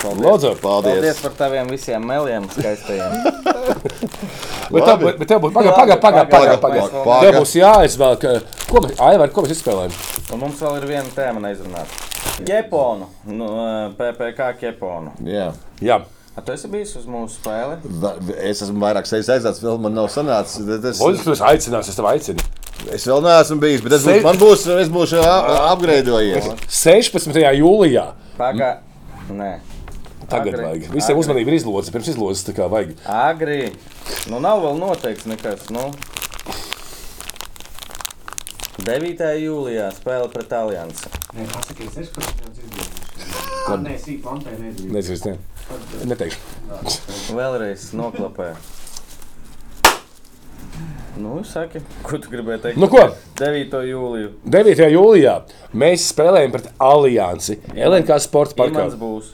Paldies. 0.02 0.22
Lūdzu, 0.22 0.52
Paldies. 0.62 1.00
Paldies 1.00 1.22
par 1.24 1.38
taviem 1.40 1.72
visiem 1.74 2.04
meliem 2.06 2.46
skaistajiem. 2.54 3.16
bet 4.74 4.84
tev, 4.84 4.92
Labi. 4.92 5.14
bet 5.18 5.32
tev 5.32 5.42
būs 5.46 5.56
pagaidi, 5.56 5.74
pagaidi, 5.80 6.02
pagaidi. 6.04 6.30
Paga, 6.36 6.58
paga. 6.62 6.84
Paga. 6.92 7.22
Tev 7.26 7.40
būs 7.40 7.56
jāizvēl, 7.58 8.20
ka, 8.22 8.36
ko 8.70 8.84
mēs, 8.86 9.00
Aivar, 9.10 9.34
ko 9.34 9.46
mēs 9.46 9.56
izspēlējam. 9.58 9.98
Un 10.36 10.44
mums 10.44 10.62
vēl 10.62 10.78
ir 10.82 10.88
viena 10.92 11.16
tēma 11.16 11.42
neizrunāta. 11.48 12.04
Keponu. 12.46 13.10
Nu, 13.26 13.48
eh, 13.64 13.90
PPC 13.98 14.52
keponu. 14.62 15.16
Jā. 15.26 15.50
Jā. 15.82 16.02
A, 16.04 16.17
tu 16.46 16.52
esi 16.54 16.68
bijis 16.70 16.96
uz 17.00 17.06
mūsu 17.10 17.40
spēli? 17.40 17.78
Va- 18.02 18.16
Es 18.44 18.62
esmu 18.62 18.80
vairāk 18.84 19.08
reizes 19.10 19.30
aizsācis, 19.38 19.64
vēl 19.64 19.80
man 19.82 19.94
nav 19.98 20.08
sanācis. 20.14 20.62
Es, 20.86 21.00
Lūdzu, 21.02 21.24
tu 21.24 21.32
esi 21.34 21.44
aicinājis, 21.44 21.90
es 21.90 21.96
tev 21.96 22.06
aicinu. 22.12 22.44
es 22.94 23.06
vēl 23.10 23.24
neesmu 23.26 23.60
bijis, 23.60 23.82
bet 23.82 23.94
es 23.98 24.04
Se- 24.04 24.20
man 24.22 24.38
būs, 24.38 24.68
es 24.82 24.90
būšu 24.90 25.24
a- 25.24 25.72
apgreidojies. 25.74 26.46
16. 26.68 27.54
jūlijā. 27.58 28.12
Paga. 28.38 28.80
Nē. 29.32 29.60
Tagad 30.30 30.54
Agri. 30.54 30.64
vajag. 30.66 30.82
Visiem 30.92 31.18
Agri. 31.18 31.24
uzmanību 31.24 31.48
ir 31.48 31.58
izlozes, 31.62 31.90
pirms 31.92 32.08
izlozes 32.14 32.44
tā 32.44 32.54
kā 32.54 32.70
vajag. 32.70 32.96
Agri. 33.08 33.72
Nu, 34.30 34.40
nav 34.40 34.60
vēl 34.62 34.78
noteikts 34.80 35.26
nekas. 35.26 35.70
Nu. 35.72 35.92
9. 38.86 39.24
jūlijā 39.42 39.90
spēle 39.98 40.30
pret 40.32 40.54
Aliansi. 40.54 41.10
Nē, 41.36 41.48
pasakies, 41.52 41.98
es 41.98 42.10
kaut 42.14 42.97
izdevumu. 43.68 43.88
Nē, 43.88 43.96
sīk, 44.02 44.20
pantē 44.24 44.56
nedrīkst. 44.58 44.92
Nezinu, 44.96 45.36
ne. 45.36 46.10
neteikšu. 46.12 47.36
Vēlreiz 47.38 47.88
noklapē. 47.98 48.52
Nu, 51.18 51.40
saki, 51.48 51.82
ko 52.06 52.20
tu 52.22 52.30
gribēji 52.30 52.62
teikt? 52.62 52.80
Nu 52.80 52.90
ko? 52.92 53.02
9. 53.40 53.80
jūliju. 53.90 54.30
9. 54.46 54.84
jūlijā 54.94 55.34
mēs 55.74 56.12
spēlējam 56.12 56.54
pret 56.54 56.68
Aliansi. 56.78 57.58
LNK 57.74 58.20
sporta 58.22 58.58
parkā. 58.60 58.86
Imants 58.86 59.00
būs. 59.02 59.32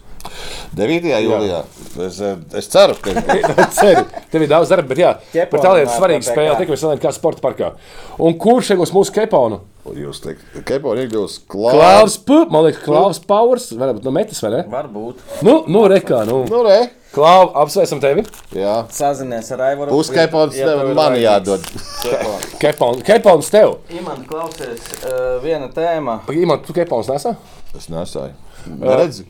9. 0.78 1.11
jūlijā. 1.26 1.59
Es, 2.07 2.21
eh, 2.24 2.39
es 2.59 2.71
ceru, 2.74 2.95
ka 3.03 3.13
Ceru, 3.78 4.05
tev 4.32 4.45
ir 4.45 4.49
daudz 4.51 4.71
darba, 4.74 4.89
bet 4.93 5.03
jā, 5.03 5.11
Keponu 5.34 5.51
par 5.51 5.67
tādu 5.67 5.91
svarīgu 5.97 6.26
spēli 6.26 6.57
tikamies 6.63 6.88
LNK 6.89 7.13
sporta 7.15 7.43
parkā. 7.43 7.76
Un 8.24 8.39
kurš 8.41 8.74
iegūs 8.76 8.95
mūsu 8.95 9.13
keponu? 9.15 9.61
jūs 9.91 10.21
teikt, 10.24 10.43
Kepo 10.67 10.93
iegūs 10.95 11.41
Klaus 11.51 11.76
klāvs. 11.76 12.17
P. 12.24 12.38
Man 12.51 12.67
liekas, 12.67 12.84
Klaus 12.86 13.19
Powers. 13.28 13.69
Varbūt 13.76 14.05
no 14.07 14.13
metas, 14.15 14.39
vai 14.43 14.53
ne? 14.53 14.61
Varbūt. 14.71 15.24
Nu, 15.43 15.57
nu 15.67 15.84
rekā, 15.91 16.24
nu. 16.30 16.43
Nu, 16.49 16.61
re. 16.65 16.86
Klau, 17.13 17.51
apsveicam 17.61 17.99
tevi. 18.01 18.24
Jā. 18.57 18.78
Sazinies 18.93 19.51
ar 19.53 19.65
Aivaru. 19.67 19.93
Puskepons 19.93 20.55
ja 20.57 20.71
tev 20.71 20.88
ir 20.88 20.95
man 20.97 21.17
jādod. 21.19 21.67
kepons. 22.01 22.47
Kepons, 22.63 23.03
kepons 23.05 23.51
tev. 23.53 23.76
Imants, 23.93 24.26
klausies, 24.30 24.88
uh, 25.03 25.36
viena 25.43 25.69
tēma. 25.76 26.21
Imant, 26.34 26.65
tu 26.65 26.74
kepons 26.74 27.11
nesā? 27.11 27.36
Es 27.78 27.86
nesāju. 27.93 28.34
Neredzi? 28.68 29.26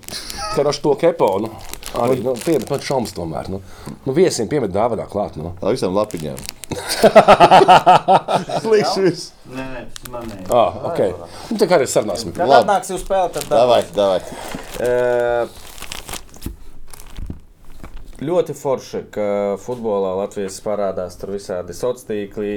Ka 0.56 0.66
ar 0.66 0.82
to 0.84 0.96
keponu. 1.00 1.50
Arī, 1.94 2.24
nu, 2.26 2.34
piemet 2.42 2.72
man 2.74 2.82
šaums 2.82 3.14
tomēr. 3.14 3.50
Nu, 3.54 3.60
nu 4.08 4.14
viesiem 4.18 4.48
piemet 4.50 4.72
dāvadā 4.74 5.06
klāt. 5.10 5.36
Nu. 5.38 5.52
Ar 5.62 5.76
visam 5.76 5.94
lapiņām. 5.94 6.40
Slikšs 8.64 8.96
viss. 9.04 9.28
Nē, 9.54 9.66
nē, 9.76 9.84
man 10.14 10.26
nē. 10.32 10.40
Ah, 10.50 10.80
ok. 10.90 11.04
Nu, 11.52 11.60
tā 11.62 11.68
kā 11.70 11.78
arī 11.78 11.90
sarunāsim. 11.92 12.34
Kad 12.34 12.50
Labi. 12.50 12.64
atnāksi 12.64 12.96
uz 12.98 13.04
spēli, 13.06 13.36
tad 13.36 13.46
Davai, 13.52 13.84
davai. 13.94 14.24
Uh, 14.82 15.63
Ļoti 18.24 18.54
forši, 18.56 19.00
ka 19.12 19.24
futbolā 19.60 20.14
Latvijas 20.22 20.62
parādās 20.64 21.18
tur 21.20 21.34
visādi 21.34 21.76
sociāli 21.76 22.08
tīkli, 22.08 22.54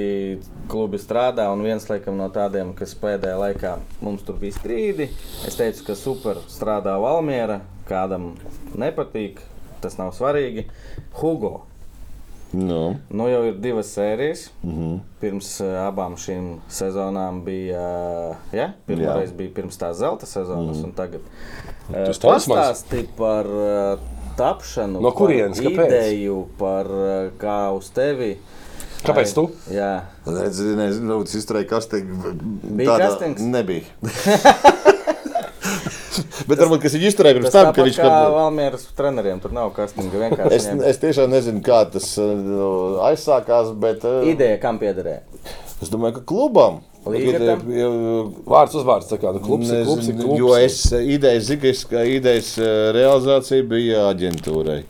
klubi 0.71 0.99
strādā. 1.01 1.49
Un 1.51 1.65
viens 1.65 1.83
laikam, 1.89 2.15
no 2.19 2.29
tādiem, 2.31 2.71
kas 2.77 2.95
pēdējā 3.01 3.35
laikā 3.41 3.73
mums 3.99 4.23
tur 4.27 4.39
bija 4.39 4.55
strīdi, 4.55 5.09
es 5.47 5.59
teicu, 5.59 5.89
ka 5.89 5.97
super 5.99 6.39
strādā 6.51 6.95
Valmiera. 7.03 7.61
Kādam 7.87 8.33
nepatīk, 8.79 9.41
tas 9.83 9.99
nav 9.99 10.13
svarīgi. 10.15 10.69
Hugo. 11.19 11.57
Nu, 12.55 12.95
Nu 13.09 13.27
jau 13.27 13.43
ir 13.49 13.57
divas 13.59 13.91
sērijas. 13.91 14.49
Mm. 14.63 14.71
-hmm. 14.71 14.99
Pirms 15.19 15.61
uh, 15.61 15.67
abām 15.83 16.15
šīm 16.15 16.59
sezonām 16.69 17.43
bija. 17.43 17.81
Uh, 18.29 18.35
ja? 18.55 18.71
Pirmā 18.87 19.17
reize 19.19 19.33
bija 19.33 19.51
pirms 19.55 19.77
tās 19.77 19.97
zelta 19.97 20.25
sezonas, 20.25 20.77
mm 20.77 20.83
-hmm. 20.83 20.85
un 20.85 20.91
tagad. 20.91 21.21
Uh, 21.89 21.93
talismans. 21.93 22.47
pastāsti 22.47 23.07
par 23.17 23.45
uh, 23.45 23.99
tapšanu, 24.37 25.01
No 25.03 25.11
kurienes, 25.15 25.59
ideju, 25.61 26.43
par 26.59 26.89
uh, 26.91 27.15
kā 27.41 27.59
uz 27.75 27.89
tevi. 27.95 28.35
Kāpēc 29.05 29.31
tu? 29.37 29.45
Jā, 29.71 29.91
redzi, 30.25 30.71
nezinu, 30.77 31.11
varbūt 31.13 31.29
tas 31.29 31.37
izturēja 31.39 31.69
kastīgi. 31.69 32.35
Bija 32.79 32.97
kastings? 33.03 33.45
Nebija. 33.45 33.85
Bet 36.47 36.61
varbūt, 36.61 36.81
kas 36.83 36.95
viņu 36.95 37.09
izturēja 37.11 37.37
pirms 37.37 37.49
tas 37.49 37.55
tam, 37.55 37.69
ka 37.69 37.73
tāpat 37.75 37.87
viņš 37.89 37.97
kaut 37.99 38.35
Valmieras 38.37 38.85
treneriem 38.97 39.39
tur 39.43 39.53
nav 39.55 39.71
kastinga. 39.75 40.21
Vienkārši 40.23 40.57
Es, 40.57 40.67
es 40.93 41.01
tiešām 41.01 41.31
nezinu, 41.33 41.61
kā 41.65 41.81
tas 41.91 42.09
uh, 42.21 42.97
aizsākās, 43.09 43.73
bet 43.81 44.05
uh, 44.07 44.21
ideja, 44.29 44.57
kam 44.61 44.79
piederēja. 44.81 45.21
es 45.83 45.91
domāju, 45.93 46.19
ka 46.19 46.27
klubam. 46.31 46.81
Līgatam? 47.13 47.61
Bet, 47.67 47.77
uh, 47.83 48.31
Vārds 48.51 48.75
uzvārds. 48.79 49.07
tā 49.11 49.17
kā, 49.21 49.33
Nu, 49.33 49.39
klubs 49.43 49.69
ir 49.71 49.83
klubs. 49.85 50.07
Ir 50.07 50.13
Nezinu, 50.15 50.23
klubs. 50.25 50.39
Jo 50.39 50.55
es 50.57 50.81
ideju 51.17 51.41
zinu, 51.51 51.73
ka 51.89 52.03
idejas 52.03 52.53
uh, 52.57 52.91
realizācija 52.97 53.63
bija 53.67 54.07
aģentūrai. 54.13 54.83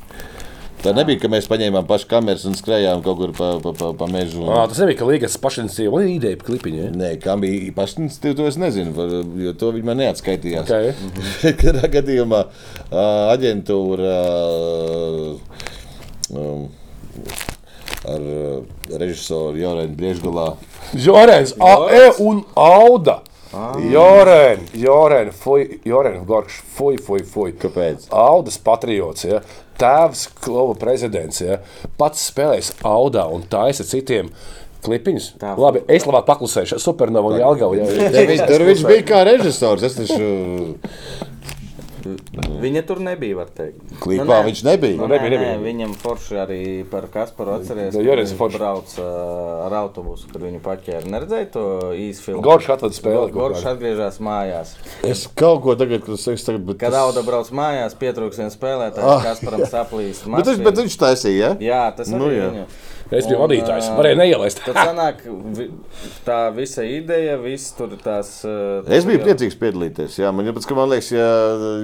Tā 0.78 0.92
nebija, 0.94 1.18
ka 1.24 1.28
mēs 1.34 1.48
paņēmām 1.50 1.88
pašu 1.90 2.06
kameras 2.08 2.44
un 2.46 2.54
skrējām 2.54 3.00
kaut 3.04 3.18
kur 3.18 3.32
pa, 3.34 3.48
pa, 3.64 3.72
pa, 3.74 3.88
pa 3.98 4.06
mežu. 4.14 4.44
un- 4.44 4.52
Ah, 4.54 4.68
tas 4.70 4.78
nebija, 4.78 5.00
ka 5.00 5.08
līgas 5.10 5.34
pašinstīva. 5.42 5.90
Man 5.96 6.06
ir 6.06 6.20
ideja 6.20 6.38
par 6.38 6.52
klipiņu. 6.52 6.84
Ja? 6.84 6.92
Nē, 6.94 7.10
kam 7.24 7.42
bija 7.42 7.72
pašiniciatīva, 7.74 8.36
to 8.38 8.46
es 8.46 8.58
nezinu, 8.62 8.94
var- 8.94 9.26
jo 9.42 9.54
to 9.58 9.72
viņi 9.74 9.84
man 9.90 9.98
neatskaitījās. 9.98 10.70
Okay. 10.70 10.94
Katrā 11.64 11.90
gadījumā 11.98 12.44
aģentūra 13.34 14.14
um, 16.38 16.68
ar 18.08 18.28
ā, 18.34 18.52
režisoru 18.98 19.60
Jorēnu 19.60 19.98
Briežgalā. 20.00 20.50
Jorens, 20.96 21.56
A, 21.60 21.74
E 21.92 22.06
un 22.24 22.44
Auda. 22.56 23.22
Jorēn, 23.88 24.66
Jorēn, 24.76 25.32
fuj, 25.32 25.64
Jorēn, 25.88 26.20
Gorkš, 26.28 26.60
fuj, 26.76 26.98
fuj, 27.06 27.24
fuj. 27.32 27.54
Kāpēc? 27.62 28.10
Audas 28.12 28.60
patriots, 28.62 29.24
ja? 29.26 29.42
tēvs, 29.78 30.28
klova 30.42 30.76
prezidents, 30.80 31.42
ja? 31.42 31.60
pats 32.00 32.28
spēlēs 32.32 32.74
Audā 32.86 33.28
un 33.32 33.46
taisa 33.50 33.86
citiem 33.88 34.32
klipiņus. 34.86 35.32
Tā. 35.42 35.54
Labi, 35.60 35.84
es 35.92 36.06
labāk 36.08 36.28
paklusēšu. 36.28 36.80
Supernova 36.82 37.34
un 37.34 37.40
Jālgava. 37.42 37.78
Jā, 37.80 37.88
viņš, 38.14 38.44
tur 38.52 38.66
viņš 38.68 38.84
bija 38.88 39.06
kā 39.08 39.24
režisors. 39.28 39.86
Es 39.88 39.98
taču 39.98 40.78
Viņa 42.62 42.82
tur 42.88 43.00
nebija, 43.04 43.36
var 43.38 43.50
teikt. 43.54 43.80
klipā 44.02 44.26
Nu, 44.26 44.32
nē. 44.32 44.40
viņš 44.48 44.62
nebija. 44.64 44.98
Nu, 44.98 45.08
nebija, 45.08 45.30
nē, 45.30 45.36
nebija. 45.36 45.58
nē, 45.58 45.64
viņam 45.66 45.96
forši 46.02 46.36
arī 46.44 46.60
par 46.90 47.08
Kasparu 47.14 47.56
atceries. 47.58 47.94
Nu, 47.94 48.00
kad 48.00 48.08
Joris 48.10 48.32
viņš 48.32 48.38
forši. 48.40 48.58
brauc 48.58 48.96
ar 49.68 49.74
autobusu, 49.82 50.28
kad 50.32 50.42
viņu 50.42 50.60
paķēra. 50.66 51.06
Neredzēji 51.14 51.52
to 51.52 51.64
īsu 51.94 52.26
filmu? 52.26 52.42
Goršs 52.48 52.70
atved 52.78 52.98
spēli 52.98 53.32
kādu. 53.32 53.62
atgriežas 53.74 54.20
mājās. 54.20 54.76
Es 55.04 55.28
kaut 55.28 55.62
ko 55.64 55.76
tagad, 55.76 56.04
kas 56.06 56.28
es 56.28 56.44
tagad. 56.44 56.66
Bet 56.66 56.78
Kad 56.80 56.92
tas- 56.92 57.02
Auda 57.08 57.22
brauc 57.24 57.50
mājās, 57.52 57.96
pietrūks 57.96 58.38
viens 58.38 58.56
spēlētājs, 58.58 59.04
Ah. 59.08 59.24
Kasparam 59.24 59.62
saplīst. 59.68 60.26
Bet 60.38 60.46
viņš, 60.46 60.64
bet 60.64 60.76
viņš 60.76 60.98
taisīja, 60.98 61.38
ja? 61.38 61.52
Jā, 61.60 61.96
tas 61.96 62.10
Nu, 62.10 62.26
arī 62.28 62.38
jā. 62.38 62.66
Es 63.12 63.28
biju 63.28 63.40
vadītājs. 63.40 63.88
Varēju 63.98 64.18
neielaist. 64.20 64.60
Tad 64.66 64.76
sanāk, 64.76 65.22
vi- 65.56 65.70
tā 66.26 66.40
visa 66.56 66.84
ideja, 66.84 67.38
viss 67.42 67.72
tur 67.78 67.94
tās. 68.04 68.44
uh, 68.46 68.84
Es 68.92 69.06
biju 69.08 69.22
priecīgs 69.24 69.56
piedalīties. 69.60 70.18
Jā, 70.20 70.34
man, 70.34 70.46
jāpēc, 70.46 70.68
man 70.76 70.90
liekas, 70.90 71.12
ja, 71.16 71.30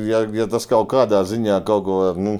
ja, 0.09 0.23
ja 0.41 0.47
tas 0.51 0.65
kaut 0.67 0.89
kādā 0.91 1.23
ziņā 1.23 1.63
kaut 1.65 1.85
ko. 1.85 2.13
Nu, 2.17 2.39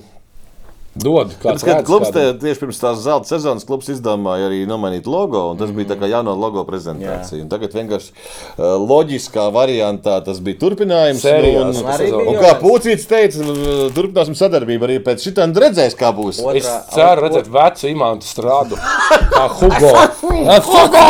Dod, 0.94 1.32
Tāpēc, 1.34 1.42
kāds 1.42 1.64
kad 1.66 1.86
klubs 1.88 2.12
te, 2.14 2.22
tieši 2.38 2.60
pirms 2.62 2.78
tās 2.78 3.00
zelta 3.02 3.26
sezonas 3.26 3.64
klubs 3.66 3.88
izdomāja 3.90 4.46
arī 4.46 4.60
nomainīt 4.70 5.08
logo, 5.10 5.40
un 5.50 5.58
tas 5.58 5.72
mm 5.72 5.80
bija 5.80 5.90
tā 5.90 5.96
kā 6.04 6.10
jauno 6.12 6.36
logo 6.38 6.62
prezentācija. 6.68 7.42
Un 7.42 7.48
Tagad 7.50 7.74
vienkārši 7.74 8.12
uh, 8.14 8.76
loģiskā 8.78 9.48
variantā 9.56 10.20
tas 10.28 10.38
bija 10.46 10.60
turpinājums. 10.62 11.24
Un, 11.26 11.34
Arī 11.34 11.54
un, 11.58 11.72
bija 11.74 12.30
un 12.30 12.38
kā 12.44 12.52
Pūcīts 12.62 13.08
teica, 13.10 13.42
uh, 13.42 13.88
turpināsim 13.96 14.38
sadarbību 14.38 14.86
arī 14.86 15.00
pēc 15.08 15.26
šitā 15.26 15.48
un 15.50 15.56
redzēs, 15.66 15.98
kā 15.98 16.14
būs. 16.14 16.44
Otrā- 16.46 16.62
Es 16.62 16.70
ceru 16.94 17.26
redzēt 17.26 17.50
vecu 17.58 17.90
imantu 17.90 18.30
strādu. 18.30 18.78
Kā 19.34 19.48
Hugo. 19.50 19.96
Hugo! 20.70 21.10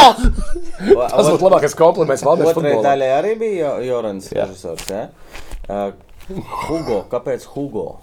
Tas 1.11 1.27
būtu 1.27 1.43
labākais 1.49 1.75
kompliments 1.77 2.23
Valdēs 2.25 2.55
futbolā. 2.55 2.79
daļai 2.87 3.11
arī 3.19 3.35
bija 3.39 3.59
Jo- 3.75 3.83
Jorans 3.89 4.31
režisors. 4.31 4.87
Ja? 4.89 5.03
Uh, 5.67 5.91
Hugo, 6.69 7.03
kāpēc 7.11 7.45
Hugo? 7.51 7.97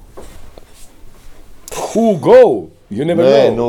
Hugo! 1.89 2.69
You 2.91 3.05
never 3.07 3.23
Nē, 3.23 3.53
nu, 3.55 3.67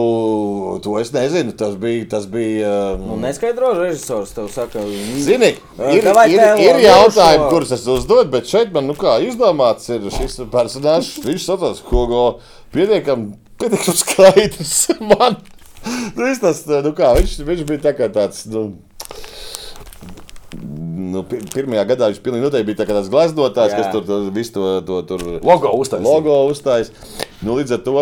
to 0.82 0.96
es 0.98 1.12
nezinu. 1.14 1.54
Tas 1.54 1.76
bija. 1.78 2.08
Tas 2.10 2.26
bija 2.26 2.72
Nu, 2.98 3.14
um, 3.14 3.22
neskaidro 3.22 3.70
režisors, 3.78 4.32
tev 4.34 4.48
saka, 4.50 4.82
"Mm, 4.82 5.20
Zini, 5.22 5.52
ir, 5.78 6.08
ir, 6.10 6.42
ir 6.64 6.80
jautājumi, 6.88 7.50
kurus 7.52 7.76
es 7.78 7.86
uzdodu, 7.86 8.32
bet 8.34 8.50
šeit 8.50 8.74
man 8.74 8.90
nu 8.90 8.96
kā, 8.98 9.20
izdomāts 9.22 9.92
ir 9.94 10.10
šis 10.10 10.40
personāžs. 10.50 11.22
Viņš 11.22 11.46
saucās 11.46 11.84
Hugo. 11.92 12.40
Pietiekami 12.74 13.36
pietiekam 13.62 13.96
skaidrs. 14.02 14.90
Man 15.12 15.38
nu, 16.16 16.30
tas, 16.42 16.66
nu 16.66 16.94
kā, 16.98 17.14
viņš, 17.18 17.38
viņš 17.46 17.66
bija 17.70 17.86
tā 17.90 17.94
kā 17.98 18.10
tāds. 18.14 18.46
Nu, 18.50 18.72
Nu, 21.12 21.22
pi- 21.28 21.40
pirmajā 21.54 21.84
gadā 21.94 22.10
viņš 22.12 22.20
pilnīgi 22.24 22.44
noteikti 22.46 22.68
bija 22.72 22.86
tāds 22.90 23.10
glaznotājs, 23.12 23.72
Jā. 23.72 23.78
kas 23.82 23.92
tur, 23.94 24.04
tur 24.08 24.26
visu 24.36 24.52
to, 24.58 24.66
to 24.88 24.98
tur 25.08 25.24
Logo 25.48 25.72
uztaisīja. 25.80 26.04
logo 26.08 26.36
uzstājas. 26.52 26.92
Nu, 27.42 27.56
līdz 27.60 27.78
ar 27.78 27.84
to 27.86 27.96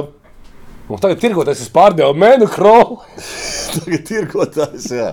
Un 0.90 0.98
tagad 0.98 1.20
tirgoties, 1.22 1.60
es 1.62 1.70
pārdevu 1.70 2.16
menu 2.18 2.48
krolu. 2.50 2.98
Tagad 3.76 3.94
ir 4.00 4.06
tirgotājs, 4.10 4.88
jā. 4.90 5.12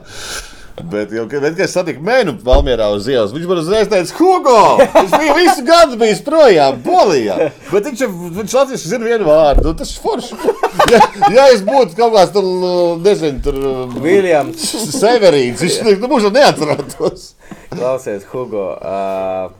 Bet, 0.77 1.13
jau, 1.13 1.25
kad, 1.31 1.41
kad 1.41 1.61
es 1.65 1.73
satiku 1.73 2.03
mēnu 2.05 2.35
Valmjerā 2.45 2.91
uz 2.93 3.07
ielas, 3.09 3.31
viņš 3.33 3.47
man 3.49 3.61
uzreiz 3.63 3.89
teica, 3.89 4.13
Hugo! 4.19 4.57
Viņš 4.93 5.15
bija 5.15 5.37
visu 5.39 5.65
gadu 5.65 5.97
bijis 6.01 6.21
projām, 6.27 6.83
Polijā. 6.85 7.37
Bet 7.71 7.89
viņš, 7.89 8.03
viņš 8.37 8.57
latviešu 8.59 8.91
zina 8.93 9.09
vienu 9.09 9.29
vārdu, 9.29 9.73
tas 9.79 9.95
ir 9.95 10.03
forši. 10.05 10.37
Ja, 10.93 11.01
ja 11.33 11.47
es 11.55 11.65
būtu 11.65 11.97
kaut 11.97 12.13
kāds 12.15 12.35
tur, 12.35 12.45
nezinu, 13.03 13.41
tur 13.43 13.57
Viljams, 14.05 14.69
Severīns, 14.93 15.65
viņš 15.65 15.97
nu, 16.05 16.11
mūžam 16.13 16.37
neatcerētos. 16.37 17.31
klausies, 17.73 18.29
Hugo. 18.35 18.69
Uh, 18.77 19.57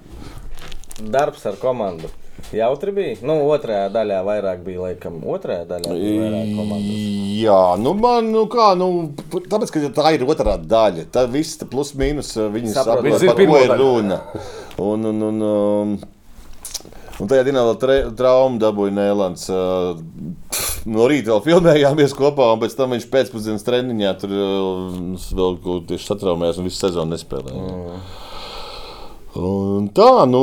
darbs 1.01 1.49
ar 1.49 1.57
komandu. 1.61 2.13
Jautri 2.55 2.93
bija. 2.95 3.17
Nu, 3.27 3.41
otrajā 3.51 3.89
daļā 3.95 4.21
vairāk 4.27 4.61
bija, 4.67 4.85
laikam, 4.85 5.19
otrajā 5.27 5.65
daļā 5.67 5.95
bija 5.95 6.19
vairāk 6.23 6.51
komandas. 6.55 7.01
Jā, 7.41 7.63
nu 7.83 7.95
man, 7.99 8.29
nu 8.35 8.45
kā, 8.51 8.69
nu, 8.79 8.91
tāpēc, 9.35 9.73
ka 9.75 9.91
tā 9.97 10.13
ir 10.15 10.27
otrā 10.27 10.55
daļa. 10.61 11.09
Tā 11.13 11.27
viss 11.31 11.59
tā 11.59 11.67
plus 11.71 11.91
mīnus, 11.99 12.35
viņi 12.39 12.75
Saprot. 12.77 13.09
saprot, 13.17 13.27
par 13.33 13.51
ko 13.51 13.63
ir 13.65 13.75
runa. 13.81 14.21
Un, 14.83 15.09
un, 15.11 15.25
un, 15.31 15.43
um, 15.49 15.97
un 17.19 17.33
tajā 17.33 17.49
dienā 17.49 17.65
vēl 17.67 18.13
traumu 18.19 18.63
dabūja 18.63 18.95
Nēlands. 18.95 19.49
Uh, 19.51 19.99
no 20.87 21.09
rīta 21.11 21.35
vēl 21.35 21.43
filmējāmies 21.49 22.15
kopā, 22.15 22.53
un 22.55 22.63
pēc 22.63 22.79
tam 22.79 22.95
viņš 22.95 23.09
pēcpusdienas 23.11 23.67
treniņā 23.67 24.15
tur 24.23 24.37
uh, 24.37 25.27
vēl 25.35 25.59
kaut 25.65 25.91
tieši 25.91 26.13
satraumējās 26.13 26.63
un 26.63 26.71
visu 26.71 26.85
sezonu 26.85 27.17
nespēlēja. 27.17 27.67
Mm. 27.75 28.25
Un 29.37 29.91
tā, 29.93 30.25
nu, 30.31 30.43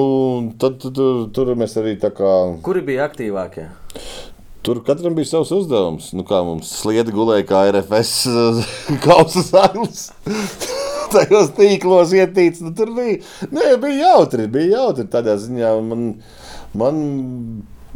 tad, 0.61 0.77
tad, 0.81 0.93
tur, 0.93 1.23
tur 1.33 1.53
mēs 1.57 1.73
arī 1.81 1.95
tā 2.01 2.11
kā. 2.13 2.29
Kuri 2.65 2.83
bija 2.85 3.07
aktīvākie? 3.09 3.65
Tur 4.63 4.79
katram 4.85 5.15
bija 5.17 5.31
savs 5.31 5.51
uzdevums. 5.55 6.11
Nu, 6.15 6.23
kā 6.27 6.43
mums 6.45 6.69
slieda 6.77 7.11
gulēja, 7.11 7.47
kā 7.49 7.63
RFS 7.71 8.13
kausa 9.05 9.43
zāles. 9.47 10.05
Tajos 11.13 11.51
tīklos 11.57 12.13
ietīts. 12.15 12.61
Nu, 12.63 12.71
tur 12.77 12.93
bija, 12.95 13.17
nē, 13.49 13.73
bija 13.81 14.13
jautri. 14.13 14.47
Bija 14.51 14.77
jautri 14.77 15.07
tādā 15.11 15.35
ziņā. 15.41 15.73
Man, 15.89 16.05
man, 16.77 17.03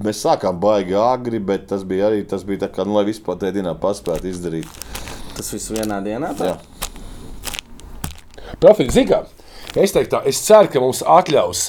mēs 0.01 0.25
sākām 0.25 0.59
baigi 0.63 0.97
agri, 0.99 1.39
bet 1.39 1.69
tas 1.71 1.85
bija 1.87 2.09
arī 2.09 2.25
tas 2.27 2.43
bija 2.47 2.65
tā, 2.65 2.73
kā, 2.73 2.87
nu, 2.89 2.97
lai 2.97 3.05
vispār 3.07 3.39
tajā 3.39 3.59
dienā 3.61 3.77
paspētu 3.79 4.33
izdarīt. 4.33 4.69
Tas 5.37 5.53
viss 5.53 5.71
vienā 5.71 6.01
dienā. 6.03 6.33
tā? 6.37 6.51
Jā. 6.51 6.57
Profili, 8.57 8.89
zini, 8.89 9.11
kā? 9.13 9.23
Es 9.77 9.93
teiktu, 9.95 10.15
tā, 10.15 10.21
es 10.29 10.39
ceru, 10.45 10.71
ka 10.73 10.81
mums 10.83 11.03
atļaus, 11.05 11.63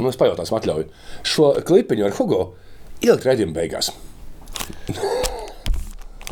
un 0.00 0.10
es 0.10 0.18
pajautāšu, 0.20 0.56
atļauju 0.58 0.88
šo 1.26 1.52
klipiņu 1.66 2.08
ar 2.08 2.16
Hugo 2.18 2.42
ielikt 3.04 3.26
redzējumu 3.28 3.56
beigās. 3.56 3.92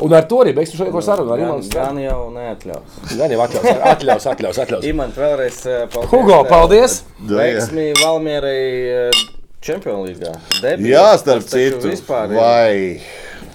Un 0.03 0.11
ar 0.11 0.25
to 0.27 0.41
arī 0.43 0.51
beigsim 0.57 0.75
šo 0.81 1.01
sarunu. 1.03 1.31
Ar 1.31 1.39
Gan, 1.39 1.61
gan 1.71 1.99
jau 2.03 2.17
neatļaus. 2.35 2.97
Gan 3.15 3.31
jau 3.31 3.39
atļaus, 3.45 3.67
atļaus, 3.93 4.25
atļaus. 4.33 4.59
atļaus. 4.65 4.87
Imants 4.89 5.19
vēlreiz 5.21 5.61
uh, 5.69 5.77
paldies. 5.93 6.11
Hugo, 6.11 6.35
tev. 6.41 6.49
paldies! 6.51 6.97
Veiksmi 7.29 7.85
Valmierai 8.01 8.65
uh, 8.91 9.21
Čempionu 9.65 10.03
līgā. 10.09 10.33
Debijas, 10.59 10.89
Jā, 10.91 11.05
starp 11.21 11.47
citu. 11.49 11.87
Vispār, 11.87 12.35
Vai. 12.35 12.99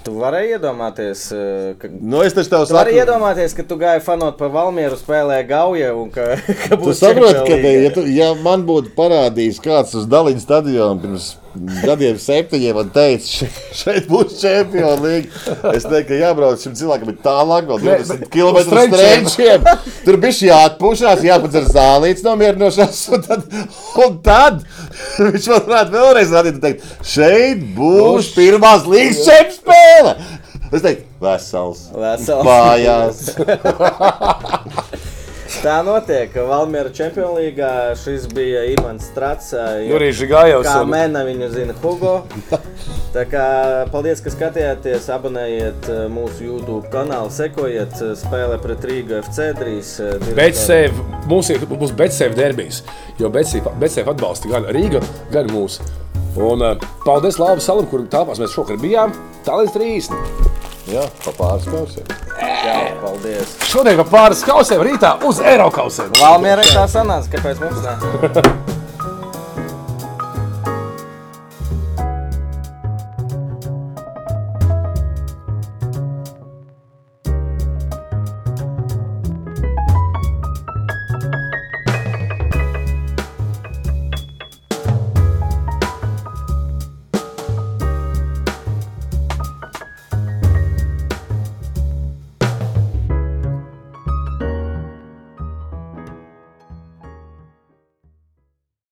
Tu 0.01 0.13
varēji 0.17 0.55
iedomāties, 0.55 1.23
uh, 1.35 1.73
ka 1.81 1.89
Nu, 1.91 2.23
es 2.25 2.33
taču 2.33 2.49
tev 2.53 2.65
Tu 2.65 2.73
vari 2.73 2.95
saku. 2.95 3.01
iedomāties, 3.03 3.53
ka 3.57 3.65
tu 3.69 3.77
gāji 3.81 4.01
fanot 4.05 4.37
par 4.39 4.49
Valmieru 4.53 4.97
spēlē 4.97 5.41
Gauja 5.49 5.91
un 5.97 6.09
ka, 6.13 6.35
ka 6.63 6.73
Tu 6.75 6.79
būs 6.81 7.01
saproti, 7.03 7.43
ka, 7.45 7.59
ja, 7.85 7.91
tu, 7.93 8.05
ja 8.09 8.31
man 8.41 8.65
būtu 8.65 8.95
parādījis 8.97 9.61
kāds 9.61 9.93
uz 9.99 10.07
Daliņas 10.09 10.47
stadionu 10.47 11.01
pirms 11.03 11.29
gadiem, 11.83 12.17
septiņiem, 12.21 12.77
un 12.79 12.91
teica, 12.95 13.27
šeit, 13.27 13.57
šeit 13.81 14.07
būs 14.09 14.37
čempionu 14.39 15.03
līnija, 15.03 15.55
es 15.75 15.85
teiktu, 15.85 16.07
ka 16.09 16.19
jābrauc 16.19 16.63
šim 16.63 16.75
cilvēkam 16.79 17.11
tālāk, 17.25 17.67
vēl 17.69 17.81
20 17.83 18.25
km 18.31 18.59
strēčiem. 18.69 19.67
Tur 20.05 20.19
bija 20.23 20.47
jāatpūšās, 20.51 21.25
jāpadzer 21.27 21.67
zālīts 21.71 22.25
nomierinošās, 22.25 23.03
un 23.17 23.25
tad, 23.27 23.45
un 24.05 24.17
tad 24.25 24.63
viņš 25.19 25.51
man 25.51 25.67
varētu 25.67 25.97
vēlreiz 25.97 26.35
rādīt 26.37 26.57
un 26.59 26.65
teikt, 26.65 26.87
šeit 27.13 27.67
būs 27.77 28.31
pirmās 28.37 28.87
līgas 28.89 29.25
čempionu 29.27 29.59
spēle. 29.61 30.15
Es 30.71 30.83
teiktu, 30.85 31.03
vesels. 31.19 31.87
Vesels. 31.91 32.45
Mājās. 32.47 33.25
Tā 35.61 35.75
notiek. 35.85 36.33
Valmiera 36.49 36.89
Čempionlīgā 36.89 37.91
šis 38.01 38.23
bija 38.33 38.63
Imants 38.71 39.11
Strats. 39.11 39.51
Jurijs 39.85 40.17
Žigājovs 40.17 40.65
Kā 40.65 40.79
un- 40.81 40.89
mēnā 40.89 41.21
viņu 41.27 41.49
zina 41.53 41.75
Hugo. 41.83 42.13
Tā 43.15 43.25
kā 43.29 43.43
paldies, 43.93 44.23
ka 44.25 44.31
skatījāties. 44.33 45.05
Abonējiet 45.13 45.85
mūsu 46.09 46.47
YouTube 46.47 46.89
kanālu, 46.93 47.29
sekojiet 47.35 47.93
spēlē 48.23 48.57
pret 48.63 48.87
Rīgu 48.89 49.19
FC 49.19 49.51
drīz. 49.59 49.91
eh, 50.01 50.15
direktori. 50.17 50.39
Betsēv, 50.39 51.01
mums 51.29 51.49
ir 51.53 51.65
būs 51.69 51.93
Betsēv 51.99 52.33
derbijas, 52.39 52.81
jo 53.19 53.29
Betsēv 53.29 54.09
atbalsta 54.15 54.49
gan 54.49 54.65
Rīga, 54.73 55.03
gan 55.31 55.51
mūsu. 55.53 55.85
Un 56.41 56.63
paldies 57.05 57.37
Lāvas 57.37 57.67
salam, 57.69 57.85
kur 57.91 57.99
tāpās 58.09 58.39
mēs 58.41 58.55
šokar 58.55 58.79
bijām. 58.81 59.13
Tā 59.45 59.59
līdz 59.61 59.75
30. 59.77 60.60
Jā, 60.91 61.05
pa 61.23 61.31
pāris 61.37 61.69
kausiem. 61.71 62.09
Jā, 62.41 62.75
paldies. 62.99 63.55
Šodien 63.71 64.01
pa 64.01 64.07
pāris 64.11 64.43
kausiem 64.43 64.83
rītā 64.83 65.13
uz 65.27 65.39
Eiropausiem. 65.39 66.11
Valmiera 66.19 66.67
tā 66.67 66.83
sanāca, 66.91 67.31
kāpēc 67.37 67.63
mums 67.63 67.81
ne? 67.87 68.75